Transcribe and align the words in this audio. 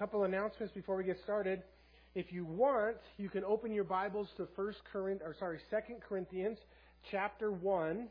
couple 0.00 0.24
announcements 0.24 0.72
before 0.72 0.96
we 0.96 1.04
get 1.04 1.18
started. 1.24 1.62
If 2.14 2.32
you 2.32 2.46
want, 2.46 2.96
you 3.18 3.28
can 3.28 3.44
open 3.44 3.70
your 3.70 3.84
Bibles 3.84 4.28
to 4.38 4.48
First 4.56 4.78
Corinth, 4.90 5.20
or 5.22 5.36
sorry, 5.38 5.58
Second 5.70 5.96
Corinthians, 6.00 6.56
chapter 7.10 7.52
one. 7.52 8.08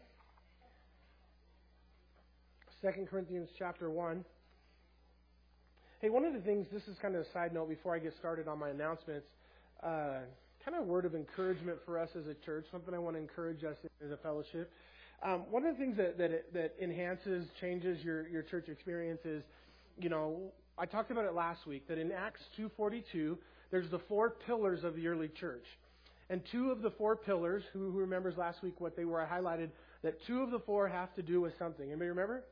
Second 2.80 3.10
Corinthians, 3.10 3.50
chapter 3.58 3.90
one. 3.90 4.24
Hey, 6.00 6.12
one 6.12 6.26
of 6.26 6.34
the 6.34 6.42
things. 6.42 6.68
This 6.71 6.84
is 6.84 6.96
kind 7.02 7.16
of 7.16 7.21
a 7.21 7.32
side 7.34 7.55
note 7.55 7.70
before 7.70 7.96
I 7.96 7.98
get 7.98 8.14
started 8.20 8.48
on 8.48 8.60
my 8.60 8.70
announcements. 8.70 9.26
Uh, 9.82 10.20
kind 10.64 10.78
of 10.78 10.84
a 10.84 10.86
word 10.86 11.06
of 11.06 11.16
encouragement 11.16 11.80
for 11.88 11.98
us 11.98 12.10
as 12.16 12.28
a 12.28 12.36
church. 12.46 12.66
Something 12.71 12.94
I 12.94 13.00
want 13.00 13.16
to 13.16 13.20
encourage 13.20 13.64
us 13.64 13.78
as 14.06 14.12
a 14.12 14.18
fellowship. 14.18 14.71
Um, 15.24 15.42
one 15.50 15.66
of 15.66 15.76
the 15.76 15.80
things 15.80 15.98
that 15.98 16.20
that, 16.20 16.54
that 16.54 16.76
enhances, 16.80 17.48
changes 17.60 18.04
your 18.04 18.28
your 18.28 18.44
church 18.44 18.70
experience 18.70 19.21
is, 19.26 19.42
you 20.00 20.10
know, 20.10 20.52
I 20.80 20.86
talked 20.86 21.11
about 21.11 21.25
it 21.25 21.34
last 21.34 21.68
week 21.68 21.88
that 21.89 21.98
in 21.98 22.12
Acts 22.12 22.41
2:42, 22.57 23.38
there's 23.70 23.90
the 23.90 23.99
four 23.99 24.30
pillars 24.30 24.84
of 24.85 24.95
the 24.95 25.08
early 25.08 25.27
church. 25.27 25.66
And 26.30 26.41
two 26.52 26.71
of 26.71 26.81
the 26.81 26.91
four 26.91 27.16
pillars, 27.16 27.63
who, 27.73 27.91
who 27.91 27.99
remembers 27.99 28.38
last 28.38 28.62
week 28.62 28.80
what 28.80 28.95
they 28.95 29.04
were? 29.04 29.20
I 29.20 29.27
highlighted 29.27 29.71
that 30.04 30.23
two 30.26 30.41
of 30.41 30.52
the 30.52 30.59
four 30.59 30.88
have 30.88 31.13
to 31.16 31.21
do 31.21 31.41
with 31.41 31.57
something. 31.57 31.85
Anybody 31.85 32.09
remember? 32.09 32.44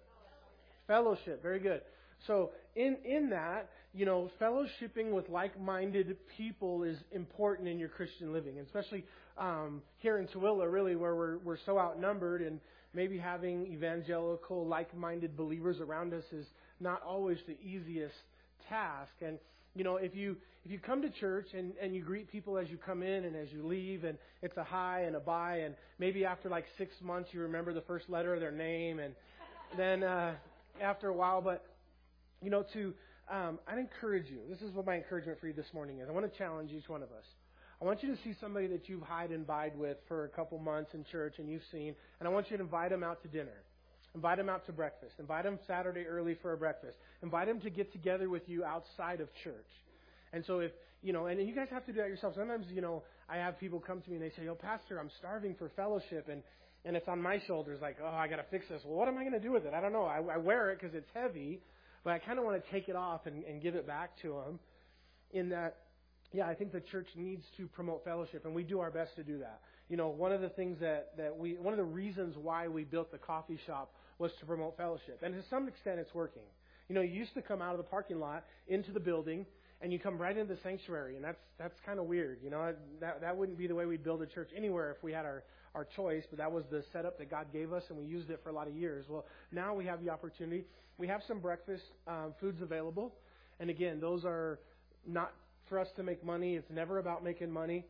Fellowship. 0.87 1.41
Very 1.41 1.59
good. 1.59 1.81
So 2.25 2.51
in 2.75 2.97
in 3.05 3.29
that, 3.29 3.69
you 3.93 4.05
know, 4.05 4.29
fellowshipping 4.41 5.11
with 5.11 5.29
like-minded 5.29 6.17
people 6.35 6.83
is 6.83 6.97
important 7.11 7.69
in 7.69 7.79
your 7.79 7.89
Christian 7.89 8.33
living, 8.33 8.59
especially 8.59 9.05
um, 9.37 9.81
here 9.99 10.17
in 10.17 10.27
Tooele, 10.27 10.69
really, 10.69 10.95
where 10.95 11.15
we're 11.15 11.37
we're 11.37 11.57
so 11.65 11.79
outnumbered, 11.79 12.41
and 12.41 12.59
maybe 12.93 13.17
having 13.17 13.67
evangelical, 13.67 14.65
like-minded 14.67 15.37
believers 15.37 15.79
around 15.79 16.13
us 16.13 16.23
is 16.33 16.47
not 16.79 17.01
always 17.03 17.37
the 17.47 17.57
easiest 17.61 18.15
task. 18.69 19.11
And 19.21 19.37
you 19.75 19.83
know, 19.83 19.97
if 19.97 20.15
you 20.15 20.37
if 20.65 20.71
you 20.71 20.79
come 20.79 21.01
to 21.01 21.09
church 21.09 21.47
and 21.53 21.73
and 21.81 21.95
you 21.95 22.01
greet 22.01 22.31
people 22.31 22.57
as 22.57 22.69
you 22.69 22.77
come 22.77 23.03
in 23.03 23.25
and 23.25 23.35
as 23.35 23.51
you 23.51 23.65
leave, 23.65 24.03
and 24.03 24.17
it's 24.41 24.57
a 24.57 24.63
hi 24.63 25.01
and 25.01 25.15
a 25.15 25.19
bye, 25.19 25.57
and 25.57 25.75
maybe 25.99 26.25
after 26.25 26.49
like 26.49 26.65
six 26.77 26.93
months 27.01 27.29
you 27.31 27.41
remember 27.41 27.73
the 27.73 27.81
first 27.81 28.09
letter 28.09 28.33
of 28.33 28.39
their 28.39 28.51
name, 28.51 28.99
and 28.99 29.13
then 29.75 30.03
uh, 30.03 30.33
after 30.81 31.09
a 31.09 31.13
while, 31.13 31.41
but 31.41 31.65
you 32.41 32.49
know, 32.49 32.65
to 32.73 32.93
um, 33.29 33.59
I'd 33.67 33.77
encourage 33.77 34.29
you. 34.29 34.39
This 34.49 34.61
is 34.61 34.73
what 34.73 34.85
my 34.85 34.95
encouragement 34.95 35.39
for 35.39 35.47
you 35.47 35.53
this 35.53 35.73
morning 35.73 35.99
is. 35.99 36.07
I 36.09 36.11
want 36.11 36.31
to 36.31 36.37
challenge 36.37 36.71
each 36.71 36.87
one 36.87 37.03
of 37.03 37.09
us. 37.09 37.25
I 37.81 37.85
want 37.85 38.01
you 38.01 38.09
to 38.15 38.21
see 38.23 38.33
somebody 38.41 38.67
that 38.67 38.89
you've 38.89 39.03
hide 39.03 39.29
and 39.29 39.45
bide 39.45 39.77
with 39.77 39.97
for 40.07 40.23
a 40.23 40.29
couple 40.29 40.57
months 40.57 40.91
in 40.93 41.03
church 41.11 41.35
and 41.37 41.47
you've 41.47 41.61
seen, 41.71 41.93
and 42.19 42.27
I 42.27 42.31
want 42.31 42.49
you 42.49 42.57
to 42.57 42.63
invite 42.63 42.89
them 42.89 43.03
out 43.03 43.21
to 43.21 43.27
dinner. 43.27 43.61
Invite 44.15 44.37
them 44.37 44.49
out 44.49 44.65
to 44.65 44.71
breakfast. 44.71 45.15
Invite 45.19 45.43
them 45.43 45.59
Saturday 45.67 46.05
early 46.05 46.35
for 46.41 46.53
a 46.53 46.57
breakfast. 46.57 46.97
Invite 47.21 47.47
them 47.47 47.59
to 47.61 47.69
get 47.69 47.91
together 47.91 48.29
with 48.29 48.47
you 48.47 48.63
outside 48.63 49.21
of 49.21 49.29
church. 49.43 49.67
And 50.33 50.43
so 50.45 50.59
if, 50.59 50.71
you 51.01 51.13
know, 51.13 51.27
and 51.27 51.39
you 51.47 51.55
guys 51.55 51.67
have 51.71 51.85
to 51.85 51.91
do 51.91 51.99
that 51.99 52.09
yourself. 52.09 52.33
Sometimes, 52.35 52.65
you 52.69 52.81
know, 52.81 53.03
I 53.29 53.37
have 53.37 53.59
people 53.59 53.79
come 53.79 54.01
to 54.01 54.09
me 54.09 54.15
and 54.15 54.25
they 54.25 54.31
say, 54.35 54.45
yo, 54.45 54.55
Pastor, 54.55 54.99
I'm 54.99 55.11
starving 55.19 55.55
for 55.55 55.69
fellowship. 55.75 56.27
And, 56.31 56.41
and 56.85 56.95
it's 56.95 57.07
on 57.07 57.21
my 57.21 57.39
shoulders 57.47 57.79
like, 57.81 57.97
oh, 58.03 58.07
I 58.07 58.27
got 58.27 58.37
to 58.37 58.45
fix 58.49 58.65
this. 58.69 58.81
Well, 58.85 58.97
what 58.97 59.07
am 59.07 59.17
I 59.17 59.21
going 59.21 59.33
to 59.33 59.39
do 59.39 59.51
with 59.51 59.65
it? 59.65 59.73
I 59.73 59.81
don't 59.81 59.93
know. 59.93 60.05
I, 60.05 60.21
I 60.33 60.37
wear 60.37 60.71
it 60.71 60.79
because 60.81 60.95
it's 60.95 61.09
heavy, 61.13 61.61
but 62.03 62.13
I 62.13 62.19
kind 62.19 62.39
of 62.39 62.45
want 62.45 62.63
to 62.63 62.71
take 62.71 62.89
it 62.89 62.95
off 62.95 63.25
and, 63.25 63.43
and 63.43 63.61
give 63.61 63.75
it 63.75 63.85
back 63.85 64.19
to 64.21 64.29
them 64.29 64.59
in 65.31 65.49
that, 65.49 65.77
yeah, 66.31 66.47
I 66.47 66.55
think 66.55 66.71
the 66.71 66.79
church 66.79 67.07
needs 67.15 67.43
to 67.57 67.67
promote 67.67 68.03
fellowship, 68.03 68.45
and 68.45 68.53
we 68.53 68.63
do 68.63 68.79
our 68.79 68.91
best 68.91 69.15
to 69.15 69.23
do 69.23 69.39
that. 69.39 69.61
You 69.89 69.97
know, 69.97 70.09
one 70.09 70.31
of 70.31 70.41
the 70.41 70.49
things 70.49 70.79
that, 70.81 71.15
that 71.17 71.37
we, 71.37 71.53
one 71.53 71.73
of 71.73 71.77
the 71.77 71.83
reasons 71.83 72.35
why 72.41 72.67
we 72.67 72.83
built 72.83 73.11
the 73.11 73.17
coffee 73.17 73.59
shop 73.65 73.93
was 74.19 74.31
to 74.39 74.45
promote 74.45 74.75
fellowship. 74.77 75.21
And 75.23 75.33
to 75.33 75.41
some 75.49 75.67
extent, 75.67 75.99
it's 75.99 76.13
working. 76.13 76.41
You 76.89 76.95
know, 76.95 77.01
you 77.01 77.13
used 77.13 77.33
to 77.35 77.41
come 77.41 77.61
out 77.61 77.71
of 77.71 77.77
the 77.77 77.83
parking 77.83 78.19
lot 78.19 78.45
into 78.67 78.91
the 78.91 78.99
building, 78.99 79.45
and 79.81 79.93
you 79.93 79.99
come 79.99 80.17
right 80.17 80.35
into 80.35 80.53
the 80.53 80.59
sanctuary, 80.61 81.15
and 81.15 81.23
that's 81.23 81.39
that's 81.59 81.75
kind 81.85 81.99
of 81.99 82.05
weird. 82.05 82.39
You 82.43 82.49
know, 82.49 82.73
that 82.99 83.21
that 83.21 83.35
wouldn't 83.35 83.57
be 83.57 83.67
the 83.67 83.75
way 83.75 83.85
we'd 83.85 84.03
build 84.03 84.21
a 84.21 84.25
church 84.25 84.49
anywhere 84.55 84.91
if 84.91 85.03
we 85.03 85.11
had 85.11 85.25
our 85.25 85.43
our 85.75 85.85
choice. 85.95 86.23
But 86.29 86.39
that 86.39 86.51
was 86.51 86.63
the 86.71 86.83
setup 86.93 87.17
that 87.19 87.29
God 87.29 87.47
gave 87.51 87.73
us, 87.73 87.83
and 87.89 87.97
we 87.97 88.05
used 88.05 88.29
it 88.29 88.39
for 88.43 88.49
a 88.49 88.53
lot 88.53 88.67
of 88.67 88.75
years. 88.75 89.05
Well, 89.09 89.25
now 89.51 89.73
we 89.75 89.85
have 89.85 90.03
the 90.03 90.09
opportunity. 90.09 90.65
We 90.97 91.07
have 91.07 91.21
some 91.27 91.39
breakfast 91.39 91.83
um, 92.07 92.33
foods 92.39 92.61
available, 92.61 93.13
and 93.59 93.69
again, 93.69 93.99
those 93.99 94.25
are 94.25 94.59
not 95.05 95.33
for 95.69 95.77
us 95.79 95.87
to 95.97 96.03
make 96.03 96.23
money. 96.23 96.55
It's 96.55 96.71
never 96.71 96.97
about 96.97 97.23
making 97.23 97.51
money. 97.51 97.85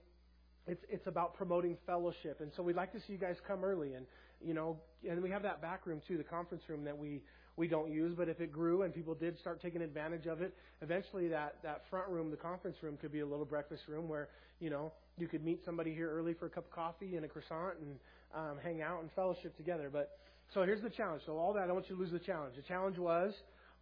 It's 0.68 0.84
it's 0.90 1.08
about 1.08 1.36
promoting 1.36 1.78
fellowship, 1.86 2.42
and 2.42 2.52
so 2.56 2.64
we'd 2.64 2.76
like 2.76 2.92
to 2.92 3.00
see 3.00 3.14
you 3.14 3.18
guys 3.18 3.38
come 3.48 3.64
early 3.64 3.94
and 3.94 4.06
you 4.44 4.54
know, 4.54 4.78
and 5.10 5.22
we 5.22 5.30
have 5.30 5.44
that 5.44 5.62
back 5.62 5.88
room 5.88 6.02
too, 6.08 6.18
the 6.18 6.24
conference 6.24 6.64
room 6.68 6.84
that 6.84 6.98
we 6.98 7.22
we 7.56 7.68
don't 7.68 7.92
use. 7.92 8.14
But 8.16 8.30
if 8.30 8.40
it 8.40 8.52
grew 8.52 8.84
and 8.84 8.94
people 8.94 9.16
did 9.16 9.40
start 9.40 9.62
taking 9.62 9.82
advantage 9.82 10.28
of 10.28 10.42
it, 10.42 10.54
eventually 10.82 11.28
that 11.30 11.56
that 11.64 11.84
front 11.90 12.08
room, 12.10 12.30
the 12.30 12.38
conference 12.38 12.78
room, 12.82 12.98
could 12.98 13.12
be 13.12 13.22
a 13.22 13.26
little 13.26 13.46
breakfast 13.46 13.84
room 13.88 14.08
where 14.08 14.30
you 14.60 14.70
know 14.70 14.92
you 15.18 15.28
could 15.28 15.44
meet 15.44 15.64
somebody 15.66 15.94
here 15.94 16.12
early 16.12 16.34
for 16.34 16.46
a 16.46 16.50
cup 16.50 16.66
of 16.66 16.72
coffee 16.72 17.16
and 17.16 17.26
a 17.26 17.28
croissant 17.28 17.76
and 17.80 18.00
um, 18.36 18.58
hang 18.62 18.82
out 18.82 19.02
and 19.02 19.10
fellowship 19.16 19.56
together. 19.58 19.90
But 19.92 20.18
so 20.54 20.64
here's 20.64 20.82
the 20.82 20.90
challenge. 20.90 21.24
So 21.26 21.38
all 21.38 21.54
that, 21.54 21.64
I 21.64 21.66
don't 21.68 21.76
want 21.76 21.90
you 21.90 21.96
to 21.96 22.02
lose 22.02 22.12
the 22.12 22.20
challenge. 22.20 22.56
The 22.56 22.62
challenge 22.62 22.98
was, 22.98 23.34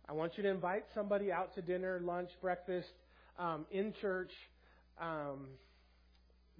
I 0.07 0.13
want 0.13 0.37
you 0.37 0.43
to 0.43 0.49
invite 0.49 0.85
somebody 0.93 1.31
out 1.31 1.53
to 1.55 1.61
dinner, 1.61 1.99
lunch, 2.03 2.29
breakfast, 2.41 2.89
um, 3.37 3.65
in 3.71 3.93
church. 4.01 4.31
Um, 4.99 5.47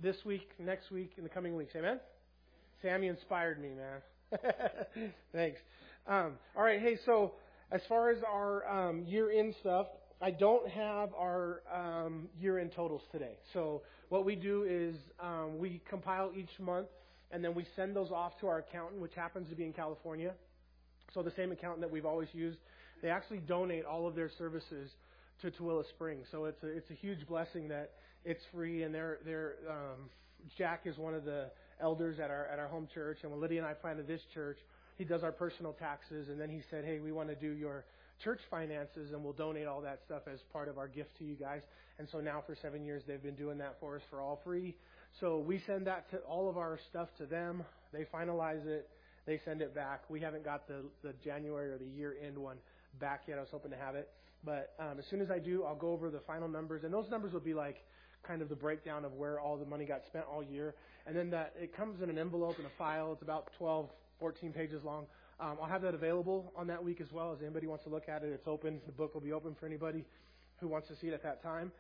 this 0.02 0.18
week, 0.26 0.50
next 0.60 0.92
week, 0.92 1.14
in 1.18 1.24
the 1.24 1.30
coming 1.30 1.56
weeks. 1.56 1.74
Amen? 1.76 2.00
Sammy 2.82 3.08
inspired 3.08 3.62
me, 3.62 3.70
man. 3.70 5.12
Thanks. 5.32 5.60
Um, 6.08 6.34
all 6.56 6.64
right, 6.64 6.82
hey, 6.82 6.98
so 7.06 7.34
as 7.72 7.82
far 7.88 8.10
as 8.10 8.18
our 8.28 8.68
um, 8.68 9.04
year-end 9.06 9.56
stuff, 9.60 9.88
I 10.22 10.32
don't 10.32 10.70
have 10.70 11.14
our 11.14 11.62
um, 11.74 12.30
year-end 12.40 12.72
totals 12.76 13.02
today. 13.12 13.38
So 13.54 13.82
what 14.10 14.26
we 14.26 14.36
do 14.36 14.64
is 14.64 14.96
um, 15.20 15.58
we 15.58 15.82
compile 15.90 16.32
each 16.36 16.60
month, 16.60 16.88
and 17.32 17.44
then 17.44 17.54
we 17.54 17.66
send 17.76 17.96
those 17.96 18.12
off 18.12 18.40
to 18.42 18.48
our 18.48 18.60
accountant, 18.60 19.02
which 19.02 19.14
happens 19.16 19.50
to 19.50 19.56
be 19.56 19.64
in 19.64 19.74
California. 19.74 20.34
So 21.14 21.24
the 21.24 21.34
same 21.36 21.52
accountant 21.52 21.82
that 21.82 21.92
we've 21.92 22.06
always 22.06 22.30
used. 22.34 22.60
They 23.02 23.10
actually 23.10 23.40
donate 23.40 23.86
all 23.86 24.08
of 24.08 24.16
their 24.16 24.30
services 24.38 24.92
to 25.42 25.52
Tooele 25.52 25.88
Springs. 25.90 26.28
So 26.32 26.46
it's 26.46 26.62
a, 26.64 26.68
it's 26.68 26.90
a 26.90 26.94
huge 26.94 27.28
blessing 27.28 27.68
that 27.70 27.92
it's 28.26 28.44
free, 28.52 28.84
and 28.84 28.94
they're, 28.94 29.20
they're, 29.24 29.54
um, 29.70 30.10
Jack 30.58 30.82
is 30.86 30.98
one 30.98 31.14
of 31.14 31.24
the 31.24 31.50
elders 31.82 32.20
at 32.20 32.30
our 32.30 32.46
at 32.48 32.60
our 32.60 32.68
home 32.68 32.88
church, 32.94 33.20
and 33.24 33.32
when 33.32 33.42
Lydia 33.42 33.60
and 33.60 33.68
I 33.68 33.74
planted 33.74 34.08
this 34.08 34.22
church, 34.34 34.58
he 34.98 35.04
does 35.04 35.24
our 35.24 35.32
personal 35.32 35.74
taxes, 35.74 36.30
and 36.30 36.40
then 36.40 36.50
he 36.50 36.62
said, 36.70 36.86
"Hey, 36.86 37.00
we 37.00 37.12
want 37.12 37.30
to 37.30 37.36
do 37.36 37.52
your 37.52 37.86
church 38.24 38.40
finances, 38.50 39.12
and 39.12 39.24
we'll 39.24 39.34
donate 39.34 39.68
all 39.68 39.82
that 39.82 40.00
stuff 40.06 40.24
as 40.32 40.40
part 40.54 40.68
of 40.68 40.78
our 40.78 40.88
gift 40.88 41.18
to 41.18 41.26
you 41.26 41.36
guys." 41.36 41.62
And 41.98 42.08
so 42.12 42.20
now 42.20 42.44
for 42.46 42.56
seven 42.62 42.84
years, 42.84 43.04
they've 43.08 43.22
been 43.22 43.36
doing 43.36 43.58
that 43.60 43.78
for 43.80 43.96
us 43.96 44.02
for 44.10 44.22
all 44.22 44.40
free. 44.44 44.76
So 45.20 45.40
we 45.40 45.62
send 45.66 45.88
that 45.88 46.10
to 46.12 46.18
all 46.20 46.50
of 46.50 46.58
our 46.58 46.78
stuff 46.90 47.10
to 47.18 47.26
them. 47.26 47.64
They 47.94 48.06
finalize 48.06 48.66
it. 48.66 48.90
They 49.26 49.40
send 49.46 49.62
it 49.62 49.74
back. 49.74 50.04
We 50.10 50.20
haven't 50.20 50.44
got 50.44 50.68
the 50.68 50.84
the 51.04 51.14
January 51.24 51.72
or 51.72 51.78
the 51.78 51.86
year 51.86 52.16
end 52.26 52.38
one 52.38 52.58
back 53.00 53.24
yet. 53.28 53.38
I 53.38 53.42
was 53.42 53.50
hoping 53.52 53.72
to 53.72 53.78
have 53.78 53.96
it, 53.96 54.10
but 54.44 54.74
um, 54.80 55.00
as 55.00 55.06
soon 55.10 55.22
as 55.22 55.32
I 55.32 55.40
do, 55.40 55.64
I'll 55.64 55.76
go 55.76 55.92
over 55.92 56.10
the 56.10 56.22
final 56.22 56.48
numbers, 56.48 56.84
and 56.84 56.94
those 56.94 57.10
numbers 57.10 57.34
will 57.34 57.40
be 57.42 57.54
like 57.54 57.84
kind 58.28 58.42
of 58.42 58.50
the 58.50 58.56
breakdown 58.56 59.06
of 59.06 59.14
where 59.14 59.40
all 59.40 59.58
the 59.58 59.66
money 59.66 59.86
got 59.86 60.06
spent 60.06 60.26
all 60.32 60.44
year. 60.44 60.76
And 61.08 61.16
then 61.16 61.30
that 61.32 61.54
it 61.60 61.76
comes 61.76 62.02
in 62.02 62.10
an 62.10 62.18
envelope 62.18 62.58
and 62.58 62.66
a 62.66 62.72
file. 62.78 63.14
It's 63.14 63.22
about 63.22 63.50
12, 63.58 63.90
14 64.20 64.52
pages 64.54 64.84
long. 64.84 65.06
Um, 65.40 65.58
I'll 65.62 65.68
have 65.68 65.82
that 65.82 65.94
available 65.94 66.52
on 66.56 66.68
that 66.68 66.84
week 66.84 67.02
as 67.02 67.12
well. 67.12 67.34
As 67.34 67.42
anybody 67.42 67.68
wants 67.68 67.84
to 67.84 67.90
look 67.90 68.08
at 68.08 68.24
it, 68.24 68.30
it's 68.34 68.48
open. 68.48 68.80
The 68.86 68.92
book 68.92 69.14
will 69.14 69.22
be 69.22 69.34
open 69.34 69.56
for 69.60 69.66
anybody 69.66 70.06
who 70.60 70.68
wants 70.68 70.88
to 70.88 70.96
see 70.96 71.08
it 71.08 71.14
at 71.14 71.24
that 71.24 71.44
time. 71.44 71.72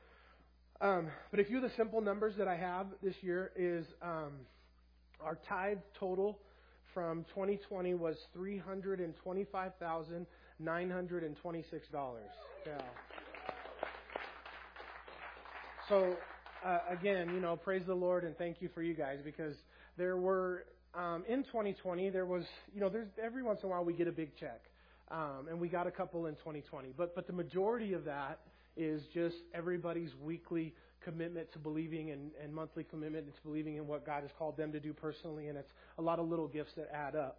Um, 0.82 1.08
but 1.32 1.40
a 1.40 1.46
few 1.46 1.58
of 1.58 1.64
the 1.64 1.72
simple 1.78 2.02
numbers 2.02 2.36
that 2.38 2.50
I 2.50 2.56
have 2.58 2.88
this 3.02 3.16
year 3.22 3.52
is 3.56 3.86
um, 4.02 4.34
our 5.22 5.38
tithe 5.48 5.78
total 5.98 6.38
from 6.94 7.24
2020 7.34 7.94
was 7.94 8.18
three 8.34 8.58
hundred 8.58 9.00
and 9.00 9.16
twenty-five 9.24 9.72
thousand 9.80 10.26
nine 10.60 10.90
hundred 10.90 11.24
and 11.24 11.38
twenty-six 11.38 11.88
dollars. 11.88 12.30
Yeah. 12.66 12.82
So 15.88 16.16
uh, 16.66 16.80
again, 16.90 17.30
you 17.34 17.40
know, 17.40 17.56
praise 17.56 17.84
the 17.86 17.94
Lord 17.94 18.24
and 18.24 18.36
thank 18.38 18.60
you 18.62 18.70
for 18.74 18.82
you 18.82 18.96
guys 18.96 19.20
because 19.24 19.56
there 19.98 20.18
were 20.18 20.66
um, 20.96 21.24
in 21.28 21.44
2020 21.44 22.10
there 22.10 22.26
was, 22.26 22.44
you 22.74 22.82
know, 22.82 22.90
there's 22.90 23.10
every 23.24 23.44
once 23.44 23.60
in 23.62 23.68
a 23.68 23.72
while 23.72 23.86
we 23.86 23.94
get 23.94 24.08
a 24.08 24.12
big 24.12 24.36
check, 24.40 24.62
um, 25.12 25.48
and 25.50 25.60
we 25.60 25.68
got 25.68 25.86
a 25.88 25.92
couple 25.92 26.26
in 26.26 26.34
2020, 26.36 26.94
but 26.98 27.14
but 27.14 27.28
the 27.28 27.34
majority 27.34 27.94
of 27.94 28.04
that 28.06 28.40
is 28.76 29.04
just 29.14 29.36
everybody's 29.54 30.10
weekly 30.24 30.74
commitment 31.04 31.52
to 31.54 31.60
believing 31.60 32.10
and, 32.12 32.32
and 32.44 32.54
monthly 32.54 32.84
commitment 32.84 33.28
to 33.28 33.42
believing 33.44 33.76
in 33.76 33.88
what 33.88 34.06
God 34.06 34.24
has 34.24 34.32
called 34.38 34.58
them 34.58 34.72
to 34.72 34.80
do 34.80 34.92
personally, 34.92 35.48
and 35.50 35.58
it's 35.58 35.72
a 36.00 36.02
lot 36.02 36.18
of 36.20 36.28
little 36.28 36.48
gifts 36.48 36.72
that 36.76 36.90
add 36.94 37.16
up. 37.16 37.38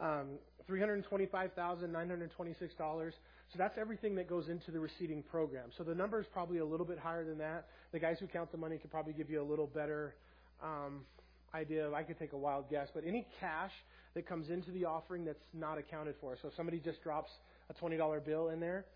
Um, 0.00 0.38
$325,926 0.68 3.12
so 3.54 3.58
that's 3.58 3.78
everything 3.78 4.16
that 4.16 4.28
goes 4.28 4.48
into 4.48 4.72
the 4.72 4.80
receiving 4.80 5.22
program. 5.22 5.70
So 5.78 5.84
the 5.84 5.94
number 5.94 6.18
is 6.18 6.26
probably 6.32 6.58
a 6.58 6.64
little 6.64 6.84
bit 6.84 6.98
higher 6.98 7.24
than 7.24 7.38
that. 7.38 7.68
The 7.92 8.00
guys 8.00 8.16
who 8.18 8.26
count 8.26 8.50
the 8.50 8.58
money 8.58 8.78
could 8.78 8.90
probably 8.90 9.12
give 9.12 9.30
you 9.30 9.40
a 9.40 9.46
little 9.48 9.68
better 9.68 10.16
um, 10.60 11.02
idea. 11.54 11.92
I 11.92 12.02
could 12.02 12.18
take 12.18 12.32
a 12.32 12.36
wild 12.36 12.68
guess, 12.68 12.88
but 12.92 13.04
any 13.06 13.24
cash 13.38 13.70
that 14.14 14.26
comes 14.26 14.50
into 14.50 14.72
the 14.72 14.86
offering 14.86 15.24
that's 15.24 15.44
not 15.52 15.78
accounted 15.78 16.16
for. 16.20 16.36
So 16.42 16.48
if 16.48 16.54
somebody 16.56 16.80
just 16.80 17.00
drops 17.04 17.30
a 17.70 17.74
$20 17.74 18.24
bill 18.26 18.48
in 18.48 18.58
there, 18.58 18.86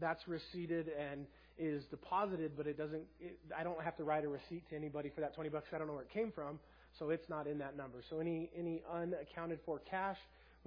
that's 0.00 0.26
receipted 0.26 0.88
and 0.88 1.24
is 1.56 1.84
deposited, 1.90 2.52
but 2.56 2.66
it 2.66 2.76
doesn't. 2.76 3.02
It, 3.20 3.38
I 3.56 3.62
don't 3.62 3.80
have 3.82 3.96
to 3.98 4.04
write 4.04 4.24
a 4.24 4.28
receipt 4.28 4.68
to 4.70 4.76
anybody 4.76 5.12
for 5.14 5.20
that 5.20 5.34
20 5.36 5.48
bucks. 5.50 5.68
I 5.72 5.78
don't 5.78 5.86
know 5.86 5.92
where 5.92 6.02
it 6.02 6.12
came 6.12 6.32
from, 6.32 6.58
so 6.98 7.10
it's 7.10 7.28
not 7.28 7.46
in 7.46 7.58
that 7.58 7.76
number. 7.76 7.98
So 8.10 8.18
any 8.18 8.50
any 8.58 8.82
unaccounted 8.92 9.60
for 9.64 9.80
cash 9.88 10.16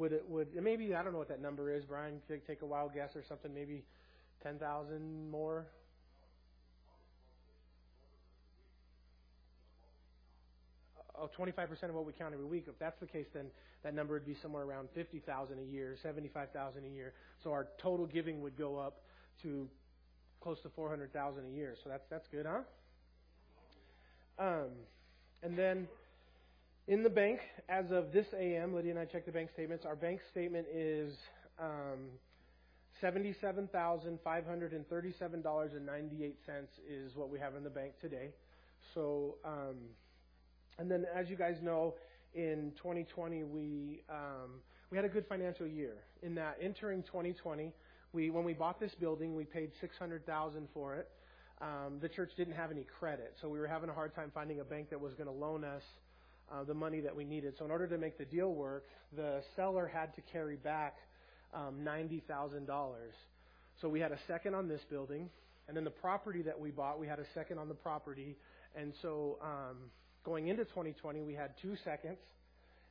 would 0.02 0.14
it 0.14 0.26
would 0.28 0.48
maybe 0.56 0.96
I 0.96 1.04
don't 1.04 1.14
know 1.14 1.20
what 1.20 1.30
that 1.30 1.42
number 1.42 1.72
is. 1.72 1.86
Brian, 1.86 2.22
take, 2.28 2.48
take 2.48 2.64
a 2.64 2.66
wild 2.66 2.94
guess 2.94 3.16
or 3.16 3.24
something. 3.30 3.54
Maybe 3.54 3.84
10,000 4.42 5.30
more. 5.30 5.68
Oh, 11.16 11.30
25% 11.38 11.84
of 11.84 11.94
what 11.94 12.08
we 12.08 12.14
count 12.14 12.34
every 12.34 12.48
week. 12.48 12.66
If 12.68 12.80
that's 12.80 13.00
the 13.00 13.06
case, 13.06 13.28
then 13.32 13.46
that 13.84 13.94
number 13.94 14.16
would 14.16 14.26
be 14.26 14.36
somewhere 14.42 14.64
around 14.64 14.90
50,000 14.96 15.60
a 15.60 15.62
year, 15.62 15.96
75,000 16.02 16.84
a 16.84 16.88
year. 16.88 17.14
So 17.44 17.52
our 17.52 17.68
total 17.80 18.08
giving 18.08 18.42
would 18.42 18.58
go 18.58 18.80
up 18.80 19.04
to 19.44 19.70
close 20.42 20.60
to 20.62 20.70
400,000 20.70 21.46
a 21.46 21.56
year. 21.56 21.76
So 21.84 21.92
that's 21.92 22.06
that's 22.10 22.28
good, 22.28 22.48
huh? 22.48 22.62
Um, 24.40 24.70
and 25.44 25.56
then 25.56 25.88
in 26.88 27.04
the 27.04 27.10
bank, 27.10 27.40
as 27.70 27.92
of 27.92 28.12
this 28.12 28.28
AM, 28.38 28.74
Lydia 28.74 28.92
and 28.92 29.00
I 29.00 29.06
checked 29.06 29.26
the 29.26 29.32
bank 29.32 29.50
statements. 29.54 29.86
Our 29.86 29.96
bank 29.96 30.20
statement 30.32 30.68
is 30.74 31.14
um, 31.60 32.10
seventy-seven 33.00 33.70
thousand 33.72 34.20
five 34.24 34.46
hundred 34.46 34.74
and 34.74 34.88
thirty-seven 34.90 35.42
dollars 35.42 35.72
and 35.74 35.86
ninety-eight 35.86 36.38
cents 36.46 36.72
is 36.90 37.16
what 37.16 37.30
we 37.30 37.40
have 37.40 37.56
in 37.56 37.64
the 37.64 37.70
bank 37.70 37.94
today. 38.02 38.30
So, 38.94 39.36
um, 39.46 39.78
and 40.80 40.90
then 40.90 41.06
as 41.16 41.30
you 41.30 41.36
guys 41.36 41.58
know, 41.62 41.96
in 42.34 42.72
2020 42.78 43.44
we 43.44 44.02
um, 44.10 44.62
we 44.90 44.98
had 44.98 45.06
a 45.06 45.10
good 45.10 45.28
financial 45.28 45.68
year. 45.68 45.98
In 46.24 46.36
that 46.36 46.58
entering 46.62 47.04
2020 47.04 47.74
we, 48.14 48.30
when 48.30 48.44
we 48.44 48.54
bought 48.54 48.78
this 48.80 48.94
building, 49.00 49.36
we 49.36 49.46
paid 49.46 49.72
six 49.80 49.98
hundred 49.98 50.26
thousand 50.26 50.68
for 50.74 50.96
it. 50.96 51.08
Um, 51.62 52.00
the 52.02 52.10
church 52.10 52.32
didn't 52.36 52.56
have 52.56 52.72
any 52.72 52.86
credit, 53.00 53.36
so 53.40 53.48
we 53.48 53.60
were 53.60 53.68
having 53.68 53.90
a 53.90 53.94
hard 53.94 54.16
time 54.16 54.32
finding 54.34 54.60
a 54.60 54.64
bank 54.64 54.90
that 54.90 55.00
was 55.00 55.14
going 55.14 55.28
to 55.28 55.34
loan 55.34 55.64
us 55.64 55.84
uh, 56.52 56.64
the 56.64 56.74
money 56.74 57.00
that 57.02 57.16
we 57.16 57.24
needed. 57.24 57.56
So 57.58 57.66
in 57.66 57.72
order 57.72 57.88
to 57.88 57.98
make 57.98 58.18
the 58.18 58.26
deal 58.26 58.54
work, 58.54 58.86
the 59.16 59.42
seller 59.56 59.90
had 59.92 60.16
to 60.16 60.22
carry 60.32 60.56
back 60.56 60.96
um, 61.54 61.84
ninety 61.84 62.22
thousand 62.28 62.66
dollars. 62.66 63.14
So 63.82 63.90
we 63.90 64.00
had 64.00 64.12
a 64.12 64.20
second 64.28 64.54
on 64.54 64.68
this 64.68 64.82
building, 64.90 65.30
and 65.68 65.76
then 65.76 65.84
the 65.84 65.90
property 65.90 66.42
that 66.44 66.60
we 66.60 66.72
bought, 66.72 67.00
we 67.00 67.08
had 67.08 67.20
a 67.20 67.26
second 67.34 67.58
on 67.58 67.68
the 67.68 67.74
property. 67.74 68.38
And 68.76 68.94
so 69.02 69.38
um, 69.42 69.78
going 70.24 70.48
into 70.48 70.64
2020, 70.66 71.22
we 71.22 71.34
had 71.34 71.52
two 71.62 71.76
seconds, 71.84 72.20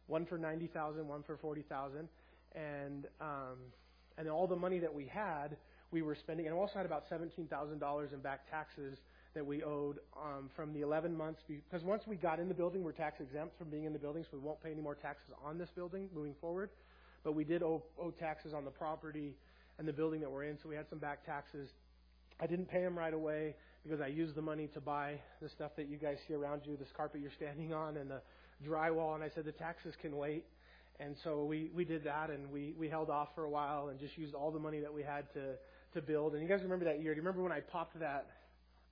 one 0.06 0.26
for 0.26 0.38
ninety 0.38 0.66
thousand, 0.66 1.06
one 1.08 1.22
for 1.22 1.36
forty 1.36 1.62
thousand, 1.62 2.08
and 2.54 3.06
um, 3.20 3.56
and 4.18 4.28
all 4.28 4.46
the 4.46 4.56
money 4.56 4.78
that 4.78 4.92
we 4.92 5.06
had, 5.06 5.56
we 5.90 6.02
were 6.02 6.14
spending, 6.14 6.46
and 6.46 6.54
we 6.54 6.60
also 6.60 6.74
had 6.74 6.86
about 6.86 7.04
$17,000 7.10 8.12
in 8.12 8.18
back 8.20 8.50
taxes 8.50 8.98
that 9.34 9.46
we 9.46 9.62
owed 9.62 9.98
um, 10.16 10.50
from 10.56 10.72
the 10.72 10.80
11 10.80 11.16
months. 11.16 11.40
Because 11.46 11.84
once 11.84 12.02
we 12.06 12.16
got 12.16 12.40
in 12.40 12.48
the 12.48 12.54
building, 12.54 12.82
we're 12.82 12.92
tax 12.92 13.20
exempt 13.20 13.56
from 13.58 13.70
being 13.70 13.84
in 13.84 13.92
the 13.92 13.98
building, 13.98 14.24
so 14.24 14.36
we 14.36 14.42
won't 14.42 14.62
pay 14.62 14.70
any 14.72 14.82
more 14.82 14.94
taxes 14.94 15.28
on 15.44 15.58
this 15.58 15.68
building 15.74 16.08
moving 16.14 16.34
forward. 16.40 16.70
But 17.22 17.34
we 17.34 17.44
did 17.44 17.62
owe, 17.62 17.82
owe 18.00 18.10
taxes 18.10 18.52
on 18.54 18.64
the 18.64 18.70
property 18.70 19.34
and 19.78 19.86
the 19.86 19.92
building 19.92 20.20
that 20.20 20.30
we're 20.30 20.44
in, 20.44 20.58
so 20.62 20.68
we 20.68 20.74
had 20.74 20.88
some 20.90 20.98
back 20.98 21.24
taxes. 21.24 21.68
I 22.40 22.46
didn't 22.46 22.66
pay 22.66 22.82
them 22.82 22.98
right 22.98 23.14
away 23.14 23.54
because 23.82 24.00
I 24.00 24.08
used 24.08 24.34
the 24.34 24.42
money 24.42 24.68
to 24.74 24.80
buy 24.80 25.20
the 25.40 25.48
stuff 25.48 25.72
that 25.76 25.88
you 25.88 25.96
guys 25.96 26.16
see 26.26 26.34
around 26.34 26.62
you, 26.64 26.76
this 26.76 26.88
carpet 26.96 27.20
you're 27.20 27.30
standing 27.36 27.72
on, 27.72 27.96
and 27.96 28.10
the 28.10 28.20
drywall. 28.66 29.14
And 29.14 29.24
I 29.24 29.30
said 29.34 29.44
the 29.44 29.52
taxes 29.52 29.94
can 30.00 30.16
wait. 30.16 30.44
And 30.98 31.16
so 31.24 31.44
we, 31.44 31.70
we 31.74 31.84
did 31.84 32.04
that 32.04 32.28
and 32.28 32.50
we, 32.50 32.74
we 32.78 32.88
held 32.88 33.08
off 33.08 33.28
for 33.34 33.44
a 33.44 33.50
while 33.50 33.88
and 33.88 33.98
just 33.98 34.18
used 34.18 34.34
all 34.34 34.50
the 34.50 34.58
money 34.58 34.80
that 34.80 34.92
we 34.92 35.02
had 35.02 35.32
to, 35.32 35.54
to 35.94 36.02
build. 36.02 36.34
And 36.34 36.42
you 36.42 36.48
guys 36.48 36.60
remember 36.62 36.84
that 36.84 37.00
year? 37.00 37.14
Do 37.14 37.20
you 37.20 37.22
remember 37.22 37.42
when 37.42 37.52
I 37.52 37.60
popped 37.60 37.98
that 38.00 38.26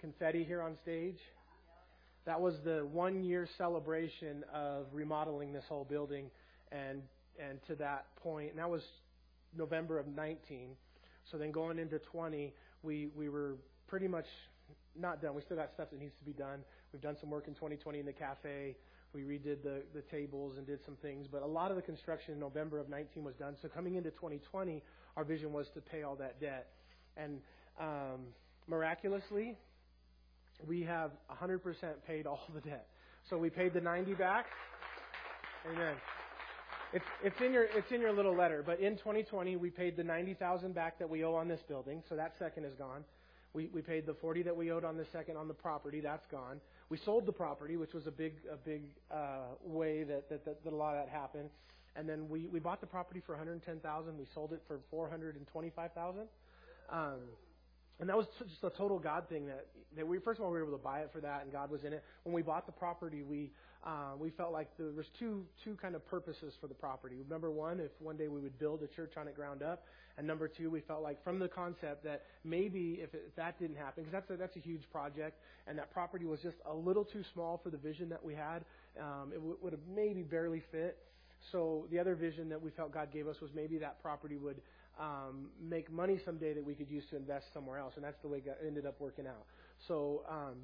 confetti 0.01 0.45
here 0.45 0.63
on 0.63 0.77
stage? 0.83 1.19
That 2.27 2.41
was 2.41 2.55
the 2.65 2.87
one 2.93 3.23
year 3.23 3.49
celebration 3.57 4.45
of 4.53 4.87
remodeling 4.93 5.53
this 5.53 5.65
whole 5.69 5.85
building 5.85 6.31
and 6.71 7.03
and 7.39 7.59
to 7.69 7.77
that 7.77 8.07
point, 8.17 8.51
and 8.51 8.59
that 8.59 8.69
was 8.69 8.83
November 9.57 9.99
of 9.99 10.09
19. 10.09 10.71
So 11.31 11.39
then 11.39 11.53
going 11.53 11.79
into 11.79 11.99
20, 11.99 12.53
we 12.83 13.09
we 13.17 13.29
were 13.29 13.57
pretty 13.87 14.09
much 14.09 14.27
not 14.99 15.23
done. 15.23 15.35
We 15.35 15.43
still 15.43 15.57
got 15.57 15.71
stuff 15.75 15.91
that 15.91 16.01
needs 16.01 16.15
to 16.19 16.25
be 16.25 16.33
done. 16.33 16.61
We've 16.93 17.03
done 17.03 17.17
some 17.21 17.31
work 17.31 17.49
in 17.49 17.55
2020 17.55 18.01
in 18.01 18.07
the 18.07 18.13
cafe. 18.13 18.77
We 19.15 19.23
redid 19.23 19.63
the, 19.63 19.83
the 19.95 20.03
tables 20.11 20.59
and 20.59 20.67
did 20.67 20.81
some 20.85 20.97
things, 21.01 21.27
but 21.31 21.43
a 21.43 21.47
lot 21.47 21.71
of 21.71 21.77
the 21.77 21.83
construction 21.83 22.35
in 22.35 22.41
November 22.41 22.79
of 22.79 22.91
19 22.91 23.25
was 23.25 23.35
done. 23.37 23.57
So 23.63 23.69
coming 23.69 23.95
into 23.95 24.11
2020, 24.11 24.83
our 25.17 25.25
vision 25.25 25.53
was 25.53 25.67
to 25.75 25.81
pay 25.81 26.03
all 26.03 26.15
that 26.17 26.41
debt. 26.41 26.69
And 27.17 27.39
um, 27.81 28.27
miraculously, 28.67 29.57
we 30.67 30.83
have 30.83 31.13
100% 31.31 31.61
paid 32.07 32.27
all 32.27 32.41
the 32.55 32.61
debt. 32.61 32.87
So 33.31 33.39
we 33.39 33.51
paid 33.51 33.75
the 33.75 33.81
90 33.81 34.15
back. 34.15 34.47
Amen. 35.71 35.95
It's, 36.93 37.05
it's 37.23 37.37
in 37.45 37.53
your 37.53 37.65
it's 37.65 37.91
in 37.93 38.01
your 38.01 38.13
little 38.13 38.35
letter. 38.35 38.63
But 38.65 38.81
in 38.81 38.97
2020, 38.97 39.57
we 39.57 39.69
paid 39.69 39.97
the 39.97 40.05
90,000 40.05 40.75
back 40.75 40.99
that 40.99 41.09
we 41.09 41.23
owe 41.23 41.35
on 41.35 41.47
this 41.47 41.61
building. 41.69 42.03
So 42.09 42.17
that 42.17 42.33
second 42.39 42.65
is 42.65 42.73
gone. 42.75 43.05
We 43.53 43.69
we 43.75 43.83
paid 43.83 44.07
the 44.07 44.15
40 44.15 44.43
that 44.45 44.57
we 44.57 44.73
owed 44.73 44.85
on 44.85 44.97
the 44.97 45.05
second 45.13 45.37
on 45.37 45.49
the 45.49 45.55
property. 45.55 46.01
That's 46.01 46.27
gone. 46.31 46.61
We 46.89 46.97
sold 47.05 47.27
the 47.27 47.33
property, 47.33 47.77
which 47.77 47.93
was 47.93 48.07
a 48.07 48.11
big 48.11 48.35
a 48.51 48.57
big 48.57 48.85
uh, 49.11 49.55
way 49.63 50.05
that, 50.05 50.31
that, 50.31 50.45
that 50.47 50.65
that 50.65 50.73
a 50.73 50.77
lot 50.77 50.97
of 50.97 51.05
that 51.05 51.13
happened. 51.13 51.51
And 51.95 52.09
then 52.09 52.29
we 52.29 52.47
we 52.47 52.59
bought 52.59 52.81
the 52.81 52.87
property 52.87 53.21
for 53.27 53.33
110,000. 53.33 54.19
We 54.19 54.27
sold 54.35 54.53
it 54.53 54.63
for 54.67 54.79
425,000. 54.91 56.23
Um, 56.91 57.19
and 58.01 58.09
that 58.09 58.17
was 58.17 58.27
just 58.49 58.63
a 58.63 58.71
total 58.71 58.99
God 58.99 59.29
thing 59.29 59.47
that, 59.47 59.67
that 59.97 60.07
we, 60.07 60.19
first 60.19 60.39
of 60.39 60.45
all, 60.45 60.53
we 60.53 60.59
were 60.59 60.67
able 60.67 60.79
to 60.79 60.83
buy 60.83 61.01
it 61.01 61.11
for 61.13 61.21
that 61.21 61.43
and 61.43 61.53
God 61.53 61.71
was 61.71 61.83
in 61.83 61.93
it. 61.93 62.05
When 62.23 62.33
we 62.33 62.43
bought 62.43 62.67
the 62.67 62.73
property, 62.73 63.23
we, 63.23 63.51
uh, 63.85 64.13
we 64.19 64.31
felt 64.31 64.53
like 64.53 64.69
there 64.79 64.93
was 64.93 65.07
two, 65.19 65.45
two 65.65 65.77
kind 65.83 65.97
of 65.97 66.07
purposes 66.07 66.55
for 66.61 66.69
the 66.69 66.75
property. 66.75 67.17
Number 67.29 67.51
one, 67.51 67.81
if 67.81 67.91
one 68.01 68.17
day 68.17 68.29
we 68.29 68.41
would 68.41 68.59
build 68.59 68.83
a 68.83 68.87
church 68.87 69.13
on 69.17 69.27
it 69.27 69.35
ground 69.35 69.63
up. 69.63 69.85
And 70.17 70.27
number 70.27 70.49
two, 70.49 70.71
we 70.71 70.81
felt 70.81 71.03
like 71.03 71.23
from 71.25 71.39
the 71.39 71.49
concept 71.49 72.05
that 72.05 72.23
maybe 72.45 72.99
if, 73.03 73.15
it, 73.15 73.25
if 73.29 73.37
that 73.37 73.59
didn't 73.59 73.77
happen, 73.77 74.05
because 74.05 74.13
that's 74.13 74.31
a, 74.31 74.37
that's 74.37 74.57
a 74.57 74.61
huge 74.61 74.83
project 74.93 75.39
and 75.67 75.79
that 75.79 75.93
property 75.93 76.25
was 76.25 76.41
just 76.41 76.57
a 76.67 76.75
little 76.75 77.05
too 77.05 77.23
small 77.33 77.61
for 77.63 77.71
the 77.71 77.77
vision 77.77 78.09
that 78.09 78.25
we 78.25 78.35
had, 78.35 78.65
um, 79.01 79.31
it 79.33 79.37
w- 79.37 79.57
would 79.61 79.73
have 79.73 79.83
maybe 79.95 80.23
barely 80.23 80.63
fit. 80.71 80.99
So 81.53 81.87
the 81.91 81.99
other 81.99 82.15
vision 82.15 82.49
that 82.51 82.61
we 82.61 82.71
felt 82.71 82.93
God 82.93 83.13
gave 83.13 83.27
us 83.29 83.41
was 83.41 83.51
maybe 83.55 83.79
that 83.79 84.03
property 84.03 84.37
would 84.37 84.61
um, 84.99 85.49
make 85.63 85.91
money 85.91 86.19
someday 86.25 86.55
that 86.55 86.65
we 86.65 86.75
could 86.75 86.91
use 86.91 87.05
to 87.11 87.17
invest 87.17 87.47
somewhere 87.55 87.79
else, 87.79 87.95
and 87.97 88.05
that's 88.05 88.21
the 88.23 88.29
way 88.29 88.39
it 88.39 88.59
ended 88.67 88.87
up 88.87 89.01
working 89.01 89.27
out. 89.27 89.47
So 89.87 90.23
um, 90.29 90.57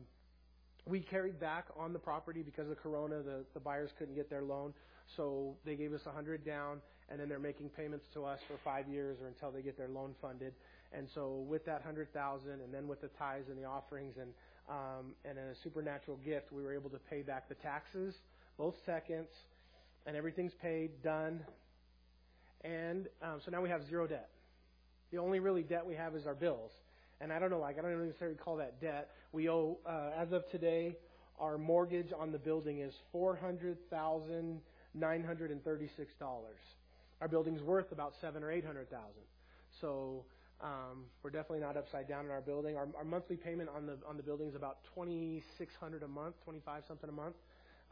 we 0.87 1.01
carried 1.01 1.39
back 1.39 1.67
on 1.77 1.93
the 1.93 1.99
property 1.99 2.43
because 2.43 2.69
of 2.69 2.79
Corona. 2.83 3.23
The, 3.23 3.45
the 3.55 3.61
buyers 3.61 3.91
couldn't 3.99 4.15
get 4.15 4.29
their 4.29 4.43
loan, 4.43 4.75
so 5.17 5.57
they 5.65 5.77
gave 5.77 5.93
us 5.93 6.01
a 6.07 6.11
hundred 6.11 6.45
down, 6.45 6.81
and 7.09 7.21
then 7.21 7.29
they're 7.29 7.39
making 7.39 7.69
payments 7.71 8.07
to 8.15 8.25
us 8.25 8.41
for 8.49 8.59
five 8.65 8.89
years 8.89 9.19
or 9.23 9.29
until 9.29 9.51
they 9.51 9.63
get 9.63 9.79
their 9.79 9.89
loan 9.89 10.15
funded. 10.21 10.53
And 10.93 11.09
so 11.15 11.45
with 11.49 11.65
that 11.67 11.83
hundred 11.83 12.13
thousand, 12.13 12.61
and 12.61 12.73
then 12.73 12.89
with 12.89 13.01
the 13.01 13.09
tithes 13.19 13.49
and 13.49 13.59
the 13.59 13.65
offerings 13.65 14.15
and 14.21 14.31
um, 14.69 15.13
and 15.25 15.39
a 15.39 15.55
supernatural 15.63 16.19
gift, 16.25 16.51
we 16.51 16.63
were 16.63 16.73
able 16.73 16.89
to 16.91 16.99
pay 17.11 17.21
back 17.21 17.49
the 17.49 17.55
taxes, 17.57 18.15
both 18.57 18.75
seconds, 18.87 19.29
and 20.07 20.17
everything's 20.17 20.55
paid, 20.55 21.03
done, 21.03 21.41
and 22.63 23.09
um, 23.23 23.41
so 23.45 23.51
now 23.51 23.61
we 23.61 23.69
have 23.69 23.87
zero 23.89 24.07
debt. 24.07 24.29
The 25.11 25.19
only 25.19 25.39
really 25.39 25.63
debt 25.63 25.87
we 25.87 25.95
have 25.95 26.15
is 26.15 26.27
our 26.27 26.35
bills. 26.35 26.73
And 27.21 27.33
I 27.33 27.39
don't 27.39 27.51
know, 27.51 27.61
like 27.61 27.79
I 27.79 27.83
don't 27.83 28.05
necessarily 28.07 28.37
call 28.37 28.57
that 28.57 28.81
debt. 28.81 29.11
We 29.33 29.49
owe, 29.49 29.79
uh, 29.87 30.11
as 30.21 30.33
of 30.33 30.43
today, 30.51 30.97
our 31.39 31.57
mortgage 31.57 32.13
on 32.19 32.33
the 32.33 32.39
building 32.39 32.81
is 32.81 32.93
four 33.13 33.37
hundred 33.37 33.79
thousand 33.89 34.61
nine 34.95 35.23
hundred 35.23 35.51
and 35.51 35.63
thirty-six 35.63 36.13
dollars. 36.19 36.59
Our 37.21 37.29
building's 37.29 37.63
worth 37.63 37.93
about 37.93 38.15
seven 38.21 38.43
or 38.43 38.51
eight 38.51 38.65
hundred 38.65 38.91
thousand. 38.91 39.23
So 39.81 40.25
um, 40.61 41.05
we're 41.23 41.31
definitely 41.31 41.61
not 41.61 41.77
upside 41.77 42.09
down 42.09 42.25
in 42.25 42.31
our 42.31 42.41
building. 42.41 42.77
Our, 42.77 42.89
our 42.97 43.05
monthly 43.05 43.37
payment 43.37 43.71
on 43.75 43.87
the 43.87 43.97
on 44.09 44.17
the 44.17 44.23
building 44.23 44.49
is 44.49 44.55
about 44.55 44.79
twenty-six 44.95 45.73
hundred 45.81 46.03
a 46.03 46.09
month, 46.09 46.35
twenty-five 46.45 46.83
something 46.89 47.09
a 47.09 47.13
month. 47.13 47.37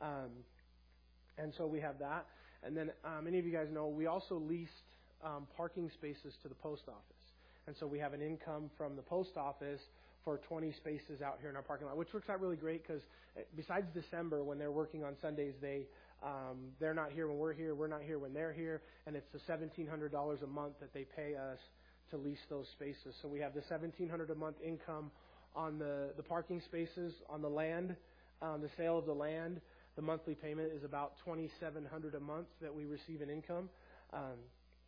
Um, 0.00 0.31
and 1.39 1.53
so 1.57 1.67
we 1.67 1.81
have 1.81 1.99
that. 1.99 2.27
And 2.65 2.77
then 2.77 2.91
um, 3.05 3.25
many 3.25 3.39
of 3.39 3.45
you 3.45 3.53
guys 3.53 3.69
know 3.73 3.89
we 3.89 4.07
also 4.07 4.37
leased 4.37 4.71
um, 5.25 5.47
parking 5.57 5.91
spaces 5.91 6.35
to 6.43 6.49
the 6.49 6.55
post 6.55 6.83
office. 6.89 7.23
And 7.67 7.77
so 7.79 7.87
we 7.87 7.99
have 7.99 8.12
an 8.12 8.23
income 8.23 8.71
from 8.77 8.97
the 8.97 9.03
post 9.03 9.37
office 9.37 9.81
for 10.25 10.39
20 10.49 10.73
spaces 10.73 11.23
out 11.23 11.39
here 11.41 11.51
in 11.51 11.57
our 11.57 11.62
parking 11.62 11.87
lot, 11.87 11.97
which 11.97 12.12
works 12.12 12.29
out 12.29 12.41
really 12.41 12.57
great 12.57 12.87
because 12.87 13.03
eh, 13.37 13.43
besides 13.57 13.87
December, 13.95 14.45
when 14.45 14.59
they're 14.59 14.73
working 14.73 15.05
on 15.05 15.15
Sundays, 15.21 15.55
they 15.61 15.83
um, 16.23 16.71
they're 16.79 16.95
not 16.95 17.11
here 17.11 17.27
when 17.27 17.39
we're 17.39 17.53
here, 17.53 17.75
we're 17.75 17.89
not 17.89 18.03
here 18.03 18.21
when 18.21 18.33
they're 18.33 18.53
here, 18.53 18.81
and 19.09 19.17
it's 19.17 19.27
the 19.33 19.41
$1,700 19.53 20.43
a 20.43 20.47
month 20.47 20.75
that 20.79 20.95
they 20.95 21.05
pay 21.17 21.35
us 21.35 21.59
to 22.11 22.17
lease 22.17 22.39
those 22.49 22.69
spaces. 22.69 23.17
So 23.21 23.27
we 23.27 23.41
have 23.41 23.55
the 23.55 23.62
1,700 23.69 24.31
a 24.31 24.35
month 24.37 24.57
income 24.65 25.11
on 25.57 25.79
the 25.79 26.11
the 26.17 26.23
parking 26.23 26.61
spaces, 26.61 27.12
on 27.29 27.43
the 27.43 27.49
land, 27.49 27.97
um, 28.41 28.61
the 28.61 28.71
sale 28.77 28.99
of 28.99 29.07
the 29.07 29.12
land, 29.12 29.61
the 29.96 30.02
monthly 30.02 30.34
payment 30.34 30.70
is 30.75 30.84
about 30.84 31.12
2700 31.25 32.14
a 32.14 32.20
month 32.20 32.46
that 32.61 32.75
we 32.75 32.84
receive 32.84 33.20
in 33.22 33.30
income. 33.30 33.68
Um, 34.12 34.38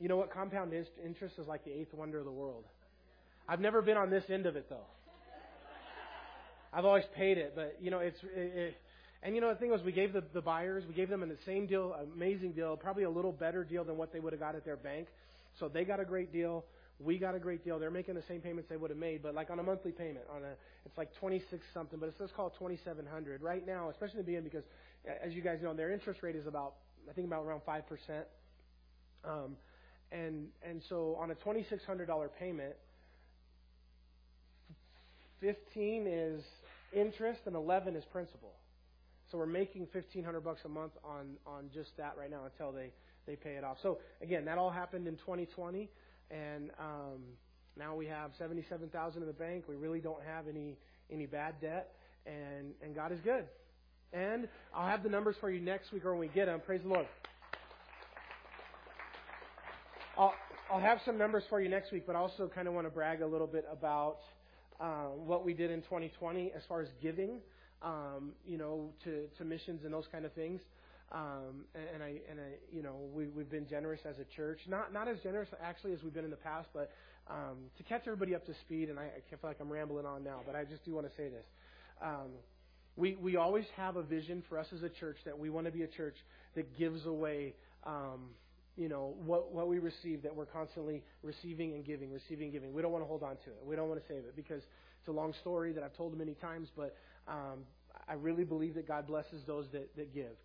you 0.00 0.08
know 0.08 0.16
what? 0.16 0.32
Compound 0.32 0.72
interest 1.04 1.34
is 1.38 1.46
like 1.46 1.64
the 1.64 1.72
eighth 1.72 1.94
wonder 1.94 2.18
of 2.18 2.24
the 2.24 2.32
world. 2.32 2.64
I've 3.48 3.60
never 3.60 3.82
been 3.82 3.96
on 3.96 4.10
this 4.10 4.24
end 4.28 4.46
of 4.46 4.56
it 4.56 4.66
though. 4.68 4.86
I've 6.72 6.84
always 6.84 7.04
paid 7.14 7.38
it, 7.38 7.52
but 7.54 7.76
you 7.80 7.90
know, 7.90 8.00
it's 8.00 8.18
it, 8.34 8.52
it, 8.56 8.76
and 9.22 9.34
you 9.34 9.40
know 9.40 9.48
the 9.48 9.58
thing 9.58 9.70
was, 9.70 9.80
we 9.82 9.92
gave 9.92 10.12
the, 10.12 10.24
the 10.34 10.40
buyers, 10.40 10.84
we 10.86 10.94
gave 10.94 11.08
them 11.08 11.20
the 11.20 11.36
same 11.46 11.66
deal, 11.66 11.94
amazing 12.14 12.52
deal, 12.52 12.76
probably 12.76 13.04
a 13.04 13.10
little 13.10 13.32
better 13.32 13.62
deal 13.62 13.84
than 13.84 13.96
what 13.96 14.12
they 14.12 14.20
would 14.20 14.32
have 14.32 14.40
got 14.40 14.54
at 14.56 14.64
their 14.64 14.76
bank. 14.76 15.06
So 15.60 15.68
they 15.68 15.84
got 15.84 16.00
a 16.00 16.04
great 16.04 16.32
deal. 16.32 16.64
We 16.98 17.18
got 17.18 17.34
a 17.34 17.38
great 17.38 17.64
deal. 17.64 17.78
They're 17.78 17.90
making 17.90 18.14
the 18.14 18.22
same 18.28 18.40
payments 18.40 18.68
they 18.68 18.76
would 18.76 18.90
have 18.90 18.98
made, 18.98 19.22
but 19.22 19.34
like 19.34 19.50
on 19.50 19.58
a 19.58 19.62
monthly 19.62 19.92
payment, 19.92 20.24
on 20.34 20.42
a 20.42 20.54
it's 20.84 20.98
like 20.98 21.14
twenty 21.18 21.42
six 21.50 21.64
something, 21.72 21.98
but 21.98 22.08
it 22.08 22.14
says 22.18 22.30
call 22.34 22.48
it 22.48 22.54
twenty 22.58 22.78
seven 22.84 23.06
hundred 23.06 23.42
right 23.42 23.66
now, 23.66 23.88
especially 23.90 24.18
in 24.20 24.26
the 24.26 24.32
beginning 24.32 24.44
because, 24.44 24.64
as 25.24 25.32
you 25.32 25.42
guys 25.42 25.58
know, 25.62 25.74
their 25.74 25.92
interest 25.92 26.22
rate 26.22 26.36
is 26.36 26.46
about 26.46 26.74
I 27.08 27.12
think 27.12 27.26
about 27.26 27.44
around 27.44 27.62
five 27.66 27.86
percent. 27.86 28.26
Um, 29.24 29.56
and 30.12 30.48
and 30.62 30.82
so 30.88 31.16
on 31.20 31.30
a 31.30 31.34
twenty 31.34 31.66
six 31.68 31.84
hundred 31.84 32.06
dollar 32.06 32.28
payment, 32.28 32.74
fifteen 35.40 36.06
is 36.06 36.42
interest 36.92 37.40
and 37.46 37.56
eleven 37.56 37.96
is 37.96 38.04
principal. 38.12 38.52
So 39.30 39.38
we're 39.38 39.46
making 39.46 39.88
fifteen 39.92 40.24
hundred 40.24 40.42
bucks 40.42 40.60
a 40.64 40.68
month 40.68 40.92
on 41.04 41.36
on 41.46 41.70
just 41.72 41.96
that 41.96 42.14
right 42.18 42.30
now 42.30 42.44
until 42.44 42.72
they 42.72 42.92
they 43.26 43.36
pay 43.36 43.54
it 43.54 43.64
off. 43.64 43.78
So 43.82 43.98
again, 44.22 44.44
that 44.44 44.58
all 44.58 44.70
happened 44.70 45.06
in 45.08 45.16
2020, 45.16 45.88
and 46.30 46.70
um, 46.78 47.22
now 47.76 47.94
we 47.94 48.06
have 48.06 48.32
seventy-seven 48.38 48.90
thousand 48.90 49.22
in 49.22 49.28
the 49.28 49.34
bank. 49.34 49.64
We 49.68 49.76
really 49.76 50.00
don't 50.00 50.22
have 50.24 50.46
any 50.48 50.76
any 51.10 51.26
bad 51.26 51.60
debt, 51.60 51.94
and 52.26 52.72
and 52.82 52.94
God 52.94 53.12
is 53.12 53.20
good. 53.20 53.44
And 54.12 54.48
I'll 54.74 54.88
have 54.88 55.02
the 55.02 55.08
numbers 55.08 55.36
for 55.40 55.50
you 55.50 55.60
next 55.60 55.92
week 55.92 56.04
or 56.04 56.12
when 56.12 56.20
we 56.20 56.28
get 56.28 56.46
them. 56.46 56.60
Praise 56.64 56.82
the 56.82 56.88
Lord. 56.88 57.06
I'll 60.16 60.34
I'll 60.70 60.80
have 60.80 60.98
some 61.04 61.18
numbers 61.18 61.44
for 61.50 61.60
you 61.60 61.68
next 61.68 61.92
week, 61.92 62.04
but 62.06 62.16
I 62.16 62.20
also 62.20 62.50
kind 62.52 62.68
of 62.68 62.74
want 62.74 62.86
to 62.86 62.90
brag 62.90 63.20
a 63.20 63.26
little 63.26 63.46
bit 63.46 63.66
about 63.70 64.18
uh, 64.80 65.08
what 65.08 65.44
we 65.44 65.52
did 65.52 65.70
in 65.70 65.82
2020 65.82 66.52
as 66.56 66.62
far 66.68 66.80
as 66.80 66.88
giving 67.02 67.40
um, 67.84 68.32
you 68.46 68.58
know, 68.58 68.90
to, 69.04 69.26
to 69.38 69.44
missions 69.44 69.84
and 69.84 69.92
those 69.92 70.06
kind 70.10 70.24
of 70.24 70.32
things. 70.32 70.60
Um, 71.12 71.66
and, 71.74 71.84
and 71.94 72.02
I, 72.02 72.08
and 72.30 72.40
I, 72.40 72.74
you 72.74 72.82
know, 72.82 72.96
we, 73.14 73.26
we've 73.28 73.50
been 73.50 73.68
generous 73.68 74.00
as 74.08 74.16
a 74.18 74.24
church. 74.36 74.58
Not, 74.66 74.92
not 74.92 75.06
as 75.06 75.18
generous 75.22 75.48
actually 75.62 75.92
as 75.92 76.02
we've 76.02 76.14
been 76.14 76.24
in 76.24 76.30
the 76.30 76.36
past, 76.36 76.68
but 76.72 76.90
um, 77.28 77.70
to 77.76 77.82
catch 77.82 78.02
everybody 78.06 78.34
up 78.34 78.46
to 78.46 78.54
speed. 78.62 78.88
And 78.88 78.98
I, 78.98 79.04
I 79.04 79.20
feel 79.28 79.38
like 79.42 79.58
I'm 79.60 79.70
rambling 79.70 80.06
on 80.06 80.24
now, 80.24 80.40
but 80.46 80.56
I 80.56 80.64
just 80.64 80.84
do 80.84 80.94
want 80.94 81.06
to 81.08 81.12
say 81.16 81.28
this. 81.28 81.44
Um, 82.02 82.30
we, 82.96 83.16
we 83.16 83.36
always 83.36 83.64
have 83.76 83.96
a 83.96 84.02
vision 84.02 84.42
for 84.48 84.58
us 84.58 84.66
as 84.74 84.82
a 84.82 84.88
church 84.88 85.16
that 85.24 85.38
we 85.38 85.50
want 85.50 85.66
to 85.66 85.72
be 85.72 85.82
a 85.82 85.88
church 85.88 86.16
that 86.54 86.78
gives 86.78 87.06
away, 87.06 87.54
um, 87.84 88.30
you 88.76 88.88
know, 88.88 89.14
what, 89.24 89.52
what 89.52 89.68
we 89.68 89.78
receive, 89.78 90.22
that 90.22 90.34
we're 90.34 90.46
constantly 90.46 91.02
receiving 91.22 91.74
and 91.74 91.84
giving, 91.84 92.12
receiving 92.12 92.44
and 92.44 92.52
giving. 92.52 92.72
We 92.72 92.82
don't 92.82 92.92
want 92.92 93.02
to 93.02 93.08
hold 93.08 93.22
on 93.22 93.36
to 93.36 93.50
it. 93.50 93.62
We 93.64 93.74
don't 93.74 93.88
want 93.88 94.00
to 94.00 94.06
save 94.06 94.24
it 94.24 94.36
because 94.36 94.62
it's 95.00 95.08
a 95.08 95.12
long 95.12 95.34
story 95.40 95.72
that 95.72 95.82
I've 95.82 95.96
told 95.96 96.16
many 96.16 96.34
times, 96.34 96.68
but 96.76 96.96
um, 97.26 97.64
I 98.08 98.14
really 98.14 98.44
believe 98.44 98.74
that 98.74 98.86
God 98.86 99.06
blesses 99.06 99.42
those 99.46 99.66
that, 99.72 99.94
that 99.96 100.14
give. 100.14 100.36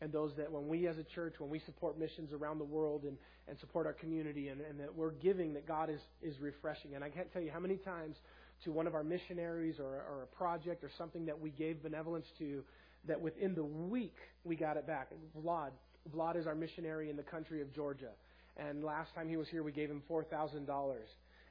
And 0.00 0.12
those 0.12 0.32
that 0.36 0.50
when 0.50 0.66
we 0.66 0.88
as 0.88 0.98
a 0.98 1.04
church, 1.04 1.34
when 1.38 1.48
we 1.48 1.60
support 1.60 1.96
missions 1.96 2.32
around 2.32 2.58
the 2.58 2.64
world 2.64 3.04
and, 3.04 3.16
and 3.46 3.56
support 3.60 3.86
our 3.86 3.92
community 3.92 4.48
and, 4.48 4.60
and 4.60 4.80
that 4.80 4.92
we're 4.92 5.12
giving, 5.12 5.54
that 5.54 5.68
God 5.68 5.90
is, 5.90 6.00
is 6.20 6.40
refreshing. 6.40 6.96
And 6.96 7.04
I 7.04 7.08
can't 7.08 7.32
tell 7.32 7.40
you 7.40 7.52
how 7.52 7.60
many 7.60 7.76
times 7.76 8.16
to 8.64 8.72
one 8.72 8.86
of 8.86 8.94
our 8.94 9.04
missionaries 9.04 9.76
or, 9.78 9.86
or 9.86 10.22
a 10.22 10.36
project 10.36 10.84
or 10.84 10.90
something 10.96 11.26
that 11.26 11.38
we 11.38 11.50
gave 11.50 11.82
benevolence 11.82 12.26
to, 12.38 12.62
that 13.06 13.20
within 13.20 13.54
the 13.54 13.64
week 13.64 14.16
we 14.44 14.56
got 14.56 14.76
it 14.76 14.86
back. 14.86 15.08
Vlad, 15.38 15.70
Vlad 16.14 16.36
is 16.36 16.46
our 16.46 16.54
missionary 16.54 17.10
in 17.10 17.16
the 17.16 17.22
country 17.22 17.60
of 17.60 17.72
Georgia. 17.74 18.10
And 18.56 18.84
last 18.84 19.14
time 19.14 19.28
he 19.28 19.36
was 19.36 19.48
here, 19.48 19.62
we 19.62 19.72
gave 19.72 19.90
him 19.90 20.02
$4,000. 20.10 20.94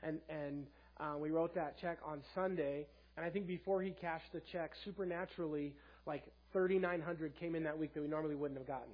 And, 0.04 0.20
and 0.30 0.66
uh, 1.00 1.18
we 1.18 1.32
wrote 1.32 1.54
that 1.56 1.80
check 1.80 1.98
on 2.06 2.22
Sunday 2.36 2.86
and 3.18 3.26
I 3.26 3.30
think 3.30 3.48
before 3.48 3.82
he 3.82 3.92
cashed 3.92 4.32
the 4.34 4.42
check, 4.52 4.72
supernaturally, 4.86 5.74
like 6.06 6.24
3,900 6.54 7.36
came 7.40 7.56
in 7.56 7.64
that 7.64 7.78
week 7.78 7.94
that 7.94 8.02
we 8.02 8.08
normally 8.08 8.36
wouldn't 8.36 8.60
have 8.60 8.68
gotten. 8.68 8.94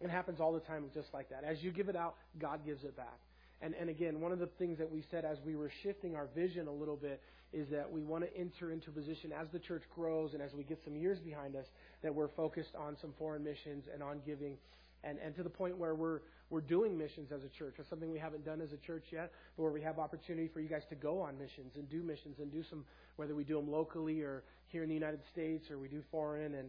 It 0.00 0.08
happens 0.08 0.40
all 0.40 0.52
the 0.52 0.60
time 0.60 0.84
just 0.94 1.08
like 1.12 1.28
that. 1.30 1.44
As 1.44 1.62
you 1.62 1.72
give 1.72 1.88
it 1.88 1.96
out, 1.96 2.14
God 2.38 2.64
gives 2.64 2.84
it 2.84 2.96
back. 2.96 3.18
And, 3.62 3.74
and 3.74 3.90
again, 3.90 4.20
one 4.20 4.32
of 4.32 4.38
the 4.38 4.48
things 4.58 4.78
that 4.78 4.90
we 4.90 5.04
said 5.10 5.24
as 5.24 5.38
we 5.44 5.54
were 5.54 5.70
shifting 5.82 6.16
our 6.16 6.28
vision 6.34 6.66
a 6.66 6.72
little 6.72 6.96
bit 6.96 7.20
is 7.52 7.68
that 7.70 7.90
we 7.90 8.02
want 8.02 8.24
to 8.24 8.36
enter 8.36 8.72
into 8.72 8.90
a 8.90 8.92
position 8.92 9.32
as 9.32 9.48
the 9.52 9.58
church 9.58 9.82
grows 9.94 10.32
and 10.32 10.42
as 10.42 10.52
we 10.54 10.62
get 10.62 10.78
some 10.84 10.96
years 10.96 11.18
behind 11.18 11.56
us 11.56 11.66
that 12.02 12.14
we're 12.14 12.28
focused 12.28 12.74
on 12.78 12.96
some 13.00 13.12
foreign 13.18 13.42
missions 13.42 13.84
and 13.92 14.02
on 14.02 14.20
giving 14.24 14.56
and, 15.02 15.18
and 15.18 15.34
to 15.36 15.42
the 15.42 15.50
point 15.50 15.76
where 15.78 15.94
we're, 15.94 16.20
we're 16.50 16.60
doing 16.60 16.96
missions 16.96 17.32
as 17.32 17.40
a 17.42 17.48
church. 17.58 17.74
That's 17.76 17.88
something 17.88 18.10
we 18.10 18.18
haven't 18.18 18.44
done 18.44 18.60
as 18.60 18.72
a 18.72 18.76
church 18.76 19.04
yet, 19.10 19.32
but 19.56 19.62
where 19.62 19.72
we 19.72 19.80
have 19.82 19.98
opportunity 19.98 20.48
for 20.52 20.60
you 20.60 20.68
guys 20.68 20.82
to 20.90 20.94
go 20.94 21.20
on 21.20 21.38
missions 21.38 21.72
and 21.76 21.88
do 21.88 22.02
missions 22.02 22.36
and 22.38 22.52
do 22.52 22.62
some, 22.68 22.84
whether 23.16 23.34
we 23.34 23.44
do 23.44 23.56
them 23.56 23.70
locally 23.70 24.20
or 24.20 24.42
here 24.68 24.82
in 24.82 24.88
the 24.88 24.94
United 24.94 25.20
States 25.32 25.70
or 25.70 25.78
we 25.78 25.88
do 25.88 26.02
foreign 26.10 26.54
and 26.54 26.68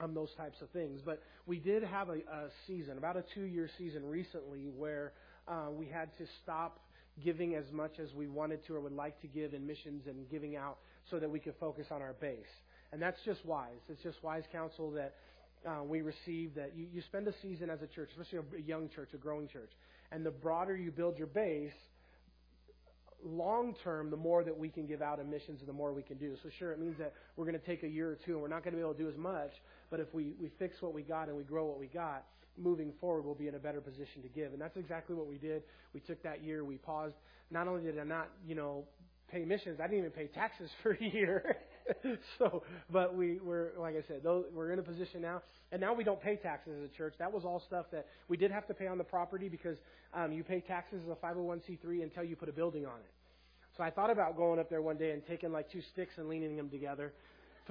um, 0.00 0.14
those 0.14 0.30
types 0.36 0.60
of 0.62 0.70
things. 0.70 1.00
But 1.04 1.22
we 1.46 1.58
did 1.58 1.84
have 1.84 2.08
a, 2.08 2.14
a 2.14 2.48
season, 2.66 2.98
about 2.98 3.16
a 3.16 3.24
two-year 3.34 3.68
season 3.78 4.04
recently, 4.06 4.68
where 4.76 5.12
uh, 5.48 5.70
we 5.70 5.86
had 5.86 6.16
to 6.18 6.24
stop 6.42 6.80
giving 7.22 7.54
as 7.54 7.64
much 7.72 7.98
as 7.98 8.12
we 8.14 8.26
wanted 8.26 8.64
to 8.66 8.74
or 8.74 8.80
would 8.80 8.92
like 8.92 9.20
to 9.20 9.26
give 9.26 9.54
in 9.54 9.66
missions 9.66 10.06
and 10.06 10.28
giving 10.30 10.56
out 10.56 10.78
so 11.10 11.18
that 11.18 11.30
we 11.30 11.38
could 11.38 11.54
focus 11.60 11.86
on 11.90 12.00
our 12.00 12.14
base. 12.14 12.38
And 12.92 13.00
that's 13.00 13.18
just 13.24 13.44
wise. 13.44 13.80
It's 13.88 14.02
just 14.02 14.22
wise 14.22 14.44
counsel 14.52 14.90
that 14.92 15.14
uh, 15.66 15.82
we 15.84 16.02
receive 16.02 16.54
that 16.54 16.72
you, 16.76 16.86
you 16.92 17.02
spend 17.02 17.28
a 17.28 17.34
season 17.42 17.70
as 17.70 17.80
a 17.82 17.86
church, 17.86 18.10
especially 18.18 18.46
a 18.58 18.62
young 18.62 18.88
church, 18.88 19.10
a 19.14 19.16
growing 19.16 19.48
church, 19.48 19.70
and 20.10 20.24
the 20.24 20.30
broader 20.30 20.76
you 20.76 20.90
build 20.90 21.16
your 21.16 21.26
base, 21.26 21.72
long 23.24 23.74
term, 23.84 24.10
the 24.10 24.16
more 24.16 24.42
that 24.44 24.56
we 24.56 24.68
can 24.68 24.86
give 24.86 25.00
out 25.00 25.20
in 25.20 25.30
missions 25.30 25.60
and 25.60 25.68
the 25.68 25.72
more 25.72 25.92
we 25.92 26.02
can 26.02 26.18
do. 26.18 26.34
So 26.42 26.48
sure, 26.58 26.72
it 26.72 26.80
means 26.80 26.98
that 26.98 27.14
we're 27.36 27.44
going 27.44 27.58
to 27.58 27.66
take 27.66 27.82
a 27.82 27.88
year 27.88 28.10
or 28.10 28.18
two 28.26 28.32
and 28.32 28.42
we're 28.42 28.48
not 28.48 28.64
going 28.64 28.72
to 28.72 28.76
be 28.76 28.82
able 28.82 28.94
to 28.94 29.02
do 29.02 29.08
as 29.08 29.16
much, 29.16 29.52
but 29.90 30.00
if 30.00 30.12
we, 30.12 30.34
we 30.40 30.50
fix 30.58 30.76
what 30.80 30.92
we 30.92 31.02
got 31.02 31.28
and 31.28 31.36
we 31.36 31.44
grow 31.44 31.64
what 31.66 31.78
we 31.78 31.86
got, 31.86 32.24
moving 32.56 32.92
forward, 33.00 33.24
we'll 33.24 33.34
be 33.34 33.48
in 33.48 33.54
a 33.54 33.58
better 33.58 33.80
position 33.80 34.22
to 34.22 34.28
give. 34.28 34.52
And 34.52 34.60
that's 34.60 34.76
exactly 34.76 35.14
what 35.14 35.26
we 35.26 35.36
did. 35.36 35.62
We 35.94 36.00
took 36.00 36.22
that 36.22 36.42
year, 36.42 36.64
we 36.64 36.76
paused. 36.76 37.14
Not 37.50 37.68
only 37.68 37.82
did 37.82 37.98
I 37.98 38.04
not, 38.04 38.28
you 38.46 38.54
know, 38.54 38.84
pay 39.30 39.44
missions, 39.44 39.80
I 39.80 39.84
didn't 39.84 39.98
even 39.98 40.10
pay 40.10 40.26
taxes 40.26 40.70
for 40.82 40.92
a 40.92 41.04
year. 41.04 41.56
so, 42.38 42.62
but 42.90 43.16
we 43.16 43.38
were, 43.40 43.72
like 43.78 43.96
I 43.96 44.06
said, 44.06 44.22
those, 44.22 44.44
we're 44.52 44.72
in 44.72 44.78
a 44.78 44.82
position 44.82 45.22
now, 45.22 45.42
and 45.72 45.80
now 45.80 45.94
we 45.94 46.04
don't 46.04 46.20
pay 46.20 46.36
taxes 46.36 46.74
as 46.78 46.90
a 46.90 46.96
church. 46.96 47.14
That 47.18 47.32
was 47.32 47.44
all 47.44 47.62
stuff 47.66 47.86
that 47.92 48.06
we 48.28 48.36
did 48.36 48.50
have 48.50 48.66
to 48.68 48.74
pay 48.74 48.86
on 48.86 48.98
the 48.98 49.04
property 49.04 49.48
because 49.48 49.78
um, 50.14 50.32
you 50.32 50.44
pay 50.44 50.60
taxes 50.60 51.00
as 51.04 51.10
a 51.10 51.26
501c3 51.26 52.02
until 52.02 52.24
you 52.24 52.36
put 52.36 52.48
a 52.48 52.52
building 52.52 52.86
on 52.86 52.98
it. 53.00 53.10
So 53.76 53.82
I 53.82 53.90
thought 53.90 54.10
about 54.10 54.36
going 54.36 54.60
up 54.60 54.68
there 54.68 54.82
one 54.82 54.98
day 54.98 55.12
and 55.12 55.22
taking 55.26 55.50
like 55.50 55.70
two 55.72 55.80
sticks 55.92 56.12
and 56.18 56.28
leaning 56.28 56.56
them 56.56 56.68
together, 56.68 57.14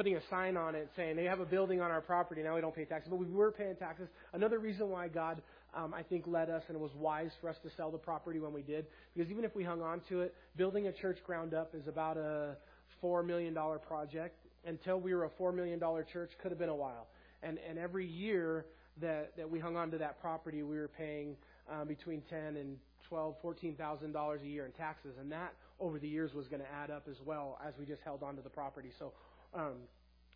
putting 0.02 0.16
a 0.16 0.30
sign 0.32 0.58
on 0.58 0.74
it 0.74 0.90
saying 0.96 1.16
they 1.16 1.26
have 1.26 1.42
a 1.42 1.46
building 1.46 1.80
on 1.80 1.92
our 1.92 2.02
property. 2.02 2.42
Now 2.42 2.56
we 2.56 2.62
don't 2.62 2.76
pay 2.76 2.86
taxes, 2.86 3.08
but 3.08 3.18
we 3.18 3.28
were 3.28 3.52
paying 3.52 3.76
taxes. 3.76 4.08
Another 4.34 4.58
reason 4.58 4.90
why 4.90 5.08
God, 5.08 5.44
um, 5.76 5.94
I 5.94 6.02
think, 6.02 6.26
led 6.26 6.50
us 6.50 6.64
and 6.70 6.80
was 6.80 6.90
wise 6.96 7.30
for 7.40 7.50
us 7.52 7.58
to 7.62 7.70
sell 7.78 7.92
the 7.92 8.00
property 8.00 8.40
when 8.40 8.52
we 8.52 8.64
did, 8.64 8.88
because 9.16 9.30
even 9.30 9.44
if 9.44 9.56
we 9.56 9.64
hung 9.64 9.84
on 9.84 10.02
to 10.10 10.22
it, 10.22 10.34
building 10.58 10.88
a 10.88 10.92
church 10.92 11.20
ground 11.24 11.54
up 11.54 11.76
is 11.76 11.88
about 11.88 12.18
a 12.18 12.58
$4 13.04 13.24
million 13.24 13.56
project. 13.88 14.40
Until 14.66 15.00
we 15.00 15.14
were 15.14 15.26
a 15.26 15.30
$4 15.30 15.54
million 15.54 15.80
church, 16.12 16.32
could 16.42 16.50
have 16.50 16.58
been 16.58 16.70
a 16.70 16.76
while. 16.76 17.06
And, 17.44 17.60
and 17.70 17.78
every 17.78 18.08
year 18.08 18.66
that, 19.02 19.38
that 19.38 19.48
we 19.48 19.60
hung 19.60 19.78
on 19.78 19.92
to 19.92 20.00
that 20.00 20.20
property, 20.20 20.64
we 20.64 20.78
were 20.78 20.90
paying 20.98 21.36
uh, 21.72 21.86
between 21.86 22.24
10 22.28 22.58
and 22.58 22.78
12, 23.08 23.36
14,000 23.42 24.14
dollars 24.14 24.42
a 24.42 24.48
year 24.48 24.66
in 24.66 24.72
taxes, 24.72 25.16
and 25.20 25.32
that 25.32 25.54
over 25.80 26.00
the 26.00 26.08
years 26.08 26.34
was 26.34 26.48
going 26.48 26.62
to 26.62 26.72
add 26.72 26.90
up 26.90 27.08
as 27.10 27.18
well 27.26 27.60
as 27.68 27.74
we 27.78 27.86
just 27.86 28.02
held 28.04 28.24
on 28.24 28.36
to 28.36 28.42
the 28.42 28.50
property. 28.50 28.90
So, 28.98 29.12
um, 29.54 29.74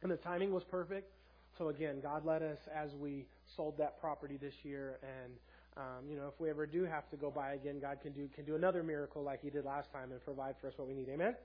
and 0.02 0.12
the 0.12 0.18
timing 0.18 0.54
was 0.54 0.64
perfect. 0.64 1.12
So 1.58 1.70
again, 1.70 2.00
God 2.02 2.26
led 2.26 2.44
us 2.44 2.58
as 2.74 2.90
we 3.00 3.26
sold 3.56 3.78
that 3.78 4.00
property 4.00 4.38
this 4.38 4.54
year, 4.64 5.00
and 5.02 5.34
um, 5.78 6.10
you 6.10 6.16
know, 6.16 6.28
if 6.28 6.40
we 6.40 6.50
ever 6.50 6.66
do 6.66 6.84
have 6.84 7.10
to 7.12 7.18
go 7.18 7.32
buy 7.32 7.54
again, 7.54 7.80
God 7.80 8.00
can 8.02 8.12
do 8.12 8.28
can 8.36 8.46
do 8.46 8.56
another 8.56 8.84
miracle 8.84 9.24
like 9.24 9.42
He 9.42 9.50
did 9.50 9.66
last 9.66 9.92
time 9.92 10.12
and 10.12 10.24
provide 10.24 10.56
for 10.60 10.68
us 10.68 10.74
what 10.78 10.88
we 10.88 10.94
need. 10.94 11.08
Amen. 11.10 11.36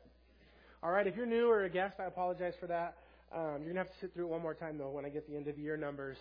All 0.82 0.90
right, 0.90 1.06
if 1.06 1.14
you're 1.14 1.26
new 1.26 1.48
or 1.48 1.64
a 1.64 1.70
guest, 1.70 1.96
I 1.98 2.04
apologize 2.04 2.54
for 2.58 2.66
that. 2.68 2.96
Um, 3.34 3.62
you're 3.62 3.74
to 3.74 3.78
have 3.78 3.86
to 3.86 3.92
sit 4.00 4.14
through 4.14 4.24
it 4.24 4.30
one 4.30 4.42
more 4.42 4.54
time, 4.54 4.78
though, 4.78 4.90
when 4.90 5.04
I 5.04 5.08
get 5.08 5.28
the 5.28 5.36
end 5.36 5.46
of 5.46 5.56
the 5.56 5.62
year 5.62 5.76
numbers. 5.76 6.16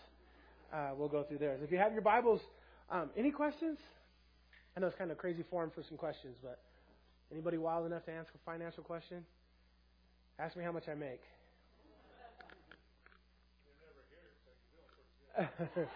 Uh, 0.71 0.89
we'll 0.95 1.07
go 1.07 1.23
through 1.23 1.39
theirs. 1.39 1.61
If 1.63 1.71
you 1.71 1.77
have 1.79 1.93
your 1.93 2.03
Bibles, 2.03 2.41
um, 2.91 3.09
any 3.17 3.31
questions? 3.31 3.79
I 4.75 4.79
know 4.79 4.87
it's 4.87 4.97
kind 4.97 5.09
of 5.09 5.17
crazy 5.17 5.43
form 5.49 5.71
for 5.73 5.81
some 5.87 5.97
questions, 5.97 6.35
but 6.43 6.59
anybody 7.31 7.57
wild 7.57 7.85
enough 7.85 8.05
to 8.05 8.11
answer 8.11 8.31
a 8.35 8.51
financial 8.51 8.83
question? 8.83 9.25
Ask 10.37 10.55
me 10.55 10.63
how 10.63 10.71
much 10.71 10.87
I 10.87 10.93
make. 10.93 11.21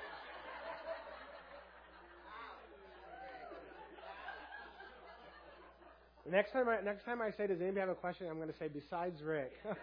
Next 6.32 6.54
time, 6.54 6.70
I, 6.70 6.80
next 6.82 7.04
time 7.04 7.22
I 7.22 7.32
say, 7.32 7.48
does 7.48 7.60
anybody 7.60 7.82
have 7.82 7.90
a 7.90 7.96
question? 7.96 8.28
I'm 8.30 8.38
going 8.38 8.48
to 8.48 8.58
say, 8.58 8.68
besides 8.68 9.22
Rick. 9.22 9.52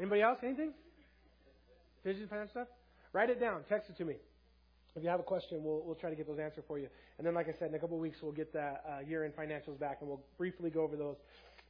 anybody 0.00 0.22
else? 0.22 0.38
Anything? 0.42 0.72
Vision, 2.02 2.26
plan 2.26 2.48
stuff? 2.50 2.66
Write 3.12 3.30
it 3.30 3.38
down. 3.38 3.60
Text 3.68 3.90
it 3.90 3.96
to 3.98 4.04
me. 4.04 4.14
If 4.96 5.02
you 5.02 5.10
have 5.10 5.20
a 5.20 5.22
question, 5.22 5.62
we'll, 5.62 5.82
we'll 5.84 5.94
try 5.94 6.08
to 6.08 6.16
get 6.16 6.26
those 6.26 6.38
answered 6.38 6.64
for 6.66 6.78
you. 6.78 6.88
And 7.18 7.26
then, 7.26 7.34
like 7.34 7.48
I 7.48 7.52
said, 7.58 7.68
in 7.68 7.74
a 7.74 7.78
couple 7.78 7.96
of 7.96 8.02
weeks, 8.02 8.18
we'll 8.22 8.32
get 8.32 8.52
that 8.54 8.84
uh, 8.88 9.00
year-end 9.06 9.34
financials 9.36 9.78
back, 9.78 9.98
and 10.00 10.08
we'll 10.08 10.24
briefly 10.38 10.70
go 10.70 10.82
over 10.82 10.96
those 10.96 11.16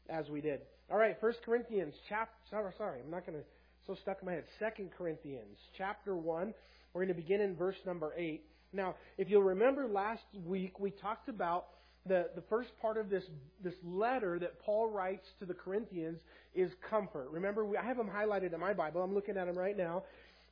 as 0.08 0.30
we 0.30 0.40
did. 0.40 0.60
All 0.90 0.98
right, 0.98 1.16
First 1.20 1.40
Corinthians, 1.44 1.94
chapter. 2.08 2.72
Sorry, 2.78 3.00
I'm 3.04 3.10
not 3.10 3.26
going 3.26 3.38
to 3.38 3.44
so 3.86 3.96
stuck 4.02 4.18
in 4.20 4.26
my 4.26 4.32
head. 4.32 4.44
Second 4.58 4.90
Corinthians, 4.96 5.58
chapter 5.76 6.16
one. 6.16 6.52
We're 6.92 7.04
going 7.04 7.14
to 7.14 7.22
begin 7.22 7.40
in 7.40 7.54
verse 7.54 7.76
number 7.84 8.12
eight. 8.16 8.42
Now, 8.72 8.94
if 9.18 9.28
you'll 9.28 9.42
remember 9.42 9.86
last 9.86 10.24
week, 10.46 10.80
we 10.80 10.90
talked 10.90 11.28
about 11.28 11.66
the, 12.06 12.30
the 12.34 12.42
first 12.48 12.70
part 12.80 12.96
of 12.96 13.10
this, 13.10 13.24
this 13.62 13.74
letter 13.84 14.38
that 14.38 14.60
Paul 14.60 14.90
writes 14.90 15.26
to 15.40 15.46
the 15.46 15.54
Corinthians 15.54 16.18
is 16.54 16.70
comfort. 16.88 17.28
Remember, 17.30 17.64
we, 17.64 17.76
I 17.76 17.84
have 17.84 17.96
them 17.96 18.08
highlighted 18.08 18.54
in 18.54 18.60
my 18.60 18.72
Bible. 18.72 19.02
I'm 19.02 19.14
looking 19.14 19.36
at 19.36 19.46
them 19.46 19.58
right 19.58 19.76
now. 19.76 20.04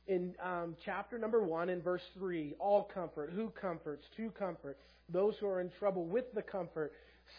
In 0.07 0.35
um, 0.43 0.75
chapter 0.85 1.17
number 1.17 1.41
1 1.41 1.69
in 1.69 1.81
verse 1.81 2.03
3, 2.19 2.53
all 2.59 2.89
comfort. 2.93 3.31
Who 3.35 3.49
comforts? 3.59 4.05
To 4.17 4.29
comfort. 4.31 4.77
Those 5.11 5.33
who 5.39 5.47
are 5.47 5.61
in 5.61 5.71
trouble 5.79 6.05
with 6.05 6.25
the 6.35 6.43
comfort. 6.43 6.93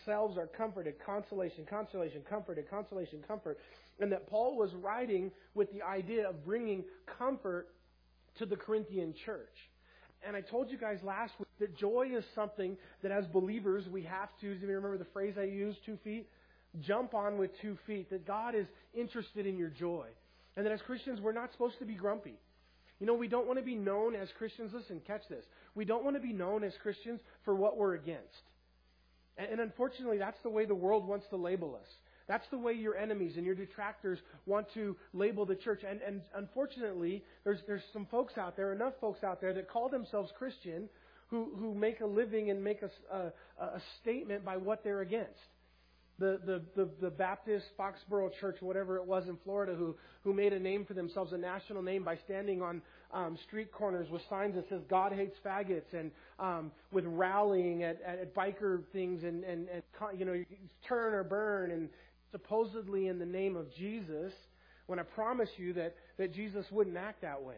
Selves 0.04 0.36
are 0.36 0.48
comforted. 0.48 0.94
Consolation, 1.04 1.64
consolation, 1.68 2.22
comforted, 2.28 2.68
consolation, 2.68 3.22
comfort. 3.26 3.58
And 3.98 4.12
that 4.12 4.28
Paul 4.28 4.56
was 4.56 4.70
writing 4.74 5.30
with 5.54 5.72
the 5.72 5.82
idea 5.82 6.28
of 6.28 6.44
bringing 6.44 6.84
comfort 7.18 7.68
to 8.38 8.46
the 8.46 8.56
Corinthian 8.56 9.14
church. 9.24 9.54
And 10.26 10.36
I 10.36 10.40
told 10.40 10.70
you 10.70 10.78
guys 10.78 10.98
last 11.02 11.32
week 11.38 11.48
that 11.60 11.76
joy 11.76 12.10
is 12.14 12.24
something 12.34 12.76
that 13.02 13.12
as 13.12 13.26
believers 13.26 13.84
we 13.90 14.02
have 14.02 14.28
to, 14.40 14.54
do 14.54 14.60
you 14.60 14.66
remember 14.66 14.98
the 14.98 15.06
phrase 15.12 15.34
I 15.38 15.44
used, 15.44 15.78
two 15.86 15.98
feet? 16.04 16.28
Jump 16.80 17.14
on 17.14 17.38
with 17.38 17.50
two 17.62 17.78
feet. 17.86 18.10
That 18.10 18.26
God 18.26 18.54
is 18.54 18.66
interested 18.92 19.46
in 19.46 19.56
your 19.56 19.70
joy. 19.70 20.06
And 20.56 20.66
that 20.66 20.72
as 20.72 20.80
Christians 20.82 21.20
we're 21.20 21.32
not 21.32 21.52
supposed 21.52 21.78
to 21.78 21.86
be 21.86 21.94
grumpy. 21.94 22.34
You 22.98 23.06
know, 23.06 23.14
we 23.14 23.28
don't 23.28 23.46
want 23.46 23.58
to 23.58 23.64
be 23.64 23.74
known 23.74 24.14
as 24.14 24.28
Christians. 24.38 24.72
Listen, 24.74 25.00
catch 25.06 25.22
this. 25.28 25.44
We 25.74 25.84
don't 25.84 26.02
want 26.02 26.16
to 26.16 26.22
be 26.22 26.32
known 26.32 26.64
as 26.64 26.72
Christians 26.82 27.20
for 27.44 27.54
what 27.54 27.76
we're 27.76 27.94
against. 27.94 28.42
And, 29.36 29.60
unfortunately, 29.60 30.16
that's 30.16 30.40
the 30.42 30.48
way 30.48 30.64
the 30.64 30.74
world 30.74 31.06
wants 31.06 31.26
to 31.28 31.36
label 31.36 31.78
us. 31.78 31.88
That's 32.28 32.46
the 32.50 32.58
way 32.58 32.72
your 32.72 32.96
enemies 32.96 33.34
and 33.36 33.46
your 33.46 33.54
detractors 33.54 34.18
want 34.46 34.66
to 34.74 34.96
label 35.12 35.46
the 35.46 35.54
church. 35.54 35.82
And, 35.88 36.00
and 36.02 36.22
unfortunately, 36.34 37.22
there's, 37.44 37.60
there's 37.66 37.82
some 37.92 38.06
folks 38.10 38.36
out 38.36 38.56
there, 38.56 38.72
enough 38.72 38.94
folks 39.00 39.22
out 39.22 39.40
there 39.40 39.52
that 39.54 39.68
call 39.68 39.88
themselves 39.88 40.30
Christian 40.36 40.88
who, 41.28 41.50
who 41.58 41.74
make 41.74 42.00
a 42.00 42.06
living 42.06 42.50
and 42.50 42.62
make 42.62 42.82
a, 42.82 42.90
a, 43.14 43.64
a 43.64 43.82
statement 44.00 44.44
by 44.44 44.56
what 44.56 44.84
they're 44.84 45.02
against. 45.02 45.38
The, 46.18 46.40
the, 46.46 46.62
the, 46.74 46.88
the, 47.02 47.10
Baptist 47.10 47.66
Foxborough 47.78 48.30
Church, 48.40 48.56
whatever 48.60 48.96
it 48.96 49.04
was 49.04 49.28
in 49.28 49.36
Florida, 49.44 49.74
who, 49.74 49.94
who 50.24 50.32
made 50.32 50.54
a 50.54 50.58
name 50.58 50.86
for 50.86 50.94
themselves, 50.94 51.34
a 51.34 51.36
national 51.36 51.82
name, 51.82 52.04
by 52.04 52.16
standing 52.24 52.62
on 52.62 52.80
um, 53.12 53.36
street 53.46 53.70
corners 53.70 54.08
with 54.10 54.22
signs 54.30 54.54
that 54.54 54.66
says 54.70 54.80
God 54.88 55.12
hates 55.12 55.36
faggots, 55.44 55.92
and 55.92 56.10
um, 56.40 56.72
with 56.90 57.04
rallying 57.04 57.82
at, 57.82 58.00
at, 58.00 58.18
at 58.18 58.34
biker 58.34 58.82
things, 58.94 59.24
and, 59.24 59.44
and, 59.44 59.68
and 59.68 59.82
you 60.18 60.24
know, 60.24 60.42
turn 60.88 61.12
or 61.12 61.22
burn, 61.22 61.70
and 61.70 61.90
supposedly 62.32 63.08
in 63.08 63.18
the 63.18 63.26
name 63.26 63.56
of 63.56 63.72
Jesus, 63.74 64.32
when 64.86 64.98
I 64.98 65.02
promise 65.02 65.48
you 65.56 65.72
that, 65.74 65.94
that 66.18 66.34
Jesus 66.34 66.64
wouldn't 66.70 66.96
act 66.96 67.22
that 67.22 67.42
way. 67.42 67.54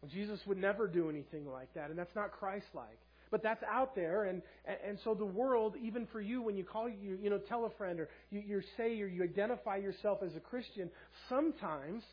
Well, 0.00 0.10
Jesus 0.12 0.40
would 0.46 0.58
never 0.58 0.86
do 0.86 1.08
anything 1.10 1.50
like 1.50 1.72
that, 1.74 1.90
and 1.90 1.98
that's 1.98 2.14
not 2.14 2.32
Christ 2.32 2.66
like. 2.74 2.98
But 3.30 3.42
that's 3.42 3.62
out 3.64 3.96
there, 3.96 4.24
and, 4.24 4.40
and 4.86 4.98
so 5.02 5.14
the 5.14 5.24
world, 5.24 5.74
even 5.82 6.06
for 6.06 6.20
you, 6.20 6.42
when 6.42 6.56
you 6.56 6.62
call 6.62 6.88
you, 6.88 7.18
you 7.20 7.28
know, 7.28 7.38
tell 7.38 7.64
a 7.64 7.70
friend, 7.70 7.98
or 7.98 8.08
you, 8.30 8.42
you 8.46 8.62
say, 8.76 9.00
or 9.00 9.08
you 9.08 9.24
identify 9.24 9.76
yourself 9.76 10.20
as 10.24 10.36
a 10.36 10.40
Christian, 10.40 10.90
sometimes 11.28 12.04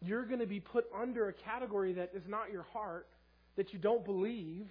you're 0.00 0.24
going 0.24 0.38
to 0.38 0.46
be 0.46 0.60
put 0.60 0.84
under 0.96 1.28
a 1.28 1.32
category 1.32 1.92
that 1.94 2.12
is 2.14 2.22
not 2.28 2.52
your 2.52 2.62
heart, 2.72 3.08
that 3.56 3.72
you 3.72 3.80
don't 3.80 4.04
believe, 4.04 4.66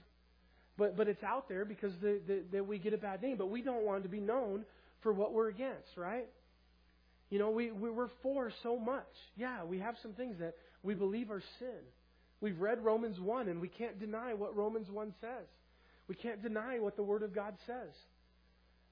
but, 0.78 0.96
but 0.96 1.08
it's 1.08 1.24
out 1.24 1.50
there 1.50 1.66
because 1.66 1.92
the, 2.02 2.22
the, 2.26 2.44
that 2.54 2.66
we 2.66 2.78
get 2.78 2.94
a 2.94 2.98
bad 2.98 3.22
name. 3.22 3.36
But 3.38 3.50
we 3.50 3.62
don't 3.62 3.84
want 3.84 4.04
to 4.04 4.10
be 4.10 4.20
known 4.20 4.64
for 5.08 5.14
what 5.14 5.32
we're 5.32 5.48
against, 5.48 5.96
right? 5.96 6.28
You 7.30 7.40
know, 7.40 7.50
we, 7.50 7.72
we, 7.72 7.90
we're 7.90 8.10
for 8.22 8.52
so 8.62 8.78
much. 8.78 9.08
Yeah, 9.38 9.64
we 9.64 9.80
have 9.80 9.96
some 10.04 10.12
things 10.12 10.36
that 10.42 10.56
we 10.84 10.96
believe 10.96 11.32
are 11.32 11.42
sin. 11.60 11.80
We've 12.42 12.60
read 12.60 12.84
Romans 12.84 13.18
1, 13.18 13.48
and 13.48 13.62
we 13.62 13.70
can't 13.70 14.02
deny 14.02 14.34
what 14.34 14.54
Romans 14.54 14.90
1 14.92 15.14
says. 15.22 15.48
We 16.10 16.16
can't 16.16 16.44
deny 16.44 16.80
what 16.80 16.98
the 16.98 17.04
Word 17.04 17.24
of 17.24 17.34
God 17.34 17.54
says. 17.66 17.94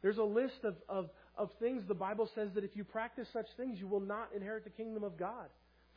There's 0.01 0.17
a 0.17 0.23
list 0.23 0.63
of, 0.63 0.75
of, 0.87 1.09
of 1.37 1.49
things 1.59 1.83
the 1.85 1.93
Bible 1.93 2.29
says 2.33 2.47
that 2.55 2.63
if 2.63 2.77
you 2.77 2.85
practice 2.85 3.27
such 3.33 3.47
things, 3.57 3.77
you 3.77 3.87
will 3.87 3.99
not 3.99 4.29
inherit 4.33 4.63
the 4.63 4.69
kingdom 4.69 5.03
of 5.03 5.17
God. 5.19 5.47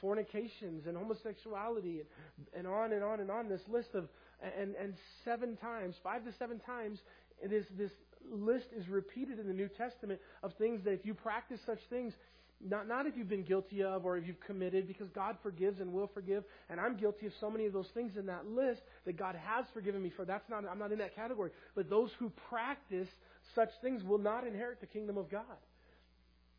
Fornications 0.01 0.89
and 0.89 0.97
homosexuality 0.97 2.01
and, 2.01 2.49
and 2.57 2.67
on 2.67 2.93
and 2.93 3.05
on 3.05 3.21
and 3.21 3.31
on. 3.31 3.49
This 3.49 3.61
list 3.69 3.91
of, 3.95 4.09
and, 4.43 4.75
and 4.75 4.95
seven 5.25 5.57
times, 5.59 5.95
five 6.03 6.25
to 6.25 6.33
seven 6.41 6.59
times, 6.59 6.99
it 7.41 7.53
is 7.53 7.65
this 7.77 7.93
list 8.31 8.67
is 8.77 8.89
repeated 8.89 9.39
in 9.39 9.47
the 9.47 9.53
New 9.53 9.69
Testament 9.69 10.21
of 10.43 10.53
things 10.55 10.81
that 10.85 10.93
if 10.93 11.05
you 11.05 11.15
practice 11.15 11.61
such 11.67 11.81
things, 11.91 12.13
not, 12.61 12.89
not 12.89 13.07
if 13.07 13.17
you've 13.17 13.29
been 13.29 13.45
guilty 13.45 13.83
of 13.85 14.05
or 14.05 14.17
if 14.17 14.27
you've 14.27 14.41
committed, 14.41 14.89
because 14.89 15.09
God 15.15 15.37
forgives 15.43 15.81
and 15.81 15.93
will 15.93 16.11
forgive. 16.13 16.43
And 16.69 16.81
I'm 16.81 16.97
guilty 16.97 17.27
of 17.27 17.33
so 17.41 17.51
many 17.51 17.67
of 17.67 17.73
those 17.73 17.89
things 17.95 18.13
in 18.17 18.27
that 18.27 18.47
list 18.47 18.81
that 19.07 19.17
God 19.17 19.37
has 19.37 19.65
forgiven 19.73 20.03
me 20.03 20.13
for. 20.17 20.25
That's 20.25 20.49
not, 20.51 20.65
I'm 20.69 20.79
not 20.79 20.91
in 20.91 20.99
that 20.99 21.15
category. 21.15 21.51
But 21.75 21.89
those 21.89 22.11
who 22.19 22.33
practice 22.49 23.09
such 23.55 23.71
things 23.81 24.03
will 24.03 24.19
not 24.19 24.47
inherit 24.47 24.81
the 24.81 24.87
kingdom 24.87 25.17
of 25.19 25.31
God. 25.31 25.45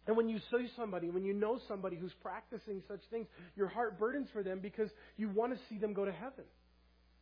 And 0.07 0.15
when 0.15 0.29
you 0.29 0.39
see 0.49 0.67
somebody, 0.75 1.09
when 1.09 1.23
you 1.23 1.33
know 1.33 1.59
somebody 1.67 1.95
who's 1.95 2.13
practicing 2.23 2.81
such 2.87 3.01
things, 3.11 3.27
your 3.55 3.67
heart 3.67 3.99
burdens 3.99 4.29
for 4.31 4.41
them 4.41 4.59
because 4.59 4.89
you 5.17 5.29
want 5.29 5.53
to 5.53 5.59
see 5.69 5.77
them 5.77 5.93
go 5.93 6.05
to 6.05 6.11
heaven. 6.11 6.45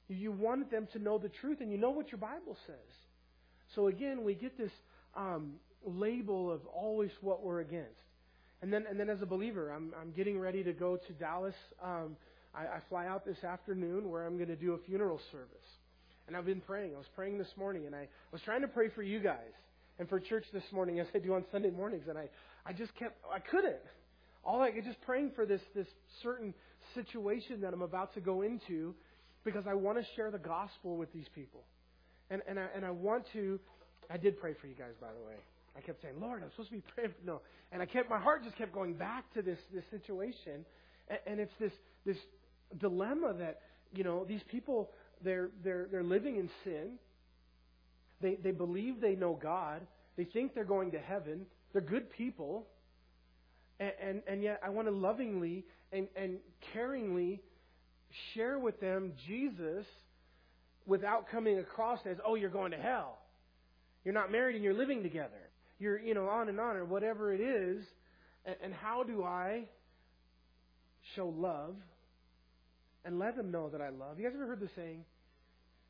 You 0.08 0.32
want 0.32 0.72
them 0.72 0.88
to 0.94 1.00
know 1.00 1.18
the 1.18 1.28
truth, 1.28 1.60
and 1.60 1.70
you 1.70 1.78
know 1.78 1.90
what 1.90 2.12
your 2.12 2.20
Bible 2.20 2.56
says. 2.66 3.07
So 3.76 3.88
again, 3.88 4.24
we 4.24 4.34
get 4.34 4.58
this 4.58 4.72
um, 5.16 5.54
label 5.86 6.52
of 6.52 6.66
always 6.68 7.12
what 7.22 7.44
we're 7.44 7.62
against. 7.62 8.00
And 8.62 8.74
then, 8.74 8.86
and 8.90 9.00
then 9.00 9.10
as 9.10 9.22
a 9.22 9.26
believer, 9.26 9.72
I'm, 9.72 9.94
I'm 10.00 10.12
getting 10.12 10.40
ready 10.40 10.64
to 10.64 10.74
go 10.74 10.98
to 10.98 11.14
Dallas. 11.14 11.54
Um, 11.84 12.16
I, 12.56 12.62
I 12.62 12.80
fly 12.90 13.06
out 13.06 13.26
this 13.26 13.44
afternoon 13.44 14.10
where 14.10 14.26
I'm 14.26 14.38
going 14.38 14.50
to 14.50 14.56
do 14.56 14.74
a 14.74 14.78
funeral 14.80 15.20
service. 15.32 15.68
And 16.28 16.36
I've 16.36 16.46
been 16.46 16.62
praying. 16.62 16.94
I 16.96 16.98
was 16.98 17.08
praying 17.16 17.38
this 17.38 17.52
morning, 17.56 17.86
and 17.86 17.96
I 17.96 18.08
was 18.32 18.42
trying 18.42 18.62
to 18.62 18.68
pray 18.68 18.90
for 18.90 19.04
you 19.04 19.20
guys 19.20 19.54
and 20.00 20.10
for 20.10 20.20
church 20.20 20.46
this 20.54 20.64
morning 20.72 21.00
as 21.02 21.08
I 21.14 21.20
do 21.20 21.36
on 21.36 21.46
Sunday 21.52 21.70
mornings. 21.70 22.06
And 22.10 22.18
I, 22.18 22.30
I 22.66 22.74
just 22.74 22.94
kept, 22.96 23.18
I 23.32 23.40
couldn't. 23.40 23.76
All 24.44 24.62
I 24.62 24.72
could 24.72 24.86
just 24.86 25.02
praying 25.02 25.32
for 25.36 25.46
this, 25.46 25.62
this 25.76 25.88
certain 26.24 26.54
situation 26.96 27.62
that 27.62 27.74
I'm 27.74 27.82
about 27.82 28.14
to 28.16 28.22
go 28.22 28.42
into 28.42 28.96
because 29.44 29.66
I 29.68 29.74
want 29.74 29.98
to 29.98 30.06
share 30.16 30.32
the 30.32 30.40
gospel 30.40 30.98
with 30.98 31.12
these 31.14 31.28
people. 31.36 31.64
And, 32.30 32.42
and, 32.48 32.60
I, 32.60 32.68
and 32.76 32.86
I 32.86 32.92
want 32.92 33.26
to, 33.34 33.60
I 34.10 34.18
did 34.18 34.40
pray 34.40 34.54
for 34.60 34.68
you 34.68 34.76
guys, 34.76 34.94
by 35.00 35.08
the 35.08 35.26
way. 35.26 35.36
I 35.78 35.82
kept 35.82 36.02
saying, 36.02 36.16
Lord, 36.20 36.42
I'm 36.44 36.50
supposed 36.52 36.70
to 36.70 36.76
be 36.76 36.84
praying 36.96 37.12
for, 37.12 37.26
no. 37.26 37.42
And 37.72 37.82
I 37.82 37.86
kept, 37.86 38.10
my 38.10 38.20
heart 38.20 38.44
just 38.44 38.58
kept 38.58 38.74
going 38.74 38.94
back 38.94 39.32
to 39.34 39.42
this, 39.42 39.60
this 39.74 39.84
situation. 39.92 40.66
And, 41.08 41.20
and 41.28 41.40
it's 41.40 41.54
this, 41.60 41.72
this 42.06 42.18
dilemma 42.80 43.34
that, 43.40 43.62
you 43.94 44.04
know, 44.04 44.26
these 44.26 44.42
people, 44.50 44.90
they're, 45.24 45.50
they're, 45.64 45.88
they're 45.92 46.04
living 46.04 46.38
in 46.38 46.50
sin. 46.64 46.94
They, 48.22 48.36
they 48.36 48.52
believe 48.52 49.00
they 49.00 49.16
know 49.16 49.40
God. 49.42 49.82
They 50.18 50.26
think 50.26 50.56
they're 50.56 50.66
going 50.66 50.92
to 50.92 51.00
heaven. 51.00 51.46
They're 51.72 51.82
good 51.82 52.10
people. 52.12 52.66
And, 53.80 53.92
and, 54.02 54.22
and 54.28 54.44
yet 54.44 54.60
I 54.64 54.70
want 54.70 54.88
to 54.88 54.94
lovingly 54.94 55.64
and, 55.92 56.08
and 56.16 56.38
caringly 56.76 57.40
share 58.34 58.58
with 58.58 58.80
them 58.80 59.14
Jesus 59.28 59.86
without 60.88 61.30
coming 61.30 61.60
across 61.60 62.00
as, 62.10 62.18
oh, 62.26 62.36
you're 62.36 62.50
going 62.50 62.72
to 62.72 62.78
hell. 62.78 63.20
You're 64.04 64.14
not 64.14 64.32
married 64.32 64.56
and 64.56 64.64
you're 64.64 64.74
living 64.74 65.04
together. 65.04 65.52
You're, 65.80 66.00
you 66.00 66.14
know, 66.16 66.28
on 66.28 66.50
and 66.50 66.60
on, 66.60 66.78
or 66.78 66.86
whatever 66.86 67.34
it 67.34 67.42
is. 67.42 67.84
And, 68.64 68.74
how 68.74 69.04
do 69.04 69.24
I 69.24 69.66
show 71.16 71.28
love 71.28 71.76
and 73.04 73.20
let 73.20 73.36
them 73.36 73.52
know 73.52 73.68
that 73.70 73.82
I 73.82 73.90
love? 73.90 74.18
You 74.18 74.26
guys 74.26 74.34
ever 74.34 74.48
heard 74.48 74.62
the 74.62 74.70
saying? 74.76 75.04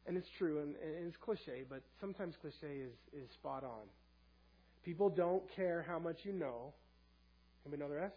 And 0.08 0.18
it's 0.18 0.28
true, 0.40 0.60
and, 0.62 0.76
and 0.76 1.08
it's 1.08 1.18
cliche, 1.18 1.64
but 1.70 1.84
sometimes 2.02 2.34
cliche 2.42 2.78
is, 2.78 2.94
is 3.14 3.30
spot 3.34 3.64
on. 3.64 3.86
People 4.84 5.10
don't 5.10 5.44
care 5.56 5.86
how 5.88 6.00
much 6.00 6.18
you 6.24 6.34
know. 6.34 6.74
Anybody 7.66 7.84
know 7.84 7.90
the 7.90 8.02
rest? 8.02 8.16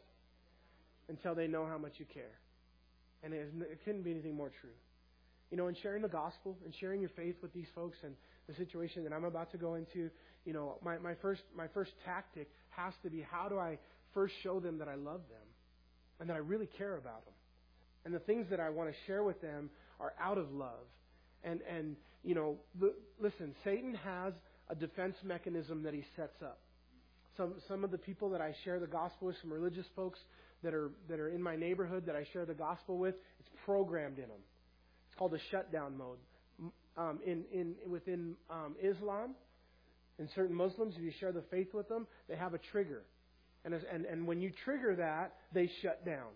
Until 1.08 1.34
they 1.34 1.46
know 1.46 1.66
how 1.66 1.76
much 1.76 1.94
you 1.98 2.06
care. 2.06 2.38
And 3.22 3.34
it, 3.34 3.52
it 3.60 3.80
couldn't 3.84 4.02
be 4.02 4.12
anything 4.12 4.34
more 4.34 4.50
true 4.60 4.70
you 5.50 5.56
know, 5.56 5.66
in 5.68 5.74
sharing 5.82 6.02
the 6.02 6.08
gospel 6.08 6.56
and 6.64 6.72
sharing 6.78 7.00
your 7.00 7.10
faith 7.10 7.34
with 7.42 7.52
these 7.52 7.66
folks 7.74 7.98
and 8.04 8.14
the 8.48 8.54
situation 8.54 9.02
that 9.04 9.12
I'm 9.12 9.24
about 9.24 9.50
to 9.52 9.58
go 9.58 9.74
into, 9.74 10.10
you 10.44 10.52
know, 10.52 10.78
my, 10.82 10.98
my 10.98 11.14
first 11.20 11.42
my 11.56 11.66
first 11.68 11.90
tactic 12.04 12.48
has 12.70 12.94
to 13.02 13.10
be 13.10 13.24
how 13.28 13.48
do 13.48 13.58
I 13.58 13.78
first 14.14 14.34
show 14.42 14.60
them 14.60 14.78
that 14.78 14.88
I 14.88 14.94
love 14.94 15.22
them 15.28 15.46
and 16.20 16.28
that 16.28 16.34
I 16.34 16.38
really 16.38 16.68
care 16.78 16.96
about 16.96 17.24
them. 17.24 17.34
And 18.04 18.14
the 18.14 18.20
things 18.20 18.46
that 18.50 18.60
I 18.60 18.70
want 18.70 18.90
to 18.90 18.96
share 19.06 19.24
with 19.24 19.40
them 19.40 19.70
are 19.98 20.14
out 20.20 20.38
of 20.38 20.52
love. 20.52 20.86
And 21.42 21.60
and 21.62 21.96
you 22.22 22.34
know, 22.34 22.56
the, 22.78 22.94
listen, 23.20 23.54
Satan 23.64 23.94
has 23.94 24.34
a 24.68 24.74
defense 24.74 25.16
mechanism 25.24 25.82
that 25.82 25.94
he 25.94 26.04
sets 26.14 26.42
up. 26.42 26.60
Some 27.36 27.54
some 27.66 27.82
of 27.82 27.90
the 27.90 27.98
people 27.98 28.30
that 28.30 28.40
I 28.40 28.54
share 28.64 28.78
the 28.78 28.86
gospel 28.86 29.28
with, 29.28 29.36
some 29.42 29.52
religious 29.52 29.86
folks 29.96 30.20
that 30.62 30.74
are 30.74 30.92
that 31.08 31.18
are 31.18 31.28
in 31.28 31.42
my 31.42 31.56
neighborhood 31.56 32.06
that 32.06 32.14
I 32.14 32.24
share 32.32 32.46
the 32.46 32.54
gospel 32.54 32.98
with, 32.98 33.16
it's 33.40 33.48
programmed 33.64 34.18
in 34.18 34.28
them 34.28 34.40
called 35.20 35.34
a 35.34 35.38
shutdown 35.50 35.98
mode. 35.98 36.16
Um, 36.96 37.20
in, 37.24 37.44
in, 37.52 37.74
within 37.88 38.34
um, 38.48 38.74
Islam, 38.82 39.34
and 40.18 40.28
certain 40.34 40.54
Muslims, 40.54 40.94
if 40.96 41.02
you 41.02 41.12
share 41.20 41.30
the 41.30 41.44
faith 41.50 41.68
with 41.74 41.88
them, 41.88 42.06
they 42.28 42.36
have 42.36 42.54
a 42.54 42.58
trigger. 42.72 43.02
And, 43.64 43.74
as, 43.74 43.82
and, 43.92 44.06
and 44.06 44.26
when 44.26 44.40
you 44.40 44.50
trigger 44.64 44.96
that, 44.96 45.34
they 45.52 45.70
shut 45.82 46.04
down. 46.04 46.28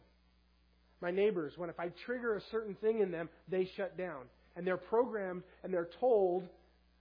My 1.01 1.11
neighbors, 1.11 1.55
when 1.57 1.71
if 1.71 1.81
I 1.81 1.89
trigger 2.05 2.37
a 2.37 2.41
certain 2.51 2.75
thing 2.77 3.01
in 3.01 3.11
them, 3.11 3.31
they 3.49 3.69
shut 3.77 3.97
down. 3.97 4.23
And 4.55 4.67
they're 4.67 4.77
programmed 4.77 5.43
and 5.63 5.73
they're 5.73 5.89
told 5.99 6.45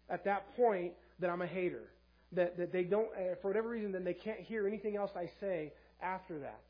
at 0.10 0.24
that 0.26 0.56
point 0.56 0.93
that 1.19 1.30
I'm 1.30 1.41
a 1.41 1.48
hater. 1.48 1.89
That, 2.32 2.58
that 2.58 2.72
they 2.72 2.84
don't, 2.84 3.10
uh, 3.15 3.36
for 3.41 3.50
whatever 3.50 3.69
reason, 3.69 3.91
then 3.91 4.06
they 4.06 4.15
can't 4.15 4.39
hear 4.39 4.67
anything 4.67 4.96
else 4.96 5.12
I 5.15 5.30
say 5.39 5.74
after 6.02 6.39
that. 6.39 6.62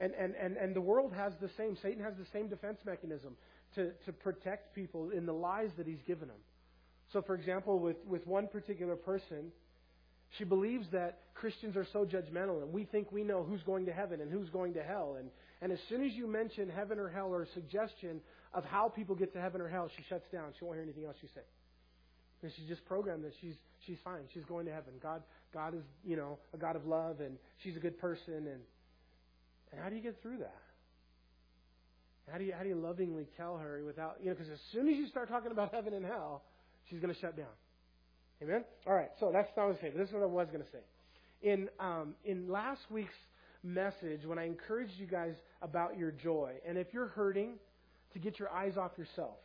And, 0.00 0.12
and, 0.14 0.34
and, 0.34 0.56
and 0.56 0.76
the 0.76 0.80
world 0.80 1.12
has 1.14 1.32
the 1.40 1.50
same, 1.56 1.76
Satan 1.82 2.02
has 2.02 2.14
the 2.18 2.26
same 2.32 2.48
defense 2.48 2.78
mechanism 2.84 3.36
to, 3.74 3.90
to 4.06 4.12
protect 4.12 4.74
people 4.74 5.10
in 5.10 5.26
the 5.26 5.32
lies 5.32 5.70
that 5.76 5.86
he's 5.86 6.02
given 6.06 6.28
them. 6.28 6.36
So, 7.12 7.22
for 7.22 7.34
example, 7.34 7.78
with, 7.78 7.96
with 8.06 8.26
one 8.26 8.48
particular 8.48 8.96
person, 8.96 9.52
she 10.38 10.44
believes 10.44 10.86
that 10.92 11.18
Christians 11.34 11.76
are 11.76 11.86
so 11.92 12.06
judgmental 12.06 12.62
and 12.62 12.72
we 12.72 12.84
think 12.84 13.12
we 13.12 13.22
know 13.22 13.42
who's 13.42 13.62
going 13.62 13.86
to 13.86 13.92
heaven 13.92 14.20
and 14.20 14.30
who's 14.30 14.48
going 14.48 14.74
to 14.74 14.82
hell. 14.82 15.16
And, 15.18 15.28
and 15.60 15.72
as 15.72 15.78
soon 15.88 16.04
as 16.04 16.12
you 16.12 16.26
mention 16.26 16.70
heaven 16.70 16.98
or 16.98 17.08
hell 17.08 17.28
or 17.34 17.42
a 17.42 17.48
suggestion 17.52 18.20
of 18.54 18.64
how 18.64 18.88
people 18.88 19.14
get 19.14 19.32
to 19.34 19.40
heaven 19.40 19.60
or 19.60 19.68
hell, 19.68 19.90
she 19.94 20.02
shuts 20.08 20.24
down. 20.32 20.52
She 20.58 20.64
won't 20.64 20.76
hear 20.76 20.84
anything 20.84 21.04
else 21.04 21.16
you 21.20 21.28
say. 21.34 21.42
And 22.42 22.50
she's 22.56 22.66
just 22.66 22.84
programmed 22.86 23.24
that 23.24 23.32
she's, 23.40 23.54
she's 23.86 23.98
fine. 24.02 24.22
She's 24.32 24.44
going 24.44 24.66
to 24.66 24.72
heaven. 24.72 24.94
God, 25.02 25.22
God 25.52 25.74
is, 25.74 25.84
you 26.04 26.16
know, 26.16 26.38
a 26.54 26.56
God 26.56 26.76
of 26.76 26.86
love 26.86 27.20
and 27.20 27.36
she's 27.62 27.76
a 27.76 27.80
good 27.80 27.98
person. 27.98 28.34
And, 28.34 28.60
and 29.70 29.80
how 29.82 29.90
do 29.90 29.96
you 29.96 30.02
get 30.02 30.20
through 30.22 30.38
that? 30.38 30.60
How 32.30 32.38
do 32.38 32.44
you, 32.44 32.52
how 32.52 32.62
do 32.62 32.68
you 32.68 32.76
lovingly 32.76 33.26
tell 33.36 33.58
her 33.58 33.82
without, 33.84 34.16
you 34.20 34.28
know, 34.28 34.34
because 34.34 34.50
as 34.50 34.60
soon 34.72 34.88
as 34.88 34.96
you 34.96 35.06
start 35.08 35.28
talking 35.28 35.50
about 35.50 35.74
heaven 35.74 35.92
and 35.92 36.04
hell, 36.04 36.42
she's 36.88 37.00
going 37.00 37.12
to 37.12 37.20
shut 37.20 37.36
down. 37.36 37.46
Amen? 38.42 38.64
All 38.86 38.94
right, 38.94 39.10
so 39.20 39.30
that's 39.32 39.48
not 39.56 39.62
what 39.62 39.66
I 39.66 39.68
was 39.68 39.76
saying. 39.80 39.94
This 39.96 40.08
is 40.08 40.14
what 40.14 40.22
I 40.22 40.26
was 40.26 40.48
going 40.48 40.62
to 40.62 40.70
say. 40.70 40.78
In, 41.42 41.68
um, 41.78 42.14
in 42.24 42.48
last 42.50 42.80
week's 42.90 43.12
message, 43.62 44.24
when 44.24 44.38
I 44.38 44.46
encouraged 44.46 44.94
you 44.98 45.06
guys 45.06 45.34
about 45.60 45.98
your 45.98 46.10
joy, 46.10 46.52
and 46.66 46.78
if 46.78 46.88
you're 46.92 47.08
hurting, 47.08 47.54
to 48.12 48.18
get 48.18 48.38
your 48.38 48.50
eyes 48.50 48.76
off 48.76 48.92
yourself. 48.98 49.36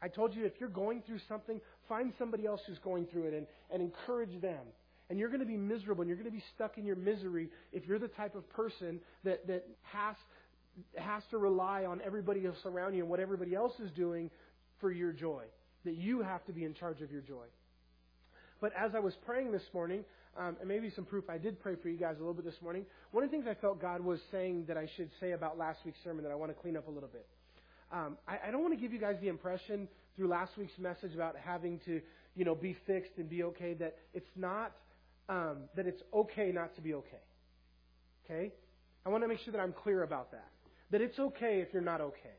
I 0.00 0.08
told 0.08 0.34
you 0.34 0.44
if 0.44 0.52
you're 0.60 0.68
going 0.68 1.02
through 1.02 1.18
something, 1.28 1.60
find 1.88 2.12
somebody 2.18 2.46
else 2.46 2.60
who's 2.66 2.78
going 2.78 3.06
through 3.06 3.24
it 3.24 3.34
and, 3.34 3.46
and 3.72 3.82
encourage 3.82 4.40
them. 4.40 4.64
And 5.10 5.18
you're 5.18 5.28
going 5.28 5.40
to 5.40 5.46
be 5.46 5.56
miserable 5.56 6.02
and 6.02 6.08
you're 6.08 6.18
going 6.18 6.30
to 6.30 6.36
be 6.36 6.44
stuck 6.54 6.78
in 6.78 6.84
your 6.84 6.96
misery 6.96 7.48
if 7.72 7.86
you're 7.86 7.98
the 7.98 8.08
type 8.08 8.34
of 8.34 8.48
person 8.50 9.00
that, 9.24 9.46
that 9.46 9.66
has, 9.82 10.16
has 10.96 11.22
to 11.30 11.38
rely 11.38 11.84
on 11.84 12.00
everybody 12.04 12.46
else 12.46 12.58
around 12.64 12.94
you 12.94 13.00
and 13.00 13.10
what 13.10 13.20
everybody 13.20 13.54
else 13.54 13.72
is 13.80 13.90
doing 13.92 14.30
for 14.80 14.90
your 14.90 15.12
joy. 15.12 15.44
That 15.84 15.96
you 15.96 16.22
have 16.22 16.44
to 16.46 16.52
be 16.52 16.64
in 16.64 16.74
charge 16.74 17.00
of 17.00 17.10
your 17.10 17.20
joy. 17.20 17.46
But 18.60 18.72
as 18.76 18.94
I 18.94 18.98
was 18.98 19.14
praying 19.24 19.52
this 19.52 19.62
morning, 19.72 20.04
um, 20.36 20.56
and 20.60 20.68
maybe 20.68 20.90
some 20.90 21.04
proof 21.04 21.24
I 21.28 21.38
did 21.38 21.60
pray 21.60 21.74
for 21.80 21.88
you 21.88 21.96
guys 21.96 22.16
a 22.16 22.18
little 22.18 22.34
bit 22.34 22.44
this 22.44 22.60
morning, 22.62 22.84
one 23.12 23.24
of 23.24 23.30
the 23.30 23.36
things 23.36 23.46
I 23.48 23.54
felt 23.54 23.80
God 23.80 24.00
was 24.00 24.20
saying 24.30 24.64
that 24.66 24.76
I 24.76 24.88
should 24.96 25.10
say 25.20 25.32
about 25.32 25.58
last 25.58 25.80
week's 25.84 25.98
sermon 26.02 26.24
that 26.24 26.32
I 26.32 26.34
want 26.34 26.50
to 26.50 26.60
clean 26.60 26.76
up 26.76 26.88
a 26.88 26.90
little 26.90 27.08
bit. 27.08 27.26
Um, 27.92 28.18
I, 28.26 28.48
I 28.48 28.50
don't 28.50 28.62
want 28.62 28.74
to 28.74 28.80
give 28.80 28.92
you 28.92 28.98
guys 28.98 29.16
the 29.20 29.28
impression 29.28 29.88
through 30.16 30.28
last 30.28 30.52
week's 30.58 30.78
message 30.78 31.14
about 31.14 31.36
having 31.42 31.80
to, 31.86 32.00
you 32.34 32.44
know, 32.44 32.54
be 32.54 32.76
fixed 32.86 33.12
and 33.16 33.28
be 33.28 33.44
okay 33.44 33.74
that 33.74 33.96
it's 34.12 34.30
not 34.36 34.72
um, 35.28 35.68
that 35.76 35.86
it's 35.86 36.02
okay 36.12 36.52
not 36.52 36.74
to 36.76 36.80
be 36.80 36.94
okay. 36.94 37.16
Okay, 38.24 38.52
I 39.06 39.08
want 39.08 39.24
to 39.24 39.28
make 39.28 39.38
sure 39.40 39.52
that 39.52 39.60
I'm 39.60 39.72
clear 39.72 40.02
about 40.02 40.32
that. 40.32 40.48
That 40.90 41.00
it's 41.00 41.18
okay 41.18 41.60
if 41.60 41.68
you're 41.72 41.82
not 41.82 42.00
okay. 42.00 42.36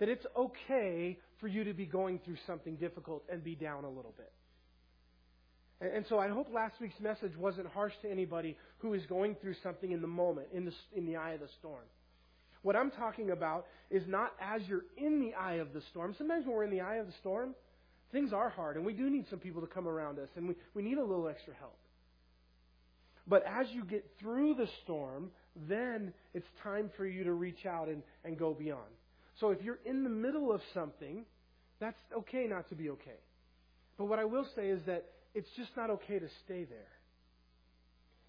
That 0.00 0.08
it's 0.08 0.26
okay 0.36 1.18
for 1.40 1.48
you 1.48 1.64
to 1.64 1.72
be 1.72 1.86
going 1.86 2.18
through 2.24 2.36
something 2.46 2.76
difficult 2.76 3.24
and 3.30 3.42
be 3.42 3.54
down 3.54 3.84
a 3.84 3.88
little 3.88 4.14
bit. 4.16 4.32
And, 5.80 6.04
so 6.08 6.18
I 6.18 6.28
hope 6.28 6.48
last 6.52 6.74
week's 6.80 6.98
message 7.00 7.36
wasn't 7.36 7.66
harsh 7.68 7.92
to 8.02 8.10
anybody 8.10 8.56
who 8.78 8.94
is 8.94 9.04
going 9.06 9.36
through 9.40 9.54
something 9.62 9.92
in 9.92 10.00
the 10.00 10.06
moment, 10.08 10.48
in 10.52 10.64
the, 10.64 10.72
in 10.96 11.06
the 11.06 11.16
eye 11.16 11.32
of 11.32 11.40
the 11.40 11.48
storm. 11.58 11.84
What 12.62 12.76
I'm 12.76 12.90
talking 12.90 13.30
about 13.30 13.66
is 13.90 14.02
not 14.06 14.32
as 14.40 14.62
you're 14.66 14.84
in 14.96 15.20
the 15.20 15.34
eye 15.34 15.54
of 15.54 15.72
the 15.74 15.82
storm. 15.90 16.14
Sometimes 16.16 16.46
when 16.46 16.54
we're 16.54 16.64
in 16.64 16.70
the 16.70 16.80
eye 16.80 16.96
of 16.96 17.06
the 17.06 17.12
storm, 17.20 17.54
things 18.12 18.32
are 18.32 18.48
hard, 18.48 18.76
and 18.76 18.86
we 18.86 18.94
do 18.94 19.10
need 19.10 19.26
some 19.28 19.38
people 19.38 19.60
to 19.60 19.66
come 19.66 19.86
around 19.86 20.18
us, 20.18 20.28
and 20.36 20.48
we, 20.48 20.54
we 20.72 20.82
need 20.82 20.96
a 20.96 21.04
little 21.04 21.28
extra 21.28 21.52
help. 21.58 21.76
But 23.26 23.44
as 23.46 23.66
you 23.72 23.84
get 23.84 24.10
through 24.20 24.54
the 24.54 24.68
storm, 24.84 25.30
then 25.68 26.12
it's 26.32 26.46
time 26.62 26.90
for 26.96 27.06
you 27.06 27.24
to 27.24 27.32
reach 27.32 27.66
out 27.66 27.88
and, 27.88 28.02
and 28.24 28.38
go 28.38 28.54
beyond. 28.54 28.90
So 29.40 29.50
if 29.50 29.62
you're 29.62 29.78
in 29.84 30.04
the 30.04 30.10
middle 30.10 30.52
of 30.52 30.60
something, 30.72 31.24
that's 31.80 31.98
okay 32.18 32.46
not 32.48 32.68
to 32.68 32.74
be 32.74 32.90
okay. 32.90 33.18
But 33.98 34.06
what 34.06 34.18
I 34.18 34.24
will 34.24 34.46
say 34.56 34.68
is 34.68 34.80
that 34.86 35.06
it's 35.34 35.48
just 35.56 35.70
not 35.76 35.90
okay 35.90 36.18
to 36.18 36.28
stay 36.44 36.64
there. 36.64 36.92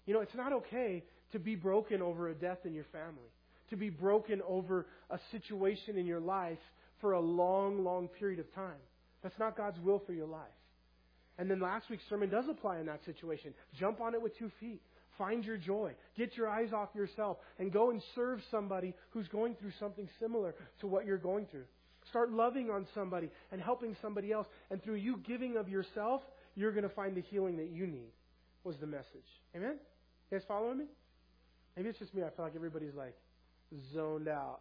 You 0.06 0.14
know, 0.14 0.20
it's 0.20 0.34
not 0.34 0.52
okay 0.52 1.04
to 1.32 1.38
be 1.38 1.56
broken 1.56 2.02
over 2.02 2.28
a 2.28 2.34
death 2.34 2.58
in 2.64 2.72
your 2.72 2.86
family, 2.92 3.30
to 3.70 3.76
be 3.76 3.90
broken 3.90 4.40
over 4.46 4.86
a 5.10 5.18
situation 5.32 5.98
in 5.98 6.06
your 6.06 6.20
life 6.20 6.58
for 7.00 7.12
a 7.12 7.20
long, 7.20 7.84
long 7.84 8.08
period 8.08 8.38
of 8.38 8.52
time. 8.54 8.78
That's 9.22 9.38
not 9.38 9.56
God's 9.56 9.78
will 9.80 10.02
for 10.06 10.12
your 10.12 10.26
life. 10.26 10.42
And 11.38 11.50
then 11.50 11.60
last 11.60 11.90
week's 11.90 12.04
sermon 12.08 12.30
does 12.30 12.44
apply 12.48 12.78
in 12.78 12.86
that 12.86 13.04
situation. 13.04 13.52
Jump 13.78 14.00
on 14.00 14.14
it 14.14 14.22
with 14.22 14.38
two 14.38 14.50
feet. 14.60 14.80
Find 15.18 15.44
your 15.44 15.56
joy. 15.56 15.92
Get 16.16 16.36
your 16.36 16.48
eyes 16.48 16.72
off 16.72 16.90
yourself 16.94 17.38
and 17.58 17.72
go 17.72 17.90
and 17.90 18.02
serve 18.14 18.40
somebody 18.50 18.94
who's 19.10 19.28
going 19.28 19.54
through 19.54 19.72
something 19.78 20.08
similar 20.20 20.54
to 20.80 20.86
what 20.86 21.06
you're 21.06 21.18
going 21.18 21.46
through. 21.46 21.64
Start 22.08 22.30
loving 22.30 22.70
on 22.70 22.86
somebody 22.94 23.30
and 23.50 23.60
helping 23.60 23.96
somebody 24.00 24.32
else. 24.32 24.46
And 24.70 24.82
through 24.82 24.96
you 24.96 25.20
giving 25.26 25.56
of 25.56 25.68
yourself, 25.68 26.22
you're 26.54 26.72
going 26.72 26.88
to 26.88 26.94
find 26.94 27.16
the 27.16 27.22
healing 27.22 27.56
that 27.56 27.70
you 27.70 27.86
need, 27.86 28.12
was 28.64 28.76
the 28.80 28.86
message. 28.86 29.26
Amen? 29.54 29.76
You 30.30 30.38
guys 30.38 30.46
following 30.46 30.78
me? 30.78 30.84
Maybe 31.76 31.88
it's 31.88 31.98
just 31.98 32.14
me. 32.14 32.22
I 32.22 32.30
feel 32.30 32.44
like 32.44 32.54
everybody's 32.54 32.94
like 32.94 33.14
zoned 33.92 34.28
out. 34.28 34.60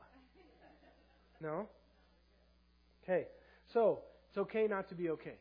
No? 1.41 1.67
Okay. 3.03 3.27
So, 3.73 3.99
it's 4.29 4.37
okay 4.37 4.67
not 4.67 4.89
to 4.89 4.95
be 4.95 5.09
okay. 5.11 5.35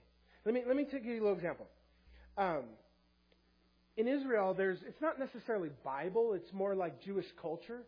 Let 0.44 0.54
me, 0.54 0.62
let 0.66 0.76
me 0.76 0.84
take 0.84 1.04
you 1.04 1.12
a 1.12 1.20
little 1.20 1.34
example. 1.34 1.66
Um, 2.36 2.64
in 3.96 4.08
Israel, 4.08 4.54
there's, 4.54 4.78
it's 4.86 5.00
not 5.00 5.18
necessarily 5.18 5.70
Bible, 5.84 6.32
it's 6.34 6.52
more 6.52 6.74
like 6.74 7.02
Jewish 7.02 7.26
culture. 7.40 7.82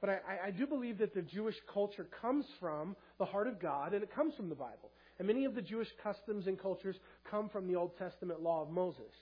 But 0.00 0.10
I, 0.10 0.48
I 0.48 0.50
do 0.50 0.66
believe 0.66 0.98
that 0.98 1.14
the 1.14 1.20
Jewish 1.20 1.56
culture 1.72 2.06
comes 2.22 2.46
from 2.58 2.96
the 3.18 3.26
heart 3.26 3.46
of 3.46 3.60
God 3.60 3.92
and 3.92 4.02
it 4.02 4.14
comes 4.14 4.34
from 4.34 4.48
the 4.48 4.54
Bible. 4.54 4.90
And 5.18 5.26
many 5.26 5.44
of 5.44 5.54
the 5.54 5.60
Jewish 5.60 5.88
customs 6.02 6.46
and 6.46 6.58
cultures 6.58 6.96
come 7.30 7.50
from 7.50 7.68
the 7.68 7.76
Old 7.76 7.98
Testament 7.98 8.40
law 8.40 8.62
of 8.62 8.70
Moses. 8.70 9.12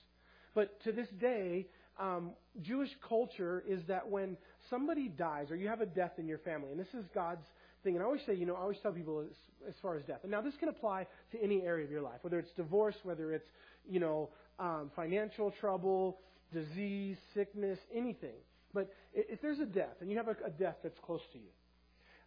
But 0.55 0.81
to 0.85 0.93
this 0.93 1.09
day, 1.21 1.67
um, 1.99 2.31
Jewish 2.63 2.91
culture 3.09 3.65
is 3.67 3.81
that 3.89 4.09
when 4.09 4.37
somebody 4.71 5.09
dies 5.09 5.51
or 5.51 5.57
you 5.57 5.67
have 5.67 5.81
a 5.81 5.87
death 5.87 6.13
in 6.19 6.29
your 6.29 6.39
family, 6.39 6.71
and 6.71 6.79
this 6.79 6.95
is 6.95 7.05
God's 7.13 7.45
thing, 7.83 7.95
and 7.95 8.03
I 8.03 8.07
always 8.07 8.21
say, 8.27 8.35
you 8.35 8.47
know, 8.47 8.55
I 8.55 8.61
always 8.61 8.79
tell 8.81 8.93
people 8.93 9.21
as, 9.21 9.37
as 9.69 9.75
far 9.83 9.97
as 9.97 10.05
death. 10.05 10.21
And 10.23 10.31
now 10.31 10.41
this 10.41 10.55
can 10.61 10.69
apply 10.69 11.09
to 11.33 11.43
any 11.43 11.63
area 11.63 11.85
of 11.85 11.91
your 11.91 12.03
life, 12.03 12.19
whether 12.23 12.39
it's 12.39 12.53
divorce, 12.53 12.95
whether 13.03 13.33
it's, 13.33 13.49
you 13.89 13.99
know, 13.99 14.31
um, 14.59 14.91
financial 14.97 15.53
trouble, 15.61 16.19
disease, 16.53 17.17
sickness, 17.35 17.79
anything. 17.95 18.37
But 18.75 18.93
if 19.15 19.41
there's 19.41 19.61
a 19.61 19.67
death, 19.67 19.97
and 20.01 20.11
you 20.11 20.17
have 20.17 20.29
a, 20.29 20.51
death 20.51 20.77
that's 20.83 20.99
close 21.05 21.23
to 21.33 21.39
you, 21.39 21.51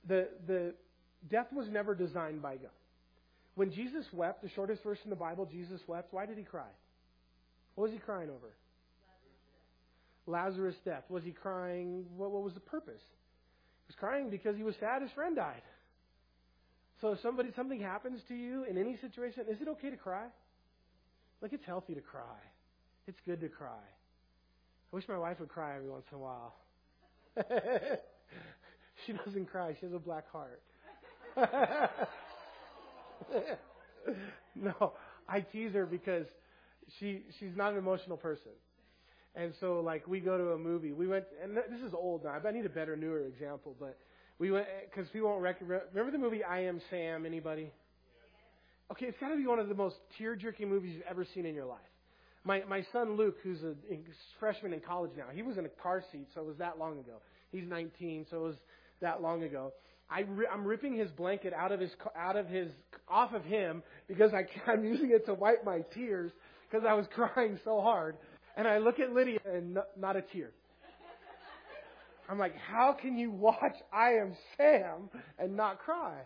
the, 0.07 0.27
the 0.47 0.73
death 1.29 1.47
was 1.53 1.67
never 1.69 1.93
designed 1.93 2.41
by 2.41 2.55
God. 2.55 2.71
When 3.55 3.71
Jesus 3.71 4.05
wept, 4.13 4.41
the 4.41 4.49
shortest 4.49 4.83
verse 4.83 4.97
in 5.03 5.09
the 5.09 5.15
Bible, 5.15 5.45
Jesus 5.45 5.81
wept. 5.87 6.13
Why 6.13 6.25
did 6.25 6.37
he 6.37 6.43
cry? 6.43 6.69
What 7.75 7.85
was 7.85 7.91
he 7.91 7.99
crying 7.99 8.29
over? 8.29 8.53
Lazarus' 10.25 10.75
death. 10.85 11.03
Was 11.09 11.23
he 11.23 11.31
crying? 11.31 12.05
What, 12.15 12.31
what 12.31 12.43
was 12.43 12.53
the 12.53 12.59
purpose? 12.59 13.01
He 13.01 13.89
was 13.89 13.95
crying 13.99 14.29
because 14.29 14.55
he 14.55 14.63
was 14.63 14.75
sad 14.79 15.01
his 15.01 15.11
friend 15.11 15.35
died. 15.35 15.61
So 17.01 17.13
if 17.13 17.19
somebody 17.21 17.49
something 17.55 17.79
happens 17.79 18.21
to 18.27 18.35
you 18.35 18.63
in 18.63 18.77
any 18.77 18.97
situation, 18.97 19.45
is 19.49 19.59
it 19.59 19.67
okay 19.67 19.89
to 19.89 19.97
cry? 19.97 20.27
Like 21.41 21.53
it's 21.53 21.65
healthy 21.65 21.95
to 21.95 22.01
cry. 22.01 22.37
It's 23.07 23.19
good 23.25 23.41
to 23.41 23.49
cry. 23.49 23.69
I 24.91 24.95
wish 24.95 25.07
my 25.07 25.17
wife 25.17 25.39
would 25.39 25.49
cry 25.49 25.75
every 25.75 25.89
once 25.89 26.05
in 26.11 26.17
a 26.17 26.21
while. 26.21 26.55
she 29.05 29.13
doesn't 29.13 29.45
cry. 29.47 29.75
She 29.79 29.85
has 29.85 29.93
a 29.93 29.99
black 29.99 30.25
heart. 30.31 30.61
no, 34.55 34.93
I 35.27 35.39
tease 35.41 35.73
her 35.73 35.85
because 35.85 36.27
she 36.99 37.23
she's 37.39 37.55
not 37.55 37.71
an 37.71 37.77
emotional 37.79 38.17
person. 38.17 38.51
And 39.33 39.53
so, 39.61 39.79
like, 39.79 40.05
we 40.07 40.19
go 40.19 40.37
to 40.37 40.51
a 40.51 40.57
movie. 40.57 40.91
We 40.91 41.07
went, 41.07 41.23
and 41.41 41.55
this 41.55 41.79
is 41.87 41.93
old 41.93 42.25
now. 42.25 42.37
I 42.45 42.51
need 42.51 42.65
a 42.65 42.69
better, 42.69 42.97
newer 42.97 43.21
example, 43.21 43.77
but 43.79 43.97
we 44.39 44.51
went 44.51 44.67
because 44.89 45.11
we 45.13 45.21
won't 45.21 45.41
recognize. 45.41 45.81
Remember 45.93 46.11
the 46.11 46.17
movie 46.17 46.43
I 46.43 46.61
Am 46.61 46.81
Sam? 46.89 47.25
Anybody? 47.25 47.71
Okay, 48.91 49.05
it's 49.05 49.17
got 49.19 49.29
to 49.29 49.37
be 49.37 49.47
one 49.47 49.59
of 49.59 49.69
the 49.69 49.75
most 49.75 49.95
tear-jerking 50.17 50.69
movies 50.69 50.95
you've 50.95 51.05
ever 51.09 51.25
seen 51.33 51.45
in 51.45 51.55
your 51.55 51.65
life. 51.65 51.79
My 52.43 52.63
my 52.67 52.85
son 52.91 53.15
Luke, 53.15 53.37
who's 53.41 53.63
a 53.63 53.73
freshman 54.39 54.73
in 54.73 54.81
college 54.81 55.11
now, 55.15 55.25
he 55.31 55.43
was 55.43 55.57
in 55.57 55.65
a 55.65 55.69
car 55.69 56.03
seat, 56.11 56.27
so 56.33 56.41
it 56.41 56.47
was 56.47 56.57
that 56.57 56.77
long 56.77 56.99
ago. 56.99 57.21
He's 57.51 57.65
19, 57.67 58.25
so 58.29 58.37
it 58.37 58.47
was 58.47 58.55
that 58.99 59.21
long 59.21 59.43
ago. 59.43 59.71
I 60.09 60.25
I'm 60.51 60.65
ripping 60.65 60.97
his 60.97 61.09
blanket 61.11 61.53
out 61.53 61.71
of 61.71 61.79
his 61.79 61.91
out 62.17 62.35
of 62.35 62.47
his 62.47 62.69
off 63.07 63.33
of 63.33 63.45
him 63.45 63.81
because 64.07 64.31
I, 64.33 64.45
I'm 64.69 64.83
using 64.83 65.11
it 65.11 65.25
to 65.27 65.35
wipe 65.35 65.63
my 65.63 65.81
tears 65.93 66.31
because 66.69 66.85
I 66.85 66.93
was 66.93 67.05
crying 67.13 67.59
so 67.63 67.79
hard. 67.79 68.17
And 68.57 68.67
I 68.67 68.79
look 68.79 68.99
at 68.99 69.13
Lydia 69.13 69.39
and 69.45 69.75
no, 69.75 69.83
not 69.97 70.17
a 70.17 70.21
tear. 70.21 70.51
I'm 72.27 72.37
like, 72.37 72.55
how 72.57 72.93
can 72.99 73.17
you 73.17 73.31
watch 73.31 73.75
I 73.93 74.13
Am 74.13 74.35
Sam 74.57 75.09
and 75.39 75.55
not 75.55 75.79
cry? 75.79 76.21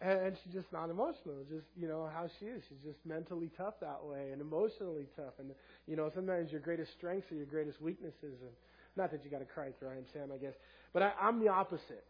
And 0.00 0.36
she's 0.42 0.52
just 0.52 0.72
not 0.72 0.90
emotional. 0.90 1.42
Just 1.50 1.66
you 1.76 1.88
know 1.88 2.08
how 2.12 2.26
she 2.38 2.46
is. 2.46 2.62
She's 2.68 2.78
just 2.84 2.98
mentally 3.04 3.50
tough 3.56 3.74
that 3.80 3.98
way 4.04 4.30
and 4.32 4.40
emotionally 4.40 5.06
tough. 5.16 5.34
And 5.38 5.50
you 5.86 5.96
know 5.96 6.10
sometimes 6.14 6.52
your 6.52 6.60
greatest 6.60 6.92
strengths 6.96 7.30
are 7.32 7.34
your 7.34 7.46
greatest 7.46 7.80
weaknesses. 7.82 8.14
And 8.22 8.50
not 8.96 9.10
that 9.10 9.24
you 9.24 9.30
got 9.30 9.40
to 9.40 9.44
cry 9.44 9.70
through 9.78 9.88
I 9.88 9.96
Am 9.96 10.04
Sam, 10.12 10.30
I 10.32 10.36
guess, 10.36 10.54
but 10.92 11.02
I, 11.02 11.12
I'm 11.20 11.40
the 11.40 11.48
opposite. 11.48 12.04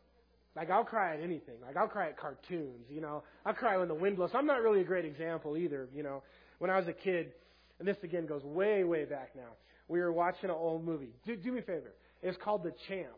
Like 0.55 0.71
I'll 0.71 0.85
cry 0.85 1.15
at 1.15 1.23
anything. 1.23 1.55
Like 1.65 1.77
I'll 1.77 1.89
cry 1.89 2.09
at 2.09 2.19
cartoons. 2.19 2.87
You 2.91 3.01
know, 3.01 3.23
I'll 3.47 3.55
cry 3.55 3.79
when 3.79 3.89
the 3.89 3.95
wind 3.95 4.17
blows. 4.17 4.31
I'm 4.35 4.47
not 4.47 4.61
really 4.61 4.81
a 4.83 4.85
great 4.85 5.07
example 5.07 5.57
either. 5.57 5.89
You 5.95 6.03
know, 6.03 6.23
when 6.59 6.71
I 6.71 6.79
was 6.79 6.89
a 6.89 6.93
kid, 6.93 7.33
and 7.79 7.89
this 7.89 7.97
again 8.03 8.27
goes 8.27 8.43
way 8.45 8.85
way 8.85 9.07
back 9.07 9.31
now. 9.35 9.53
We 9.89 10.01
were 10.01 10.13
watching 10.13 10.51
an 10.51 10.57
old 10.57 10.85
movie. 10.85 11.15
Do, 11.25 11.37
do 11.37 11.53
me 11.53 11.61
a 11.61 11.63
favor. 11.63 11.95
It's 12.23 12.37
called 12.45 12.63
The 12.63 12.75
Champ. 12.87 13.09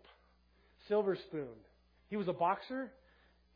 Silver 0.89 1.17
Spoon. 1.17 1.49
He 2.09 2.17
was 2.17 2.29
a 2.29 2.33
boxer 2.33 2.91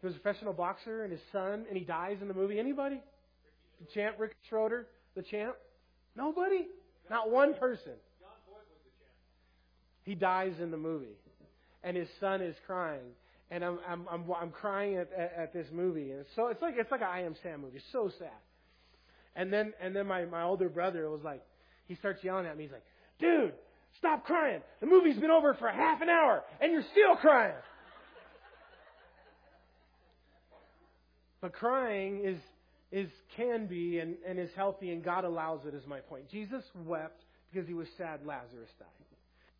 he 0.04 0.08
was 0.08 0.16
a 0.16 0.20
professional 0.20 0.52
boxer, 0.52 1.02
and 1.02 1.10
his 1.10 1.22
son, 1.32 1.64
and 1.66 1.78
he 1.78 1.84
dies 1.84 2.18
in 2.20 2.28
the 2.28 2.34
movie. 2.34 2.58
Anybody? 2.58 3.00
The 3.80 3.86
champ, 3.94 4.16
Rick 4.18 4.36
Schroder, 4.50 4.86
the 5.16 5.22
champ? 5.22 5.54
Nobody? 6.14 6.66
Not 7.08 7.30
one 7.30 7.54
person. 7.54 7.92
He 10.02 10.14
dies 10.14 10.52
in 10.60 10.70
the 10.70 10.76
movie, 10.76 11.16
and 11.82 11.96
his 11.96 12.08
son 12.20 12.42
is 12.42 12.54
crying, 12.66 13.14
and 13.50 13.64
I'm 13.64 13.78
I'm 13.88 14.06
I'm, 14.10 14.24
I'm 14.38 14.50
crying 14.50 14.96
at, 14.96 15.10
at, 15.16 15.32
at 15.38 15.52
this 15.54 15.66
movie, 15.72 16.10
and 16.10 16.26
so 16.36 16.48
it's 16.48 16.60
like 16.60 16.74
it's 16.76 16.90
like 16.90 17.00
an 17.00 17.06
I 17.10 17.22
Am 17.22 17.34
Sam 17.42 17.62
movie. 17.62 17.78
It's 17.78 17.86
so 17.90 18.10
sad. 18.18 18.28
And 19.34 19.50
then 19.50 19.72
and 19.80 19.96
then 19.96 20.06
my 20.06 20.26
my 20.26 20.42
older 20.42 20.68
brother 20.68 21.08
was 21.08 21.22
like, 21.24 21.42
he 21.86 21.94
starts 21.94 22.22
yelling 22.22 22.44
at 22.44 22.58
me. 22.58 22.64
He's 22.64 22.72
like, 22.72 22.84
"Dude, 23.18 23.54
stop 23.96 24.26
crying! 24.26 24.60
The 24.80 24.86
movie's 24.86 25.16
been 25.16 25.30
over 25.30 25.54
for 25.54 25.70
half 25.70 26.02
an 26.02 26.10
hour, 26.10 26.44
and 26.60 26.72
you're 26.72 26.84
still 26.92 27.16
crying." 27.16 27.54
But 31.44 31.52
crying 31.52 32.24
is, 32.24 32.38
is 32.90 33.10
can 33.36 33.66
be 33.66 33.98
and, 33.98 34.14
and 34.26 34.38
is 34.38 34.48
healthy, 34.56 34.92
and 34.92 35.04
God 35.04 35.24
allows 35.24 35.66
it, 35.66 35.74
is 35.74 35.86
my 35.86 36.00
point. 36.00 36.30
Jesus 36.30 36.62
wept 36.74 37.20
because 37.52 37.68
he 37.68 37.74
was 37.74 37.86
sad 37.98 38.20
Lazarus 38.24 38.70
died. 38.78 38.88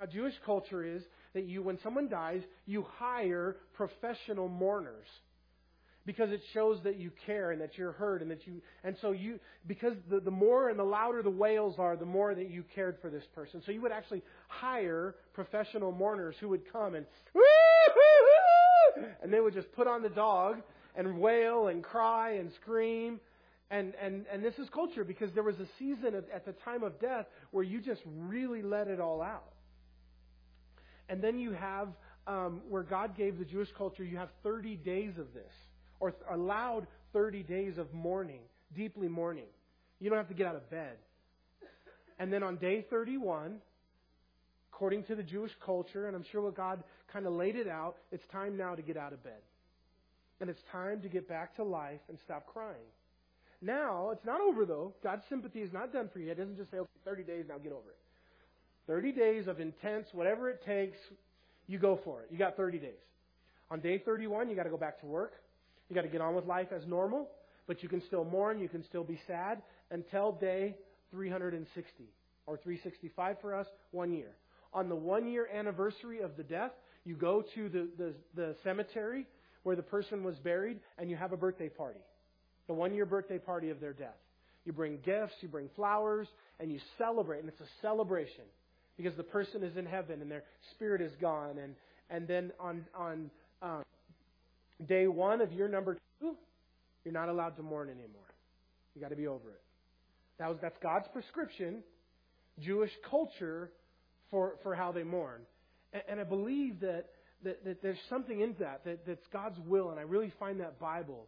Now, 0.01 0.07
Jewish 0.07 0.33
culture 0.47 0.83
is 0.83 1.03
that 1.35 1.45
you, 1.45 1.63
when 1.63 1.79
someone 1.83 2.09
dies, 2.09 2.41
you 2.65 2.87
hire 2.97 3.59
professional 3.75 4.49
mourners 4.49 5.07
because 6.07 6.31
it 6.31 6.41
shows 6.55 6.79
that 6.85 6.99
you 6.99 7.11
care 7.27 7.51
and 7.51 7.61
that 7.61 7.77
you're 7.77 7.93
heard 7.93 8.23
and 8.23 8.31
that 8.31 8.47
you 8.47 8.63
and 8.83 8.97
so 9.03 9.13
you 9.13 9.39
because 9.67 9.93
the, 10.09 10.21
the 10.21 10.31
more 10.31 10.71
and 10.71 10.79
the 10.79 10.85
louder 10.85 11.23
the 11.23 11.31
wails 11.31 11.77
are 11.79 11.97
the 11.97 12.05
more 12.05 12.35
that 12.35 12.51
you 12.51 12.63
cared 12.75 12.99
for 13.01 13.09
this 13.09 13.25
person 13.35 13.63
so 13.65 13.73
you 13.73 13.81
would 13.81 13.91
actually 13.91 14.23
hire 14.49 15.15
professional 15.33 15.93
mourners 15.93 16.35
who 16.41 16.49
would 16.51 16.71
come 16.71 16.95
and 16.95 17.07
and 19.23 19.33
they 19.33 19.41
would 19.41 19.55
just 19.55 19.73
put 19.73 19.87
on 19.87 20.03
the 20.03 20.11
dog 20.11 20.61
and 20.95 21.19
wail 21.19 21.69
and 21.69 21.83
cry 21.83 22.33
and 22.33 22.53
scream. 22.61 23.21
And, 23.71 23.95
and, 24.01 24.27
and 24.31 24.45
this 24.45 24.55
is 24.59 24.69
culture 24.69 25.05
because 25.05 25.33
there 25.33 25.43
was 25.43 25.59
a 25.59 25.67
season 25.79 26.15
at, 26.15 26.25
at 26.33 26.45
the 26.45 26.53
time 26.65 26.83
of 26.83 27.01
death 27.01 27.27
where 27.51 27.65
you 27.65 27.81
just 27.81 28.03
really 28.07 28.63
let 28.63 28.89
it 28.89 29.01
all 29.01 29.23
out. 29.23 29.53
And 31.09 31.23
then 31.23 31.39
you 31.39 31.53
have 31.53 31.89
um, 32.27 32.63
where 32.69 32.83
God 32.83 33.17
gave 33.17 33.39
the 33.39 33.45
Jewish 33.45 33.69
culture, 33.77 34.05
you 34.05 34.17
have 34.17 34.31
30 34.43 34.77
days 34.77 35.19
of 35.19 35.33
this, 35.35 35.53
or 36.01 36.11
th- 36.11 36.23
allowed 36.31 36.87
30 37.13 37.43
days 37.43 37.79
of 37.79 37.93
mourning, 37.93 38.41
deeply 38.75 39.09
mourning. 39.09 39.47
You 40.01 40.09
don't 40.09 40.19
have 40.19 40.29
to 40.29 40.35
get 40.35 40.47
out 40.47 40.57
of 40.57 40.71
bed. 40.71 40.97
And 42.19 42.33
then 42.33 42.43
on 42.43 42.57
day 42.57 42.87
31, 42.89 43.57
according 44.73 45.05
to 45.05 45.15
the 45.15 45.23
Jewish 45.23 45.53
culture, 45.65 46.07
and 46.07 46.17
I'm 46.17 46.25
sure 46.31 46.43
what 46.43 46.57
God 46.57 46.83
kind 47.13 47.27
of 47.27 47.33
laid 47.33 47.57
it 47.57 47.69
out, 47.69 47.97
it's 48.11 48.25
time 48.33 48.57
now 48.57 48.75
to 48.75 48.83
get 48.83 48.97
out 48.97 49.13
of 49.13 49.23
bed. 49.23 49.41
And 50.41 50.51
it's 50.51 50.61
time 50.73 51.01
to 51.03 51.09
get 51.09 51.29
back 51.29 51.57
to 51.57 51.65
life 51.65 52.01
and 52.09 52.19
stop 52.25 52.47
crying. 52.47 52.89
Now, 53.63 54.11
it's 54.11 54.25
not 54.25 54.41
over 54.41 54.67
though. 54.67 54.95
God's 55.03 55.23
sympathy 55.29 55.61
is 55.61 55.73
not 55.73 55.93
done 55.93 56.11
for 56.13 56.19
you. 56.19 56.31
It 56.31 56.39
doesn't 56.39 56.57
just 56.57 56.71
say, 56.71 56.79
okay, 56.79 56.91
30 57.05 57.23
days, 57.23 57.45
now 57.49 57.59
get 57.59 57.73
over 57.73 57.91
it. 57.91 57.99
30 58.87 59.13
days 59.13 59.47
of 59.47 59.61
intense, 59.61 60.07
whatever 60.13 60.51
it 60.51 60.63
takes, 60.65 60.99
you 61.67 61.79
go 61.79 61.99
for 62.05 62.21
it. 62.21 62.29
You 62.31 62.39
got 62.39 62.57
30 62.57 62.79
days. 62.79 62.91
On 63.71 63.81
day 63.81 63.99
31, 63.99 64.51
you 64.51 64.57
got 64.57 64.65
to 64.65 64.71
go 64.71 64.77
back 64.77 65.01
to 65.01 65.07
work. 65.07 65.33
You 65.89 65.95
got 65.97 66.03
to 66.03 66.09
get 66.09 66.21
on 66.21 66.35
with 66.35 66.47
life 66.47 66.69
as 66.73 66.87
normal, 66.87 67.29
but 67.67 67.83
you 67.83 67.89
can 67.89 68.03
still 68.03 68.25
mourn, 68.25 68.59
you 68.59 68.69
can 68.69 68.85
still 68.85 69.05
be 69.05 69.19
sad 69.27 69.63
until 69.91 70.33
day 70.33 70.77
360 71.11 72.05
or 72.47 72.57
365 72.59 73.37
for 73.41 73.55
us, 73.55 73.67
one 73.91 74.13
year. 74.13 74.37
On 74.73 74.89
the 74.89 74.97
one 74.97 75.27
year 75.27 75.49
anniversary 75.53 76.21
of 76.21 76.37
the 76.37 76.43
death, 76.43 76.73
you 77.05 77.17
go 77.17 77.43
to 77.55 77.69
the, 77.69 77.89
the, 77.97 78.15
the 78.35 78.57
cemetery 78.65 79.27
where 79.65 79.77
the 79.77 79.83
person 79.83 80.23
was 80.23 80.37
buried 80.37 80.79
and 80.99 81.11
you 81.11 81.17
have 81.17 81.33
a 81.33 81.37
birthday 81.37 81.69
party. 81.69 82.01
The 82.69 82.75
one 82.75 82.95
year 82.95 83.05
birthday 83.05 83.39
party 83.39 83.71
of 83.71 83.81
their 83.81 83.93
death. 83.93 84.17
You 84.65 84.73
bring 84.73 84.99
gifts, 85.05 85.35
you 85.41 85.49
bring 85.49 85.69
flowers, 85.77 86.27
and 86.59 86.73
you 86.73 86.79
celebrate, 86.97 87.41
and 87.41 87.49
it's 87.49 87.61
a 87.61 87.69
celebration 87.83 88.45
because 88.97 89.15
the 89.17 89.25
person 89.25 89.63
is 89.63 89.77
in 89.77 89.85
heaven 89.85 90.23
and 90.23 90.31
their 90.31 90.45
spirit 90.71 91.03
is 91.03 91.13
gone. 91.21 91.59
And, 91.59 91.75
and 92.09 92.27
then 92.27 92.53
on, 92.59 92.85
on 92.95 93.31
um, 93.61 93.83
day 94.87 95.07
one 95.07 95.41
of 95.41 95.53
year 95.53 95.69
number 95.69 95.99
two, 96.21 96.37
you're 97.05 97.13
not 97.13 97.29
allowed 97.29 97.57
to 97.57 97.63
mourn 97.63 97.89
anymore. 97.89 98.23
You 98.95 99.03
got 99.03 99.11
to 99.11 99.17
be 99.17 99.27
over 99.27 99.51
it. 99.51 99.61
That 100.39 100.49
was, 100.49 100.59
that's 100.63 100.77
God's 100.83 101.07
prescription, 101.13 101.83
Jewish 102.61 102.93
culture 103.11 103.71
for, 104.31 104.55
for 104.63 104.75
how 104.75 104.93
they 104.93 105.03
mourn. 105.03 105.43
And, 105.93 106.03
and 106.09 106.21
I 106.21 106.25
believe 106.25 106.81
that 106.81 107.07
that, 107.45 107.65
that 107.65 107.83
there's 107.83 107.99
something 108.09 108.41
in 108.41 108.55
that, 108.59 108.85
that 108.85 109.07
that's 109.07 109.27
God's 109.33 109.59
will, 109.67 109.91
and 109.91 109.99
I 109.99 110.03
really 110.03 110.33
find 110.39 110.61
that 110.61 110.79
Bible 110.79 111.27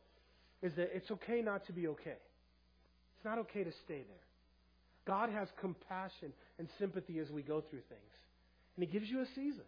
is 0.62 0.72
that 0.76 0.90
it's 0.94 1.11
okay 1.11 1.42
not 1.42 1.66
to 1.66 1.72
be 1.72 1.87
okay. 1.88 2.18
It's 3.16 3.24
not 3.24 3.38
okay 3.38 3.64
to 3.64 3.72
stay 3.85 4.02
there. 4.09 4.26
God 5.07 5.31
has 5.31 5.48
compassion 5.61 6.33
and 6.59 6.68
sympathy 6.79 7.18
as 7.18 7.31
we 7.31 7.42
go 7.42 7.61
through 7.61 7.83
things. 7.88 8.12
And 8.76 8.85
He 8.85 8.90
gives 8.90 9.09
you 9.09 9.20
a 9.20 9.26
season. 9.35 9.64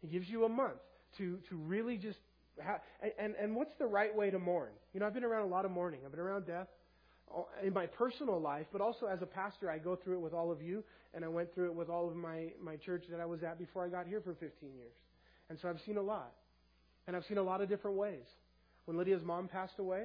He 0.00 0.08
gives 0.08 0.28
you 0.28 0.44
a 0.44 0.48
month 0.48 0.80
to, 1.18 1.38
to 1.48 1.56
really 1.56 1.96
just 1.96 2.18
have, 2.60 2.80
and, 3.18 3.34
and 3.40 3.54
what's 3.54 3.74
the 3.78 3.86
right 3.86 4.14
way 4.14 4.30
to 4.30 4.38
mourn? 4.38 4.70
You 4.92 5.00
know, 5.00 5.06
I've 5.06 5.14
been 5.14 5.24
around 5.24 5.42
a 5.42 5.50
lot 5.50 5.64
of 5.64 5.70
mourning. 5.70 6.00
I've 6.04 6.10
been 6.10 6.20
around 6.20 6.46
death 6.46 6.68
uh, 7.34 7.42
in 7.62 7.72
my 7.72 7.86
personal 7.86 8.40
life, 8.40 8.66
but 8.72 8.80
also 8.80 9.06
as 9.06 9.22
a 9.22 9.26
pastor, 9.26 9.70
I 9.70 9.78
go 9.78 9.96
through 9.96 10.16
it 10.16 10.20
with 10.20 10.34
all 10.34 10.50
of 10.50 10.60
you, 10.60 10.84
and 11.14 11.24
I 11.24 11.28
went 11.28 11.54
through 11.54 11.66
it 11.66 11.74
with 11.74 11.88
all 11.88 12.08
of 12.08 12.16
my, 12.16 12.52
my 12.62 12.76
church 12.76 13.04
that 13.10 13.20
I 13.20 13.26
was 13.26 13.42
at 13.42 13.58
before 13.58 13.84
I 13.84 13.88
got 13.88 14.06
here 14.06 14.20
for 14.20 14.34
15 14.34 14.50
years. 14.74 14.92
And 15.48 15.58
so 15.60 15.68
I've 15.68 15.80
seen 15.86 15.96
a 15.96 16.02
lot. 16.02 16.32
And 17.06 17.14
I've 17.14 17.24
seen 17.26 17.38
a 17.38 17.42
lot 17.42 17.60
of 17.60 17.68
different 17.68 17.96
ways. 17.96 18.24
When 18.86 18.96
Lydia's 18.96 19.22
mom 19.22 19.48
passed 19.48 19.78
away, 19.78 20.04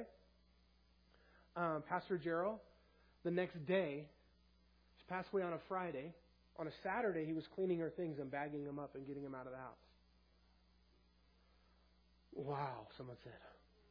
um, 1.56 1.82
Pastor 1.88 2.18
Gerald, 2.18 2.58
the 3.24 3.30
next 3.30 3.66
day, 3.66 4.06
she 4.98 5.04
passed 5.08 5.28
away 5.32 5.42
on 5.42 5.52
a 5.52 5.58
Friday. 5.68 6.12
On 6.58 6.66
a 6.66 6.70
Saturday, 6.82 7.24
he 7.24 7.32
was 7.32 7.44
cleaning 7.54 7.78
her 7.78 7.90
things 7.90 8.18
and 8.18 8.30
bagging 8.30 8.64
them 8.64 8.78
up 8.78 8.94
and 8.94 9.06
getting 9.06 9.22
them 9.22 9.34
out 9.34 9.46
of 9.46 9.52
the 9.52 9.58
house. 9.58 9.74
Wow, 12.34 12.86
someone 12.96 13.16
said. 13.24 13.32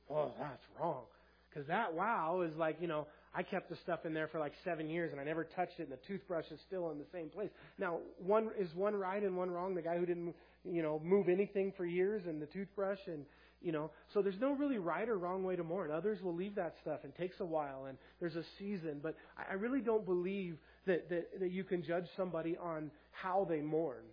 Oh, 0.09 0.31
that's 0.39 0.63
wrong. 0.79 1.03
Because 1.49 1.67
that 1.67 1.93
wow 1.93 2.41
is 2.41 2.55
like, 2.57 2.77
you 2.79 2.87
know, 2.87 3.07
I 3.33 3.43
kept 3.43 3.69
the 3.69 3.75
stuff 3.83 4.05
in 4.05 4.13
there 4.13 4.27
for 4.27 4.39
like 4.39 4.53
seven 4.63 4.89
years 4.89 5.11
and 5.11 5.21
I 5.21 5.23
never 5.23 5.43
touched 5.43 5.79
it 5.79 5.83
and 5.83 5.91
the 5.91 5.99
toothbrush 6.07 6.45
is 6.51 6.59
still 6.67 6.91
in 6.91 6.97
the 6.97 7.05
same 7.11 7.29
place. 7.29 7.49
Now, 7.77 7.99
one 8.17 8.49
is 8.57 8.69
one 8.75 8.95
right 8.95 9.21
and 9.21 9.35
one 9.35 9.51
wrong. 9.51 9.75
The 9.75 9.81
guy 9.81 9.97
who 9.97 10.05
didn't 10.05 10.35
you 10.65 10.81
know, 10.81 11.01
move 11.03 11.29
anything 11.29 11.73
for 11.75 11.85
years 11.85 12.23
and 12.25 12.41
the 12.41 12.45
toothbrush 12.47 12.99
and, 13.07 13.25
you 13.61 13.71
know, 13.71 13.91
so 14.13 14.21
there's 14.21 14.39
no 14.39 14.53
really 14.53 14.77
right 14.77 15.07
or 15.07 15.17
wrong 15.17 15.43
way 15.43 15.55
to 15.55 15.63
mourn. 15.63 15.91
Others 15.91 16.21
will 16.21 16.35
leave 16.35 16.55
that 16.55 16.75
stuff 16.81 17.01
and 17.03 17.13
takes 17.15 17.39
a 17.39 17.45
while 17.45 17.85
and 17.85 17.97
there's 18.19 18.35
a 18.35 18.43
season, 18.57 18.99
but 19.01 19.15
I 19.37 19.53
really 19.53 19.81
don't 19.81 20.05
believe 20.05 20.57
that, 20.85 21.09
that, 21.09 21.39
that 21.39 21.51
you 21.51 21.63
can 21.63 21.83
judge 21.83 22.05
somebody 22.15 22.57
on 22.57 22.91
how 23.11 23.45
they 23.49 23.61
mourn. 23.61 24.03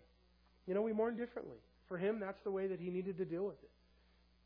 You 0.66 0.74
know, 0.74 0.82
we 0.82 0.92
mourn 0.92 1.16
differently. 1.16 1.58
For 1.88 1.96
him, 1.96 2.18
that's 2.18 2.42
the 2.42 2.50
way 2.50 2.66
that 2.66 2.80
he 2.80 2.90
needed 2.90 3.16
to 3.18 3.24
deal 3.24 3.44
with 3.44 3.62
it. 3.62 3.70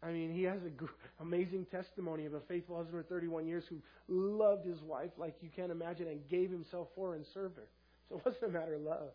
I 0.03 0.13
mean, 0.13 0.33
he 0.33 0.45
has 0.45 0.61
an 0.63 0.73
amazing 1.21 1.67
testimony 1.71 2.25
of 2.25 2.35
a 2.35 2.41
faithful 2.41 2.77
husband 2.77 3.05
for 3.05 3.15
31 3.15 3.47
years 3.47 3.65
who 3.69 3.77
loved 4.09 4.67
his 4.67 4.81
wife 4.83 5.11
like 5.19 5.35
you 5.43 5.51
can't 5.55 5.71
imagine 5.71 6.09
and 6.09 6.27
gave 6.29 6.51
himself 6.51 6.89
for 6.95 7.15
and 7.15 7.25
served 7.35 7.57
her. 7.57 7.69
So 8.09 8.17
it 8.17 8.25
wasn't 8.25 8.45
a 8.45 8.59
matter 8.59 8.75
of 8.75 8.83
love. 8.83 9.11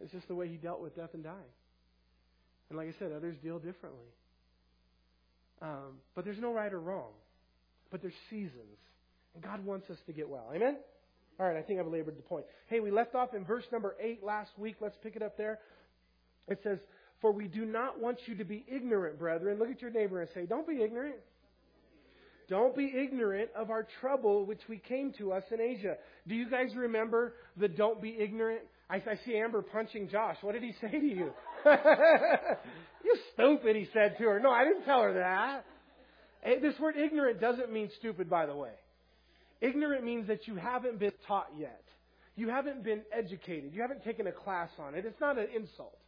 It's 0.00 0.12
just 0.12 0.28
the 0.28 0.34
way 0.34 0.48
he 0.48 0.56
dealt 0.56 0.80
with 0.80 0.96
death 0.96 1.10
and 1.14 1.22
dying. 1.22 1.36
And 2.68 2.78
like 2.78 2.88
I 2.88 2.98
said, 2.98 3.12
others 3.12 3.36
deal 3.42 3.58
differently. 3.58 4.06
Um, 5.60 5.98
but 6.14 6.24
there's 6.24 6.38
no 6.38 6.52
right 6.52 6.72
or 6.72 6.80
wrong. 6.80 7.10
But 7.90 8.02
there's 8.02 8.14
seasons. 8.30 8.78
And 9.34 9.42
God 9.42 9.64
wants 9.64 9.88
us 9.90 9.98
to 10.06 10.12
get 10.12 10.28
well. 10.28 10.50
Amen? 10.54 10.76
All 11.40 11.46
right, 11.46 11.56
I 11.56 11.62
think 11.62 11.80
I 11.80 11.82
belabored 11.82 12.18
the 12.18 12.22
point. 12.22 12.44
Hey, 12.66 12.80
we 12.80 12.90
left 12.90 13.14
off 13.14 13.32
in 13.34 13.44
verse 13.44 13.64
number 13.72 13.94
8 14.00 14.24
last 14.24 14.50
week. 14.58 14.76
Let's 14.80 14.96
pick 15.02 15.16
it 15.16 15.22
up 15.22 15.36
there. 15.36 15.60
It 16.48 16.60
says, 16.62 16.78
For 17.20 17.32
we 17.32 17.46
do 17.46 17.64
not 17.64 18.00
want 18.00 18.18
you 18.26 18.36
to 18.36 18.44
be 18.44 18.64
ignorant, 18.68 19.18
brethren. 19.18 19.58
Look 19.58 19.70
at 19.70 19.80
your 19.80 19.90
neighbor 19.90 20.20
and 20.20 20.28
say, 20.34 20.46
Don't 20.46 20.66
be 20.66 20.82
ignorant. 20.82 21.16
Don't 22.48 22.74
be 22.74 22.92
ignorant 22.96 23.50
of 23.54 23.70
our 23.70 23.86
trouble 24.00 24.46
which 24.46 24.62
we 24.68 24.78
came 24.78 25.12
to 25.18 25.32
us 25.32 25.44
in 25.50 25.60
Asia. 25.60 25.96
Do 26.26 26.34
you 26.34 26.48
guys 26.50 26.74
remember 26.74 27.34
the 27.58 27.68
don't 27.68 28.00
be 28.00 28.16
ignorant? 28.18 28.62
I, 28.88 28.96
I 28.96 29.18
see 29.26 29.36
Amber 29.36 29.60
punching 29.60 30.08
Josh. 30.08 30.38
What 30.40 30.54
did 30.54 30.62
he 30.62 30.72
say 30.80 30.90
to 30.90 31.06
you? 31.06 31.32
you 33.04 33.16
stupid, 33.34 33.76
he 33.76 33.88
said 33.92 34.16
to 34.18 34.24
her. 34.24 34.40
No, 34.40 34.50
I 34.50 34.64
didn't 34.64 34.84
tell 34.84 35.02
her 35.02 35.14
that. 35.14 35.64
Eh, 36.44 36.60
this 36.60 36.78
word 36.78 36.96
ignorant 36.96 37.40
doesn't 37.40 37.72
mean 37.72 37.90
stupid, 37.98 38.30
by 38.30 38.46
the 38.46 38.54
way. 38.54 38.72
Ignorant 39.60 40.04
means 40.04 40.28
that 40.28 40.46
you 40.46 40.54
haven't 40.56 40.98
been 40.98 41.12
taught 41.26 41.48
yet. 41.58 41.82
You 42.36 42.48
haven't 42.48 42.84
been 42.84 43.02
educated. 43.12 43.74
You 43.74 43.82
haven't 43.82 44.04
taken 44.04 44.26
a 44.28 44.32
class 44.32 44.70
on 44.78 44.94
it. 44.94 45.04
It's 45.04 45.20
not 45.20 45.38
an 45.38 45.48
insult. 45.54 45.98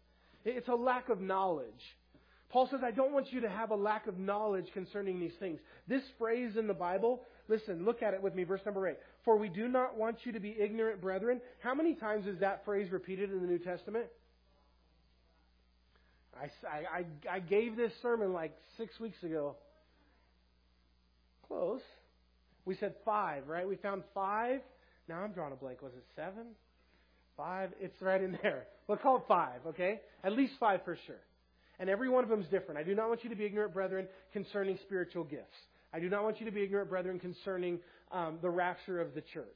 It's 0.45 0.69
a 0.69 0.75
lack 0.75 1.09
of 1.09 1.21
knowledge. 1.21 1.83
Paul 2.51 2.69
says, 2.71 2.81
I 2.85 2.91
don't 2.91 3.13
want 3.13 3.33
you 3.33 3.41
to 3.43 3.49
have 3.49 3.71
a 3.71 3.77
lack 3.77 4.07
of 4.07 4.19
knowledge 4.19 4.67
concerning 4.73 5.21
these 5.21 5.35
things. 5.39 5.61
This 5.89 6.03
phrase 6.19 6.57
in 6.57 6.67
the 6.67 6.75
Bible, 6.75 7.23
listen, 7.49 7.85
look 7.85 8.03
at 8.03 8.15
it 8.15 8.23
with 8.23 8.35
me, 8.35 8.45
verse 8.45 8.61
number 8.65 8.89
8. 8.89 8.97
For 9.25 9.37
we 9.37 9.49
do 9.49 9.69
not 9.69 9.97
want 9.97 10.19
you 10.25 10.33
to 10.33 10.41
be 10.41 10.57
ignorant, 10.59 11.01
brethren. 11.01 11.41
How 11.61 11.75
many 11.75 11.95
times 11.95 12.27
is 12.27 12.41
that 12.41 12.65
phrase 12.65 12.91
repeated 12.91 13.31
in 13.31 13.41
the 13.41 13.47
New 13.47 13.59
Testament? 13.59 14.07
I, 16.41 16.99
I, 16.99 17.05
I 17.37 17.41
gave 17.41 17.77
this 17.77 17.93
sermon 18.03 18.33
like 18.33 18.57
six 18.77 18.99
weeks 18.99 19.23
ago. 19.23 19.57
Close. 21.47 21.83
We 22.65 22.77
said 22.77 22.95
five, 23.05 23.49
right? 23.49 23.69
We 23.69 23.77
found 23.77 24.03
five. 24.15 24.61
Now 25.09 25.21
I'm 25.21 25.33
drawing 25.33 25.53
a 25.53 25.57
blank. 25.57 25.83
Was 25.83 25.93
it 25.95 26.05
seven? 26.17 26.47
Five? 27.37 27.71
It's 27.81 28.01
right 28.01 28.23
in 28.23 28.33
there. 28.43 28.67
We'll 28.87 28.99
call 28.99 29.17
it 29.17 29.25
five, 29.29 29.61
okay? 29.67 30.01
At 30.25 30.33
least 30.33 30.55
five 30.61 30.81
for 30.85 30.97
sure. 31.07 31.21
And 31.79 31.89
every 31.89 32.09
one 32.09 32.23
of 32.23 32.31
them 32.31 32.41
is 32.41 32.49
different. 32.49 32.79
I 32.79 32.83
do 32.83 32.95
not 32.95 33.09
want 33.09 33.25
you 33.25 33.31
to 33.31 33.37
be 33.37 33.45
ignorant, 33.45 33.73
brethren, 33.73 34.07
concerning 34.33 34.79
spiritual 34.83 35.25
gifts. 35.25 35.57
I 35.93 35.99
do 35.99 36.09
not 36.09 36.23
want 36.23 36.39
you 36.39 36.47
to 36.47 36.53
be 36.53 36.63
ignorant, 36.63 36.91
brethren, 36.91 37.19
concerning 37.19 37.81
um, 38.13 38.39
the 38.43 38.51
rapture 38.51 39.01
of 39.01 39.15
the 39.15 39.23
church. 39.23 39.47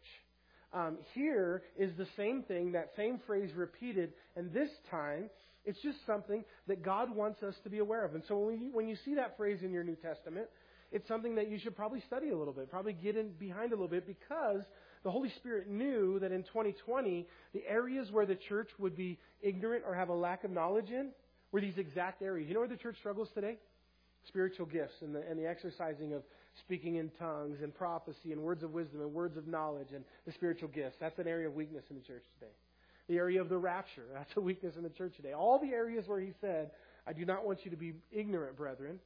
Um, 0.73 0.99
here 1.15 1.63
is 1.79 1.93
the 1.97 2.07
same 2.17 2.43
thing, 2.43 2.73
that 2.73 2.91
same 2.97 3.21
phrase 3.27 3.51
repeated, 3.55 4.13
and 4.35 4.53
this 4.53 4.71
time 4.91 5.31
it's 5.65 5.81
just 5.81 5.99
something 6.07 6.45
that 6.69 6.83
God 6.83 7.15
wants 7.15 7.43
us 7.43 7.55
to 7.65 7.71
be 7.71 7.79
aware 7.79 8.05
of. 8.05 8.15
And 8.15 8.23
so 8.29 8.39
when 8.39 8.61
you, 8.61 8.71
when 8.73 8.89
you 8.89 8.97
see 9.05 9.15
that 9.15 9.37
phrase 9.37 9.61
in 9.63 9.73
your 9.73 9.85
New 9.85 9.97
Testament, 9.97 10.47
it's 10.93 11.09
something 11.09 11.35
that 11.37 11.51
you 11.51 11.59
should 11.59 11.75
probably 11.75 12.01
study 12.07 12.31
a 12.31 12.37
little 12.37 12.53
bit, 12.53 12.71
probably 12.71 12.93
get 12.93 13.17
in 13.17 13.31
behind 13.33 13.73
a 13.73 13.75
little 13.75 13.89
bit, 13.89 14.07
because 14.07 14.63
the 15.03 15.11
Holy 15.11 15.31
Spirit 15.37 15.69
knew 15.69 16.19
that 16.21 16.33
in 16.33 16.43
2020, 16.45 17.27
the 17.53 17.63
areas 17.69 18.11
where 18.11 18.27
the 18.27 18.37
church 18.37 18.69
would 18.79 18.97
be 18.97 19.19
ignorant 19.43 19.85
or 19.87 19.95
have 19.95 20.09
a 20.09 20.15
lack 20.15 20.45
of 20.45 20.51
knowledge 20.51 20.91
in, 20.91 21.11
were 21.53 21.61
these 21.61 21.79
exact 21.79 22.23
areas. 22.23 22.49
You 22.49 22.55
know 22.55 22.61
where 22.61 22.69
the 22.69 22.77
church 22.77 22.97
struggles 22.99 23.29
today? 23.35 23.59
Spiritual 24.29 24.67
gifts 24.67 24.95
and 25.03 25.15
the, 25.15 25.23
and 25.29 25.39
the 25.39 25.47
exercising 25.47 26.15
of 26.15 26.23
speaking 26.61 26.97
in 26.97 27.11
tongues 27.19 27.59
and 27.63 27.75
prophecy 27.75 28.33
and 28.33 28.41
words 28.41 28.63
of 28.63 28.73
wisdom 28.73 29.01
and 29.01 29.13
words 29.13 29.37
of 29.37 29.47
knowledge 29.47 29.89
and 29.95 30.05
the 30.27 30.33
spiritual 30.33 30.69
gifts. 30.69 30.97
That's 31.01 31.19
an 31.19 31.27
area 31.27 31.49
of 31.49 31.55
weakness 31.55 31.85
in 31.91 31.97
the 31.97 32.03
church 32.03 32.25
today. 32.39 32.53
The 33.09 33.17
area 33.17 33.41
of 33.41 33.49
the 33.49 33.59
rapture. 33.59 34.05
That's 34.15 34.35
a 34.37 34.41
weakness 34.41 34.77
in 34.77 34.83
the 34.83 34.89
church 34.89 35.15
today. 35.17 35.33
All 35.33 35.59
the 35.59 35.73
areas 35.73 36.05
where 36.07 36.21
he 36.21 36.33
said, 36.41 36.71
I 37.07 37.13
do 37.13 37.25
not 37.25 37.47
want 37.47 37.61
you 37.65 37.71
to 37.71 37.77
be 37.77 37.95
ignorant, 38.11 38.57
brethren. 38.57 38.99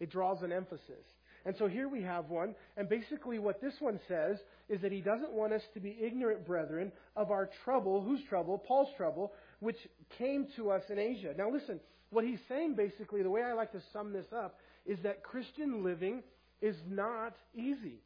It 0.00 0.10
draws 0.10 0.42
an 0.42 0.52
emphasis. 0.52 1.04
And 1.44 1.54
so 1.58 1.68
here 1.68 1.88
we 1.88 2.02
have 2.02 2.28
one. 2.28 2.56
And 2.76 2.88
basically, 2.88 3.38
what 3.38 3.60
this 3.60 3.74
one 3.78 4.00
says 4.08 4.36
is 4.68 4.80
that 4.80 4.90
he 4.90 5.00
doesn't 5.00 5.32
want 5.32 5.52
us 5.52 5.62
to 5.74 5.80
be 5.80 5.96
ignorant, 6.00 6.44
brethren, 6.44 6.90
of 7.14 7.30
our 7.30 7.48
trouble. 7.64 8.02
Whose 8.02 8.20
trouble? 8.28 8.58
Paul's 8.58 8.88
trouble, 8.96 9.32
which 9.60 9.76
came 10.18 10.48
to 10.56 10.70
us 10.70 10.82
in 10.90 10.98
Asia. 10.98 11.32
Now, 11.38 11.48
listen, 11.48 11.78
what 12.10 12.24
he's 12.24 12.40
saying 12.48 12.74
basically, 12.74 13.22
the 13.22 13.30
way 13.30 13.42
I 13.42 13.52
like 13.52 13.70
to 13.72 13.82
sum 13.92 14.12
this 14.12 14.26
up, 14.36 14.58
is 14.86 14.98
that 15.04 15.22
Christian 15.22 15.84
living 15.84 16.24
is 16.60 16.76
not 16.88 17.36
easy. 17.54 18.00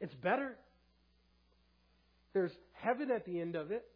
It's 0.00 0.14
better. 0.14 0.56
There's 2.34 2.52
heaven 2.72 3.10
at 3.10 3.24
the 3.24 3.40
end 3.40 3.56
of 3.56 3.70
it. 3.70 3.86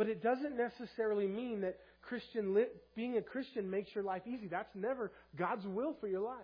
But 0.00 0.08
it 0.08 0.22
doesn't 0.22 0.56
necessarily 0.56 1.26
mean 1.26 1.60
that 1.60 1.76
Christian 2.00 2.54
li- 2.54 2.72
being 2.96 3.18
a 3.18 3.20
Christian 3.20 3.68
makes 3.68 3.94
your 3.94 4.02
life 4.02 4.22
easy. 4.26 4.48
That's 4.48 4.74
never 4.74 5.12
God's 5.36 5.66
will 5.66 5.94
for 6.00 6.08
your 6.08 6.22
life. 6.22 6.38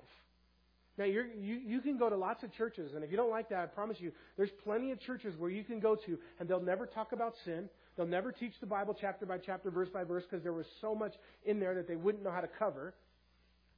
Now, 0.98 1.06
you 1.06 1.24
you, 1.66 1.80
can 1.80 1.96
go 1.96 2.10
to 2.10 2.18
lots 2.18 2.42
of 2.44 2.52
churches, 2.52 2.92
and 2.94 3.02
if 3.02 3.10
you 3.10 3.16
don't 3.16 3.30
like 3.30 3.48
that, 3.48 3.60
I 3.60 3.64
promise 3.64 3.96
you, 3.98 4.12
there's 4.36 4.50
plenty 4.62 4.90
of 4.90 5.00
churches 5.00 5.34
where 5.38 5.48
you 5.48 5.64
can 5.64 5.80
go 5.80 5.94
to, 5.94 6.18
and 6.38 6.46
they'll 6.46 6.60
never 6.60 6.84
talk 6.84 7.12
about 7.12 7.32
sin. 7.46 7.70
They'll 7.96 8.06
never 8.06 8.30
teach 8.30 8.52
the 8.60 8.66
Bible 8.66 8.94
chapter 9.00 9.24
by 9.24 9.38
chapter, 9.38 9.70
verse 9.70 9.88
by 9.88 10.04
verse, 10.04 10.24
because 10.30 10.42
there 10.42 10.52
was 10.52 10.66
so 10.82 10.94
much 10.94 11.14
in 11.46 11.58
there 11.58 11.76
that 11.76 11.88
they 11.88 11.96
wouldn't 11.96 12.24
know 12.24 12.32
how 12.32 12.42
to 12.42 12.50
cover. 12.58 12.92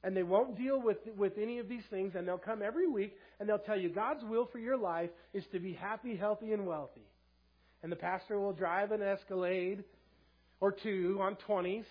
And 0.03 0.13
they 0.13 0.23
won't 0.23 0.57
deal 0.57 0.81
with, 0.81 0.97
with 1.15 1.37
any 1.37 1.59
of 1.59 1.69
these 1.69 1.83
things, 1.89 2.15
and 2.15 2.27
they'll 2.27 2.37
come 2.37 2.61
every 2.61 2.89
week 2.89 3.15
and 3.39 3.47
they'll 3.47 3.59
tell 3.59 3.79
you 3.79 3.87
God's 3.87 4.25
will 4.25 4.49
for 4.51 4.59
your 4.59 4.75
life 4.75 5.09
is 5.33 5.45
to 5.53 5.59
be 5.61 5.71
happy, 5.71 6.17
healthy, 6.17 6.51
and 6.51 6.67
wealthy. 6.67 7.07
And 7.81 7.91
the 7.91 7.95
pastor 7.95 8.39
will 8.39 8.53
drive 8.53 8.91
an 8.91 9.01
Escalade 9.01 9.83
or 10.59 10.71
two 10.71 11.17
on 11.21 11.37
20s. 11.47 11.85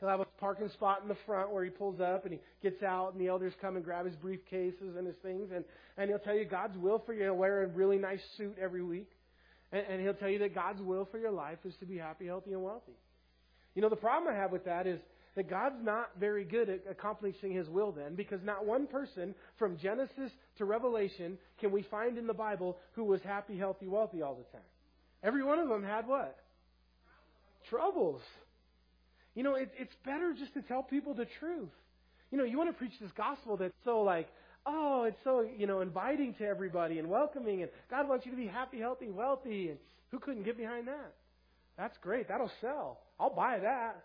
He'll 0.00 0.08
have 0.08 0.20
a 0.20 0.26
parking 0.38 0.70
spot 0.70 1.02
in 1.02 1.08
the 1.08 1.16
front 1.26 1.52
where 1.52 1.62
he 1.62 1.70
pulls 1.70 2.00
up 2.00 2.24
and 2.24 2.32
he 2.32 2.40
gets 2.62 2.82
out, 2.82 3.12
and 3.12 3.20
the 3.20 3.28
elders 3.28 3.52
come 3.60 3.76
and 3.76 3.84
grab 3.84 4.06
his 4.06 4.14
briefcases 4.16 4.96
and 4.96 5.06
his 5.06 5.16
things. 5.22 5.50
And, 5.54 5.64
and 5.98 6.08
he'll 6.08 6.18
tell 6.18 6.34
you 6.34 6.46
God's 6.46 6.76
will 6.78 7.02
for 7.04 7.12
you 7.12 7.26
to 7.26 7.34
wear 7.34 7.62
a 7.62 7.66
really 7.66 7.98
nice 7.98 8.22
suit 8.36 8.56
every 8.60 8.82
week. 8.82 9.10
And, 9.72 9.84
and 9.88 10.00
he'll 10.00 10.14
tell 10.14 10.30
you 10.30 10.38
that 10.38 10.54
God's 10.54 10.80
will 10.80 11.06
for 11.10 11.18
your 11.18 11.30
life 11.30 11.58
is 11.64 11.74
to 11.80 11.86
be 11.86 11.98
happy, 11.98 12.26
healthy, 12.26 12.52
and 12.52 12.62
wealthy. 12.62 12.96
You 13.74 13.82
know, 13.82 13.90
the 13.90 13.96
problem 13.96 14.32
I 14.32 14.36
have 14.36 14.50
with 14.50 14.64
that 14.64 14.86
is 14.86 15.00
that 15.36 15.48
God's 15.48 15.82
not 15.82 16.10
very 16.18 16.44
good 16.44 16.68
at 16.68 16.80
accomplishing 16.90 17.52
His 17.52 17.68
will 17.68 17.92
then, 17.92 18.14
because 18.14 18.40
not 18.42 18.66
one 18.66 18.86
person 18.86 19.34
from 19.58 19.76
Genesis 19.78 20.32
to 20.58 20.64
Revelation 20.64 21.38
can 21.60 21.70
we 21.70 21.82
find 21.82 22.18
in 22.18 22.26
the 22.26 22.34
Bible 22.34 22.78
who 22.92 23.04
was 23.04 23.20
happy, 23.22 23.56
healthy, 23.56 23.86
wealthy 23.86 24.22
all 24.22 24.34
the 24.34 24.56
time. 24.56 24.66
Every 25.22 25.42
one 25.42 25.58
of 25.58 25.68
them 25.68 25.84
had 25.84 26.06
what? 26.06 26.36
Troubles. 27.68 28.20
You 29.34 29.42
know, 29.42 29.54
it, 29.54 29.70
it's 29.78 29.94
better 30.04 30.34
just 30.38 30.54
to 30.54 30.62
tell 30.62 30.82
people 30.82 31.14
the 31.14 31.26
truth. 31.38 31.68
You 32.30 32.38
know, 32.38 32.44
you 32.44 32.58
want 32.58 32.70
to 32.70 32.76
preach 32.76 32.92
this 33.00 33.10
gospel 33.16 33.56
that's 33.56 33.74
so 33.84 34.00
like, 34.00 34.28
oh, 34.66 35.04
it's 35.04 35.18
so, 35.24 35.46
you 35.56 35.66
know, 35.66 35.80
inviting 35.80 36.34
to 36.34 36.46
everybody 36.46 36.98
and 36.98 37.08
welcoming, 37.08 37.62
and 37.62 37.70
God 37.90 38.08
wants 38.08 38.26
you 38.26 38.32
to 38.32 38.36
be 38.36 38.46
happy, 38.46 38.78
healthy, 38.78 39.08
wealthy, 39.08 39.68
and 39.68 39.78
who 40.10 40.18
couldn't 40.18 40.44
get 40.44 40.56
behind 40.56 40.88
that? 40.88 41.14
That's 41.76 41.96
great. 41.98 42.28
That'll 42.28 42.50
sell. 42.60 42.98
I'll 43.18 43.34
buy 43.34 43.58
that. 43.60 44.04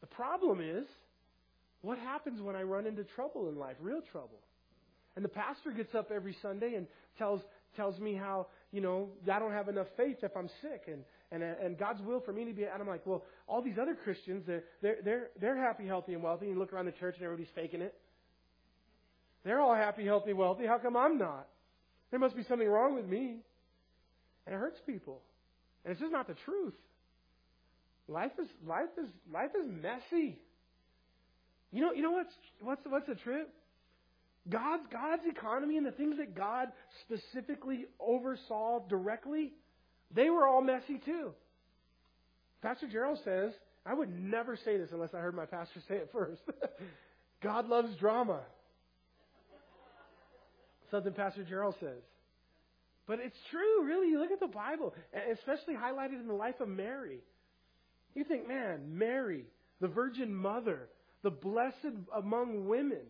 The 0.00 0.06
problem 0.08 0.60
is, 0.60 0.84
what 1.82 1.98
happens 1.98 2.40
when 2.40 2.56
I 2.56 2.62
run 2.62 2.86
into 2.86 3.04
trouble 3.04 3.48
in 3.48 3.58
life, 3.58 3.76
real 3.80 4.00
trouble? 4.10 4.40
And 5.16 5.24
the 5.24 5.28
pastor 5.28 5.70
gets 5.70 5.94
up 5.94 6.10
every 6.10 6.36
Sunday 6.42 6.74
and 6.74 6.86
tells 7.18 7.40
tells 7.76 7.98
me 7.98 8.14
how 8.14 8.46
you 8.74 8.80
know 8.80 9.08
I 9.32 9.38
don't 9.38 9.52
have 9.52 9.68
enough 9.68 9.86
faith 9.96 10.16
if 10.22 10.36
I'm 10.36 10.48
sick, 10.60 10.88
and 10.88 11.04
and 11.30 11.42
and 11.42 11.78
God's 11.78 12.02
will 12.02 12.20
for 12.20 12.32
me 12.32 12.44
to 12.44 12.52
be. 12.52 12.64
And 12.64 12.82
I'm 12.82 12.88
like, 12.88 13.06
well, 13.06 13.24
all 13.46 13.62
these 13.62 13.78
other 13.80 13.94
Christians, 13.94 14.42
they're 14.46 14.64
they're 14.82 14.96
they're, 15.04 15.30
they're 15.40 15.56
happy, 15.56 15.86
healthy, 15.86 16.12
and 16.12 16.22
wealthy. 16.22 16.46
And 16.46 16.54
you 16.54 16.58
look 16.58 16.72
around 16.72 16.86
the 16.86 16.92
church 16.92 17.14
and 17.14 17.24
everybody's 17.24 17.52
faking 17.54 17.82
it. 17.82 17.94
They're 19.44 19.60
all 19.60 19.76
happy, 19.76 20.04
healthy, 20.04 20.32
wealthy. 20.32 20.66
How 20.66 20.78
come 20.78 20.96
I'm 20.96 21.18
not? 21.18 21.46
There 22.10 22.18
must 22.18 22.34
be 22.34 22.42
something 22.44 22.68
wrong 22.68 22.96
with 22.96 23.06
me. 23.06 23.38
And 24.46 24.54
it 24.54 24.58
hurts 24.58 24.80
people. 24.84 25.22
And 25.84 25.92
it's 25.92 26.00
just 26.00 26.12
not 26.12 26.26
the 26.26 26.36
truth. 26.44 26.74
Life 28.08 28.32
is 28.40 28.48
life 28.66 28.90
is 29.00 29.08
life 29.32 29.50
is 29.58 29.66
messy. 29.70 30.38
You 31.70 31.82
know, 31.82 31.92
you 31.92 32.02
know 32.02 32.10
what's 32.10 32.34
what's 32.60 32.82
what's 32.86 33.06
the 33.06 33.14
trip? 33.14 33.48
God's 34.48 34.84
God's 34.92 35.22
economy 35.26 35.76
and 35.76 35.86
the 35.86 35.92
things 35.92 36.18
that 36.18 36.34
God 36.34 36.68
specifically 37.02 37.86
oversaw 37.98 38.80
directly, 38.88 39.52
they 40.14 40.28
were 40.30 40.46
all 40.46 40.60
messy 40.60 41.00
too. 41.04 41.32
Pastor 42.62 42.88
Gerald 42.88 43.18
says, 43.24 43.52
I 43.86 43.94
would 43.94 44.10
never 44.18 44.56
say 44.56 44.78
this 44.78 44.90
unless 44.92 45.14
I 45.14 45.18
heard 45.18 45.34
my 45.34 45.46
pastor 45.46 45.80
say 45.88 45.96
it 45.96 46.10
first. 46.12 46.40
God 47.42 47.68
loves 47.68 47.94
drama. 47.96 48.40
Something 50.90 51.12
Pastor 51.12 51.44
Gerald 51.44 51.74
says. 51.80 52.02
But 53.06 53.18
it's 53.20 53.36
true, 53.50 53.84
really. 53.84 54.08
You 54.08 54.18
look 54.18 54.30
at 54.30 54.40
the 54.40 54.46
Bible, 54.46 54.94
especially 55.32 55.74
highlighted 55.74 56.20
in 56.20 56.26
the 56.26 56.34
life 56.34 56.60
of 56.60 56.68
Mary. 56.68 57.18
You 58.14 58.24
think, 58.24 58.48
man, 58.48 58.96
Mary, 58.96 59.44
the 59.80 59.88
Virgin 59.88 60.34
Mother, 60.34 60.88
the 61.22 61.30
blessed 61.30 61.96
among 62.16 62.66
women, 62.66 63.02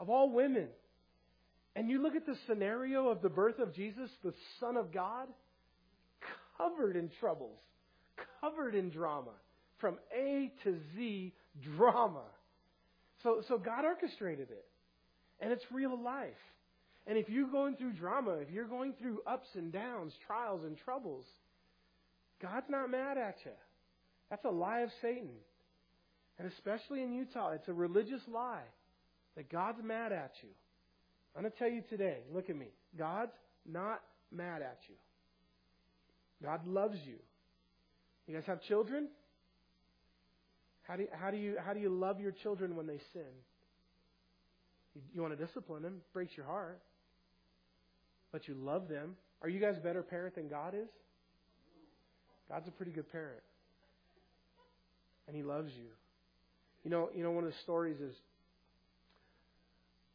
of 0.00 0.10
all 0.10 0.30
women. 0.30 0.68
And 1.76 1.88
you 1.88 2.02
look 2.02 2.16
at 2.16 2.26
the 2.26 2.36
scenario 2.46 3.08
of 3.08 3.22
the 3.22 3.28
birth 3.28 3.58
of 3.58 3.74
Jesus, 3.74 4.10
the 4.24 4.34
Son 4.60 4.76
of 4.76 4.92
God, 4.92 5.28
covered 6.56 6.96
in 6.96 7.10
troubles, 7.20 7.58
covered 8.40 8.74
in 8.74 8.90
drama, 8.90 9.30
from 9.78 9.96
A 10.16 10.52
to 10.64 10.76
Z 10.96 11.32
drama. 11.76 12.24
So, 13.22 13.42
so 13.48 13.58
God 13.58 13.84
orchestrated 13.84 14.50
it. 14.50 14.64
And 15.40 15.52
it's 15.52 15.64
real 15.70 15.96
life. 16.00 16.30
And 17.06 17.16
if 17.16 17.28
you're 17.28 17.50
going 17.50 17.76
through 17.76 17.92
drama, 17.92 18.32
if 18.32 18.50
you're 18.50 18.66
going 18.66 18.92
through 19.00 19.20
ups 19.26 19.48
and 19.54 19.72
downs, 19.72 20.12
trials 20.26 20.64
and 20.64 20.76
troubles, 20.84 21.24
God's 22.42 22.66
not 22.68 22.90
mad 22.90 23.18
at 23.18 23.36
you. 23.44 23.52
That's 24.30 24.44
a 24.44 24.50
lie 24.50 24.80
of 24.80 24.90
Satan. 25.00 25.30
And 26.38 26.50
especially 26.52 27.02
in 27.02 27.12
Utah, 27.12 27.52
it's 27.52 27.68
a 27.68 27.72
religious 27.72 28.20
lie 28.32 28.66
that 29.38 29.48
God's 29.50 29.78
mad 29.84 30.10
at 30.10 30.32
you. 30.42 30.48
I'm 31.36 31.42
going 31.42 31.52
to 31.52 31.58
tell 31.58 31.70
you 31.70 31.82
today, 31.88 32.18
look 32.34 32.50
at 32.50 32.56
me. 32.56 32.66
God's 32.98 33.30
not 33.64 34.00
mad 34.32 34.62
at 34.62 34.80
you. 34.88 34.96
God 36.44 36.66
loves 36.66 36.98
you. 37.06 37.14
You 38.26 38.34
guys 38.34 38.42
have 38.48 38.60
children? 38.62 39.06
How 40.82 40.96
do 40.96 41.02
you, 41.02 41.08
how 41.12 41.30
do 41.30 41.36
you, 41.36 41.56
how 41.64 41.72
do 41.72 41.78
you 41.78 41.88
love 41.88 42.20
your 42.20 42.32
children 42.32 42.74
when 42.74 42.88
they 42.88 42.98
sin? 43.12 43.30
You, 44.96 45.02
you 45.14 45.22
want 45.22 45.38
to 45.38 45.46
discipline 45.46 45.84
them, 45.84 46.00
breaks 46.12 46.36
your 46.36 46.46
heart. 46.46 46.80
But 48.32 48.48
you 48.48 48.54
love 48.54 48.88
them. 48.88 49.14
Are 49.40 49.48
you 49.48 49.60
guys 49.60 49.76
a 49.78 49.80
better 49.80 50.02
parent 50.02 50.34
than 50.34 50.48
God 50.48 50.74
is? 50.74 50.88
God's 52.50 52.66
a 52.66 52.72
pretty 52.72 52.90
good 52.90 53.10
parent. 53.12 53.42
And 55.28 55.36
He 55.36 55.44
loves 55.44 55.70
you. 55.76 55.90
You 56.82 56.90
know, 56.90 57.10
you 57.14 57.22
know, 57.22 57.30
one 57.30 57.44
of 57.44 57.50
the 57.50 57.56
stories 57.62 58.00
is 58.00 58.16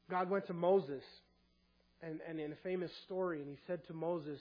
God 0.10 0.30
went 0.30 0.48
to 0.48 0.54
Moses 0.54 1.04
and, 2.02 2.20
and 2.28 2.40
in 2.40 2.52
a 2.52 2.58
famous 2.58 2.92
story, 3.06 3.40
and 3.40 3.50
he 3.50 3.58
said 3.66 3.86
to 3.88 3.94
Moses 3.94 4.40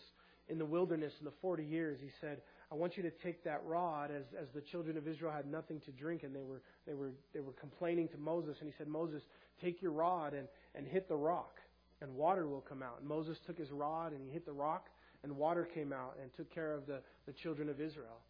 in 0.49 0.59
the 0.59 0.65
wilderness 0.65 1.13
in 1.21 1.25
the 1.25 1.33
40 1.41 1.65
years, 1.65 1.99
he 2.01 2.11
said, 2.21 2.43
I 2.71 2.75
want 2.75 2.97
you 2.97 3.03
to 3.03 3.11
take 3.11 3.45
that 3.45 3.63
rod 3.65 4.11
as, 4.11 4.25
as 4.41 4.49
the 4.55 4.61
children 4.61 4.97
of 4.97 5.07
Israel 5.07 5.33
had 5.33 5.47
nothing 5.47 5.81
to 5.81 5.91
drink 5.93 6.23
and 6.23 6.35
they 6.35 6.43
were, 6.43 6.63
they 6.87 6.95
were, 6.95 7.13
they 7.35 7.41
were 7.41 7.53
complaining 7.53 8.09
to 8.09 8.19
Moses. 8.19 8.57
And 8.61 8.69
he 8.69 8.75
said, 8.77 8.89
Moses, 8.89 9.23
take 9.61 9.83
your 9.83 9.93
rod 9.93 10.35
and, 10.35 10.49
and 10.75 10.87
hit 10.87 11.09
the 11.09 11.17
rock 11.17 11.59
and 12.01 12.15
water 12.15 12.49
will 12.49 12.63
come 12.63 12.83
out. 12.83 12.97
And 13.01 13.09
Moses 13.09 13.39
took 13.47 13.59
his 13.59 13.71
rod 13.71 14.13
and 14.13 14.23
he 14.25 14.33
hit 14.33 14.47
the 14.47 14.53
rock 14.53 14.87
and 15.23 15.37
water 15.37 15.69
came 15.73 15.93
out 15.93 16.17
and 16.21 16.33
took 16.35 16.53
care 16.53 16.73
of 16.73 16.87
the, 16.87 17.01
the 17.27 17.33
children 17.33 17.69
of 17.69 17.81
Israel. 17.81 18.21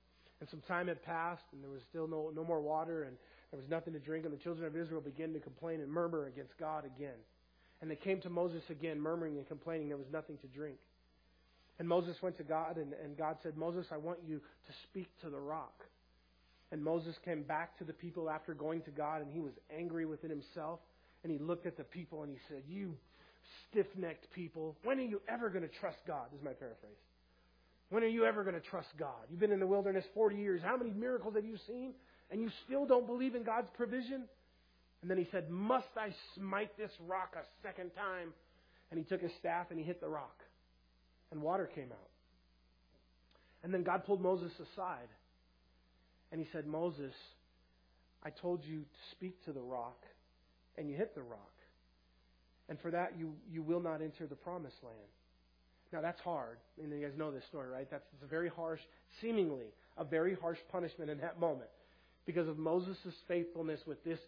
And 0.40 0.48
some 0.50 0.60
time 0.66 0.88
had 0.88 1.02
passed 1.02 1.44
and 1.52 1.62
there 1.62 1.70
was 1.70 1.82
still 1.88 2.06
no, 2.08 2.32
no 2.34 2.44
more 2.44 2.60
water 2.60 3.04
and 3.04 3.16
there 3.52 3.60
was 3.60 3.68
nothing 3.68 3.92
to 3.92 4.00
drink. 4.00 4.24
And 4.24 4.32
the 4.32 4.42
children 4.42 4.66
of 4.66 4.74
Israel 4.74 5.02
began 5.02 5.32
to 5.34 5.38
complain 5.38 5.80
and 5.80 5.92
murmur 5.92 6.26
against 6.26 6.58
God 6.58 6.84
again. 6.84 7.20
And 7.82 7.90
they 7.90 7.96
came 7.96 8.20
to 8.22 8.30
Moses 8.30 8.62
again, 8.70 8.98
murmuring 8.98 9.36
and 9.36 9.46
complaining 9.46 9.88
there 9.88 9.98
was 9.98 10.10
nothing 10.10 10.38
to 10.38 10.46
drink. 10.46 10.78
And 11.78 11.86
Moses 11.86 12.16
went 12.22 12.38
to 12.38 12.44
God, 12.44 12.76
and, 12.76 12.94
and 13.04 13.16
God 13.16 13.36
said, 13.42 13.56
Moses, 13.56 13.86
I 13.92 13.98
want 13.98 14.20
you 14.26 14.38
to 14.38 14.72
speak 14.84 15.08
to 15.22 15.30
the 15.30 15.38
rock. 15.38 15.84
And 16.70 16.82
Moses 16.82 17.14
came 17.24 17.42
back 17.42 17.76
to 17.78 17.84
the 17.84 17.92
people 17.92 18.30
after 18.30 18.54
going 18.54 18.80
to 18.82 18.90
God, 18.90 19.20
and 19.20 19.30
he 19.30 19.40
was 19.40 19.52
angry 19.76 20.06
within 20.06 20.30
himself. 20.30 20.80
And 21.22 21.30
he 21.30 21.38
looked 21.38 21.66
at 21.66 21.76
the 21.76 21.84
people 21.84 22.22
and 22.22 22.32
he 22.32 22.38
said, 22.48 22.62
You 22.66 22.96
stiff 23.68 23.86
necked 23.96 24.32
people, 24.32 24.76
when 24.82 24.98
are 24.98 25.02
you 25.02 25.20
ever 25.28 25.50
going 25.50 25.62
to 25.62 25.74
trust 25.80 25.98
God? 26.06 26.26
This 26.30 26.38
is 26.38 26.44
my 26.44 26.52
paraphrase. 26.52 26.96
When 27.90 28.02
are 28.02 28.08
you 28.08 28.24
ever 28.24 28.42
going 28.42 28.54
to 28.54 28.60
trust 28.60 28.88
God? 28.98 29.28
You've 29.30 29.40
been 29.40 29.52
in 29.52 29.60
the 29.60 29.66
wilderness 29.66 30.04
40 30.14 30.36
years. 30.36 30.62
How 30.64 30.78
many 30.78 30.90
miracles 30.90 31.34
have 31.34 31.44
you 31.44 31.58
seen? 31.66 31.92
And 32.32 32.40
you 32.40 32.50
still 32.64 32.86
don't 32.86 33.06
believe 33.06 33.34
in 33.34 33.44
God's 33.44 33.68
provision? 33.76 34.24
And 35.02 35.10
then 35.10 35.18
he 35.18 35.28
said, 35.30 35.50
Must 35.50 35.86
I 35.98 36.14
smite 36.34 36.76
this 36.78 36.90
rock 37.06 37.34
a 37.36 37.44
second 37.62 37.90
time? 37.94 38.32
And 38.90 38.98
he 38.98 39.04
took 39.04 39.20
his 39.20 39.32
staff 39.38 39.66
and 39.68 39.78
he 39.78 39.84
hit 39.84 40.00
the 40.00 40.08
rock. 40.08 40.40
And 41.30 41.42
water 41.42 41.70
came 41.72 41.92
out. 41.92 42.08
And 43.62 43.72
then 43.72 43.82
God 43.82 44.04
pulled 44.06 44.22
Moses 44.22 44.52
aside. 44.54 45.08
And 46.32 46.40
he 46.40 46.46
said, 46.52 46.66
Moses, 46.66 47.12
I 48.24 48.30
told 48.30 48.64
you 48.64 48.80
to 48.80 49.10
speak 49.10 49.44
to 49.44 49.52
the 49.52 49.60
rock, 49.60 49.98
and 50.78 50.88
you 50.88 50.96
hit 50.96 51.14
the 51.14 51.22
rock. 51.22 51.52
And 52.70 52.80
for 52.80 52.90
that, 52.90 53.12
you, 53.18 53.34
you 53.50 53.62
will 53.62 53.80
not 53.80 54.00
enter 54.00 54.26
the 54.26 54.36
promised 54.36 54.76
land. 54.82 54.96
Now, 55.92 56.00
that's 56.00 56.20
hard. 56.20 56.56
And 56.82 56.90
you 56.90 57.06
guys 57.06 57.18
know 57.18 57.30
this 57.30 57.44
story, 57.50 57.68
right? 57.68 57.90
That's 57.90 58.04
it's 58.14 58.22
a 58.22 58.26
very 58.26 58.48
harsh, 58.48 58.80
seemingly 59.20 59.66
a 59.98 60.04
very 60.04 60.34
harsh 60.34 60.58
punishment 60.70 61.10
in 61.10 61.18
that 61.18 61.38
moment 61.38 61.68
because 62.26 62.48
of 62.48 62.58
Moses' 62.58 62.96
faithfulness 63.28 63.80
with 63.86 64.02
this 64.04 64.18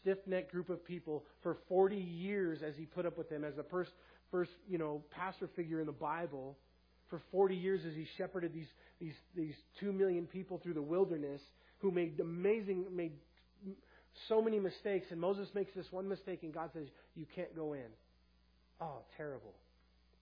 stiff 0.00 0.18
necked 0.26 0.52
group 0.52 0.70
of 0.70 0.84
people 0.84 1.24
for 1.42 1.56
40 1.68 1.96
years 1.96 2.60
as 2.66 2.74
he 2.76 2.86
put 2.86 3.06
up 3.06 3.18
with 3.18 3.28
them 3.28 3.44
as 3.44 3.54
the 3.56 3.64
first, 3.64 3.90
first 4.30 4.50
you 4.68 4.78
know, 4.78 5.02
pastor 5.10 5.48
figure 5.54 5.80
in 5.80 5.86
the 5.86 5.92
Bible. 5.92 6.56
For 7.10 7.20
40 7.30 7.54
years 7.56 7.82
as 7.86 7.94
he 7.94 8.06
shepherded 8.16 8.54
these, 8.54 8.68
these, 8.98 9.12
these 9.36 9.54
two 9.80 9.92
million 9.92 10.26
people 10.26 10.58
through 10.62 10.72
the 10.72 10.82
wilderness 10.82 11.42
who 11.78 11.90
made 11.90 12.18
amazing, 12.20 12.86
made 12.90 13.12
so 14.28 14.40
many 14.40 14.58
mistakes. 14.58 15.08
And 15.10 15.20
Moses 15.20 15.48
makes 15.54 15.74
this 15.74 15.84
one 15.90 16.08
mistake 16.08 16.42
and 16.42 16.54
God 16.54 16.70
says, 16.72 16.86
you 17.14 17.26
can't 17.34 17.54
go 17.54 17.74
in. 17.74 17.90
Oh, 18.80 19.00
terrible. 19.18 19.52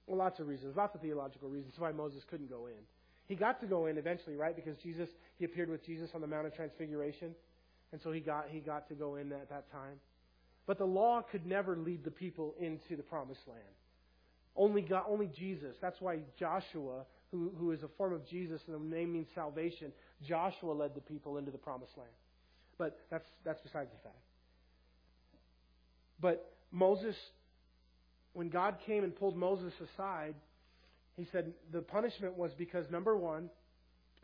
Well, 0.07 0.19
lots 0.19 0.41
of 0.41 0.49
reasons, 0.49 0.77
lots 0.77 0.97
of 0.97 1.01
theological 1.01 1.49
reasons 1.49 1.75
why 1.79 1.93
Moses 1.93 2.23
couldn't 2.29 2.51
go 2.51 2.67
in. 2.67 2.83
He 3.31 3.37
got 3.37 3.61
to 3.61 3.67
go 3.69 3.87
in 3.87 3.97
eventually, 3.97 4.35
right? 4.35 4.57
Because 4.57 4.77
Jesus, 4.79 5.09
he 5.39 5.45
appeared 5.45 5.71
with 5.71 5.87
Jesus 5.87 6.11
on 6.17 6.21
the 6.21 6.27
Mount 6.27 6.49
of 6.49 6.55
Transfiguration. 6.57 7.33
And 7.93 8.01
so 8.03 8.11
he 8.11 8.19
got, 8.19 8.47
he 8.49 8.59
got 8.59 8.89
to 8.89 8.95
go 8.95 9.15
in 9.15 9.31
at 9.31 9.49
that 9.51 9.71
time. 9.71 10.01
But 10.67 10.79
the 10.79 10.85
law 10.85 11.23
could 11.23 11.47
never 11.47 11.77
lead 11.77 12.03
the 12.03 12.11
people 12.11 12.57
into 12.59 12.97
the 12.97 13.05
promised 13.05 13.43
land. 13.47 13.63
Only 14.57 14.83
God, 14.83 15.05
only 15.09 15.29
Jesus. 15.29 15.77
That's 15.81 16.01
why 16.01 16.19
Joshua, 16.41 17.05
who, 17.31 17.53
who 17.57 17.71
is 17.71 17.85
a 17.85 17.89
form 17.97 18.13
of 18.13 18.27
Jesus 18.27 18.61
and 18.67 18.75
the 18.75 18.97
name 18.97 19.13
means 19.13 19.29
salvation, 19.33 19.93
Joshua 20.27 20.73
led 20.73 20.97
the 20.97 21.01
people 21.01 21.39
into 21.39 21.53
the 21.53 21.59
promised 21.59 21.97
land. 21.97 22.11
But 22.79 22.99
that's, 23.13 23.27
that's 23.45 23.61
besides 23.61 23.91
the 23.93 24.09
fact. 24.09 24.19
But 26.21 26.53
Moses, 26.73 27.15
when 28.33 28.49
God 28.49 28.79
came 28.87 29.05
and 29.05 29.15
pulled 29.15 29.37
Moses 29.37 29.73
aside, 29.95 30.35
he 31.21 31.29
said 31.33 31.53
the 31.73 31.81
punishment 31.81 32.37
was 32.37 32.51
because, 32.57 32.87
number 32.91 33.17
one, 33.17 33.51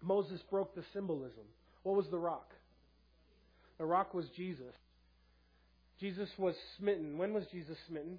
Moses 0.03 0.41
broke 0.51 0.75
the 0.75 0.85
symbolism. 0.93 1.45
What 1.83 1.97
was 1.97 2.07
the 2.11 2.19
rock? 2.19 2.51
The 3.79 3.85
rock 3.85 4.15
was 4.15 4.27
Jesus. 4.37 4.75
Jesus 6.01 6.29
was 6.39 6.55
smitten. 6.79 7.19
When 7.19 7.33
was 7.33 7.45
Jesus 7.53 7.77
smitten? 7.89 8.19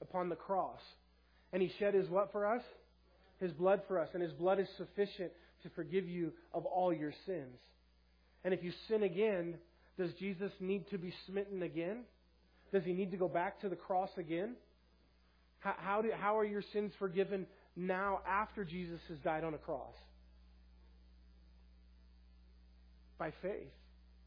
Upon 0.00 0.28
the 0.28 0.36
cross. 0.36 0.80
And 1.52 1.60
he 1.60 1.72
shed 1.78 1.94
his 1.94 2.08
what 2.08 2.32
for 2.32 2.46
us? 2.46 2.62
His 3.40 3.52
blood 3.52 3.82
for 3.88 3.98
us. 3.98 4.08
And 4.14 4.22
his 4.22 4.32
blood 4.32 4.60
is 4.60 4.68
sufficient 4.76 5.32
to 5.62 5.70
forgive 5.70 6.08
you 6.08 6.32
of 6.54 6.64
all 6.64 6.92
your 6.92 7.12
sins. 7.26 7.58
And 8.44 8.54
if 8.54 8.62
you 8.62 8.72
sin 8.88 9.02
again, 9.02 9.56
does 9.98 10.10
Jesus 10.18 10.52
need 10.60 10.88
to 10.90 10.98
be 10.98 11.12
smitten 11.26 11.62
again? 11.62 12.04
Does 12.72 12.84
he 12.84 12.92
need 12.92 13.10
to 13.10 13.16
go 13.16 13.28
back 13.28 13.60
to 13.60 13.68
the 13.68 13.76
cross 13.76 14.10
again? 14.16 14.54
How, 15.60 15.74
how, 15.78 16.02
do, 16.02 16.10
how 16.18 16.38
are 16.38 16.44
your 16.44 16.62
sins 16.72 16.92
forgiven 16.98 17.46
now 17.76 18.20
after 18.28 18.64
Jesus 18.64 19.00
has 19.08 19.18
died 19.18 19.44
on 19.44 19.54
a 19.54 19.58
cross? 19.58 19.94
By 23.18 23.32
faith 23.42 23.70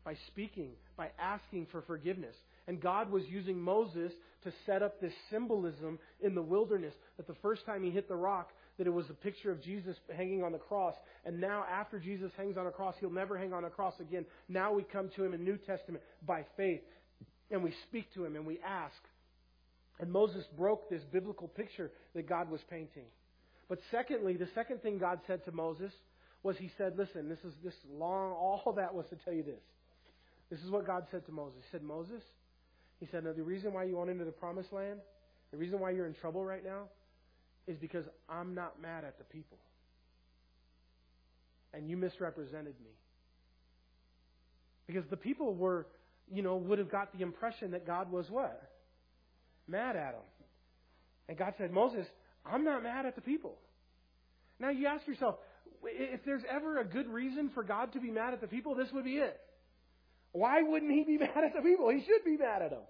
by 0.03 0.15
speaking, 0.27 0.71
by 0.97 1.09
asking 1.19 1.67
for 1.71 1.81
forgiveness. 1.81 2.35
And 2.67 2.81
God 2.81 3.11
was 3.11 3.23
using 3.27 3.59
Moses 3.59 4.11
to 4.43 4.51
set 4.65 4.81
up 4.81 4.99
this 4.99 5.13
symbolism 5.31 5.99
in 6.21 6.35
the 6.35 6.41
wilderness 6.41 6.93
that 7.17 7.27
the 7.27 7.35
first 7.41 7.65
time 7.65 7.83
he 7.83 7.89
hit 7.89 8.07
the 8.07 8.15
rock, 8.15 8.49
that 8.77 8.87
it 8.87 8.93
was 8.93 9.09
a 9.09 9.13
picture 9.13 9.51
of 9.51 9.61
Jesus 9.61 9.95
hanging 10.15 10.43
on 10.43 10.51
the 10.51 10.57
cross. 10.57 10.95
And 11.25 11.39
now, 11.39 11.65
after 11.71 11.99
Jesus 11.99 12.31
hangs 12.37 12.57
on 12.57 12.67
a 12.67 12.71
cross, 12.71 12.95
he'll 12.99 13.11
never 13.11 13.37
hang 13.37 13.53
on 13.53 13.65
a 13.65 13.69
cross 13.69 13.93
again. 13.99 14.25
Now 14.49 14.73
we 14.73 14.83
come 14.83 15.09
to 15.15 15.23
him 15.23 15.33
in 15.33 15.43
the 15.43 15.51
New 15.51 15.57
Testament 15.57 16.03
by 16.25 16.43
faith, 16.57 16.81
and 17.51 17.63
we 17.63 17.73
speak 17.87 18.13
to 18.15 18.25
him 18.25 18.35
and 18.35 18.45
we 18.45 18.59
ask. 18.65 18.95
And 20.03 20.11
Moses 20.11 20.43
broke 20.57 20.89
this 20.89 21.01
biblical 21.13 21.47
picture 21.47 21.89
that 22.13 22.27
God 22.27 22.51
was 22.51 22.59
painting. 22.69 23.05
But 23.69 23.79
secondly, 23.89 24.35
the 24.35 24.49
second 24.53 24.81
thing 24.81 24.97
God 24.97 25.21
said 25.25 25.45
to 25.45 25.53
Moses 25.53 25.93
was 26.43 26.57
He 26.57 26.69
said, 26.77 26.97
Listen, 26.97 27.29
this 27.29 27.39
is 27.45 27.53
this 27.63 27.73
long, 27.89 28.31
all 28.33 28.73
that 28.75 28.93
was 28.93 29.05
to 29.11 29.15
tell 29.15 29.33
you 29.33 29.43
this. 29.43 29.61
This 30.51 30.59
is 30.59 30.69
what 30.69 30.85
God 30.85 31.05
said 31.09 31.25
to 31.27 31.31
Moses. 31.31 31.59
He 31.63 31.69
said, 31.71 31.83
Moses, 31.83 32.21
he 32.99 33.07
said, 33.13 33.23
now 33.23 33.31
the 33.31 33.43
reason 33.43 33.71
why 33.71 33.85
you 33.85 33.95
went 33.95 34.09
into 34.09 34.25
the 34.25 34.31
promised 34.33 34.73
land, 34.73 34.99
the 35.51 35.57
reason 35.57 35.79
why 35.79 35.91
you're 35.91 36.05
in 36.05 36.15
trouble 36.15 36.43
right 36.43 36.65
now, 36.65 36.89
is 37.65 37.77
because 37.77 38.03
I'm 38.27 38.53
not 38.53 38.81
mad 38.81 39.05
at 39.05 39.17
the 39.17 39.23
people. 39.23 39.57
And 41.73 41.89
you 41.89 41.95
misrepresented 41.95 42.75
me. 42.83 42.91
Because 44.85 45.05
the 45.09 45.15
people 45.15 45.55
were, 45.55 45.87
you 46.29 46.41
know, 46.41 46.57
would 46.57 46.77
have 46.77 46.91
got 46.91 47.17
the 47.17 47.23
impression 47.23 47.71
that 47.71 47.87
God 47.87 48.11
was 48.11 48.29
what? 48.29 48.72
Mad 49.67 49.95
at 49.95 50.13
them. 50.13 50.21
And 51.29 51.37
God 51.37 51.53
said, 51.57 51.71
Moses, 51.71 52.05
I'm 52.45 52.63
not 52.63 52.83
mad 52.83 53.05
at 53.05 53.15
the 53.15 53.21
people. 53.21 53.57
Now 54.59 54.69
you 54.69 54.87
ask 54.87 55.07
yourself, 55.07 55.35
if 55.83 56.23
there's 56.25 56.43
ever 56.49 56.79
a 56.79 56.85
good 56.85 57.07
reason 57.07 57.49
for 57.53 57.63
God 57.63 57.93
to 57.93 57.99
be 57.99 58.11
mad 58.11 58.33
at 58.33 58.41
the 58.41 58.47
people, 58.47 58.75
this 58.75 58.87
would 58.93 59.05
be 59.05 59.17
it. 59.17 59.39
Why 60.31 60.61
wouldn't 60.61 60.91
he 60.91 61.03
be 61.03 61.17
mad 61.19 61.43
at 61.45 61.53
the 61.55 61.61
people? 61.61 61.89
He 61.89 61.99
should 61.99 62.23
be 62.25 62.37
mad 62.37 62.61
at 62.61 62.71
them. 62.71 62.81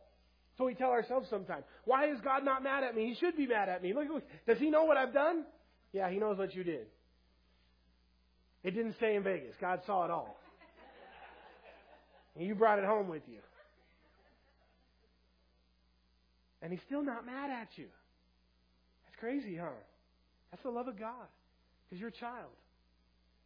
So 0.57 0.65
we 0.65 0.75
tell 0.75 0.91
ourselves 0.91 1.27
sometimes, 1.29 1.63
why 1.85 2.09
is 2.11 2.19
God 2.23 2.45
not 2.45 2.63
mad 2.63 2.83
at 2.83 2.95
me? 2.95 3.07
He 3.07 3.15
should 3.15 3.35
be 3.35 3.47
mad 3.47 3.69
at 3.69 3.81
me. 3.81 3.93
Look, 3.93 4.23
does 4.47 4.59
he 4.59 4.69
know 4.69 4.83
what 4.83 4.97
I've 4.97 5.13
done? 5.13 5.45
Yeah, 5.91 6.09
he 6.09 6.17
knows 6.17 6.37
what 6.37 6.53
you 6.53 6.63
did. 6.63 6.87
It 8.63 8.71
didn't 8.71 8.95
stay 8.95 9.15
in 9.15 9.23
Vegas. 9.23 9.55
God 9.59 9.81
saw 9.85 10.05
it 10.05 10.11
all. 10.11 10.37
And 12.35 12.45
you 12.47 12.55
brought 12.55 12.79
it 12.79 12.85
home 12.85 13.09
with 13.09 13.23
you. 13.27 13.39
And 16.63 16.71
he's 16.71 16.81
still 16.87 17.03
not 17.03 17.25
mad 17.25 17.51
at 17.51 17.67
you. 17.75 17.85
That's 19.05 19.19
crazy, 19.19 19.57
huh? 19.57 19.67
That's 20.49 20.63
the 20.63 20.69
love 20.71 20.87
of 20.87 20.97
God. 20.97 21.27
Because 21.85 21.99
you're 21.99 22.09
a 22.09 22.11
child. 22.11 22.49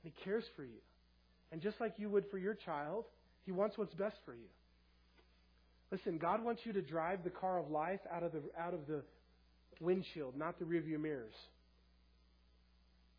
And 0.04 0.14
he 0.14 0.24
cares 0.24 0.46
for 0.56 0.64
you. 0.64 0.80
And 1.52 1.62
just 1.62 1.80
like 1.80 1.94
you 1.98 2.10
would 2.10 2.26
for 2.30 2.38
your 2.38 2.54
child, 2.54 3.06
He 3.46 3.52
wants 3.52 3.78
what's 3.78 3.94
best 3.94 4.18
for 4.26 4.34
you. 4.34 4.48
Listen, 5.92 6.18
God 6.18 6.44
wants 6.44 6.62
you 6.66 6.74
to 6.74 6.82
drive 6.82 7.24
the 7.24 7.30
car 7.30 7.60
of 7.60 7.72
life 7.72 8.02
out 8.12 8.24
of 8.24 8.34
the 8.34 8.42
out 8.60 8.74
of 8.74 8.88
the 8.88 9.04
windshield, 9.80 10.36
not 10.36 10.60
the 10.60 10.66
rearview 10.66 11.00
mirrors. 11.00 11.34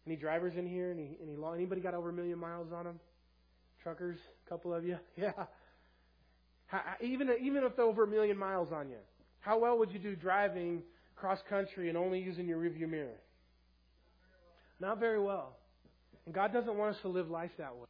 Any 0.06 0.16
drivers 0.16 0.52
in 0.56 0.66
here? 0.66 0.90
Any 0.90 1.16
any 1.22 1.36
long, 1.36 1.54
anybody 1.54 1.80
got 1.80 1.94
over 1.94 2.10
a 2.10 2.12
million 2.12 2.38
miles 2.38 2.68
on 2.72 2.84
them? 2.84 3.00
Truckers, 3.82 4.18
a 4.46 4.48
couple 4.50 4.74
of 4.74 4.84
you, 4.84 4.98
yeah. 5.16 5.32
How, 6.66 6.82
even 7.00 7.30
even 7.42 7.64
if 7.64 7.76
they're 7.76 7.86
over 7.86 8.04
a 8.04 8.06
million 8.06 8.36
miles 8.36 8.68
on 8.72 8.90
you, 8.90 8.98
how 9.40 9.58
well 9.58 9.78
would 9.78 9.90
you 9.90 9.98
do 9.98 10.16
driving 10.16 10.82
cross 11.16 11.38
country 11.48 11.88
and 11.88 11.96
only 11.96 12.20
using 12.20 12.46
your 12.46 12.58
rearview 12.58 12.88
mirror? 12.88 13.20
Not 14.80 15.00
very 15.00 15.20
well. 15.20 15.56
And 16.26 16.34
God 16.34 16.52
doesn't 16.52 16.76
want 16.76 16.94
us 16.94 17.02
to 17.02 17.08
live 17.08 17.30
life 17.30 17.50
that 17.58 17.74
way. 17.74 17.86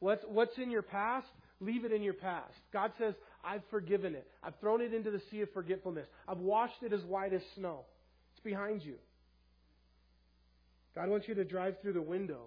What's 0.00 0.24
what's 0.28 0.56
in 0.58 0.70
your 0.70 0.82
past? 0.82 1.26
Leave 1.60 1.84
it 1.84 1.92
in 1.92 2.02
your 2.02 2.14
past. 2.14 2.54
God 2.72 2.92
says, 2.98 3.14
I've 3.44 3.62
forgiven 3.70 4.14
it. 4.14 4.26
I've 4.42 4.58
thrown 4.60 4.80
it 4.80 4.92
into 4.92 5.10
the 5.10 5.20
sea 5.30 5.40
of 5.42 5.52
forgetfulness. 5.52 6.06
I've 6.28 6.38
washed 6.38 6.82
it 6.82 6.92
as 6.92 7.02
white 7.02 7.32
as 7.32 7.42
snow. 7.54 7.80
It's 8.32 8.42
behind 8.42 8.82
you. 8.82 8.96
God 10.94 11.08
wants 11.08 11.26
you 11.26 11.34
to 11.34 11.44
drive 11.44 11.76
through 11.80 11.94
the 11.94 12.02
window. 12.02 12.46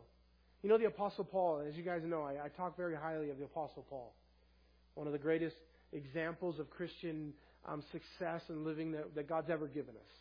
You 0.61 0.69
know 0.69 0.77
the 0.77 0.85
Apostle 0.85 1.23
Paul, 1.23 1.63
as 1.67 1.75
you 1.75 1.83
guys 1.83 2.01
know, 2.05 2.23
I, 2.23 2.45
I 2.45 2.49
talk 2.49 2.77
very 2.77 2.95
highly 2.95 3.29
of 3.29 3.37
the 3.37 3.45
Apostle 3.45 3.85
Paul. 3.89 4.13
One 4.95 5.07
of 5.07 5.13
the 5.13 5.19
greatest 5.19 5.55
examples 5.93 6.59
of 6.59 6.69
Christian 6.69 7.33
um, 7.67 7.83
success 7.91 8.41
and 8.49 8.65
living 8.65 8.91
that, 8.93 9.15
that 9.15 9.27
God's 9.27 9.49
ever 9.49 9.67
given 9.67 9.95
us. 9.95 10.11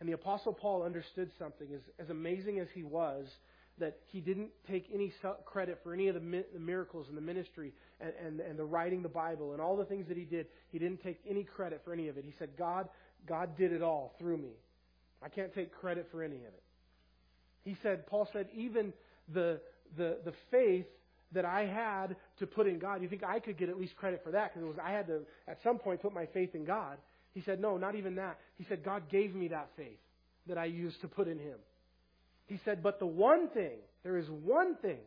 And 0.00 0.08
the 0.08 0.14
Apostle 0.14 0.52
Paul 0.52 0.82
understood 0.82 1.30
something. 1.38 1.68
As, 1.74 1.80
as 1.98 2.10
amazing 2.10 2.58
as 2.58 2.68
he 2.74 2.82
was, 2.82 3.26
that 3.78 3.98
he 4.06 4.20
didn't 4.20 4.50
take 4.68 4.86
any 4.92 5.12
credit 5.44 5.80
for 5.82 5.92
any 5.92 6.08
of 6.08 6.14
the, 6.14 6.20
mi- 6.20 6.44
the 6.52 6.60
miracles 6.60 7.06
in 7.08 7.14
the 7.14 7.20
ministry 7.20 7.72
and, 8.00 8.12
and, 8.24 8.40
and 8.40 8.58
the 8.58 8.64
writing 8.64 9.02
the 9.02 9.08
Bible 9.08 9.52
and 9.52 9.60
all 9.60 9.76
the 9.76 9.84
things 9.84 10.06
that 10.08 10.16
he 10.16 10.24
did. 10.24 10.46
He 10.70 10.78
didn't 10.78 11.02
take 11.02 11.20
any 11.28 11.44
credit 11.44 11.82
for 11.84 11.92
any 11.92 12.08
of 12.08 12.16
it. 12.16 12.24
He 12.24 12.34
said, 12.38 12.50
God, 12.58 12.88
God 13.26 13.56
did 13.56 13.72
it 13.72 13.82
all 13.82 14.14
through 14.18 14.38
me. 14.38 14.52
I 15.22 15.28
can't 15.28 15.54
take 15.54 15.72
credit 15.72 16.08
for 16.10 16.22
any 16.22 16.36
of 16.36 16.42
it. 16.42 16.62
He 17.62 17.76
said, 17.82 18.06
Paul 18.06 18.28
said, 18.32 18.48
even 18.54 18.92
the, 19.32 19.60
the, 19.96 20.18
the 20.24 20.32
faith 20.50 20.86
that 21.32 21.44
I 21.44 21.66
had 21.66 22.16
to 22.38 22.46
put 22.46 22.66
in 22.66 22.78
God, 22.78 23.02
you 23.02 23.08
think 23.08 23.22
I 23.22 23.38
could 23.38 23.56
get 23.56 23.68
at 23.68 23.78
least 23.78 23.96
credit 23.96 24.22
for 24.24 24.32
that 24.32 24.52
because 24.52 24.66
it 24.66 24.68
was 24.68 24.78
I 24.82 24.90
had 24.90 25.06
to 25.06 25.20
at 25.46 25.58
some 25.62 25.78
point 25.78 26.02
put 26.02 26.12
my 26.12 26.26
faith 26.26 26.54
in 26.54 26.64
God. 26.64 26.98
He 27.32 27.42
said, 27.42 27.60
no, 27.60 27.76
not 27.76 27.94
even 27.94 28.16
that. 28.16 28.38
He 28.58 28.64
said, 28.68 28.84
God 28.84 29.08
gave 29.08 29.34
me 29.34 29.48
that 29.48 29.68
faith 29.76 29.98
that 30.48 30.58
I 30.58 30.64
used 30.64 31.00
to 31.02 31.08
put 31.08 31.28
in 31.28 31.38
Him. 31.38 31.58
He 32.46 32.58
said, 32.64 32.82
but 32.82 32.98
the 32.98 33.06
one 33.06 33.48
thing, 33.48 33.78
there 34.02 34.18
is 34.18 34.26
one 34.28 34.74
thing 34.76 34.98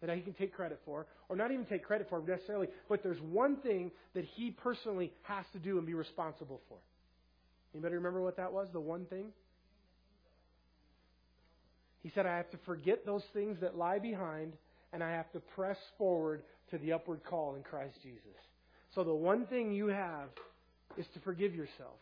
that 0.00 0.16
he 0.16 0.20
can 0.20 0.32
take 0.32 0.52
credit 0.52 0.80
for, 0.84 1.06
or 1.28 1.36
not 1.36 1.52
even 1.52 1.64
take 1.64 1.84
credit 1.84 2.08
for 2.10 2.20
necessarily, 2.20 2.66
but 2.88 3.04
there's 3.04 3.20
one 3.20 3.56
thing 3.58 3.92
that 4.14 4.24
he 4.34 4.50
personally 4.50 5.12
has 5.22 5.44
to 5.52 5.60
do 5.60 5.78
and 5.78 5.86
be 5.86 5.94
responsible 5.94 6.60
for. 6.68 6.78
Anybody 7.72 7.94
remember 7.94 8.20
what 8.20 8.36
that 8.36 8.52
was? 8.52 8.66
The 8.72 8.80
one 8.80 9.06
thing? 9.06 9.26
He 12.02 12.10
said, 12.14 12.26
I 12.26 12.36
have 12.36 12.50
to 12.50 12.58
forget 12.66 13.06
those 13.06 13.22
things 13.32 13.58
that 13.60 13.78
lie 13.78 14.00
behind, 14.00 14.54
and 14.92 15.02
I 15.02 15.10
have 15.12 15.30
to 15.32 15.40
press 15.40 15.78
forward 15.98 16.42
to 16.70 16.78
the 16.78 16.92
upward 16.92 17.24
call 17.24 17.54
in 17.54 17.62
Christ 17.62 17.96
Jesus. 18.02 18.20
So 18.94 19.04
the 19.04 19.14
one 19.14 19.46
thing 19.46 19.72
you 19.72 19.86
have 19.86 20.28
is 20.96 21.06
to 21.14 21.20
forgive 21.20 21.54
yourself. 21.54 21.96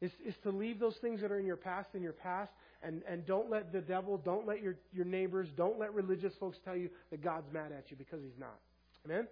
Is, 0.00 0.10
is 0.26 0.34
to 0.42 0.50
leave 0.50 0.80
those 0.80 0.96
things 1.00 1.20
that 1.20 1.30
are 1.30 1.38
in 1.38 1.46
your 1.46 1.56
past 1.56 1.88
in 1.94 2.02
your 2.02 2.12
past 2.12 2.50
and, 2.82 3.02
and 3.08 3.24
don't 3.24 3.48
let 3.48 3.72
the 3.72 3.80
devil, 3.80 4.18
don't 4.18 4.46
let 4.46 4.60
your, 4.60 4.74
your 4.92 5.04
neighbors, 5.04 5.48
don't 5.56 5.78
let 5.78 5.94
religious 5.94 6.32
folks 6.40 6.58
tell 6.64 6.76
you 6.76 6.90
that 7.10 7.22
God's 7.22 7.52
mad 7.52 7.70
at 7.70 7.84
you 7.90 7.96
because 7.96 8.20
he's 8.20 8.38
not. 8.38 8.58
Amen? 9.04 9.28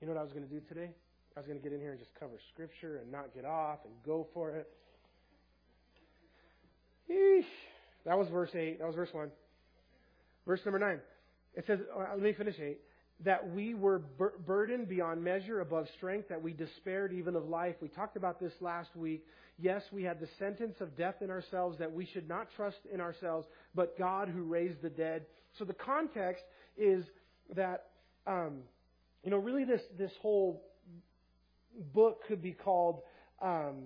You 0.00 0.06
know 0.06 0.14
what 0.14 0.20
I 0.20 0.22
was 0.22 0.32
going 0.32 0.46
to 0.46 0.50
do 0.50 0.60
today? 0.68 0.90
I 1.36 1.40
was 1.40 1.46
going 1.46 1.58
to 1.58 1.62
get 1.62 1.74
in 1.74 1.80
here 1.80 1.90
and 1.90 1.98
just 1.98 2.12
cover 2.18 2.32
scripture 2.52 2.96
and 3.02 3.12
not 3.12 3.34
get 3.34 3.44
off 3.44 3.80
and 3.84 3.92
go 4.04 4.26
for 4.32 4.50
it. 4.50 4.68
Eesh. 7.10 7.44
That 8.06 8.18
was 8.18 8.28
verse 8.28 8.50
8. 8.54 8.78
That 8.78 8.86
was 8.86 8.96
verse 8.96 9.10
1. 9.12 9.30
Verse 10.46 10.60
number 10.64 10.78
9. 10.78 11.00
It 11.54 11.64
says, 11.66 11.80
let 11.96 12.20
me 12.20 12.32
finish 12.32 12.56
8 12.58 12.78
that 13.24 13.50
we 13.50 13.74
were 13.74 13.98
bur- 13.98 14.34
burdened 14.46 14.88
beyond 14.88 15.22
measure 15.22 15.60
above 15.60 15.86
strength, 15.96 16.28
that 16.28 16.42
we 16.42 16.52
despaired 16.52 17.12
even 17.12 17.36
of 17.36 17.48
life. 17.48 17.74
We 17.80 17.88
talked 17.88 18.16
about 18.16 18.40
this 18.40 18.52
last 18.60 18.96
week. 18.96 19.26
Yes, 19.58 19.82
we 19.92 20.02
had 20.02 20.20
the 20.20 20.28
sentence 20.38 20.76
of 20.80 20.96
death 20.96 21.16
in 21.20 21.30
ourselves 21.30 21.78
that 21.78 21.92
we 21.92 22.06
should 22.06 22.28
not 22.28 22.48
trust 22.56 22.78
in 22.92 23.00
ourselves, 23.00 23.46
but 23.74 23.98
God 23.98 24.28
who 24.28 24.42
raised 24.44 24.80
the 24.80 24.88
dead. 24.88 25.26
So 25.58 25.64
the 25.64 25.74
context 25.74 26.42
is 26.78 27.04
that, 27.54 27.88
um, 28.26 28.60
you 29.22 29.30
know, 29.30 29.36
really 29.36 29.64
this, 29.64 29.82
this 29.98 30.12
whole 30.22 30.62
book 31.92 32.22
could 32.26 32.40
be 32.40 32.52
called, 32.52 33.02
um, 33.42 33.82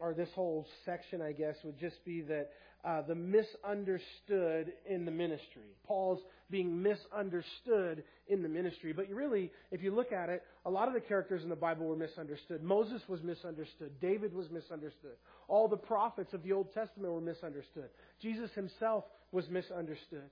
or 0.00 0.12
this 0.12 0.28
whole 0.34 0.66
section, 0.84 1.22
I 1.22 1.32
guess, 1.32 1.54
would 1.62 1.78
just 1.78 2.04
be 2.04 2.22
that 2.22 2.50
uh, 2.84 3.02
the 3.02 3.14
misunderstood 3.14 4.72
in 4.88 5.04
the 5.04 5.10
ministry. 5.10 5.74
Paul's 5.86 6.20
being 6.50 6.82
misunderstood 6.82 8.04
in 8.28 8.42
the 8.42 8.48
ministry. 8.48 8.92
But 8.92 9.08
you 9.08 9.16
really, 9.16 9.50
if 9.70 9.82
you 9.82 9.94
look 9.94 10.12
at 10.12 10.28
it, 10.28 10.42
a 10.64 10.70
lot 10.70 10.88
of 10.88 10.94
the 10.94 11.00
characters 11.00 11.42
in 11.42 11.48
the 11.48 11.56
Bible 11.56 11.86
were 11.86 11.96
misunderstood. 11.96 12.62
Moses 12.62 13.02
was 13.08 13.22
misunderstood. 13.22 13.90
David 14.00 14.32
was 14.32 14.50
misunderstood. 14.50 15.16
All 15.48 15.68
the 15.68 15.76
prophets 15.76 16.32
of 16.32 16.42
the 16.42 16.52
Old 16.52 16.72
Testament 16.72 17.12
were 17.12 17.20
misunderstood. 17.20 17.88
Jesus 18.20 18.50
himself 18.54 19.04
was 19.32 19.48
misunderstood. 19.48 20.30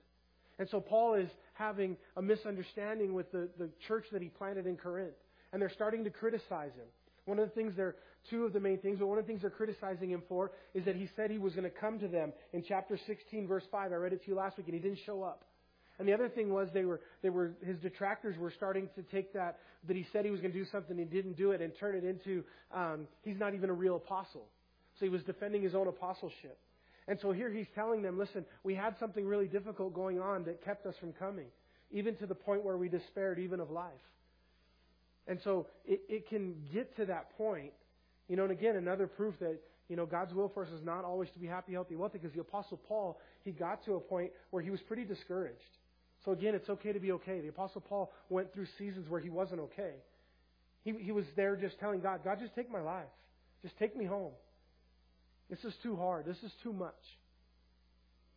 And 0.57 0.69
so 0.69 0.79
Paul 0.79 1.15
is 1.15 1.29
having 1.53 1.97
a 2.15 2.21
misunderstanding 2.21 3.13
with 3.13 3.31
the, 3.31 3.49
the 3.57 3.69
church 3.87 4.05
that 4.13 4.21
he 4.21 4.29
planted 4.29 4.65
in 4.65 4.77
Corinth. 4.77 5.15
And 5.51 5.61
they're 5.61 5.69
starting 5.69 6.03
to 6.05 6.09
criticize 6.09 6.71
him. 6.75 6.87
One 7.25 7.39
of 7.39 7.49
the 7.49 7.55
things 7.55 7.73
they're, 7.75 7.95
two 8.29 8.45
of 8.45 8.53
the 8.53 8.59
main 8.59 8.79
things, 8.79 8.99
but 8.99 9.07
one 9.07 9.17
of 9.17 9.25
the 9.25 9.27
things 9.27 9.41
they're 9.41 9.49
criticizing 9.49 10.09
him 10.09 10.23
for 10.27 10.51
is 10.73 10.85
that 10.85 10.95
he 10.95 11.09
said 11.15 11.31
he 11.31 11.37
was 11.37 11.53
going 11.53 11.63
to 11.63 11.69
come 11.69 11.99
to 11.99 12.07
them 12.07 12.33
in 12.53 12.63
chapter 12.67 12.97
16, 13.07 13.47
verse 13.47 13.63
5. 13.71 13.91
I 13.91 13.95
read 13.95 14.13
it 14.13 14.23
to 14.23 14.31
you 14.31 14.35
last 14.35 14.57
week, 14.57 14.67
and 14.67 14.75
he 14.75 14.81
didn't 14.81 14.99
show 15.05 15.23
up. 15.23 15.43
And 15.97 16.07
the 16.07 16.13
other 16.13 16.27
thing 16.27 16.53
was 16.53 16.67
they 16.73 16.83
were, 16.83 17.01
they 17.21 17.29
were, 17.29 17.53
his 17.65 17.77
detractors 17.77 18.37
were 18.37 18.51
starting 18.51 18.89
to 18.95 19.03
take 19.03 19.33
that, 19.33 19.59
that 19.87 19.95
he 19.95 20.05
said 20.11 20.25
he 20.25 20.31
was 20.31 20.41
going 20.41 20.51
to 20.51 20.57
do 20.57 20.65
something, 20.71 20.97
he 20.97 21.05
didn't 21.05 21.37
do 21.37 21.51
it, 21.51 21.61
and 21.61 21.71
turn 21.79 21.95
it 21.95 22.03
into, 22.03 22.43
um, 22.73 23.07
he's 23.23 23.39
not 23.39 23.53
even 23.53 23.69
a 23.69 23.73
real 23.73 23.95
apostle. 23.95 24.47
So 24.99 25.05
he 25.05 25.09
was 25.09 25.23
defending 25.23 25.61
his 25.61 25.73
own 25.73 25.87
apostleship. 25.87 26.57
And 27.07 27.19
so 27.21 27.31
here 27.31 27.51
he's 27.51 27.67
telling 27.75 28.01
them, 28.01 28.17
listen, 28.17 28.45
we 28.63 28.75
had 28.75 28.95
something 28.99 29.25
really 29.25 29.47
difficult 29.47 29.93
going 29.93 30.19
on 30.19 30.43
that 30.45 30.63
kept 30.65 30.85
us 30.85 30.95
from 30.99 31.13
coming, 31.13 31.47
even 31.91 32.15
to 32.17 32.25
the 32.25 32.35
point 32.35 32.63
where 32.63 32.77
we 32.77 32.89
despaired 32.89 33.39
even 33.39 33.59
of 33.59 33.69
life. 33.69 33.91
And 35.27 35.39
so 35.43 35.67
it, 35.85 36.01
it 36.09 36.29
can 36.29 36.55
get 36.73 36.95
to 36.97 37.05
that 37.05 37.35
point. 37.37 37.73
You 38.27 38.35
know, 38.35 38.43
and 38.43 38.51
again, 38.51 38.75
another 38.75 39.07
proof 39.07 39.35
that, 39.39 39.59
you 39.87 39.95
know, 39.95 40.05
God's 40.05 40.33
will 40.33 40.49
for 40.49 40.63
us 40.63 40.69
is 40.71 40.83
not 40.83 41.03
always 41.03 41.29
to 41.31 41.39
be 41.39 41.47
happy, 41.47 41.73
healthy, 41.73 41.95
wealthy, 41.95 42.17
because 42.17 42.33
the 42.33 42.41
Apostle 42.41 42.77
Paul, 42.87 43.19
he 43.43 43.51
got 43.51 43.85
to 43.85 43.95
a 43.95 43.99
point 43.99 44.31
where 44.49 44.63
he 44.63 44.71
was 44.71 44.79
pretty 44.81 45.03
discouraged. 45.03 45.59
So 46.23 46.31
again, 46.31 46.55
it's 46.55 46.69
okay 46.69 46.91
to 46.91 46.99
be 46.99 47.11
okay. 47.13 47.39
The 47.41 47.49
Apostle 47.49 47.81
Paul 47.81 48.11
went 48.29 48.53
through 48.53 48.65
seasons 48.79 49.07
where 49.07 49.19
he 49.19 49.29
wasn't 49.29 49.61
okay. 49.61 49.93
He, 50.83 50.93
he 50.99 51.11
was 51.11 51.25
there 51.35 51.55
just 51.55 51.79
telling 51.79 51.99
God, 51.99 52.21
God, 52.23 52.39
just 52.39 52.55
take 52.55 52.71
my 52.71 52.81
life. 52.81 53.05
Just 53.61 53.77
take 53.77 53.95
me 53.95 54.05
home. 54.05 54.31
This 55.49 55.63
is 55.63 55.73
too 55.83 55.95
hard. 55.95 56.25
This 56.25 56.37
is 56.43 56.51
too 56.63 56.73
much. 56.73 56.93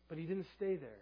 But 0.09 0.18
he 0.18 0.24
didn't 0.24 0.47
stay 0.57 0.76
there. 0.76 1.01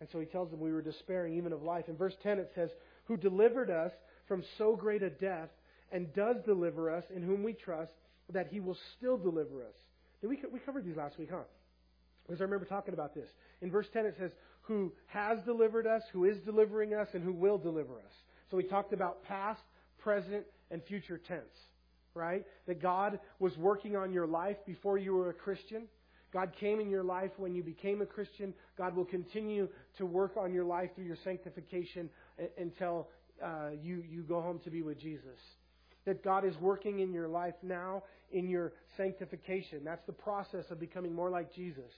And 0.00 0.08
so 0.12 0.20
he 0.20 0.26
tells 0.26 0.50
them 0.50 0.60
we 0.60 0.72
were 0.72 0.82
despairing 0.82 1.36
even 1.36 1.52
of 1.52 1.62
life. 1.62 1.88
In 1.88 1.96
verse 1.96 2.14
10 2.22 2.38
it 2.38 2.50
says, 2.54 2.70
Who 3.04 3.16
delivered 3.16 3.70
us 3.70 3.92
from 4.28 4.44
so 4.58 4.76
great 4.76 5.02
a 5.02 5.10
death 5.10 5.48
and 5.92 6.12
does 6.14 6.36
deliver 6.44 6.90
us, 6.90 7.04
in 7.14 7.22
whom 7.22 7.42
we 7.42 7.52
trust, 7.52 7.92
that 8.32 8.48
he 8.48 8.60
will 8.60 8.76
still 8.96 9.16
deliver 9.16 9.62
us. 9.62 9.74
Did 10.20 10.28
we, 10.28 10.38
we 10.52 10.58
covered 10.58 10.84
these 10.84 10.96
last 10.96 11.18
week, 11.18 11.28
huh? 11.30 11.44
Because 12.26 12.40
I 12.40 12.44
remember 12.44 12.64
talking 12.64 12.94
about 12.94 13.14
this. 13.14 13.28
In 13.62 13.70
verse 13.70 13.86
10 13.92 14.06
it 14.06 14.16
says, 14.18 14.32
Who 14.62 14.92
has 15.06 15.38
delivered 15.44 15.86
us, 15.86 16.02
who 16.12 16.24
is 16.24 16.38
delivering 16.38 16.94
us, 16.94 17.08
and 17.14 17.22
who 17.22 17.32
will 17.32 17.58
deliver 17.58 17.94
us. 17.94 18.12
So 18.50 18.56
we 18.56 18.64
talked 18.64 18.92
about 18.92 19.22
past, 19.24 19.62
present, 19.98 20.44
and 20.70 20.82
future 20.84 21.18
tense, 21.18 21.54
right? 22.14 22.44
That 22.66 22.82
God 22.82 23.20
was 23.38 23.56
working 23.56 23.96
on 23.96 24.12
your 24.12 24.26
life 24.26 24.56
before 24.66 24.98
you 24.98 25.14
were 25.14 25.30
a 25.30 25.34
Christian. 25.34 25.84
God 26.32 26.52
came 26.58 26.80
in 26.80 26.90
your 26.90 27.04
life 27.04 27.30
when 27.36 27.54
you 27.54 27.62
became 27.62 28.02
a 28.02 28.06
Christian. 28.06 28.52
God 28.76 28.96
will 28.96 29.04
continue 29.04 29.68
to 29.98 30.06
work 30.06 30.36
on 30.36 30.52
your 30.52 30.64
life 30.64 30.90
through 30.94 31.04
your 31.04 31.16
sanctification 31.22 32.10
until 32.58 33.08
uh, 33.42 33.70
you, 33.80 34.02
you 34.08 34.22
go 34.22 34.40
home 34.40 34.60
to 34.64 34.70
be 34.70 34.82
with 34.82 34.98
Jesus. 34.98 35.38
That 36.06 36.24
God 36.24 36.44
is 36.44 36.56
working 36.60 37.00
in 37.00 37.12
your 37.12 37.28
life 37.28 37.54
now 37.62 38.02
in 38.32 38.48
your 38.48 38.72
sanctification. 38.96 39.84
That's 39.84 40.04
the 40.06 40.12
process 40.12 40.64
of 40.70 40.80
becoming 40.80 41.14
more 41.14 41.30
like 41.30 41.54
Jesus. 41.54 41.92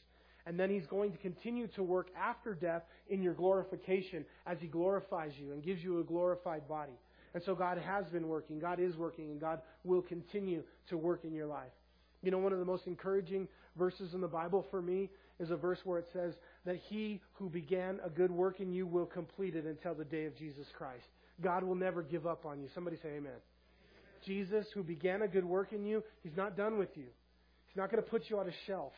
And 0.47 0.59
then 0.59 0.71
He's 0.71 0.87
going 0.87 1.13
to 1.13 1.19
continue 1.19 1.67
to 1.69 1.83
work 1.83 2.09
after 2.19 2.55
death 2.55 2.83
in 3.09 3.23
your 3.23 3.35
glorification 3.35 4.25
as 4.47 4.59
He 4.61 4.67
glorifies 4.67 5.33
you 5.39 5.53
and 5.53 5.63
gives 5.63 5.83
you 5.83 6.01
a 6.01 6.05
glorified 6.05 6.67
body. 6.69 6.99
And 7.35 7.43
so 7.45 7.55
God 7.55 7.79
has 7.79 8.07
been 8.07 8.29
working, 8.29 8.59
God 8.59 8.81
is 8.81 8.97
working, 8.97 9.31
and 9.31 9.41
God 9.41 9.61
will 9.85 10.03
continue 10.03 10.63
to 10.89 10.97
work 10.97 11.25
in 11.25 11.35
your 11.35 11.47
life. 11.47 11.73
You 12.23 12.31
know, 12.31 12.39
one 12.39 12.53
of 12.53 12.59
the 12.59 12.65
most 12.65 12.87
encouraging 12.87 13.47
verses 13.77 14.15
in 14.15 14.21
the 14.21 14.29
Bible 14.29 14.67
for 14.71 14.83
me 14.83 15.11
is 15.39 15.51
a 15.51 15.57
verse 15.57 15.79
where 15.85 15.99
it 15.99 16.07
says 16.13 16.35
that 16.67 16.77
he 16.89 17.21
who 17.35 17.49
began 17.49 18.01
a 18.05 18.11
good 18.11 18.31
work 18.31 18.61
in 18.61 18.73
you 18.73 18.87
will 18.87 19.07
complete 19.07 19.55
it 19.55 19.67
until 19.67 19.95
the 19.95 20.05
day 20.05 20.25
of 20.25 20.37
Jesus 20.37 20.67
Christ. 20.77 21.07
God 21.41 21.63
will 21.63 21.77
never 21.77 22.03
give 22.03 22.27
up 22.27 22.45
on 22.45 22.61
you. 22.61 22.69
Somebody 22.75 22.97
say 22.97 23.11
amen. 23.11 23.39
Jesus, 24.25 24.67
who 24.75 24.83
began 24.83 25.23
a 25.23 25.29
good 25.29 25.45
work 25.45 25.73
in 25.73 25.85
you, 25.85 26.03
he's 26.23 26.37
not 26.37 26.57
done 26.57 26.79
with 26.79 26.97
you. 26.97 27.07
He's 27.67 27.77
not 27.77 27.91
going 27.91 28.03
to 28.03 28.09
put 28.09 28.25
you 28.29 28.39
on 28.39 28.49
a 28.49 28.53
shelf. 28.67 28.93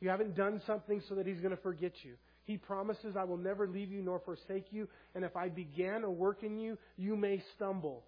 You 0.00 0.10
haven't 0.10 0.36
done 0.36 0.60
something 0.66 1.02
so 1.08 1.14
that 1.14 1.26
he's 1.26 1.40
going 1.40 1.56
to 1.56 1.62
forget 1.62 1.92
you. 2.02 2.14
He 2.44 2.56
promises, 2.56 3.16
I 3.18 3.24
will 3.24 3.38
never 3.38 3.66
leave 3.66 3.90
you 3.90 4.02
nor 4.02 4.20
forsake 4.20 4.66
you. 4.70 4.88
And 5.14 5.24
if 5.24 5.36
I 5.36 5.48
began 5.48 6.04
a 6.04 6.10
work 6.10 6.42
in 6.42 6.58
you, 6.58 6.78
you 6.96 7.16
may 7.16 7.42
stumble. 7.56 8.04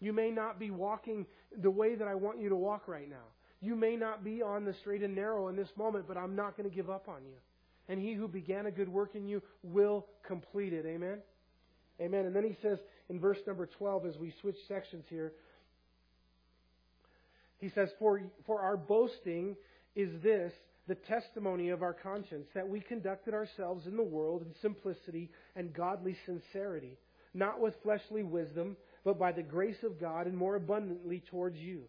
You 0.00 0.12
may 0.12 0.30
not 0.30 0.58
be 0.58 0.70
walking 0.70 1.26
the 1.56 1.70
way 1.70 1.94
that 1.94 2.08
I 2.08 2.14
want 2.14 2.40
you 2.40 2.48
to 2.48 2.56
walk 2.56 2.88
right 2.88 3.08
now. 3.08 3.24
You 3.60 3.76
may 3.76 3.96
not 3.96 4.24
be 4.24 4.42
on 4.42 4.64
the 4.64 4.74
straight 4.80 5.02
and 5.02 5.14
narrow 5.14 5.48
in 5.48 5.56
this 5.56 5.68
moment, 5.76 6.06
but 6.08 6.16
I'm 6.16 6.36
not 6.36 6.56
going 6.56 6.68
to 6.68 6.74
give 6.74 6.90
up 6.90 7.08
on 7.08 7.24
you. 7.24 7.36
And 7.88 8.00
he 8.00 8.14
who 8.14 8.26
began 8.26 8.66
a 8.66 8.70
good 8.70 8.88
work 8.88 9.14
in 9.14 9.28
you 9.28 9.42
will 9.62 10.06
complete 10.26 10.72
it. 10.72 10.84
Amen? 10.86 11.18
Amen. 12.00 12.26
And 12.26 12.36
then 12.36 12.44
he 12.44 12.56
says 12.62 12.78
in 13.08 13.20
verse 13.20 13.38
number 13.46 13.66
12, 13.66 14.06
as 14.06 14.16
we 14.18 14.34
switch 14.40 14.56
sections 14.68 15.04
here, 15.08 15.32
he 17.58 17.70
says, 17.70 17.88
For, 17.98 18.20
for 18.46 18.60
our 18.60 18.76
boasting 18.76 19.56
is 19.94 20.10
this, 20.22 20.52
the 20.88 20.94
testimony 20.94 21.70
of 21.70 21.82
our 21.82 21.94
conscience, 21.94 22.46
that 22.54 22.68
we 22.68 22.80
conducted 22.80 23.34
ourselves 23.34 23.86
in 23.86 23.96
the 23.96 24.02
world 24.02 24.42
in 24.42 24.52
simplicity 24.60 25.30
and 25.56 25.72
godly 25.72 26.16
sincerity, 26.26 26.98
not 27.34 27.60
with 27.60 27.74
fleshly 27.82 28.22
wisdom, 28.22 28.76
but 29.04 29.18
by 29.18 29.32
the 29.32 29.42
grace 29.42 29.82
of 29.82 30.00
God 30.00 30.26
and 30.26 30.36
more 30.36 30.56
abundantly 30.56 31.22
towards 31.30 31.56
you. 31.56 31.84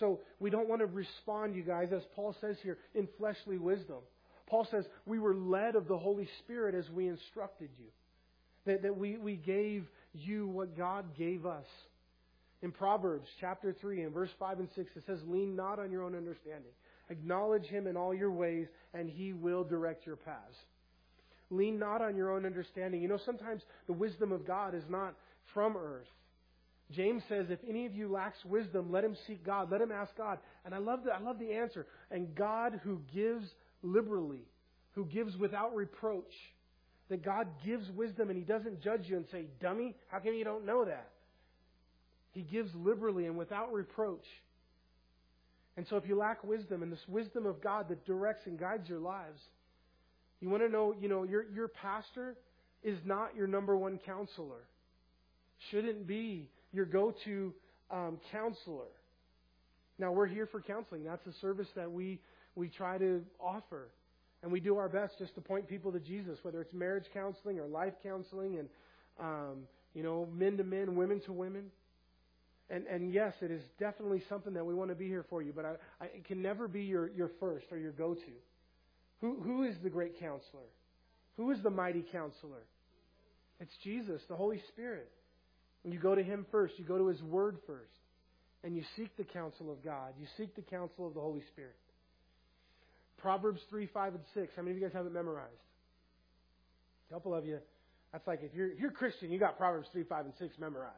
So 0.00 0.20
we 0.40 0.50
don't 0.50 0.68
want 0.68 0.80
to 0.80 0.86
respond, 0.86 1.54
you 1.54 1.62
guys, 1.62 1.88
as 1.94 2.02
Paul 2.16 2.34
says 2.40 2.56
here, 2.62 2.78
in 2.94 3.08
fleshly 3.18 3.58
wisdom. 3.58 3.98
Paul 4.46 4.66
says 4.70 4.84
we 5.06 5.18
were 5.18 5.34
led 5.34 5.76
of 5.76 5.86
the 5.86 5.98
Holy 5.98 6.28
Spirit 6.40 6.74
as 6.74 6.88
we 6.90 7.08
instructed 7.08 7.70
you. 7.78 7.86
That, 8.66 8.82
that 8.82 8.96
we, 8.96 9.16
we 9.16 9.36
gave 9.36 9.86
you 10.14 10.46
what 10.46 10.76
God 10.76 11.16
gave 11.16 11.46
us. 11.46 11.66
In 12.62 12.70
Proverbs 12.70 13.28
chapter 13.40 13.74
3 13.80 14.02
and 14.02 14.14
verse 14.14 14.30
5 14.38 14.60
and 14.60 14.68
6, 14.76 14.90
it 14.94 15.02
says, 15.06 15.18
Lean 15.26 15.56
not 15.56 15.80
on 15.80 15.90
your 15.90 16.04
own 16.04 16.14
understanding. 16.14 16.70
Acknowledge 17.10 17.64
him 17.64 17.88
in 17.88 17.96
all 17.96 18.14
your 18.14 18.30
ways, 18.30 18.68
and 18.94 19.10
he 19.10 19.32
will 19.32 19.64
direct 19.64 20.06
your 20.06 20.16
paths. 20.16 20.56
Lean 21.50 21.78
not 21.78 22.00
on 22.00 22.16
your 22.16 22.30
own 22.32 22.46
understanding. 22.46 23.02
You 23.02 23.08
know, 23.08 23.18
sometimes 23.24 23.62
the 23.86 23.92
wisdom 23.92 24.32
of 24.32 24.46
God 24.46 24.74
is 24.74 24.84
not 24.88 25.14
from 25.52 25.76
earth. 25.76 26.06
James 26.90 27.22
says, 27.28 27.46
if 27.48 27.58
any 27.68 27.86
of 27.86 27.94
you 27.94 28.10
lacks 28.10 28.44
wisdom, 28.44 28.92
let 28.92 29.04
him 29.04 29.16
seek 29.26 29.44
God. 29.44 29.70
Let 29.70 29.80
him 29.80 29.92
ask 29.92 30.16
God. 30.16 30.38
And 30.64 30.74
I 30.74 30.78
love 30.78 31.04
the, 31.04 31.12
I 31.12 31.20
love 31.20 31.38
the 31.38 31.52
answer. 31.52 31.86
And 32.10 32.34
God 32.34 32.80
who 32.84 33.00
gives 33.12 33.46
liberally, 33.82 34.46
who 34.92 35.04
gives 35.06 35.36
without 35.36 35.74
reproach, 35.74 36.32
that 37.12 37.24
God 37.24 37.46
gives 37.64 37.88
wisdom 37.90 38.28
and 38.28 38.38
He 38.38 38.44
doesn't 38.44 38.82
judge 38.82 39.02
you 39.06 39.16
and 39.16 39.26
say, 39.30 39.46
dummy, 39.60 39.94
how 40.08 40.18
come 40.18 40.34
you 40.34 40.44
don't 40.44 40.66
know 40.66 40.84
that? 40.84 41.08
He 42.32 42.42
gives 42.42 42.70
liberally 42.74 43.26
and 43.26 43.36
without 43.36 43.72
reproach. 43.72 44.24
And 45.76 45.86
so 45.88 45.96
if 45.96 46.06
you 46.06 46.16
lack 46.16 46.44
wisdom 46.44 46.82
and 46.82 46.92
this 46.92 47.06
wisdom 47.08 47.46
of 47.46 47.62
God 47.62 47.88
that 47.88 48.04
directs 48.06 48.46
and 48.46 48.58
guides 48.58 48.88
your 48.88 48.98
lives, 48.98 49.40
you 50.40 50.48
want 50.48 50.62
to 50.62 50.68
know, 50.68 50.94
you 50.98 51.08
know, 51.08 51.22
your, 51.22 51.44
your 51.54 51.68
pastor 51.68 52.34
is 52.82 52.98
not 53.04 53.34
your 53.36 53.46
number 53.46 53.76
one 53.76 53.98
counselor. 54.04 54.64
Shouldn't 55.70 56.06
be 56.06 56.50
your 56.72 56.84
go 56.84 57.14
to 57.24 57.54
um, 57.90 58.18
counselor. 58.32 58.90
Now, 59.98 60.12
we're 60.12 60.26
here 60.26 60.46
for 60.46 60.60
counseling. 60.60 61.04
That's 61.04 61.26
a 61.26 61.32
service 61.40 61.68
that 61.76 61.90
we, 61.90 62.18
we 62.56 62.68
try 62.68 62.98
to 62.98 63.22
offer. 63.38 63.88
And 64.42 64.50
we 64.50 64.60
do 64.60 64.76
our 64.76 64.88
best 64.88 65.18
just 65.18 65.34
to 65.36 65.40
point 65.40 65.68
people 65.68 65.92
to 65.92 66.00
Jesus, 66.00 66.38
whether 66.42 66.60
it's 66.60 66.72
marriage 66.72 67.04
counseling 67.14 67.60
or 67.60 67.66
life 67.66 67.94
counseling 68.02 68.58
and, 68.58 68.68
um, 69.20 69.58
you 69.94 70.02
know, 70.02 70.28
men 70.34 70.56
to 70.56 70.64
men, 70.64 70.96
women 70.96 71.20
to 71.26 71.32
women. 71.32 71.66
And, 72.68 72.86
and 72.86 73.12
yes, 73.12 73.34
it 73.40 73.50
is 73.50 73.62
definitely 73.78 74.22
something 74.28 74.54
that 74.54 74.64
we 74.64 74.74
want 74.74 74.90
to 74.90 74.94
be 74.96 75.06
here 75.06 75.24
for 75.28 75.42
you, 75.42 75.52
but 75.54 75.64
I, 75.64 75.74
I, 76.00 76.04
it 76.06 76.24
can 76.24 76.42
never 76.42 76.66
be 76.66 76.82
your, 76.82 77.10
your 77.10 77.30
first 77.38 77.66
or 77.70 77.78
your 77.78 77.92
go 77.92 78.14
to. 78.14 78.32
Who, 79.20 79.40
who 79.40 79.62
is 79.64 79.76
the 79.82 79.90
great 79.90 80.18
counselor? 80.18 80.70
Who 81.36 81.50
is 81.50 81.62
the 81.62 81.70
mighty 81.70 82.04
counselor? 82.10 82.64
It's 83.60 83.72
Jesus, 83.84 84.20
the 84.28 84.36
Holy 84.36 84.60
Spirit. 84.68 85.08
You 85.84 85.98
go 85.98 86.14
to 86.14 86.22
Him 86.22 86.46
first, 86.50 86.74
you 86.78 86.84
go 86.84 86.98
to 86.98 87.08
His 87.08 87.22
Word 87.22 87.58
first, 87.66 87.90
and 88.64 88.76
you 88.76 88.82
seek 88.96 89.16
the 89.16 89.24
counsel 89.24 89.70
of 89.70 89.84
God, 89.84 90.14
you 90.18 90.26
seek 90.36 90.54
the 90.54 90.62
counsel 90.62 91.06
of 91.06 91.14
the 91.14 91.20
Holy 91.20 91.42
Spirit. 91.52 91.76
Proverbs 93.22 93.60
3, 93.70 93.86
5, 93.86 94.14
and 94.14 94.24
6. 94.34 94.52
How 94.56 94.62
many 94.62 94.72
of 94.72 94.82
you 94.82 94.86
guys 94.86 94.92
have 94.94 95.06
it 95.06 95.12
memorized? 95.12 95.52
A 97.08 97.14
couple 97.14 97.34
of 97.34 97.46
you. 97.46 97.60
That's 98.12 98.26
like 98.26 98.40
if 98.42 98.52
you're, 98.52 98.72
if 98.72 98.80
you're 98.80 98.90
Christian, 98.90 99.30
you 99.30 99.38
got 99.38 99.56
Proverbs 99.56 99.88
3, 99.92 100.02
5, 100.02 100.24
and 100.26 100.34
6 100.38 100.58
memorized. 100.58 100.96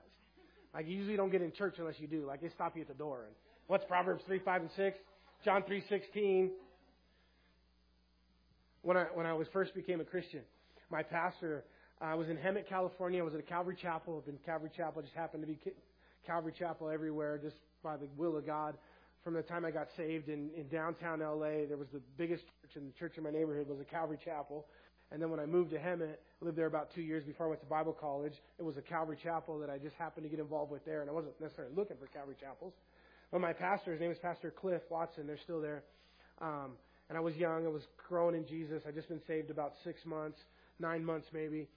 Like 0.73 0.89
you 0.89 0.97
usually 0.97 1.17
don't 1.17 1.31
get 1.31 1.43
in 1.43 1.53
church 1.53 1.75
unless 1.79 1.97
you 1.99 2.09
do. 2.09 2.25
Like 2.27 2.41
they 2.41 2.49
stop 2.49 2.75
you 2.75 2.83
at 2.83 2.89
the 2.89 2.95
door. 2.95 3.25
And 3.27 3.35
what's 3.67 3.85
Proverbs 3.85 4.25
3, 4.27 4.41
5, 4.41 4.63
and 4.63 4.71
6? 4.75 4.99
John 5.45 5.63
3, 5.67 5.85
16. 5.89 6.51
When 8.83 8.97
I, 8.97 9.05
when 9.15 9.27
I 9.27 9.35
was 9.35 9.47
first 9.53 9.75
became 9.75 10.01
a 10.01 10.05
Christian, 10.05 10.41
my 10.91 11.03
pastor, 11.03 11.65
uh, 12.01 12.07
I 12.07 12.15
was 12.15 12.29
in 12.29 12.37
Hemet, 12.37 12.69
California. 12.69 13.21
I 13.21 13.25
was 13.25 13.35
at 13.35 13.41
a 13.41 13.45
Calvary 13.45 13.77
Chapel. 13.81 14.19
I've 14.19 14.27
been 14.27 14.39
Calvary 14.45 14.71
Chapel. 14.75 15.01
I 15.01 15.03
just 15.03 15.15
happened 15.15 15.43
to 15.43 15.47
be 15.47 15.59
Calvary 16.27 16.55
Chapel 16.59 16.89
everywhere, 16.89 17.39
just 17.39 17.57
by 17.83 17.97
the 17.97 18.09
will 18.17 18.37
of 18.37 18.47
God 18.47 18.75
from 19.25 19.33
the 19.33 19.43
time 19.43 19.65
I 19.65 19.71
got 19.71 19.89
saved 19.97 20.29
in, 20.29 20.51
in 20.55 20.69
downtown 20.69 21.21
LA. 21.21 21.67
There 21.67 21.79
was 21.79 21.89
the 21.93 22.03
biggest 22.19 22.45
church, 22.45 22.77
and 22.77 22.93
the 22.93 22.99
church 22.99 23.15
in 23.17 23.25
my 23.25 23.31
neighborhood 23.31 23.67
was 23.69 23.81
a 23.81 23.85
Calvary 23.85 24.19
Chapel. 24.23 24.67
And 25.11 25.21
then 25.21 25.31
when 25.31 25.41
I 25.41 25.47
moved 25.47 25.71
to 25.71 25.79
Hemet, 25.79 26.17
lived 26.43 26.59
there 26.59 26.67
about 26.67 26.95
two 26.95 27.01
years 27.01 27.25
before 27.25 27.47
I 27.47 27.49
went 27.49 27.63
to 27.63 27.67
Bible 27.67 27.97
college. 27.99 28.35
It 28.59 28.63
was 28.63 28.77
a 28.77 28.83
Calvary 28.83 29.17
Chapel 29.23 29.59
that 29.61 29.71
I 29.71 29.79
just 29.79 29.97
happened 29.97 30.25
to 30.25 30.31
get 30.31 30.41
involved 30.41 30.71
with 30.71 30.85
there, 30.85 31.01
and 31.01 31.09
I 31.09 31.13
wasn't 31.15 31.41
necessarily 31.41 31.75
looking 31.75 31.97
for 31.97 32.07
Calvary 32.07 32.37
Chapels. 32.39 32.75
But 33.33 33.41
my 33.41 33.55
pastor, 33.55 33.93
his 33.93 34.01
name 34.01 34.11
is 34.11 34.19
Pastor 34.19 34.51
Cliff 34.51 34.83
Watson. 34.91 35.27
They're 35.27 35.39
still 35.43 35.61
there. 35.61 35.85
Um, 36.41 36.73
and 37.09 37.17
I 37.17 37.21
was 37.21 37.35
young. 37.37 37.65
I 37.65 37.71
was 37.71 37.83
growing 38.09 38.37
in 38.37 38.47
Jesus. 38.47 38.83
I'd 38.87 38.95
just 38.95 39.09
been 39.09 39.23
saved 39.27 39.51
about 39.51 39.73
six 39.85 40.05
months, 40.05 40.39
nine 40.79 41.05
months 41.05 41.29
maybe. 41.33 41.69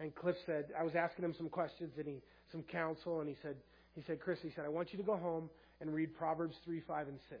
And 0.00 0.14
Cliff 0.14 0.36
said, 0.44 0.66
I 0.78 0.82
was 0.82 0.94
asking 0.94 1.24
him 1.24 1.34
some 1.36 1.48
questions 1.48 1.92
and 1.96 2.06
he 2.06 2.22
some 2.52 2.62
counsel, 2.62 3.20
and 3.20 3.28
he 3.28 3.34
said, 3.42 3.56
he 3.94 4.02
said, 4.06 4.20
Chris, 4.20 4.38
he 4.42 4.50
said, 4.54 4.64
I 4.64 4.68
want 4.68 4.92
you 4.92 4.98
to 4.98 5.04
go 5.04 5.16
home 5.16 5.50
and 5.80 5.92
read 5.94 6.16
Proverbs 6.16 6.56
3, 6.64 6.80
5, 6.80 7.08
and 7.08 7.18
6. 7.28 7.40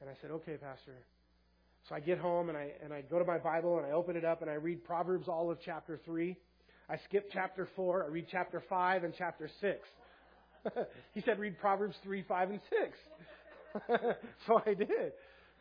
And 0.00 0.10
I 0.10 0.14
said, 0.20 0.30
okay, 0.30 0.56
Pastor. 0.56 0.94
So 1.88 1.94
I 1.94 2.00
get 2.00 2.18
home 2.18 2.48
and 2.48 2.56
I, 2.56 2.72
and 2.82 2.92
I 2.92 3.02
go 3.02 3.18
to 3.18 3.24
my 3.24 3.38
Bible 3.38 3.78
and 3.78 3.86
I 3.86 3.90
open 3.90 4.16
it 4.16 4.24
up 4.24 4.42
and 4.42 4.50
I 4.50 4.54
read 4.54 4.84
Proverbs 4.84 5.28
all 5.28 5.50
of 5.50 5.58
chapter 5.64 6.00
3. 6.04 6.36
I 6.88 6.96
skip 7.04 7.28
chapter 7.32 7.68
4. 7.76 8.04
I 8.04 8.06
read 8.08 8.26
chapter 8.30 8.62
5 8.68 9.04
and 9.04 9.14
chapter 9.16 9.50
6. 9.60 9.78
he 11.14 11.20
said, 11.22 11.38
read 11.38 11.58
Proverbs 11.58 11.96
3, 12.02 12.24
5, 12.26 12.50
and 12.50 12.60
6. 12.70 13.88
so 14.46 14.62
I 14.64 14.74
did. 14.74 15.12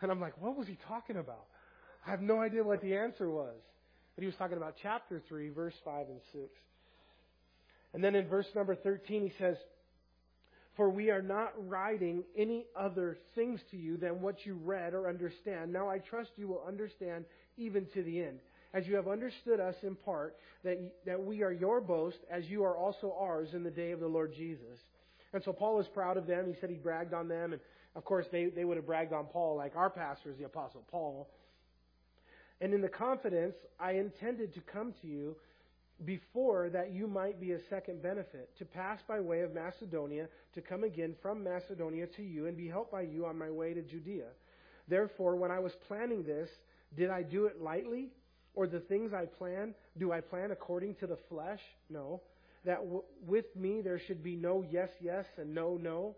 And 0.01 0.11
I'm 0.11 0.21
like, 0.21 0.39
what 0.41 0.57
was 0.57 0.67
he 0.67 0.77
talking 0.87 1.17
about? 1.17 1.45
I 2.05 2.11
have 2.11 2.21
no 2.21 2.41
idea 2.41 2.63
what 2.63 2.81
the 2.81 2.95
answer 2.95 3.29
was. 3.29 3.55
But 4.15 4.21
he 4.21 4.25
was 4.27 4.35
talking 4.35 4.57
about 4.57 4.75
chapter 4.81 5.21
3, 5.27 5.49
verse 5.49 5.73
5 5.83 6.07
and 6.09 6.19
6. 6.31 6.43
And 7.93 8.03
then 8.03 8.15
in 8.15 8.27
verse 8.27 8.47
number 8.55 8.75
13, 8.75 9.23
he 9.23 9.33
says, 9.39 9.57
for 10.75 10.89
we 10.89 11.11
are 11.11 11.21
not 11.21 11.53
writing 11.69 12.23
any 12.35 12.65
other 12.75 13.17
things 13.35 13.59
to 13.71 13.77
you 13.77 13.97
than 13.97 14.21
what 14.21 14.45
you 14.45 14.55
read 14.55 14.93
or 14.93 15.07
understand. 15.07 15.71
Now 15.71 15.89
I 15.89 15.99
trust 15.99 16.31
you 16.35 16.47
will 16.47 16.63
understand 16.67 17.25
even 17.57 17.85
to 17.93 18.03
the 18.03 18.21
end. 18.21 18.39
As 18.73 18.87
you 18.87 18.95
have 18.95 19.07
understood 19.07 19.59
us 19.59 19.75
in 19.83 19.95
part, 19.95 20.35
that, 20.63 20.79
that 21.05 21.23
we 21.23 21.43
are 21.43 21.51
your 21.51 21.79
boast, 21.79 22.17
as 22.31 22.45
you 22.45 22.63
are 22.63 22.75
also 22.75 23.15
ours 23.19 23.49
in 23.53 23.63
the 23.63 23.69
day 23.69 23.91
of 23.91 23.99
the 23.99 24.07
Lord 24.07 24.33
Jesus. 24.35 24.79
And 25.31 25.43
so 25.43 25.53
Paul 25.53 25.79
is 25.79 25.87
proud 25.87 26.17
of 26.17 26.25
them. 26.25 26.47
He 26.47 26.55
said 26.59 26.71
he 26.71 26.77
bragged 26.77 27.13
on 27.13 27.27
them. 27.27 27.53
And 27.53 27.61
of 27.95 28.03
course, 28.03 28.25
they, 28.31 28.45
they 28.45 28.65
would 28.65 28.77
have 28.77 28.87
bragged 28.87 29.13
on 29.13 29.25
Paul 29.25 29.57
like 29.57 29.75
our 29.75 29.91
pastor 29.91 30.31
is 30.31 30.37
the 30.37 30.45
Apostle 30.45 30.83
Paul. 30.89 31.29
And 32.61 32.73
in 32.73 32.81
the 32.81 32.89
confidence, 32.89 33.55
I 33.79 33.93
intended 33.93 34.53
to 34.55 34.61
come 34.61 34.93
to 35.01 35.07
you 35.07 35.35
before 36.05 36.69
that 36.69 36.91
you 36.91 37.07
might 37.07 37.39
be 37.39 37.51
a 37.51 37.59
second 37.69 38.01
benefit, 38.01 38.49
to 38.57 38.65
pass 38.65 38.99
by 39.07 39.19
way 39.19 39.41
of 39.41 39.53
Macedonia, 39.53 40.27
to 40.53 40.61
come 40.61 40.83
again 40.83 41.15
from 41.21 41.43
Macedonia 41.43 42.07
to 42.07 42.23
you, 42.23 42.47
and 42.47 42.57
be 42.57 42.67
helped 42.67 42.91
by 42.91 43.01
you 43.01 43.25
on 43.25 43.37
my 43.37 43.49
way 43.49 43.73
to 43.73 43.81
Judea. 43.81 44.27
Therefore, 44.87 45.35
when 45.35 45.51
I 45.51 45.59
was 45.59 45.71
planning 45.87 46.23
this, 46.23 46.49
did 46.95 47.09
I 47.09 47.23
do 47.23 47.45
it 47.45 47.61
lightly? 47.61 48.09
Or 48.55 48.67
the 48.67 48.81
things 48.81 49.13
I 49.13 49.25
plan, 49.25 49.73
do 49.97 50.11
I 50.11 50.21
plan 50.21 50.51
according 50.51 50.95
to 50.95 51.07
the 51.07 51.17
flesh? 51.29 51.61
No. 51.89 52.21
That 52.65 52.77
w- 52.77 53.03
with 53.25 53.55
me 53.55 53.81
there 53.81 53.99
should 53.99 54.23
be 54.23 54.35
no 54.35 54.63
yes, 54.69 54.89
yes, 55.01 55.25
and 55.37 55.55
no, 55.55 55.77
no. 55.81 56.15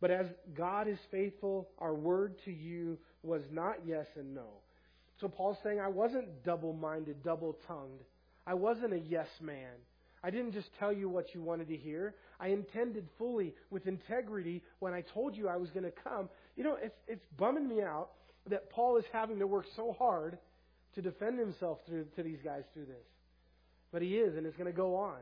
But 0.00 0.10
as 0.10 0.26
God 0.54 0.88
is 0.88 0.98
faithful, 1.10 1.68
our 1.78 1.94
word 1.94 2.36
to 2.44 2.52
you 2.52 2.98
was 3.22 3.42
not 3.50 3.76
yes 3.86 4.06
and 4.16 4.34
no. 4.34 4.48
So 5.20 5.28
Paul's 5.28 5.58
saying 5.62 5.80
I 5.80 5.88
wasn't 5.88 6.44
double 6.44 6.72
minded, 6.72 7.22
double 7.22 7.56
tongued. 7.66 8.00
I 8.50 8.54
wasn't 8.54 8.92
a 8.92 8.98
yes 8.98 9.28
man. 9.40 9.76
I 10.24 10.30
didn't 10.30 10.54
just 10.54 10.70
tell 10.80 10.92
you 10.92 11.08
what 11.08 11.36
you 11.36 11.40
wanted 11.40 11.68
to 11.68 11.76
hear. 11.76 12.16
I 12.40 12.48
intended 12.48 13.06
fully 13.16 13.54
with 13.70 13.86
integrity 13.86 14.60
when 14.80 14.92
I 14.92 15.02
told 15.02 15.36
you 15.36 15.48
I 15.48 15.56
was 15.56 15.70
going 15.70 15.84
to 15.84 15.92
come. 15.92 16.28
You 16.56 16.64
know, 16.64 16.76
it's, 16.82 16.96
it's 17.06 17.24
bumming 17.38 17.68
me 17.68 17.80
out 17.80 18.08
that 18.48 18.68
Paul 18.70 18.96
is 18.96 19.04
having 19.12 19.38
to 19.38 19.46
work 19.46 19.66
so 19.76 19.94
hard 19.96 20.36
to 20.96 21.00
defend 21.00 21.38
himself 21.38 21.78
through, 21.86 22.06
to 22.16 22.24
these 22.24 22.40
guys 22.44 22.64
through 22.74 22.86
this. 22.86 23.06
But 23.92 24.02
he 24.02 24.16
is, 24.16 24.36
and 24.36 24.44
it's 24.44 24.56
going 24.56 24.66
to 24.66 24.76
go 24.76 24.96
on. 24.96 25.20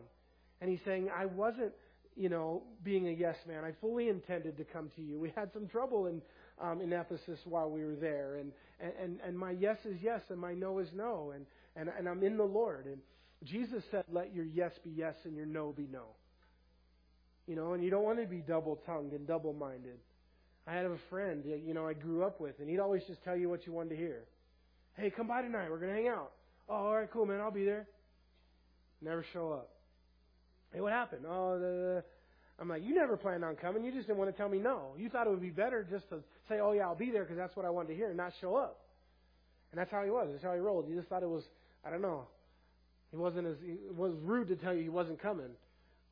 And 0.62 0.70
he's 0.70 0.80
saying, 0.86 1.10
I 1.14 1.26
wasn't, 1.26 1.72
you 2.16 2.30
know, 2.30 2.62
being 2.82 3.08
a 3.08 3.12
yes 3.12 3.36
man. 3.46 3.62
I 3.62 3.72
fully 3.82 4.08
intended 4.08 4.56
to 4.56 4.64
come 4.64 4.90
to 4.96 5.02
you. 5.02 5.20
We 5.20 5.34
had 5.36 5.52
some 5.52 5.68
trouble 5.68 6.06
in, 6.06 6.22
um, 6.62 6.80
in 6.80 6.94
Ephesus 6.94 7.40
while 7.44 7.68
we 7.68 7.84
were 7.84 7.94
there. 7.94 8.36
And, 8.36 8.52
and, 8.80 9.18
and 9.22 9.38
my 9.38 9.50
yes 9.50 9.76
is 9.84 9.98
yes, 10.02 10.22
and 10.30 10.40
my 10.40 10.54
no 10.54 10.78
is 10.78 10.88
no. 10.94 11.34
And, 11.34 11.44
and, 11.76 11.90
and 11.96 12.08
I'm 12.08 12.22
in 12.22 12.38
the 12.38 12.44
Lord. 12.44 12.86
And 12.86 12.98
Jesus 13.44 13.82
said, 13.90 14.04
let 14.10 14.34
your 14.34 14.44
yes 14.44 14.72
be 14.84 14.90
yes 14.90 15.14
and 15.24 15.36
your 15.36 15.46
no 15.46 15.72
be 15.72 15.86
no. 15.90 16.04
You 17.46 17.56
know, 17.56 17.72
and 17.72 17.82
you 17.82 17.90
don't 17.90 18.02
want 18.02 18.20
to 18.20 18.26
be 18.26 18.38
double 18.38 18.76
tongued 18.84 19.12
and 19.12 19.26
double 19.26 19.52
minded. 19.52 19.98
I 20.66 20.74
had 20.74 20.84
a 20.84 20.96
friend, 21.08 21.44
you 21.44 21.72
know, 21.72 21.86
I 21.86 21.94
grew 21.94 22.24
up 22.24 22.40
with, 22.40 22.58
and 22.58 22.68
he'd 22.68 22.78
always 22.78 23.02
just 23.04 23.24
tell 23.24 23.36
you 23.36 23.48
what 23.48 23.66
you 23.66 23.72
wanted 23.72 23.90
to 23.90 23.96
hear. 23.96 24.24
Hey, 24.96 25.10
come 25.10 25.26
by 25.28 25.40
tonight. 25.40 25.70
We're 25.70 25.78
going 25.78 25.94
to 25.94 25.96
hang 25.96 26.08
out. 26.08 26.32
Oh, 26.68 26.74
all 26.74 26.94
right, 26.94 27.10
cool, 27.10 27.24
man. 27.24 27.40
I'll 27.40 27.50
be 27.50 27.64
there. 27.64 27.86
Never 29.00 29.24
show 29.32 29.52
up. 29.52 29.70
Hey, 30.74 30.80
what 30.80 30.92
happened? 30.92 31.24
Oh, 31.26 31.58
the, 31.58 32.04
I'm 32.60 32.68
like, 32.68 32.84
you 32.84 32.94
never 32.94 33.16
planned 33.16 33.44
on 33.44 33.56
coming. 33.56 33.84
You 33.84 33.92
just 33.92 34.08
didn't 34.08 34.18
want 34.18 34.30
to 34.30 34.36
tell 34.36 34.48
me 34.48 34.58
no. 34.58 34.92
You 34.98 35.08
thought 35.08 35.26
it 35.26 35.30
would 35.30 35.40
be 35.40 35.50
better 35.50 35.86
just 35.88 36.08
to 36.10 36.18
say, 36.48 36.58
oh, 36.60 36.72
yeah, 36.72 36.82
I'll 36.82 36.96
be 36.96 37.10
there 37.10 37.22
because 37.22 37.38
that's 37.38 37.56
what 37.56 37.64
I 37.64 37.70
wanted 37.70 37.88
to 37.88 37.94
hear 37.94 38.08
and 38.08 38.16
not 38.16 38.32
show 38.40 38.56
up. 38.56 38.80
And 39.70 39.78
that's 39.78 39.90
how 39.90 40.02
he 40.02 40.10
was. 40.10 40.28
That's 40.32 40.42
how 40.42 40.52
he 40.52 40.60
rolled. 40.60 40.86
He 40.88 40.94
just 40.94 41.08
thought 41.08 41.22
it 41.22 41.28
was, 41.28 41.44
I 41.86 41.90
don't 41.90 42.02
know. 42.02 42.26
He 43.10 43.16
wasn't 43.16 43.46
as, 43.46 43.56
it 43.62 43.94
was 43.94 44.12
rude 44.22 44.48
to 44.48 44.56
tell 44.56 44.74
you 44.74 44.82
he 44.82 44.88
wasn't 44.88 45.20
coming. 45.20 45.50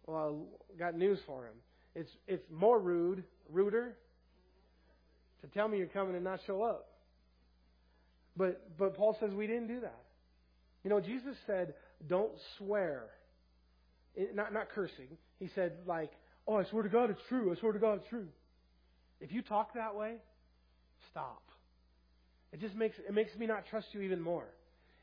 Well, 0.07 0.47
I 0.75 0.79
got 0.79 0.97
news 0.97 1.19
for 1.27 1.47
him. 1.47 1.55
It's, 1.95 2.11
it's 2.27 2.45
more 2.51 2.79
rude, 2.79 3.25
ruder, 3.51 3.97
to 5.43 5.47
tell 5.49 5.69
me 5.69 5.79
you're 5.79 5.87
coming 5.87 6.15
and 6.15 6.25
not 6.25 6.41
show 6.47 6.63
up. 6.63 6.89
But, 8.37 8.77
but 8.79 8.97
Paul 8.97 9.17
says 9.19 9.31
we 9.33 9.47
didn't 9.47 9.69
do 9.69 9.81
that. 9.81 10.03
You 10.85 10.91
know, 10.91 11.01
Jesus 11.01 11.37
said, 11.47 11.75
don't 12.07 12.33
swear. 12.59 13.05
It, 14.15 14.35
not, 14.35 14.53
not 14.53 14.69
cursing. 14.71 15.09
He 15.39 15.49
said, 15.55 15.73
like, 15.87 16.13
oh, 16.47 16.57
I 16.57 16.65
swear 16.65 16.83
to 16.83 16.89
God 16.89 17.11
it's 17.11 17.21
true. 17.29 17.53
I 17.53 17.59
swear 17.59 17.73
to 17.73 17.79
God 17.79 17.99
it's 18.01 18.09
true. 18.09 18.29
If 19.21 19.33
you 19.33 19.43
talk 19.43 19.75
that 19.75 19.95
way, 19.95 20.17
stop. 21.11 21.43
It 22.53 22.61
just 22.61 22.75
makes, 22.75 22.97
it 22.99 23.13
makes 23.13 23.35
me 23.37 23.47
not 23.47 23.65
trust 23.71 23.89
you 23.93 24.03
even 24.03 24.21
more. 24.21 24.47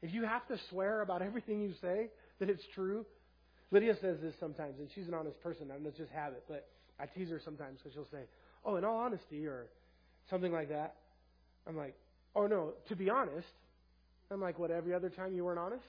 If 0.04 0.14
you 0.14 0.26
have 0.26 0.46
to 0.50 0.58
swear 0.70 1.02
about 1.02 1.22
everything 1.22 1.62
you 1.62 1.74
say 1.82 2.10
that 2.40 2.50
it's 2.50 2.62
true, 2.76 3.06
Lydia 3.72 3.96
says 4.02 4.18
this 4.22 4.34
sometimes, 4.38 4.78
and 4.78 4.90
she's 4.94 5.08
an 5.08 5.14
honest 5.14 5.42
person. 5.42 5.72
I 5.72 5.76
don't 5.76 5.84
know, 5.84 5.90
it's 5.90 5.98
just 5.98 6.12
habit, 6.12 6.44
but 6.48 6.68
I 7.00 7.06
tease 7.06 7.30
her 7.30 7.40
sometimes 7.44 7.80
because 7.80 7.94
she'll 7.94 8.12
say, 8.12 8.26
oh, 8.66 8.76
in 8.76 8.84
all 8.84 8.98
honesty, 8.98 9.48
or 9.48 9.68
something 10.30 10.52
like 10.52 10.70
that. 10.70 10.96
I'm 11.66 11.78
like, 11.78 11.96
oh 12.36 12.48
no, 12.48 12.74
to 12.90 12.96
be 12.98 13.10
honest. 13.10 13.48
I'm 14.30 14.42
like, 14.42 14.60
what, 14.60 14.72
every 14.72 14.94
other 14.94 15.10
time 15.10 15.34
you 15.36 15.46
weren't 15.46 15.60
honest? 15.60 15.86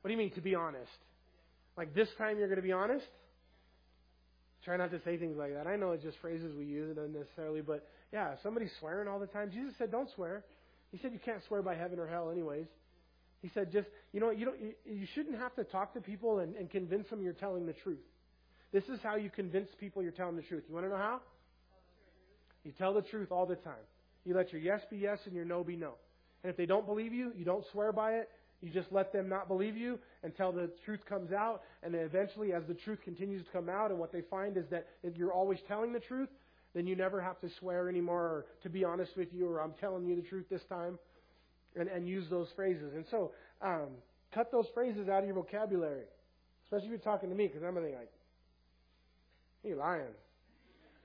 What 0.00 0.08
do 0.08 0.12
you 0.12 0.18
mean, 0.18 0.32
to 0.32 0.40
be 0.40 0.56
honest? 0.56 0.90
Like 1.76 1.94
this 1.94 2.08
time 2.18 2.36
you're 2.36 2.48
going 2.48 2.56
to 2.56 2.62
be 2.62 2.72
honest? 2.72 3.06
Try 4.64 4.76
not 4.76 4.90
to 4.90 5.00
say 5.04 5.16
things 5.18 5.36
like 5.36 5.54
that. 5.54 5.68
I 5.68 5.76
know 5.76 5.92
it's 5.92 6.02
just 6.02 6.18
phrases 6.20 6.52
we 6.56 6.64
use, 6.64 6.90
it 6.90 6.96
doesn't 6.96 7.14
necessarily, 7.14 7.60
but 7.60 7.86
yeah, 8.12 8.34
somebody's 8.42 8.70
swearing 8.80 9.06
all 9.06 9.20
the 9.20 9.26
time. 9.26 9.52
Jesus 9.52 9.74
said, 9.78 9.92
don't 9.92 10.08
swear. 10.14 10.44
He 10.92 10.98
said 10.98 11.12
you 11.12 11.18
can't 11.24 11.42
swear 11.48 11.62
by 11.62 11.74
heaven 11.74 11.98
or 11.98 12.06
hell, 12.06 12.30
anyways. 12.30 12.66
He 13.40 13.50
said, 13.54 13.72
just, 13.72 13.88
you 14.12 14.20
know, 14.20 14.30
you, 14.30 14.44
don't, 14.44 14.60
you, 14.60 14.72
you 14.86 15.06
shouldn't 15.14 15.36
have 15.38 15.54
to 15.56 15.64
talk 15.64 15.94
to 15.94 16.00
people 16.00 16.38
and, 16.38 16.54
and 16.54 16.70
convince 16.70 17.10
them 17.10 17.22
you're 17.22 17.32
telling 17.32 17.66
the 17.66 17.72
truth. 17.72 17.98
This 18.72 18.84
is 18.84 19.00
how 19.02 19.16
you 19.16 19.30
convince 19.30 19.68
people 19.80 20.02
you're 20.02 20.12
telling 20.12 20.36
the 20.36 20.42
truth. 20.42 20.62
You 20.68 20.74
want 20.74 20.86
to 20.86 20.90
know 20.90 20.96
how? 20.96 21.20
You 22.64 22.72
tell 22.78 22.94
the 22.94 23.02
truth 23.02 23.32
all 23.32 23.46
the 23.46 23.56
time. 23.56 23.74
You 24.24 24.34
let 24.36 24.52
your 24.52 24.60
yes 24.60 24.80
be 24.90 24.98
yes 24.98 25.18
and 25.26 25.34
your 25.34 25.44
no 25.44 25.64
be 25.64 25.74
no. 25.74 25.94
And 26.44 26.50
if 26.50 26.56
they 26.56 26.66
don't 26.66 26.86
believe 26.86 27.12
you, 27.12 27.32
you 27.36 27.44
don't 27.44 27.64
swear 27.72 27.92
by 27.92 28.12
it. 28.12 28.28
You 28.60 28.70
just 28.70 28.92
let 28.92 29.12
them 29.12 29.28
not 29.28 29.48
believe 29.48 29.76
you 29.76 29.98
until 30.22 30.52
the 30.52 30.70
truth 30.84 31.00
comes 31.08 31.32
out. 31.32 31.62
And 31.82 31.92
then 31.92 32.02
eventually, 32.02 32.52
as 32.52 32.62
the 32.68 32.74
truth 32.74 33.00
continues 33.02 33.44
to 33.44 33.50
come 33.50 33.68
out, 33.68 33.90
and 33.90 33.98
what 33.98 34.12
they 34.12 34.22
find 34.30 34.56
is 34.56 34.64
that 34.70 34.86
if 35.02 35.16
you're 35.16 35.32
always 35.32 35.58
telling 35.66 35.92
the 35.92 36.00
truth, 36.00 36.28
then 36.74 36.86
you 36.86 36.96
never 36.96 37.20
have 37.20 37.40
to 37.40 37.48
swear 37.58 37.88
anymore 37.88 38.22
or 38.22 38.46
to 38.62 38.70
be 38.70 38.84
honest 38.84 39.12
with 39.16 39.28
you 39.32 39.48
or 39.48 39.60
I'm 39.60 39.74
telling 39.80 40.06
you 40.06 40.16
the 40.16 40.22
truth 40.22 40.46
this 40.50 40.62
time. 40.68 40.98
And, 41.74 41.88
and 41.88 42.06
use 42.06 42.26
those 42.28 42.48
phrases. 42.54 42.92
And 42.94 43.06
so, 43.10 43.32
um, 43.62 43.88
cut 44.34 44.52
those 44.52 44.66
phrases 44.74 45.08
out 45.08 45.20
of 45.20 45.24
your 45.24 45.36
vocabulary. 45.36 46.04
Especially 46.64 46.88
if 46.88 46.90
you're 46.90 46.98
talking 46.98 47.30
to 47.30 47.34
me, 47.34 47.46
because 47.46 47.62
I'm 47.62 47.74
thinking 47.74 47.94
like, 47.94 48.12
you 49.64 49.76
lying. 49.76 50.02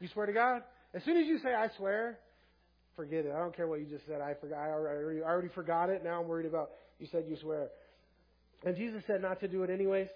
You 0.01 0.09
swear 0.13 0.26
to 0.26 0.34
God? 0.34 0.63
As 0.93 1.03
soon 1.03 1.15
as 1.15 1.26
you 1.26 1.39
say, 1.39 1.53
I 1.53 1.70
swear, 1.78 2.20
forget 2.97 3.26
it. 3.26 3.32
I 3.34 3.39
don't 3.39 3.55
care 3.55 3.68
what 3.68 3.80
you 3.80 3.86
just 3.86 4.05
said. 4.07 4.22
I 4.22 4.34
forgot. 4.34 4.57
I 4.57 4.72
already, 4.72 5.22
I 5.22 5.28
already 5.28 5.49
forgot 5.49 5.89
it. 5.89 6.03
Now 6.03 6.22
I'm 6.22 6.28
worried 6.28 6.47
about 6.47 6.72
you 6.99 7.07
said 7.11 7.26
you 7.30 7.38
swear. 7.39 7.70
And 8.65 8.76
Jesus 8.76 9.03
said 9.07 9.22
not 9.22 9.39
to 9.41 9.47
do 9.47 9.63
it 9.63 9.70
anyways. 9.70 10.07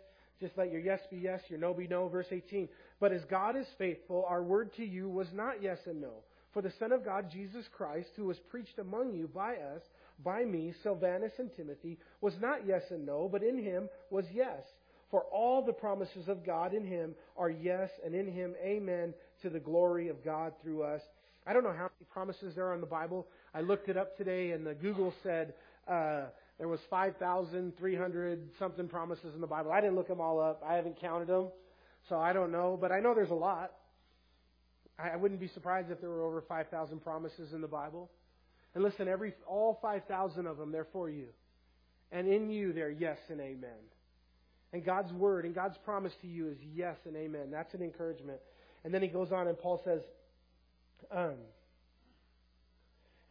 Just 0.41 0.57
let 0.57 0.71
your 0.71 0.81
yes 0.81 0.99
be 1.09 1.17
yes, 1.17 1.39
your 1.47 1.59
no 1.59 1.73
be 1.73 1.87
no. 1.87 2.07
Verse 2.09 2.25
18. 2.31 2.67
But 2.99 3.13
as 3.13 3.21
God 3.29 3.55
is 3.55 3.67
faithful, 3.77 4.25
our 4.27 4.43
word 4.43 4.75
to 4.75 4.83
you 4.83 5.07
was 5.07 5.27
not 5.33 5.61
yes 5.61 5.77
and 5.85 6.01
no. 6.01 6.11
For 6.53 6.61
the 6.61 6.73
Son 6.79 6.91
of 6.91 7.05
God, 7.05 7.31
Jesus 7.31 7.65
Christ, 7.77 8.09
who 8.17 8.25
was 8.25 8.37
preached 8.49 8.77
among 8.79 9.13
you 9.13 9.29
by 9.33 9.53
us, 9.55 9.81
by 10.23 10.43
me, 10.43 10.73
Silvanus 10.83 11.31
and 11.37 11.49
Timothy, 11.55 11.97
was 12.19 12.33
not 12.41 12.67
yes 12.67 12.81
and 12.89 13.05
no, 13.05 13.29
but 13.31 13.43
in 13.43 13.57
him 13.57 13.87
was 14.09 14.25
yes. 14.33 14.61
For 15.11 15.21
all 15.31 15.63
the 15.63 15.73
promises 15.73 16.27
of 16.27 16.45
God 16.45 16.73
in 16.73 16.85
him 16.85 17.15
are 17.37 17.49
yes, 17.49 17.89
and 18.03 18.15
in 18.15 18.27
him 18.27 18.55
amen 18.63 19.13
to 19.43 19.49
the 19.49 19.59
glory 19.59 20.09
of 20.09 20.23
God 20.23 20.53
through 20.61 20.83
us. 20.83 21.01
I 21.45 21.53
don't 21.53 21.63
know 21.63 21.73
how 21.73 21.89
many 21.99 22.07
promises 22.11 22.55
there 22.55 22.67
are 22.67 22.75
in 22.75 22.81
the 22.81 22.87
Bible. 22.87 23.27
I 23.53 23.61
looked 23.61 23.89
it 23.89 23.97
up 23.97 24.17
today, 24.17 24.51
and 24.51 24.65
the 24.65 24.73
Google 24.73 25.13
said 25.23 25.53
uh, 25.87 26.25
there 26.61 26.67
was 26.67 26.79
5,300 26.91 28.49
something 28.59 28.87
promises 28.87 29.33
in 29.33 29.41
the 29.41 29.47
Bible. 29.47 29.71
I 29.71 29.81
didn't 29.81 29.95
look 29.95 30.07
them 30.07 30.21
all 30.21 30.39
up. 30.39 30.61
I 30.63 30.75
haven't 30.75 31.01
counted 31.01 31.27
them, 31.27 31.47
so 32.07 32.19
I 32.19 32.33
don't 32.33 32.51
know. 32.51 32.77
But 32.79 32.91
I 32.91 32.99
know 32.99 33.15
there's 33.15 33.31
a 33.31 33.33
lot. 33.33 33.71
I 34.99 35.15
wouldn't 35.15 35.39
be 35.39 35.47
surprised 35.47 35.89
if 35.89 35.99
there 36.01 36.11
were 36.11 36.21
over 36.21 36.43
5,000 36.47 36.99
promises 36.99 37.53
in 37.53 37.61
the 37.61 37.67
Bible. 37.67 38.11
And 38.75 38.83
listen, 38.83 39.07
every 39.07 39.33
all 39.47 39.79
5,000 39.81 40.45
of 40.45 40.57
them, 40.57 40.71
they're 40.71 40.85
for 40.93 41.09
you. 41.09 41.29
And 42.11 42.27
in 42.27 42.51
you, 42.51 42.73
they're 42.73 42.91
yes 42.91 43.17
and 43.29 43.41
amen. 43.41 43.71
And 44.71 44.85
God's 44.85 45.11
word 45.13 45.45
and 45.45 45.55
God's 45.55 45.79
promise 45.83 46.13
to 46.21 46.27
you 46.27 46.49
is 46.49 46.57
yes 46.75 46.97
and 47.05 47.15
amen. 47.15 47.49
That's 47.49 47.73
an 47.73 47.81
encouragement. 47.81 48.37
And 48.83 48.93
then 48.93 49.01
he 49.01 49.07
goes 49.07 49.31
on 49.31 49.47
and 49.47 49.57
Paul 49.57 49.81
says, 49.83 50.01
um, 51.11 51.33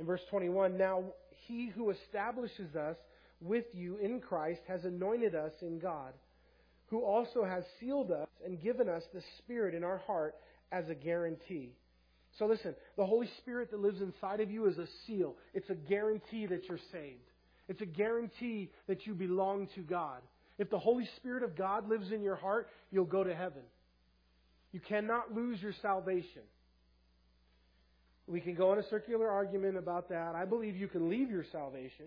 in 0.00 0.04
verse 0.04 0.22
21, 0.30 0.76
now 0.76 1.04
he 1.46 1.68
who 1.68 1.90
establishes 1.90 2.74
us 2.74 2.96
with 3.40 3.64
you 3.72 3.96
in 3.96 4.20
Christ 4.20 4.60
has 4.68 4.84
anointed 4.84 5.34
us 5.34 5.52
in 5.62 5.78
God, 5.78 6.12
who 6.86 7.04
also 7.04 7.44
has 7.44 7.64
sealed 7.78 8.10
us 8.10 8.28
and 8.44 8.62
given 8.62 8.88
us 8.88 9.02
the 9.14 9.22
Spirit 9.38 9.74
in 9.74 9.84
our 9.84 9.98
heart 9.98 10.34
as 10.72 10.88
a 10.88 10.94
guarantee. 10.94 11.72
So 12.38 12.46
listen, 12.46 12.74
the 12.96 13.06
Holy 13.06 13.28
Spirit 13.38 13.70
that 13.70 13.80
lives 13.80 14.00
inside 14.00 14.40
of 14.40 14.50
you 14.50 14.66
is 14.66 14.78
a 14.78 14.86
seal. 15.06 15.36
It's 15.54 15.70
a 15.70 15.74
guarantee 15.74 16.46
that 16.46 16.68
you're 16.68 16.78
saved. 16.92 17.18
It's 17.68 17.80
a 17.80 17.86
guarantee 17.86 18.70
that 18.88 19.06
you 19.06 19.14
belong 19.14 19.68
to 19.74 19.80
God. 19.80 20.20
If 20.58 20.70
the 20.70 20.78
Holy 20.78 21.08
Spirit 21.16 21.42
of 21.42 21.56
God 21.56 21.88
lives 21.88 22.12
in 22.12 22.22
your 22.22 22.36
heart, 22.36 22.68
you'll 22.90 23.04
go 23.04 23.24
to 23.24 23.34
heaven. 23.34 23.62
You 24.72 24.80
cannot 24.80 25.34
lose 25.34 25.60
your 25.60 25.74
salvation. 25.80 26.42
We 28.26 28.40
can 28.40 28.54
go 28.54 28.70
on 28.70 28.78
a 28.78 28.88
circular 28.88 29.28
argument 29.28 29.76
about 29.76 30.08
that. 30.10 30.34
I 30.34 30.44
believe 30.44 30.76
you 30.76 30.86
can 30.86 31.08
leave 31.08 31.30
your 31.30 31.44
salvation, 31.50 32.06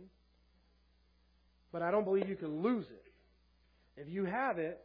but 1.74 1.82
I 1.82 1.91
don't 1.91 2.05
believe 2.05 2.30
you 2.30 2.38
can 2.38 2.61
lose 2.61 2.86
it. 2.86 4.01
If 4.01 4.07
you 4.07 4.24
have 4.24 4.59
it, 4.59 4.80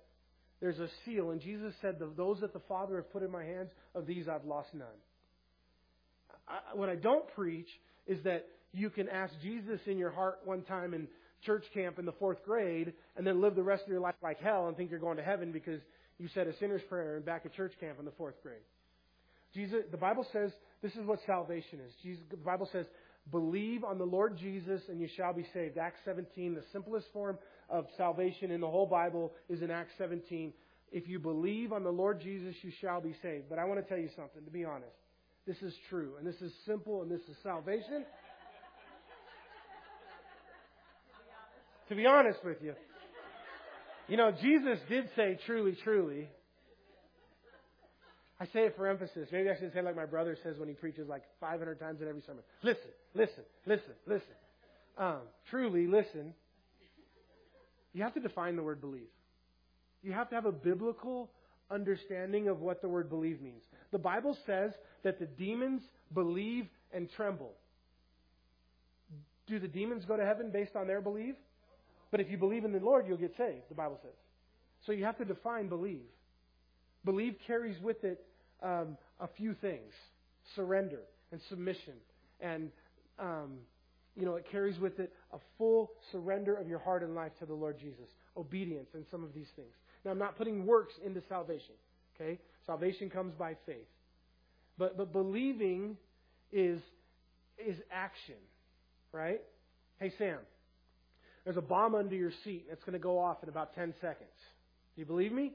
there's 0.61 0.81
a 0.81 0.89
seal, 1.05 1.31
and 1.31 1.41
Jesus 1.41 1.73
said, 1.81 2.01
Those 2.17 2.41
that 2.41 2.53
the 2.53 2.63
Father 2.69 2.97
have 2.97 3.13
put 3.13 3.23
in 3.23 3.31
my 3.31 3.45
hands, 3.45 3.71
of 3.95 4.07
these 4.07 4.27
I've 4.29 4.45
lost 4.45 4.71
none. 4.75 4.89
I, 6.49 6.75
what 6.75 6.89
I 6.89 6.97
don't 6.97 7.29
preach 7.35 7.69
is 8.07 8.19
that 8.25 8.47
you 8.73 8.91
can 8.91 9.09
ask 9.09 9.33
Jesus 9.41 9.81
in 9.87 9.99
your 9.99 10.11
heart 10.11 10.41
one 10.45 10.63
time 10.63 10.95
in 10.95 11.07
church 11.45 11.65
camp 11.73 11.99
in 11.99 12.05
the 12.05 12.13
fourth 12.13 12.43
grade 12.45 12.93
and 13.17 13.27
then 13.27 13.41
live 13.41 13.55
the 13.55 13.63
rest 13.63 13.85
of 13.85 13.89
your 13.89 14.01
life 14.01 14.17
like 14.23 14.41
hell 14.41 14.67
and 14.67 14.77
think 14.77 14.91
you're 14.91 14.99
going 14.99 15.17
to 15.19 15.23
heaven 15.23 15.53
because 15.53 15.81
you 16.19 16.29
said 16.35 16.49
a 16.49 16.57
sinner's 16.59 16.83
prayer 16.89 17.17
in 17.17 17.23
back 17.23 17.43
at 17.45 17.55
church 17.55 17.73
camp 17.79 17.99
in 17.99 18.05
the 18.05 18.11
fourth 18.13 18.43
grade. 18.43 18.63
Jesus, 19.55 19.85
the 19.91 19.97
Bible 19.97 20.27
says 20.33 20.51
this 20.83 20.93
is 20.93 21.07
what 21.07 21.21
salvation 21.27 21.81
is. 21.87 21.93
Jesus, 22.03 22.25
the 22.31 22.37
Bible 22.37 22.69
says, 22.73 22.87
believe 23.31 23.85
on 23.85 23.99
the 23.99 24.05
Lord 24.05 24.37
Jesus 24.37 24.83
and 24.89 25.01
you 25.01 25.09
shall 25.17 25.33
be 25.33 25.47
saved. 25.53 25.79
Acts 25.79 26.01
17, 26.05 26.55
the 26.55 26.63
simplest 26.73 27.07
form 27.13 27.39
of 27.69 27.87
salvation 27.97 28.51
in 28.51 28.61
the 28.61 28.69
whole 28.69 28.87
Bible 28.87 29.33
is 29.49 29.63
in 29.63 29.71
Acts 29.71 29.93
17. 29.99 30.53
If 30.91 31.09
you 31.09 31.19
believe 31.19 31.73
on 31.73 31.85
the 31.85 31.91
Lord 31.91 32.21
Jesus, 32.21 32.55
you 32.63 32.73
shall 32.81 33.01
be 33.01 33.15
saved. 33.23 33.45
But 33.49 33.59
I 33.59 33.65
want 33.65 33.81
to 33.81 33.89
tell 33.89 33.99
you 33.99 34.09
something, 34.17 34.45
to 34.45 34.51
be 34.51 34.65
honest. 34.65 34.97
This 35.47 35.59
is 35.63 35.75
true, 35.89 36.15
and 36.19 36.27
this 36.27 36.41
is 36.41 36.53
simple, 36.67 37.03
and 37.03 37.11
this 37.11 37.21
is 37.23 37.37
salvation. 37.43 38.05
to 41.89 41.95
be 41.95 42.07
honest 42.07 42.39
with 42.45 42.59
you. 42.63 42.75
You 44.09 44.17
know, 44.17 44.31
Jesus 44.31 44.79
did 44.89 45.09
say 45.17 45.39
truly, 45.47 45.77
truly. 45.85 46.29
I 48.41 48.47
say 48.47 48.61
it 48.61 48.75
for 48.77 48.87
emphasis. 48.87 49.29
Maybe 49.33 49.51
I 49.51 49.59
should 49.59 49.73
say 49.73 49.83
like 49.83 49.97
my 49.97 50.07
brother 50.07 50.37
says 50.43 50.59
when 50.59 50.69
he 50.69 50.75
preaches 50.75 51.09
like 51.09 51.23
500 51.41 51.81
times 51.81 52.01
in 52.01 52.09
every 52.09 52.23
sermon. 52.23 52.45
Listen, 52.63 52.91
listen, 53.19 53.45
listen, 53.67 53.93
listen. 54.07 54.35
Um, 54.97 55.21
truly, 55.51 55.87
listen. 55.87 56.35
You 57.93 58.03
have 58.03 58.15
to 58.15 58.21
define 58.21 58.57
the 58.57 58.63
word 58.63 58.81
believe. 58.81 59.09
You 60.03 60.13
have 60.13 60.29
to 60.31 60.35
have 60.35 60.47
a 60.47 60.53
biblical 60.53 61.31
understanding 61.71 62.49
of 62.49 62.61
what 62.61 62.81
the 62.81 62.89
word 62.89 63.11
believe 63.11 63.41
means. 63.41 63.63
The 63.93 63.99
Bible 63.99 64.37
says 64.47 64.73
that 65.03 65.19
the 65.19 65.27
demons 65.27 65.83
believe 66.15 66.67
and 66.93 67.11
tremble. 67.17 67.53
Do 69.47 69.59
the 69.59 69.69
demons 69.69 70.05
go 70.05 70.17
to 70.17 70.25
heaven 70.25 70.51
based 70.51 70.77
on 70.77 70.87
their 70.87 71.01
belief? 71.01 71.35
But 72.11 72.21
if 72.21 72.31
you 72.31 72.39
believe 72.39 72.65
in 72.65 72.73
the 72.73 72.79
Lord, 72.79 73.07
you'll 73.07 73.19
get 73.19 73.35
saved, 73.37 73.63
the 73.69 73.75
Bible 73.75 73.99
says. 74.03 74.15
So 74.87 74.93
you 74.93 75.05
have 75.05 75.19
to 75.19 75.25
define 75.25 75.69
believe. 75.69 76.07
Believe 77.05 77.37
carries 77.47 77.81
with 77.81 78.03
it 78.05 78.25
um, 78.63 78.97
a 79.21 79.29
few 79.37 79.55
things 79.55 79.93
surrender 80.55 81.01
and 81.33 81.41
submission. 81.49 81.95
And, 82.41 82.71
um, 83.19 83.59
you 84.17 84.25
know, 84.25 84.35
it 84.35 84.47
carries 84.51 84.79
with 84.79 84.99
it 84.99 85.13
a 85.33 85.39
full 85.57 85.93
surrender 86.11 86.55
of 86.55 86.69
your 86.69 86.81
heart 86.81 87.03
and 87.03 87.15
life 87.15 87.33
to 87.39 87.47
the 87.47 87.55
Lord 87.55 87.79
Jesus, 87.79 88.09
obedience, 88.37 88.89
and 88.95 89.05
some 89.11 89.23
of 89.23 89.33
these 89.35 89.49
things. 89.55 89.73
Now, 90.05 90.11
I'm 90.11 90.19
not 90.19 90.37
putting 90.37 90.67
works 90.67 90.95
into 91.05 91.23
salvation. 91.29 91.75
Okay? 92.17 92.39
Salvation 92.67 93.11
comes 93.11 93.35
by 93.35 93.55
faith. 93.67 93.87
But, 94.77 94.97
but 94.97 95.13
believing 95.13 95.97
is, 96.53 96.81
is 97.65 97.77
action, 97.93 98.37
right? 99.13 99.41
Hey, 99.99 100.13
Sam, 100.19 100.39
there's 101.45 101.57
a 101.57 101.63
bomb 101.63 101.95
under 101.95 102.15
your 102.15 102.33
seat 102.45 102.67
that's 102.69 102.83
going 102.85 102.93
to 102.93 102.99
go 102.99 103.19
off 103.19 103.43
in 103.43 103.49
about 103.49 103.75
10 103.75 103.95
seconds. 104.01 104.31
Do 104.95 105.01
you 105.01 105.07
believe 105.07 105.33
me? 105.33 105.53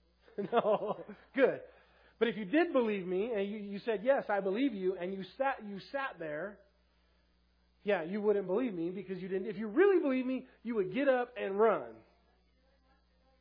no. 0.52 0.96
Good. 1.34 1.60
But 2.18 2.28
if 2.28 2.36
you 2.36 2.44
did 2.44 2.72
believe 2.72 3.06
me 3.06 3.30
and 3.34 3.48
you, 3.48 3.58
you 3.58 3.80
said, 3.84 4.00
Yes, 4.02 4.24
I 4.28 4.40
believe 4.40 4.74
you, 4.74 4.96
and 5.00 5.12
you 5.12 5.22
sat, 5.36 5.56
you 5.68 5.78
sat 5.92 6.18
there, 6.18 6.58
yeah, 7.86 8.02
you 8.02 8.20
wouldn't 8.20 8.48
believe 8.48 8.74
me 8.74 8.90
because 8.90 9.22
you 9.22 9.28
didn't. 9.28 9.46
If 9.46 9.58
you 9.58 9.68
really 9.68 10.02
believe 10.02 10.26
me, 10.26 10.44
you 10.64 10.74
would 10.74 10.92
get 10.92 11.08
up 11.08 11.32
and 11.40 11.56
run. 11.56 11.84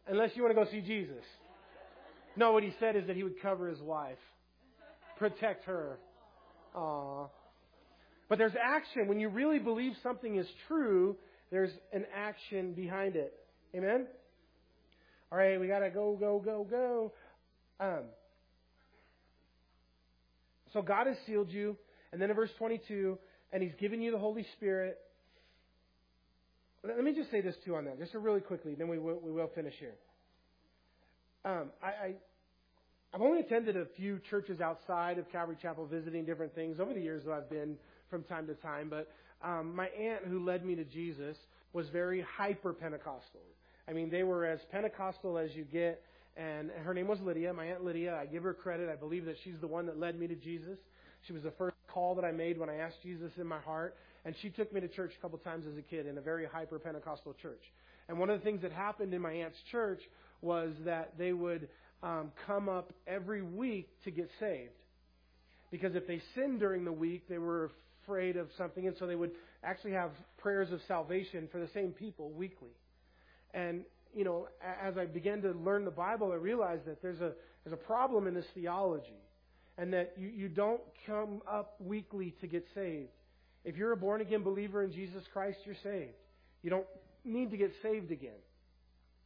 Unless 0.07 0.35
you 0.35 0.43
want 0.43 0.55
to 0.55 0.63
go 0.63 0.69
see 0.69 0.81
Jesus. 0.81 1.23
No, 2.35 2.51
what 2.51 2.61
he 2.61 2.71
said 2.79 2.95
is 2.95 3.07
that 3.07 3.15
he 3.15 3.23
would 3.23 3.41
cover 3.41 3.67
his 3.67 3.81
wife, 3.81 4.19
protect 5.17 5.65
her. 5.65 5.97
Aww. 6.77 7.27
But 8.29 8.37
there's 8.37 8.53
action. 8.61 9.07
When 9.07 9.19
you 9.19 9.29
really 9.29 9.57
believe 9.57 9.93
something 10.03 10.35
is 10.35 10.45
true, 10.67 11.15
there's 11.49 11.71
an 11.91 12.05
action 12.15 12.73
behind 12.73 13.15
it. 13.15 13.33
Amen? 13.73 14.05
All 15.31 15.39
right, 15.39 15.59
we 15.59 15.65
got 15.65 15.79
to 15.79 15.89
go, 15.89 16.15
go, 16.19 16.37
go, 16.37 16.67
go. 16.69 17.13
Um, 17.79 18.03
so 20.71 20.83
God 20.83 21.07
has 21.07 21.17
sealed 21.25 21.49
you. 21.49 21.77
And 22.11 22.21
then 22.21 22.29
in 22.29 22.35
verse 22.35 22.51
22, 22.59 23.17
and 23.55 23.63
He's 23.63 23.73
given 23.79 24.01
you 24.01 24.11
the 24.11 24.19
Holy 24.19 24.45
Spirit. 24.57 24.97
Let 26.83 27.01
me 27.01 27.15
just 27.15 27.31
say 27.31 27.39
this 27.39 27.55
too 27.63 27.77
on 27.77 27.85
that, 27.85 27.97
just 27.97 28.13
really 28.13 28.41
quickly, 28.41 28.75
then 28.75 28.89
we 28.89 28.99
will, 28.99 29.17
we 29.23 29.31
will 29.31 29.49
finish 29.55 29.73
here. 29.79 29.95
Um, 31.45 31.69
I, 31.81 31.87
I, 31.87 32.13
I've 33.13 33.21
only 33.21 33.39
attended 33.39 33.77
a 33.77 33.85
few 33.95 34.19
churches 34.29 34.59
outside 34.59 35.17
of 35.17 35.31
Calvary 35.31 35.55
Chapel 35.61 35.87
visiting 35.87 36.25
different 36.25 36.53
things 36.53 36.81
over 36.81 36.93
the 36.93 36.99
years 36.99 37.23
that 37.23 37.31
I've 37.31 37.49
been 37.49 37.77
from 38.09 38.23
time 38.23 38.45
to 38.47 38.55
time, 38.55 38.89
but 38.89 39.09
um, 39.41 39.73
my 39.73 39.87
aunt 39.87 40.25
who 40.25 40.43
led 40.43 40.65
me 40.65 40.75
to 40.75 40.83
Jesus 40.83 41.37
was 41.71 41.87
very 41.89 42.25
hyper 42.37 42.73
Pentecostal. 42.73 43.41
I 43.87 43.93
mean, 43.93 44.09
they 44.09 44.23
were 44.23 44.45
as 44.45 44.59
Pentecostal 44.69 45.37
as 45.37 45.55
you 45.55 45.63
get, 45.63 46.01
and 46.35 46.71
her 46.83 46.93
name 46.93 47.07
was 47.07 47.19
Lydia, 47.21 47.53
my 47.53 47.65
aunt 47.65 47.85
Lydia. 47.85 48.17
I 48.21 48.25
give 48.25 48.43
her 48.43 48.53
credit. 48.53 48.89
I 48.89 48.95
believe 48.95 49.23
that 49.25 49.37
she's 49.45 49.59
the 49.61 49.67
one 49.67 49.85
that 49.85 49.97
led 49.97 50.19
me 50.19 50.27
to 50.27 50.35
Jesus. 50.35 50.77
She 51.25 51.31
was 51.31 51.43
the 51.43 51.51
first 51.51 51.74
call 51.95 52.13
that 52.15 52.25
I 52.25 52.31
made 52.31 52.59
when 52.59 52.69
I 52.69 52.75
asked 52.75 52.97
Jesus 53.01 53.31
in 53.37 53.47
my 53.47 53.59
heart, 53.59 53.95
and 54.25 54.35
she 54.41 54.49
took 54.49 54.73
me 54.73 54.81
to 54.81 54.87
church 54.89 55.13
a 55.17 55.21
couple 55.21 55.39
times 55.39 55.65
as 55.65 55.77
a 55.77 55.81
kid 55.81 56.05
in 56.05 56.17
a 56.17 56.21
very 56.21 56.45
hyper 56.45 56.77
Pentecostal 56.77 57.33
church. 57.41 57.61
And 58.09 58.19
one 58.19 58.29
of 58.29 58.37
the 58.37 58.43
things 58.43 58.61
that 58.63 58.73
happened 58.73 59.13
in 59.13 59.21
my 59.21 59.31
aunt's 59.31 59.57
church 59.71 60.01
was 60.41 60.73
that 60.83 61.13
they 61.17 61.31
would 61.31 61.69
um, 62.03 62.33
come 62.45 62.67
up 62.67 62.91
every 63.07 63.41
week 63.41 63.87
to 64.03 64.11
get 64.11 64.29
saved. 64.41 64.73
Because 65.71 65.95
if 65.95 66.05
they 66.05 66.21
sinned 66.35 66.59
during 66.59 66.83
the 66.83 66.91
week, 66.91 67.27
they 67.29 67.37
were 67.37 67.71
afraid 68.03 68.35
of 68.35 68.49
something, 68.57 68.85
and 68.87 68.95
so 68.99 69.07
they 69.07 69.15
would 69.15 69.31
actually 69.63 69.93
have 69.93 70.11
prayers 70.37 70.71
of 70.71 70.81
salvation 70.87 71.47
for 71.51 71.59
the 71.59 71.69
same 71.73 71.91
people 71.91 72.29
weekly. 72.31 72.75
And 73.53 73.85
you 74.13 74.23
know, 74.23 74.47
as 74.81 74.97
I 74.97 75.05
began 75.05 75.41
to 75.41 75.51
learn 75.51 75.85
the 75.85 75.91
Bible, 75.91 76.31
I 76.31 76.35
realized 76.35 76.85
that 76.85 77.01
there's 77.01 77.21
a 77.21 77.31
there's 77.63 77.73
a 77.73 77.85
problem 77.85 78.27
in 78.27 78.33
this 78.33 78.45
theology, 78.53 79.19
and 79.77 79.93
that 79.93 80.13
you, 80.17 80.29
you 80.29 80.47
don't 80.47 80.81
come 81.05 81.41
up 81.49 81.75
weekly 81.79 82.33
to 82.41 82.47
get 82.47 82.65
saved. 82.73 83.09
If 83.63 83.77
you're 83.77 83.91
a 83.91 83.97
born 83.97 84.21
again 84.21 84.43
believer 84.43 84.83
in 84.83 84.91
Jesus 84.91 85.23
Christ, 85.33 85.57
you're 85.65 85.75
saved. 85.83 86.13
You 86.61 86.69
don't 86.69 86.85
need 87.23 87.51
to 87.51 87.57
get 87.57 87.71
saved 87.81 88.11
again. 88.11 88.31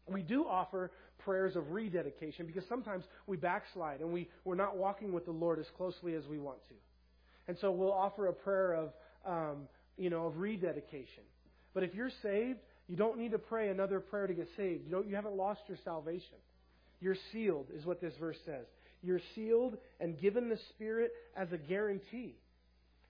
We 0.07 0.21
do 0.21 0.45
offer 0.45 0.91
prayers 1.19 1.55
of 1.55 1.71
rededication 1.71 2.47
because 2.47 2.63
sometimes 2.67 3.03
we 3.27 3.37
backslide 3.37 3.99
and 3.99 4.11
we, 4.11 4.29
we're 4.45 4.55
not 4.55 4.77
walking 4.77 5.11
with 5.13 5.25
the 5.25 5.31
Lord 5.31 5.59
as 5.59 5.65
closely 5.77 6.15
as 6.15 6.25
we 6.25 6.39
want 6.39 6.57
to. 6.69 6.73
And 7.47 7.57
so 7.59 7.71
we'll 7.71 7.91
offer 7.91 8.27
a 8.27 8.33
prayer 8.33 8.73
of, 8.73 8.89
um, 9.25 9.67
you 9.97 10.09
know, 10.09 10.27
of 10.27 10.37
rededication. 10.37 11.23
But 11.73 11.83
if 11.83 11.93
you're 11.93 12.11
saved, 12.23 12.59
you 12.87 12.95
don't 12.95 13.17
need 13.17 13.31
to 13.31 13.37
pray 13.37 13.69
another 13.69 13.99
prayer 13.99 14.25
to 14.25 14.33
get 14.33 14.47
saved. 14.57 14.85
You, 14.85 14.91
don't, 14.91 15.07
you 15.07 15.15
haven't 15.15 15.35
lost 15.35 15.61
your 15.67 15.77
salvation. 15.83 16.37
You're 17.01 17.17
sealed, 17.31 17.67
is 17.75 17.85
what 17.85 18.01
this 18.01 18.13
verse 18.19 18.37
says. 18.45 18.65
You're 19.01 19.21
sealed 19.35 19.77
and 19.99 20.19
given 20.19 20.49
the 20.49 20.59
Spirit 20.69 21.11
as 21.35 21.51
a 21.51 21.57
guarantee. 21.57 22.35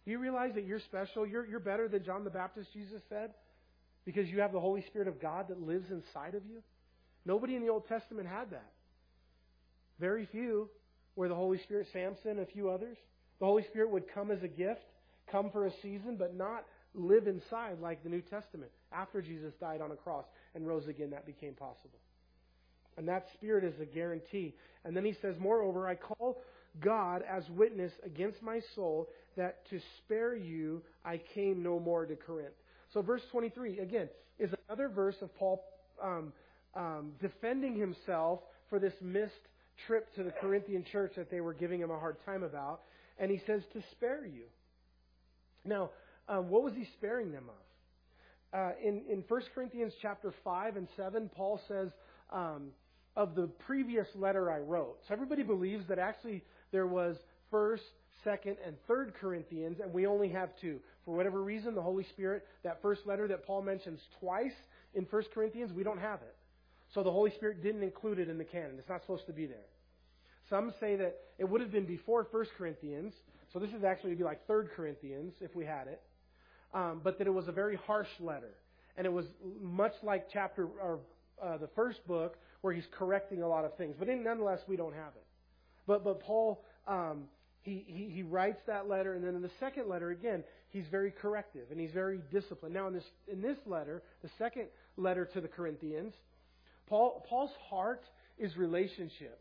Do 0.05 0.11
you 0.11 0.19
realize 0.19 0.51
that 0.55 0.65
you're 0.65 0.79
special? 0.79 1.25
You're, 1.25 1.45
you're 1.45 1.59
better 1.59 1.87
than 1.87 2.03
John 2.03 2.23
the 2.23 2.29
Baptist, 2.29 2.71
Jesus 2.73 3.01
said? 3.09 3.31
Because 4.05 4.27
you 4.29 4.39
have 4.41 4.51
the 4.51 4.59
Holy 4.59 4.83
Spirit 4.87 5.07
of 5.07 5.21
God 5.21 5.47
that 5.49 5.61
lives 5.61 5.91
inside 5.91 6.35
of 6.35 6.43
you? 6.45 6.61
Nobody 7.25 7.55
in 7.55 7.61
the 7.61 7.69
Old 7.69 7.87
Testament 7.87 8.27
had 8.27 8.51
that. 8.51 8.71
Very 9.99 10.25
few 10.31 10.69
were 11.15 11.27
the 11.27 11.35
Holy 11.35 11.59
Spirit, 11.59 11.87
Samson, 11.91 12.39
a 12.39 12.45
few 12.45 12.69
others. 12.69 12.97
The 13.39 13.45
Holy 13.45 13.63
Spirit 13.63 13.91
would 13.91 14.13
come 14.13 14.31
as 14.31 14.41
a 14.41 14.47
gift, 14.47 14.81
come 15.31 15.51
for 15.51 15.65
a 15.65 15.71
season, 15.81 16.15
but 16.17 16.35
not 16.35 16.65
live 16.93 17.27
inside 17.27 17.79
like 17.81 18.03
the 18.03 18.09
New 18.09 18.21
Testament. 18.21 18.71
After 18.91 19.21
Jesus 19.21 19.53
died 19.59 19.81
on 19.81 19.91
a 19.91 19.95
cross 19.95 20.25
and 20.55 20.67
rose 20.67 20.87
again, 20.87 21.11
that 21.11 21.25
became 21.25 21.53
possible. 21.53 21.99
And 22.99 23.07
that 23.07 23.27
Spirit 23.35 23.63
is 23.63 23.79
a 23.79 23.85
guarantee. 23.85 24.53
And 24.83 24.95
then 24.95 25.05
he 25.05 25.15
says, 25.21 25.35
Moreover, 25.39 25.87
I 25.87 25.95
call 25.95 26.41
God 26.81 27.23
as 27.27 27.43
witness 27.49 27.93
against 28.05 28.43
my 28.43 28.59
soul 28.75 29.07
that 29.37 29.65
to 29.69 29.79
spare 29.99 30.35
you 30.35 30.81
I 31.05 31.21
came 31.33 31.63
no 31.63 31.79
more 31.79 32.05
to 32.05 32.17
Corinth. 32.17 32.53
So, 32.93 33.01
verse 33.01 33.21
23, 33.31 33.79
again, 33.79 34.09
is 34.37 34.49
another 34.67 34.89
verse 34.89 35.15
of 35.21 35.33
Paul 35.37 35.63
um, 36.03 36.33
um, 36.75 37.11
defending 37.21 37.79
himself 37.79 38.41
for 38.69 38.79
this 38.79 38.93
missed 39.01 39.47
trip 39.87 40.13
to 40.15 40.23
the 40.23 40.31
Corinthian 40.31 40.83
church 40.91 41.13
that 41.15 41.31
they 41.31 41.39
were 41.39 41.53
giving 41.53 41.79
him 41.79 41.91
a 41.91 41.99
hard 41.99 42.17
time 42.25 42.43
about. 42.43 42.81
And 43.17 43.31
he 43.31 43.41
says, 43.47 43.61
to 43.71 43.81
spare 43.91 44.25
you. 44.25 44.43
Now, 45.63 45.91
um, 46.27 46.49
what 46.49 46.63
was 46.63 46.73
he 46.73 46.85
sparing 46.97 47.31
them 47.31 47.45
of? 47.47 48.59
Uh, 48.59 48.71
in, 48.83 49.03
in 49.09 49.23
1 49.25 49.41
Corinthians 49.55 49.93
chapter 50.01 50.33
5 50.43 50.75
and 50.75 50.87
7, 50.97 51.29
Paul 51.33 51.61
says, 51.69 51.91
um, 52.31 52.69
of 53.19 53.35
the 53.35 53.47
previous 53.47 54.07
letter 54.15 54.49
I 54.49 54.59
wrote. 54.59 54.95
So 55.05 55.13
everybody 55.13 55.43
believes 55.43 55.85
that 55.89 55.99
actually 55.99 56.41
there 56.71 56.87
was 56.87 57.17
1st, 57.51 57.81
2nd, 58.25 58.55
and 58.65 58.77
3rd 58.89 59.13
Corinthians, 59.19 59.81
and 59.83 59.91
we 59.91 60.07
only 60.07 60.29
have 60.29 60.51
two. 60.61 60.79
For 61.03 61.13
whatever 61.13 61.43
reason, 61.43 61.75
the 61.75 61.81
Holy 61.81 62.05
Spirit, 62.13 62.47
that 62.63 62.81
first 62.81 63.01
letter 63.05 63.27
that 63.27 63.45
Paul 63.45 63.61
mentions 63.61 63.99
twice 64.21 64.53
in 64.93 65.03
1 65.03 65.23
Corinthians, 65.33 65.73
we 65.73 65.83
don't 65.83 65.99
have 65.99 66.21
it. 66.21 66.33
So 66.93 67.03
the 67.03 67.11
Holy 67.11 67.31
Spirit 67.31 67.61
didn't 67.61 67.83
include 67.83 68.19
it 68.19 68.29
in 68.29 68.37
the 68.37 68.45
canon. 68.45 68.75
It's 68.79 68.87
not 68.87 69.01
supposed 69.01 69.27
to 69.27 69.33
be 69.33 69.45
there. 69.45 69.67
Some 70.49 70.73
say 70.79 70.95
that 70.95 71.17
it 71.37 71.43
would 71.43 71.59
have 71.59 71.73
been 71.73 71.85
before 71.85 72.25
1 72.31 72.45
Corinthians, 72.57 73.13
so 73.51 73.59
this 73.59 73.71
is 73.71 73.83
actually 73.83 74.15
be 74.15 74.23
like 74.23 74.47
3 74.47 74.67
Corinthians 74.73 75.33
if 75.41 75.53
we 75.53 75.65
had 75.65 75.87
it, 75.87 76.01
um, 76.73 77.01
but 77.03 77.17
that 77.17 77.27
it 77.27 77.33
was 77.33 77.49
a 77.49 77.51
very 77.51 77.75
harsh 77.85 78.07
letter. 78.21 78.55
And 78.95 79.05
it 79.05 79.11
was 79.11 79.25
much 79.61 79.93
like 80.03 80.27
chapter 80.31 80.67
or 80.81 80.99
uh, 81.41 81.57
the 81.57 81.69
first 81.75 82.05
book 82.07 82.37
where 82.61 82.73
he's 82.73 82.87
correcting 82.91 83.41
a 83.41 83.47
lot 83.47 83.65
of 83.65 83.75
things. 83.77 83.95
But 83.97 84.09
in, 84.09 84.23
nonetheless, 84.23 84.59
we 84.67 84.75
don't 84.75 84.93
have 84.93 85.13
it. 85.15 85.25
But, 85.87 86.03
but 86.03 86.21
Paul, 86.21 86.63
um, 86.87 87.23
he, 87.61 87.83
he, 87.87 88.09
he 88.09 88.23
writes 88.23 88.59
that 88.67 88.87
letter, 88.87 89.13
and 89.13 89.23
then 89.23 89.35
in 89.35 89.41
the 89.41 89.51
second 89.59 89.87
letter, 89.87 90.11
again, 90.11 90.43
he's 90.69 90.85
very 90.91 91.11
corrective 91.11 91.63
and 91.71 91.79
he's 91.79 91.91
very 91.91 92.21
disciplined. 92.31 92.73
Now, 92.73 92.87
in 92.87 92.93
this, 92.93 93.03
in 93.31 93.41
this 93.41 93.57
letter, 93.65 94.03
the 94.21 94.29
second 94.37 94.67
letter 94.97 95.25
to 95.33 95.41
the 95.41 95.47
Corinthians, 95.47 96.13
Paul, 96.87 97.25
Paul's 97.27 97.51
heart 97.69 98.03
is 98.37 98.55
relationship. 98.57 99.39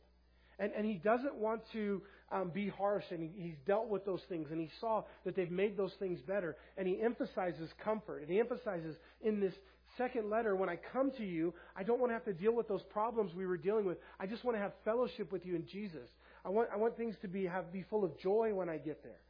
And, 0.58 0.72
and 0.76 0.84
he 0.84 0.94
doesn't 0.94 1.36
want 1.36 1.62
to 1.72 2.02
um, 2.32 2.50
be 2.50 2.68
harsh, 2.68 3.04
and 3.10 3.22
he, 3.22 3.30
he's 3.42 3.56
dealt 3.66 3.88
with 3.88 4.04
those 4.04 4.20
things, 4.28 4.48
and 4.50 4.60
he 4.60 4.68
saw 4.80 5.04
that 5.24 5.36
they've 5.36 5.50
made 5.50 5.76
those 5.76 5.92
things 5.98 6.20
better. 6.20 6.56
And 6.76 6.88
he 6.88 7.00
emphasizes 7.00 7.70
comfort, 7.84 8.22
and 8.22 8.30
he 8.30 8.40
emphasizes 8.40 8.96
in 9.22 9.40
this 9.40 9.54
second 9.98 10.30
letter, 10.30 10.56
when 10.56 10.68
I 10.68 10.78
come 10.92 11.10
to 11.18 11.24
you, 11.24 11.52
I 11.76 11.82
don't 11.82 12.00
want 12.00 12.10
to 12.10 12.14
have 12.14 12.24
to 12.24 12.32
deal 12.32 12.54
with 12.54 12.68
those 12.68 12.82
problems 12.84 13.34
we 13.34 13.46
were 13.46 13.58
dealing 13.58 13.84
with. 13.84 13.98
I 14.18 14.26
just 14.26 14.44
want 14.44 14.56
to 14.56 14.62
have 14.62 14.72
fellowship 14.84 15.30
with 15.30 15.44
you 15.44 15.54
in 15.54 15.66
Jesus. 15.66 16.08
I 16.44 16.48
want, 16.48 16.70
I 16.72 16.76
want 16.76 16.96
things 16.96 17.14
to 17.22 17.28
be, 17.28 17.44
have, 17.44 17.72
be 17.72 17.84
full 17.90 18.04
of 18.04 18.18
joy 18.18 18.54
when 18.54 18.68
I 18.68 18.78
get 18.78 19.02
there. 19.02 19.20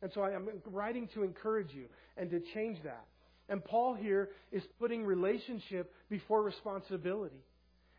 And 0.00 0.10
so 0.14 0.22
I 0.22 0.32
am 0.32 0.48
writing 0.66 1.08
to 1.14 1.22
encourage 1.22 1.72
you 1.74 1.84
and 2.16 2.30
to 2.30 2.40
change 2.54 2.78
that. 2.84 3.04
And 3.48 3.64
Paul 3.64 3.94
here 3.94 4.30
is 4.50 4.62
putting 4.78 5.04
relationship 5.04 5.92
before 6.08 6.42
responsibility. 6.42 7.42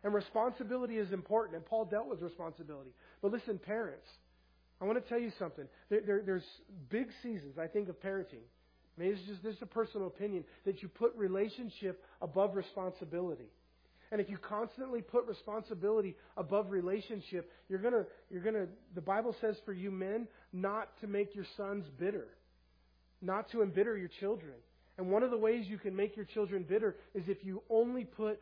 And 0.02 0.12
responsibility 0.12 0.98
is 0.98 1.12
important, 1.12 1.56
and 1.56 1.64
Paul 1.64 1.86
dealt 1.86 2.08
with 2.08 2.20
responsibility. 2.20 2.90
But 3.22 3.32
listen, 3.32 3.58
parents, 3.58 4.06
I 4.80 4.84
want 4.84 5.02
to 5.02 5.08
tell 5.08 5.18
you 5.18 5.32
something. 5.38 5.64
There, 5.88 6.00
there, 6.06 6.22
there's 6.26 6.44
big 6.90 7.06
seasons, 7.22 7.56
I 7.58 7.68
think, 7.68 7.88
of 7.88 8.00
parenting. 8.02 8.44
Maybe 8.96 9.10
it's 9.12 9.26
just 9.26 9.42
this 9.42 9.56
is 9.56 9.62
a 9.62 9.66
personal 9.66 10.06
opinion 10.06 10.44
that 10.64 10.82
you 10.82 10.88
put 10.88 11.14
relationship 11.16 12.02
above 12.22 12.54
responsibility. 12.54 13.50
And 14.12 14.20
if 14.20 14.30
you 14.30 14.36
constantly 14.36 15.02
put 15.02 15.26
responsibility 15.26 16.14
above 16.36 16.70
relationship, 16.70 17.50
you're 17.68 17.80
gonna 17.80 18.04
you're 18.30 18.42
gonna 18.42 18.66
the 18.94 19.00
Bible 19.00 19.34
says 19.40 19.56
for 19.64 19.72
you 19.72 19.90
men 19.90 20.28
not 20.52 20.88
to 21.00 21.06
make 21.06 21.34
your 21.34 21.46
sons 21.56 21.84
bitter, 21.98 22.28
not 23.20 23.50
to 23.50 23.62
embitter 23.62 23.96
your 23.96 24.10
children. 24.20 24.54
And 24.96 25.10
one 25.10 25.24
of 25.24 25.30
the 25.30 25.38
ways 25.38 25.66
you 25.66 25.78
can 25.78 25.96
make 25.96 26.14
your 26.14 26.26
children 26.26 26.64
bitter 26.68 26.94
is 27.14 27.24
if 27.26 27.38
you 27.44 27.62
only 27.68 28.04
put 28.04 28.38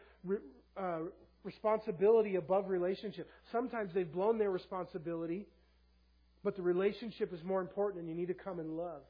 uh, 0.77 0.99
responsibility 1.45 2.37
above 2.37 2.69
relationship. 2.69 3.29
Sometimes 3.51 3.93
they've 3.95 4.11
blown 4.11 4.39
their 4.39 4.51
responsibility, 4.51 5.47
but 6.45 6.57
the 6.57 6.63
relationship 6.63 7.33
is 7.33 7.43
more 7.43 7.61
important, 7.61 8.01
and 8.01 8.09
you 8.09 8.15
need 8.15 8.29
to 8.29 8.35
come 8.35 8.61
in 8.61 8.77
love. 8.77 9.03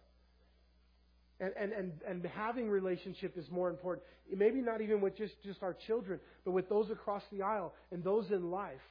And, 1.42 1.52
and, 1.58 1.72
and, 1.72 1.92
and 2.06 2.24
having 2.36 2.70
relationship 2.70 3.36
is 3.36 3.50
more 3.50 3.68
important. 3.68 4.06
Maybe 4.32 4.60
not 4.60 4.80
even 4.80 5.00
with 5.00 5.16
just, 5.16 5.34
just 5.42 5.60
our 5.64 5.76
children, 5.88 6.20
but 6.44 6.52
with 6.52 6.68
those 6.68 6.88
across 6.90 7.22
the 7.32 7.42
aisle 7.42 7.74
and 7.90 8.04
those 8.04 8.30
in 8.30 8.52
life. 8.52 8.86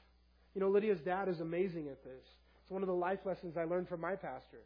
You 0.54 0.60
know, 0.60 0.70
Lydia's 0.70 1.00
dad 1.06 1.30
is 1.30 1.40
amazing 1.40 1.88
at 1.88 2.04
this. 2.04 2.24
It's 2.62 2.70
one 2.70 2.84
of 2.84 2.88
the 2.88 2.94
life 2.94 3.20
lessons 3.24 3.56
I 3.56 3.64
learned 3.64 3.88
from 3.88 4.02
my 4.02 4.18
pastor 4.18 4.60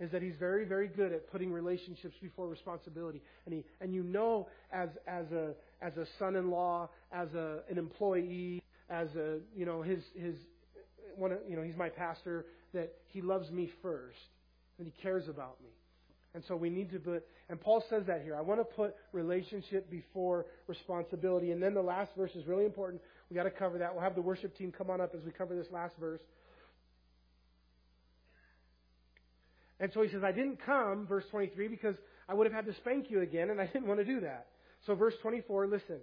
is 0.00 0.10
that 0.12 0.22
he's 0.22 0.36
very, 0.38 0.64
very 0.64 0.88
good 0.88 1.12
at 1.12 1.30
putting 1.30 1.52
relationships 1.52 2.14
before 2.22 2.48
responsibility. 2.48 3.20
And 3.44 3.54
he, 3.54 3.64
and 3.80 3.92
you 3.92 4.02
know, 4.02 4.48
as 4.72 4.88
as 5.06 5.30
a 5.32 5.54
as 5.82 5.96
a 5.96 6.06
son-in-law, 6.18 6.88
as 7.12 7.34
a 7.34 7.60
an 7.68 7.78
employee, 7.78 8.62
as 8.88 9.08
a 9.16 9.38
you 9.54 9.66
know 9.66 9.82
his 9.82 10.02
his 10.14 10.36
one 11.16 11.32
of, 11.32 11.38
you 11.48 11.56
know 11.56 11.62
he's 11.62 11.76
my 11.76 11.88
pastor 11.88 12.46
that 12.72 12.92
he 13.06 13.20
loves 13.20 13.50
me 13.50 13.70
first 13.82 14.16
and 14.78 14.86
he 14.86 15.02
cares 15.02 15.28
about 15.28 15.56
me. 15.62 15.70
And 16.34 16.44
so 16.46 16.56
we 16.56 16.70
need 16.70 16.90
to 16.92 16.98
put, 16.98 17.24
and 17.48 17.60
Paul 17.60 17.82
says 17.88 18.04
that 18.06 18.22
here. 18.22 18.36
I 18.36 18.42
want 18.42 18.60
to 18.60 18.64
put 18.64 18.94
relationship 19.12 19.90
before 19.90 20.46
responsibility. 20.66 21.52
And 21.52 21.62
then 21.62 21.74
the 21.74 21.82
last 21.82 22.10
verse 22.16 22.30
is 22.34 22.46
really 22.46 22.64
important. 22.64 23.00
We 23.30 23.36
got 23.36 23.44
to 23.44 23.50
cover 23.50 23.78
that. 23.78 23.94
We'll 23.94 24.02
have 24.02 24.14
the 24.14 24.22
worship 24.22 24.56
team 24.56 24.72
come 24.76 24.90
on 24.90 25.00
up 25.00 25.14
as 25.14 25.24
we 25.24 25.30
cover 25.32 25.56
this 25.56 25.66
last 25.72 25.94
verse. 25.98 26.20
And 29.80 29.90
so 29.94 30.02
he 30.02 30.10
says, 30.10 30.22
I 30.24 30.32
didn't 30.32 30.64
come, 30.64 31.06
verse 31.06 31.24
23, 31.30 31.68
because 31.68 31.94
I 32.28 32.34
would 32.34 32.46
have 32.46 32.54
had 32.54 32.66
to 32.66 32.74
spank 32.80 33.10
you 33.10 33.20
again, 33.20 33.50
and 33.50 33.60
I 33.60 33.66
didn't 33.66 33.86
want 33.86 34.00
to 34.00 34.04
do 34.04 34.20
that. 34.20 34.46
So, 34.86 34.94
verse 34.94 35.14
24, 35.22 35.66
listen. 35.66 35.98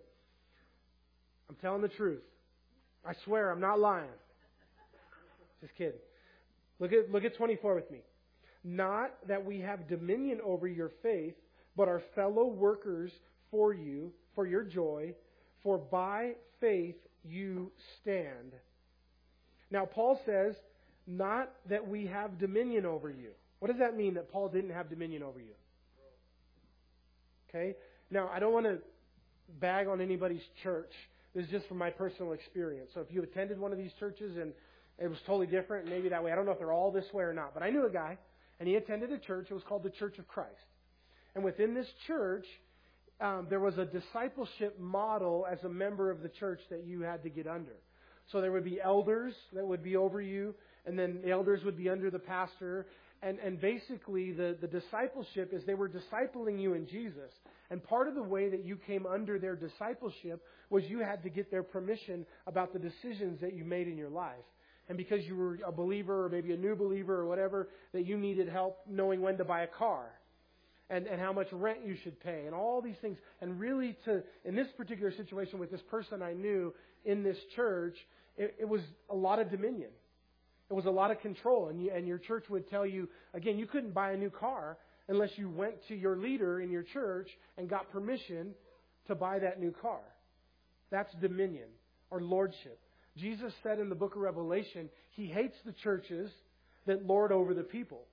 I'm 1.50 1.56
telling 1.62 1.82
the 1.82 1.90
truth. 1.90 2.24
I 3.06 3.14
swear 3.26 3.52
I'm 3.52 3.60
not 3.60 3.80
lying. 3.80 4.10
Just 5.62 5.76
kidding. 5.76 6.00
Look 6.80 6.92
at, 6.92 7.12
look 7.12 7.24
at 7.24 7.36
24 7.38 7.76
with 7.76 7.92
me. 7.92 8.00
Not 8.68 9.12
that 9.28 9.46
we 9.46 9.60
have 9.60 9.88
dominion 9.88 10.40
over 10.44 10.68
your 10.68 10.92
faith, 11.04 11.36
but 11.78 11.88
are 11.88 12.02
fellow 12.16 12.48
workers 12.48 13.12
for 13.52 13.74
you, 13.74 14.12
for 14.34 14.48
your 14.48 14.64
joy, 14.64 15.14
for 15.62 15.78
by 15.78 16.32
faith 16.60 16.96
you 17.24 17.72
stand. 18.02 18.54
Now, 19.70 19.86
Paul 19.86 20.20
says, 20.26 20.56
not 21.06 21.52
that 21.70 21.88
we 21.88 22.08
have 22.08 22.40
dominion 22.40 22.88
over 22.88 23.12
you. 23.12 23.30
What 23.60 23.70
does 23.70 23.80
that 23.80 23.96
mean 23.96 24.16
that 24.16 24.32
Paul 24.32 24.50
didn't 24.50 24.72
have 24.72 24.90
dominion 24.90 25.22
over 25.22 25.40
you? 25.40 25.54
Okay? 27.50 27.76
Now, 28.10 28.30
I 28.34 28.40
don't 28.40 28.54
want 28.54 28.66
to 28.66 28.80
bag 29.60 29.88
on 29.88 30.02
anybody's 30.02 30.42
church. 30.64 30.92
This 31.36 31.46
is 31.46 31.52
just 31.52 31.68
from 31.68 31.78
my 31.78 31.92
personal 31.92 32.34
experience. 32.34 32.90
So 32.96 33.02
if 33.02 33.08
you 33.12 33.22
attended 33.22 33.60
one 33.60 33.72
of 33.72 33.78
these 33.78 33.92
churches 34.00 34.38
and 34.38 34.54
it 34.98 35.08
was 35.08 35.20
totally 35.28 35.48
different, 35.48 35.88
maybe 35.88 36.10
that 36.10 36.24
way. 36.24 36.32
I 36.32 36.36
don't 36.36 36.46
know 36.46 36.52
if 36.52 36.58
they're 36.58 36.74
all 36.74 36.92
this 36.92 37.06
way 37.14 37.24
or 37.24 37.34
not. 37.34 37.54
But 37.54 37.62
I 37.62 37.70
knew 37.70 37.86
a 37.86 37.90
guy, 37.90 38.18
and 38.60 38.68
he 38.68 38.76
attended 38.76 39.12
a 39.12 39.18
church. 39.18 39.48
It 39.50 39.54
was 39.54 39.64
called 39.64 39.84
the 39.84 39.90
Church 39.90 40.18
of 40.18 40.28
Christ. 40.28 40.50
And 41.36 41.44
within 41.44 41.74
this 41.74 41.88
church, 42.08 42.46
um, 43.20 43.48
there 43.50 43.60
was 43.60 43.78
a 43.78 43.86
discipleship 43.86 44.80
model 44.80 45.46
as 45.50 45.64
a 45.64 45.70
member 45.70 46.10
of 46.12 46.22
the 46.22 46.30
church 46.30 46.60
that 46.70 46.86
you 46.86 47.02
had 47.02 47.24
to 47.24 47.30
get 47.30 47.48
under. 47.48 47.76
So 48.32 48.42
there 48.42 48.52
would 48.52 48.66
be 48.66 48.82
elders 48.82 49.34
that 49.54 49.66
would 49.66 49.84
be 49.84 49.96
over 49.96 50.22
you, 50.22 50.56
and 50.86 50.98
then 50.98 51.22
the 51.24 51.32
elders 51.32 51.64
would 51.64 51.78
be 51.78 51.90
under 51.90 52.10
the 52.10 52.20
pastor, 52.20 52.88
and, 53.22 53.40
and 53.40 53.60
basically, 53.60 54.32
the, 54.34 54.58
the 54.60 54.68
discipleship 54.68 55.52
is 55.54 55.64
they 55.66 55.74
were 55.74 55.90
discipling 55.90 56.62
you 56.62 56.74
in 56.74 56.86
Jesus. 56.86 57.32
And 57.72 57.84
part 57.84 58.08
of 58.08 58.14
the 58.14 58.22
way 58.22 58.50
that 58.50 58.64
you 58.64 58.76
came 58.76 59.06
under 59.06 59.40
their 59.40 59.56
discipleship 59.56 60.44
was 60.70 60.84
you 60.86 61.00
had 61.00 61.24
to 61.24 61.30
get 61.30 61.50
their 61.50 61.64
permission 61.64 62.26
about 62.46 62.74
the 62.74 62.80
decisions 62.80 63.42
that 63.42 63.56
you 63.56 63.64
made 63.64 63.88
in 63.88 63.98
your 63.98 64.10
life. 64.10 64.36
And 64.88 64.98
because 64.98 65.26
you 65.26 65.36
were 65.36 65.60
a 65.66 65.72
believer 65.72 66.26
or 66.26 66.30
maybe 66.30 66.54
a 66.54 66.58
new 66.58 66.76
believer 66.76 67.16
or 67.16 67.26
whatever, 67.26 67.70
that 67.94 68.06
you 68.06 68.18
needed 68.18 68.48
help 68.48 68.80
knowing 68.88 69.22
when 69.22 69.38
to 69.38 69.46
buy 69.46 69.62
a 69.64 69.68
car 69.68 70.06
and, 70.90 71.08
and 71.08 71.20
how 71.20 71.34
much 71.34 71.48
rent 71.52 71.80
you 71.86 71.96
should 72.04 72.20
pay 72.20 72.44
and 72.46 72.54
all 72.54 72.82
these 72.82 72.98
things. 73.02 73.18
And 73.42 73.60
really, 73.60 73.98
to 74.06 74.22
in 74.44 74.56
this 74.56 74.68
particular 74.78 75.12
situation 75.12 75.60
with 75.60 75.72
this 75.72 75.82
person 75.90 76.22
I 76.22 76.34
knew 76.34 76.74
in 77.04 77.24
this 77.24 77.38
church, 77.56 77.96
it, 78.38 78.56
it 78.60 78.70
was 78.70 78.82
a 79.10 79.16
lot 79.16 79.40
of 79.40 79.50
dominion. 79.50 79.90
It 80.70 80.74
was 80.74 80.86
a 80.86 80.92
lot 80.92 81.12
of 81.12 81.20
control, 81.20 81.68
and, 81.70 81.80
you, 81.80 81.92
and 81.92 82.08
your 82.08 82.18
church 82.18 82.46
would 82.50 82.68
tell 82.70 82.88
you, 82.88 83.08
again, 83.36 83.60
you 83.60 83.68
couldn't 83.68 83.94
buy 83.94 84.12
a 84.14 84.18
new 84.18 84.32
car 84.32 84.78
unless 85.08 85.30
you 85.36 85.48
went 85.48 85.76
to 85.90 85.96
your 85.96 86.18
leader 86.18 86.60
in 86.60 86.72
your 86.72 86.82
church 86.82 87.30
and 87.58 87.70
got 87.70 87.92
permission 87.92 88.56
to 89.08 89.14
buy 89.14 89.38
that 89.38 89.60
new 89.60 89.72
car. 89.72 90.00
That's 90.90 91.14
dominion 91.22 91.68
or 92.10 92.20
lordship. 92.22 92.80
Jesus 93.18 93.54
said 93.64 93.80
in 93.80 93.90
the 93.90 93.96
book 93.96 94.16
of 94.16 94.22
Revelation, 94.22 94.90
he 95.12 95.26
hates 95.26 95.56
the 95.66 95.72
churches 95.72 96.30
that 96.86 97.06
lord 97.06 97.32
over 97.32 97.54
the 97.54 97.64
people. 97.64 98.04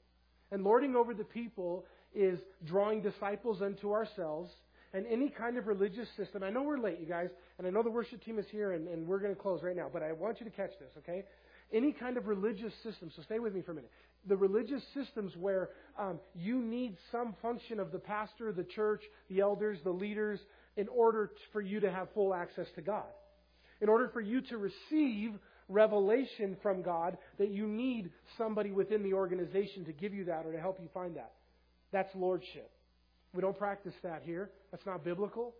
And 0.50 0.64
lording 0.64 0.96
over 0.96 1.14
the 1.14 1.24
people 1.24 1.84
is 2.14 2.38
drawing 2.64 3.02
disciples 3.02 3.62
unto 3.62 3.92
ourselves 3.92 4.50
and 4.92 5.06
any 5.06 5.30
kind 5.30 5.56
of 5.56 5.66
religious 5.66 6.08
system. 6.16 6.42
I 6.42 6.50
know 6.50 6.62
we're 6.62 6.78
late, 6.78 7.00
you 7.00 7.06
guys, 7.06 7.30
and 7.58 7.66
I 7.66 7.70
know 7.70 7.82
the 7.82 7.90
worship 7.90 8.22
team 8.22 8.38
is 8.38 8.44
here, 8.50 8.72
and, 8.72 8.86
and 8.88 9.06
we're 9.06 9.18
going 9.18 9.34
to 9.34 9.40
close 9.40 9.62
right 9.62 9.74
now, 9.74 9.88
but 9.90 10.02
I 10.02 10.12
want 10.12 10.38
you 10.40 10.44
to 10.44 10.52
catch 10.52 10.72
this, 10.78 10.90
okay? 10.98 11.24
any 11.72 11.92
kind 11.92 12.16
of 12.16 12.26
religious 12.26 12.72
system, 12.82 13.10
so 13.14 13.22
stay 13.22 13.38
with 13.38 13.54
me 13.54 13.62
for 13.62 13.72
a 13.72 13.74
minute. 13.74 13.90
The 14.28 14.36
religious 14.36 14.82
systems 14.94 15.36
where 15.36 15.70
um, 15.98 16.20
you 16.34 16.60
need 16.60 16.96
some 17.10 17.34
function 17.42 17.80
of 17.80 17.92
the 17.92 17.98
pastor, 17.98 18.52
the 18.52 18.64
church, 18.64 19.02
the 19.28 19.40
elders, 19.40 19.78
the 19.82 19.90
leaders, 19.90 20.38
in 20.76 20.88
order 20.88 21.32
for 21.52 21.60
you 21.60 21.80
to 21.80 21.90
have 21.90 22.08
full 22.14 22.34
access 22.34 22.66
to 22.76 22.82
God. 22.82 23.04
In 23.82 23.88
order 23.88 24.08
for 24.08 24.20
you 24.20 24.40
to 24.42 24.56
receive 24.58 25.32
revelation 25.68 26.56
from 26.62 26.82
God, 26.82 27.18
that 27.38 27.50
you 27.50 27.66
need 27.66 28.10
somebody 28.38 28.70
within 28.70 29.02
the 29.02 29.12
organization 29.12 29.84
to 29.86 29.92
give 29.92 30.14
you 30.14 30.24
that 30.26 30.46
or 30.46 30.52
to 30.52 30.60
help 30.60 30.78
you 30.80 30.88
find 30.94 31.16
that. 31.16 31.32
That's 31.90 32.14
lordship. 32.14 32.70
We 33.34 33.40
don't 33.40 33.58
practice 33.58 33.94
that 34.04 34.22
here. 34.24 34.50
That's 34.70 34.86
not 34.86 35.04
biblical. 35.04 35.54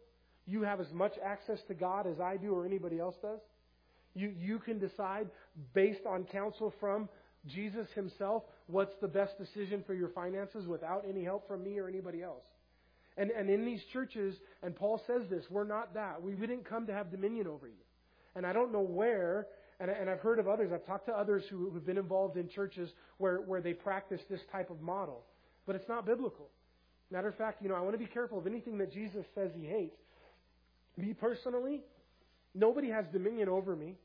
You 0.46 0.62
have 0.62 0.80
as 0.80 0.92
much 0.92 1.14
access 1.24 1.58
to 1.68 1.74
God 1.74 2.06
as 2.06 2.20
I 2.20 2.36
do 2.36 2.54
or 2.54 2.64
anybody 2.64 3.00
else 3.00 3.16
does. 3.20 3.40
You, 4.14 4.32
you 4.38 4.58
can 4.60 4.78
decide 4.78 5.28
based 5.74 6.06
on 6.06 6.24
counsel 6.24 6.72
from 6.78 7.08
Jesus 7.46 7.88
himself 7.94 8.44
what's 8.68 8.94
the 9.00 9.08
best 9.08 9.36
decision 9.38 9.82
for 9.84 9.94
your 9.94 10.10
finances 10.10 10.66
without 10.66 11.04
any 11.08 11.24
help 11.24 11.48
from 11.48 11.64
me 11.64 11.78
or 11.78 11.88
anybody 11.88 12.22
else. 12.22 12.44
And, 13.16 13.30
and 13.30 13.50
in 13.50 13.64
these 13.64 13.82
churches, 13.92 14.36
and 14.62 14.76
Paul 14.76 15.00
says 15.06 15.22
this, 15.28 15.44
we're 15.50 15.64
not 15.64 15.94
that. 15.94 16.22
We, 16.22 16.34
we 16.34 16.46
didn't 16.46 16.68
come 16.68 16.86
to 16.86 16.92
have 16.92 17.10
dominion 17.10 17.46
over 17.46 17.66
you. 17.66 17.74
And 18.35 18.47
I 18.47 18.53
don't 18.53 18.72
know 18.72 18.83
where, 18.83 19.47
and, 19.80 19.91
and 19.91 20.09
I've 20.09 20.20
heard 20.20 20.39
of 20.39 20.49
others, 20.49 20.70
I've 20.72 20.87
talked 20.87 21.07
to 21.07 21.12
others 21.12 21.45
who, 21.51 21.70
who've 21.70 21.85
been 21.85 21.99
involved 21.99 22.37
in 22.37 22.49
churches 22.49 22.91
where, 23.18 23.39
where 23.39 23.61
they 23.61 23.74
practice 23.74 24.20
this 24.30 24.41
type 24.51 24.70
of 24.70 24.80
model. 24.80 25.24
But 25.66 25.76
it's 25.76 25.89
not 25.89 26.07
biblical. 26.07 26.49
Matter 27.11 27.28
of 27.28 27.37
fact, 27.37 27.62
you 27.62 27.68
know, 27.68 27.74
I 27.74 27.80
want 27.80 27.93
to 27.93 27.99
be 27.99 28.07
careful 28.07 28.39
of 28.39 28.47
anything 28.47 28.78
that 28.78 28.93
Jesus 28.93 29.24
says 29.35 29.51
he 29.55 29.66
hates. 29.66 29.99
Me 30.97 31.12
personally, 31.12 31.83
Nobody 32.55 32.91
has 32.91 33.07
dominion 33.12 33.49
over 33.49 33.74
me. 33.74 33.97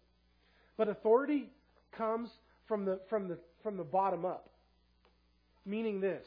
But 0.78 0.88
authority 0.88 1.50
comes 1.98 2.30
from 2.68 2.86
the, 2.86 3.00
from 3.10 3.28
the, 3.28 3.38
from 3.64 3.78
the 3.78 3.84
bottom 3.84 4.26
up. 4.26 4.50
Meaning 5.66 6.00
this 6.00 6.26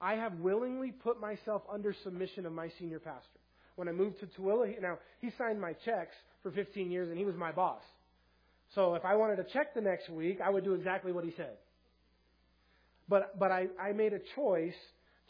I 0.00 0.14
have 0.14 0.34
willingly 0.34 0.90
put 0.90 1.20
myself 1.20 1.62
under 1.70 1.94
submission 2.02 2.46
of 2.46 2.52
my 2.52 2.70
senior 2.78 2.98
pastor. 2.98 3.39
When 3.80 3.88
I 3.88 3.92
moved 3.92 4.20
to 4.20 4.26
Tooele, 4.26 4.78
now 4.82 4.98
he 5.22 5.30
signed 5.38 5.58
my 5.58 5.72
checks 5.72 6.14
for 6.42 6.50
15 6.50 6.90
years 6.90 7.08
and 7.08 7.16
he 7.16 7.24
was 7.24 7.34
my 7.34 7.50
boss. 7.50 7.80
So 8.74 8.94
if 8.94 9.06
I 9.06 9.16
wanted 9.16 9.36
to 9.36 9.44
check 9.44 9.72
the 9.72 9.80
next 9.80 10.10
week, 10.10 10.38
I 10.44 10.50
would 10.50 10.64
do 10.64 10.74
exactly 10.74 11.12
what 11.12 11.24
he 11.24 11.32
said. 11.34 11.56
But, 13.08 13.38
but 13.38 13.50
I, 13.50 13.68
I 13.82 13.92
made 13.92 14.12
a 14.12 14.18
choice 14.36 14.74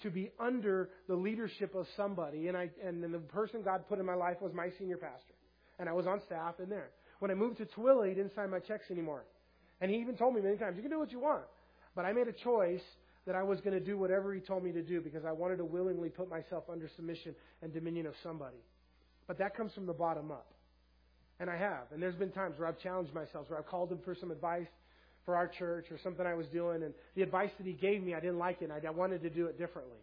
to 0.02 0.10
be 0.10 0.32
under 0.40 0.88
the 1.06 1.14
leadership 1.14 1.76
of 1.76 1.86
somebody. 1.96 2.48
And 2.48 2.56
I 2.56 2.70
and 2.84 3.04
the 3.04 3.20
person 3.20 3.62
God 3.62 3.84
put 3.88 4.00
in 4.00 4.04
my 4.04 4.14
life 4.14 4.38
was 4.40 4.52
my 4.52 4.70
senior 4.80 4.96
pastor. 4.96 5.34
And 5.78 5.88
I 5.88 5.92
was 5.92 6.08
on 6.08 6.20
staff 6.26 6.54
in 6.60 6.68
there. 6.68 6.90
When 7.20 7.30
I 7.30 7.34
moved 7.34 7.58
to 7.58 7.66
Tooele, 7.66 8.08
he 8.08 8.14
didn't 8.14 8.34
sign 8.34 8.50
my 8.50 8.58
checks 8.58 8.86
anymore. 8.90 9.26
And 9.80 9.92
he 9.92 9.98
even 9.98 10.16
told 10.16 10.34
me 10.34 10.40
many 10.40 10.56
times, 10.56 10.74
you 10.74 10.82
can 10.82 10.90
do 10.90 10.98
what 10.98 11.12
you 11.12 11.20
want. 11.20 11.44
But 11.94 12.04
I 12.04 12.12
made 12.12 12.26
a 12.26 12.32
choice 12.32 12.82
that 13.26 13.34
I 13.34 13.42
was 13.42 13.60
going 13.60 13.78
to 13.78 13.84
do 13.84 13.98
whatever 13.98 14.32
he 14.32 14.40
told 14.40 14.64
me 14.64 14.72
to 14.72 14.82
do 14.82 15.00
because 15.00 15.24
I 15.24 15.32
wanted 15.32 15.56
to 15.56 15.64
willingly 15.64 16.08
put 16.08 16.28
myself 16.28 16.64
under 16.70 16.88
submission 16.96 17.34
and 17.62 17.72
dominion 17.72 18.06
of 18.06 18.14
somebody. 18.22 18.56
But 19.26 19.38
that 19.38 19.56
comes 19.56 19.72
from 19.72 19.86
the 19.86 19.92
bottom 19.92 20.30
up. 20.30 20.52
And 21.38 21.48
I 21.48 21.56
have. 21.56 21.84
And 21.92 22.02
there's 22.02 22.14
been 22.14 22.30
times 22.30 22.58
where 22.58 22.68
I've 22.68 22.78
challenged 22.80 23.14
myself, 23.14 23.48
where 23.48 23.58
I've 23.58 23.66
called 23.66 23.90
him 23.90 23.98
for 24.04 24.14
some 24.14 24.30
advice 24.30 24.66
for 25.24 25.36
our 25.36 25.48
church 25.48 25.86
or 25.90 25.98
something 26.02 26.26
I 26.26 26.34
was 26.34 26.46
doing, 26.48 26.82
and 26.82 26.94
the 27.14 27.22
advice 27.22 27.50
that 27.58 27.66
he 27.66 27.72
gave 27.72 28.02
me, 28.02 28.14
I 28.14 28.20
didn't 28.20 28.38
like 28.38 28.62
it, 28.62 28.70
and 28.70 28.86
I 28.86 28.90
wanted 28.90 29.22
to 29.22 29.30
do 29.30 29.46
it 29.46 29.58
differently. 29.58 29.98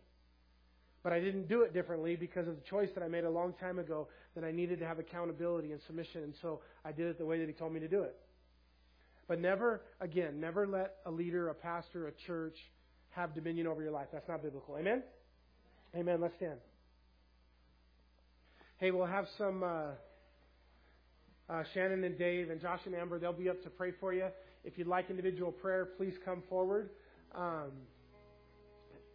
But 1.03 1.13
I 1.13 1.19
didn't 1.19 1.47
do 1.47 1.61
it 1.61 1.73
differently 1.73 2.15
because 2.15 2.47
of 2.47 2.55
the 2.55 2.61
choice 2.69 2.89
that 2.95 3.03
I 3.03 3.07
made 3.07 3.23
a 3.23 3.29
long 3.29 3.53
time 3.53 3.79
ago 3.79 4.07
that 4.35 4.43
I 4.43 4.51
needed 4.51 4.79
to 4.79 4.85
have 4.85 4.99
accountability 4.99 5.71
and 5.71 5.81
submission, 5.87 6.23
and 6.23 6.33
so 6.41 6.61
I 6.85 6.91
did 6.91 7.07
it 7.07 7.17
the 7.17 7.25
way 7.25 7.39
that 7.39 7.47
he 7.47 7.53
told 7.53 7.73
me 7.73 7.79
to 7.79 7.87
do 7.87 8.03
it. 8.03 8.15
But 9.27 9.41
never, 9.41 9.81
again, 9.99 10.39
never 10.39 10.67
let 10.67 10.95
a 11.05 11.11
leader, 11.11 11.49
a 11.49 11.53
pastor, 11.53 12.07
a 12.07 12.11
church 12.25 12.57
have 13.17 13.33
dominion 13.33 13.67
over 13.67 13.81
your 13.81 13.91
life. 13.91 14.07
That's 14.13 14.27
not 14.29 14.43
biblical. 14.43 14.77
Amen? 14.77 15.01
Amen. 15.95 16.21
Let's 16.21 16.35
stand. 16.35 16.59
Hey, 18.77 18.91
we'll 18.91 19.07
have 19.07 19.25
some. 19.37 19.63
Uh, 19.63 19.91
uh, 21.49 21.63
Shannon 21.73 22.03
and 22.03 22.17
Dave 22.17 22.49
and 22.49 22.61
Josh 22.61 22.81
and 22.85 22.93
Amber, 22.93 23.19
they'll 23.19 23.31
be 23.33 23.49
up 23.49 23.63
to 23.63 23.69
pray 23.69 23.91
for 23.99 24.13
you. 24.13 24.27
If 24.63 24.77
you'd 24.77 24.87
like 24.87 25.09
individual 25.09 25.51
prayer, 25.51 25.85
please 25.97 26.13
come 26.25 26.43
forward. 26.49 26.89
Um, 27.33 27.71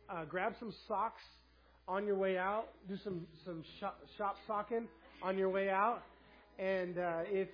uh, 0.09 0.25
grab 0.25 0.55
some 0.59 0.73
socks 0.89 1.23
on 1.87 2.07
your 2.07 2.17
way 2.17 2.39
out. 2.39 2.69
Do 2.89 2.97
some 3.05 3.27
some 3.45 3.63
shop, 3.79 4.37
socking 4.47 4.89
on 5.23 5.37
your 5.37 5.51
way 5.51 5.69
out. 5.69 6.03
And 6.59 6.99
uh, 6.99 7.21
if 7.27 7.49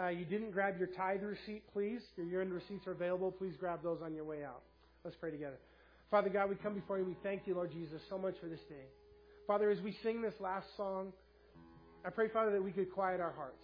uh, 0.00 0.08
you 0.08 0.24
didn't 0.24 0.52
grab 0.52 0.78
your 0.78 0.88
tithe 0.88 1.22
receipt, 1.22 1.64
please, 1.72 2.00
your 2.16 2.26
year-end 2.26 2.52
receipts 2.52 2.86
are 2.86 2.92
available. 2.92 3.32
Please 3.32 3.54
grab 3.58 3.82
those 3.82 3.98
on 4.04 4.14
your 4.14 4.24
way 4.24 4.44
out. 4.44 4.62
Let's 5.06 5.16
pray 5.20 5.30
together. 5.30 5.58
Father 6.10 6.28
God, 6.28 6.50
we 6.50 6.56
come 6.56 6.74
before 6.74 6.98
you. 6.98 7.04
We 7.04 7.16
thank 7.22 7.46
you, 7.46 7.54
Lord 7.54 7.70
Jesus, 7.70 8.02
so 8.10 8.18
much 8.18 8.34
for 8.40 8.48
this 8.48 8.58
day. 8.68 8.86
Father, 9.46 9.70
as 9.70 9.80
we 9.80 9.96
sing 10.02 10.20
this 10.20 10.34
last 10.40 10.66
song, 10.76 11.12
I 12.04 12.10
pray, 12.10 12.26
Father, 12.28 12.50
that 12.50 12.64
we 12.64 12.72
could 12.72 12.90
quiet 12.90 13.20
our 13.20 13.30
hearts. 13.30 13.62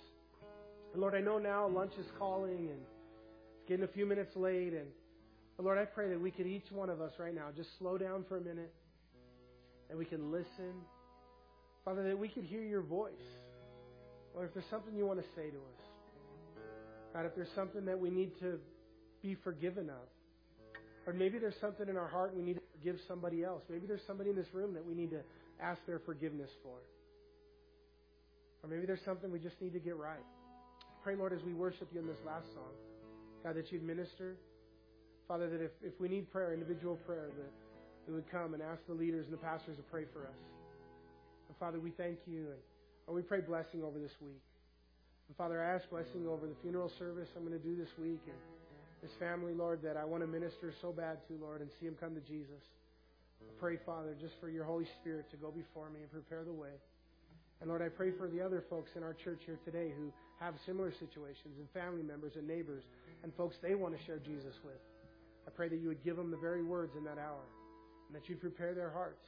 And 0.92 1.00
Lord, 1.00 1.16
I 1.16 1.20
know 1.20 1.38
now 1.38 1.66
lunch 1.66 1.94
is 1.98 2.06
calling 2.16 2.68
and 2.70 2.78
it's 2.78 3.68
getting 3.68 3.82
a 3.82 3.88
few 3.88 4.06
minutes 4.06 4.36
late. 4.36 4.72
And 4.72 4.86
Lord, 5.58 5.78
I 5.78 5.84
pray 5.84 6.08
that 6.10 6.20
we 6.20 6.30
could 6.30 6.46
each 6.46 6.70
one 6.70 6.88
of 6.88 7.00
us 7.00 7.10
right 7.18 7.34
now 7.34 7.48
just 7.56 7.70
slow 7.80 7.98
down 7.98 8.24
for 8.28 8.36
a 8.36 8.40
minute 8.40 8.72
and 9.90 9.98
we 9.98 10.04
can 10.04 10.30
listen. 10.30 10.74
Father, 11.84 12.04
that 12.04 12.16
we 12.16 12.28
could 12.28 12.44
hear 12.44 12.62
your 12.62 12.82
voice. 12.82 13.10
Lord, 14.32 14.46
if 14.46 14.54
there's 14.54 14.70
something 14.70 14.94
you 14.94 15.06
want 15.06 15.18
to 15.18 15.26
say 15.34 15.50
to 15.50 15.56
us, 15.56 16.62
God, 17.12 17.26
if 17.26 17.34
there's 17.34 17.50
something 17.56 17.84
that 17.86 17.98
we 17.98 18.10
need 18.10 18.38
to 18.38 18.60
be 19.24 19.36
forgiven 19.42 19.90
of, 19.90 20.06
or 21.06 21.12
maybe 21.12 21.38
there's 21.38 21.58
something 21.60 21.88
in 21.88 21.96
our 21.96 22.08
heart 22.08 22.34
we 22.34 22.42
need 22.42 22.54
to 22.54 22.62
forgive 22.78 22.96
somebody 23.08 23.44
else. 23.44 23.62
Maybe 23.68 23.86
there's 23.86 24.06
somebody 24.06 24.30
in 24.30 24.36
this 24.36 24.52
room 24.52 24.74
that 24.74 24.86
we 24.86 24.94
need 24.94 25.10
to 25.10 25.20
ask 25.60 25.80
their 25.86 25.98
forgiveness 25.98 26.50
for. 26.62 26.78
Or 28.62 28.68
maybe 28.68 28.86
there's 28.86 29.04
something 29.04 29.32
we 29.32 29.40
just 29.40 29.60
need 29.60 29.72
to 29.72 29.80
get 29.80 29.96
right. 29.96 30.22
Pray, 31.02 31.16
Lord, 31.16 31.32
as 31.32 31.42
we 31.44 31.52
worship 31.52 31.88
you 31.92 32.00
in 32.00 32.06
this 32.06 32.20
last 32.24 32.46
song, 32.54 32.70
God, 33.42 33.56
that 33.56 33.72
you'd 33.72 33.82
minister. 33.82 34.36
Father, 35.26 35.50
that 35.50 35.60
if, 35.60 35.70
if 35.82 35.98
we 35.98 36.08
need 36.08 36.30
prayer, 36.30 36.54
individual 36.54 36.96
prayer, 37.06 37.26
that 37.36 37.50
we 38.06 38.14
would 38.14 38.30
come 38.30 38.54
and 38.54 38.62
ask 38.62 38.80
the 38.86 38.94
leaders 38.94 39.24
and 39.24 39.32
the 39.32 39.42
pastors 39.42 39.76
to 39.76 39.82
pray 39.90 40.04
for 40.12 40.20
us. 40.20 40.40
And 41.48 41.56
Father, 41.58 41.80
we 41.80 41.90
thank 41.90 42.18
you 42.26 42.46
and, 42.46 42.60
we 43.14 43.20
pray 43.20 43.40
blessing 43.40 43.82
over 43.82 43.98
this 43.98 44.14
week. 44.22 44.40
And 45.28 45.36
Father, 45.36 45.62
I 45.62 45.74
ask 45.74 45.84
blessing 45.90 46.26
over 46.26 46.46
the 46.46 46.54
funeral 46.62 46.90
service 46.98 47.28
I'm 47.36 47.44
going 47.44 47.58
to 47.58 47.62
do 47.62 47.76
this 47.76 47.90
week 48.00 48.22
and 48.24 48.40
this 49.02 49.10
family, 49.18 49.52
Lord, 49.52 49.82
that 49.82 49.96
I 49.96 50.04
want 50.04 50.22
to 50.22 50.30
minister 50.30 50.72
so 50.80 50.92
bad 50.92 51.18
to, 51.26 51.34
Lord, 51.42 51.60
and 51.60 51.68
see 51.80 51.86
them 51.86 51.96
come 51.98 52.14
to 52.14 52.20
Jesus. 52.20 52.62
I 53.42 53.50
pray, 53.58 53.76
Father, 53.84 54.14
just 54.20 54.34
for 54.40 54.48
your 54.48 54.64
Holy 54.64 54.86
Spirit 55.00 55.28
to 55.32 55.36
go 55.36 55.50
before 55.50 55.90
me 55.90 56.00
and 56.00 56.10
prepare 56.10 56.44
the 56.44 56.52
way. 56.52 56.70
And 57.60 57.68
Lord, 57.68 57.82
I 57.82 57.88
pray 57.88 58.12
for 58.16 58.28
the 58.28 58.40
other 58.40 58.62
folks 58.70 58.90
in 58.96 59.02
our 59.02 59.14
church 59.14 59.40
here 59.44 59.58
today 59.64 59.92
who 59.96 60.12
have 60.38 60.54
similar 60.66 60.92
situations 60.92 61.58
and 61.58 61.68
family 61.74 62.02
members 62.02 62.32
and 62.36 62.46
neighbors 62.46 62.82
and 63.22 63.34
folks 63.34 63.56
they 63.62 63.74
want 63.74 63.98
to 63.98 64.04
share 64.04 64.18
Jesus 64.18 64.54
with. 64.64 64.78
I 65.46 65.50
pray 65.50 65.68
that 65.68 65.78
you 65.78 65.88
would 65.88 66.02
give 66.04 66.16
them 66.16 66.30
the 66.30 66.36
very 66.36 66.62
words 66.62 66.92
in 66.96 67.04
that 67.04 67.18
hour 67.18 67.42
and 68.06 68.14
that 68.14 68.28
you'd 68.28 68.40
prepare 68.40 68.74
their 68.74 68.90
hearts. 68.90 69.26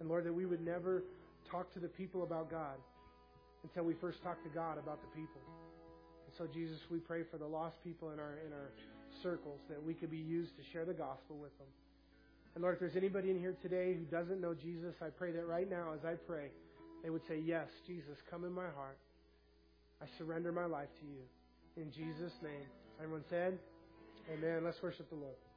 And 0.00 0.08
Lord, 0.08 0.24
that 0.26 0.32
we 0.32 0.46
would 0.46 0.64
never 0.64 1.04
talk 1.50 1.72
to 1.74 1.80
the 1.80 1.88
people 1.88 2.22
about 2.22 2.50
God 2.50 2.78
until 3.62 3.84
we 3.84 3.94
first 3.94 4.22
talk 4.22 4.42
to 4.42 4.48
God 4.48 4.78
about 4.78 5.00
the 5.02 5.08
people. 5.20 5.40
So, 6.40 6.46
Jesus, 6.46 6.78
we 6.90 7.00
pray 7.00 7.20
for 7.30 7.36
the 7.36 7.46
lost 7.46 7.76
people 7.84 8.12
in 8.12 8.18
our, 8.18 8.38
in 8.46 8.50
our 8.54 8.70
circles 9.22 9.60
that 9.68 9.76
we 9.84 9.92
could 9.92 10.10
be 10.10 10.16
used 10.16 10.56
to 10.56 10.62
share 10.72 10.86
the 10.86 10.94
gospel 10.94 11.36
with 11.36 11.52
them. 11.58 11.66
And 12.54 12.62
Lord, 12.62 12.76
if 12.76 12.80
there's 12.80 12.96
anybody 12.96 13.28
in 13.28 13.38
here 13.38 13.54
today 13.60 13.92
who 13.92 14.04
doesn't 14.04 14.40
know 14.40 14.54
Jesus, 14.54 14.94
I 15.02 15.08
pray 15.10 15.32
that 15.32 15.46
right 15.46 15.68
now 15.68 15.92
as 15.92 16.02
I 16.02 16.14
pray, 16.14 16.46
they 17.02 17.10
would 17.10 17.20
say, 17.28 17.38
Yes, 17.44 17.68
Jesus, 17.86 18.16
come 18.30 18.46
in 18.46 18.52
my 18.52 18.70
heart. 18.74 18.96
I 20.00 20.06
surrender 20.16 20.50
my 20.50 20.64
life 20.64 20.88
to 21.00 21.06
you. 21.06 21.82
In 21.84 21.92
Jesus' 21.92 22.32
name. 22.42 22.64
Everyone 22.98 23.24
said, 23.28 23.58
Amen. 24.32 24.64
Let's 24.64 24.82
worship 24.82 25.10
the 25.10 25.16
Lord. 25.16 25.49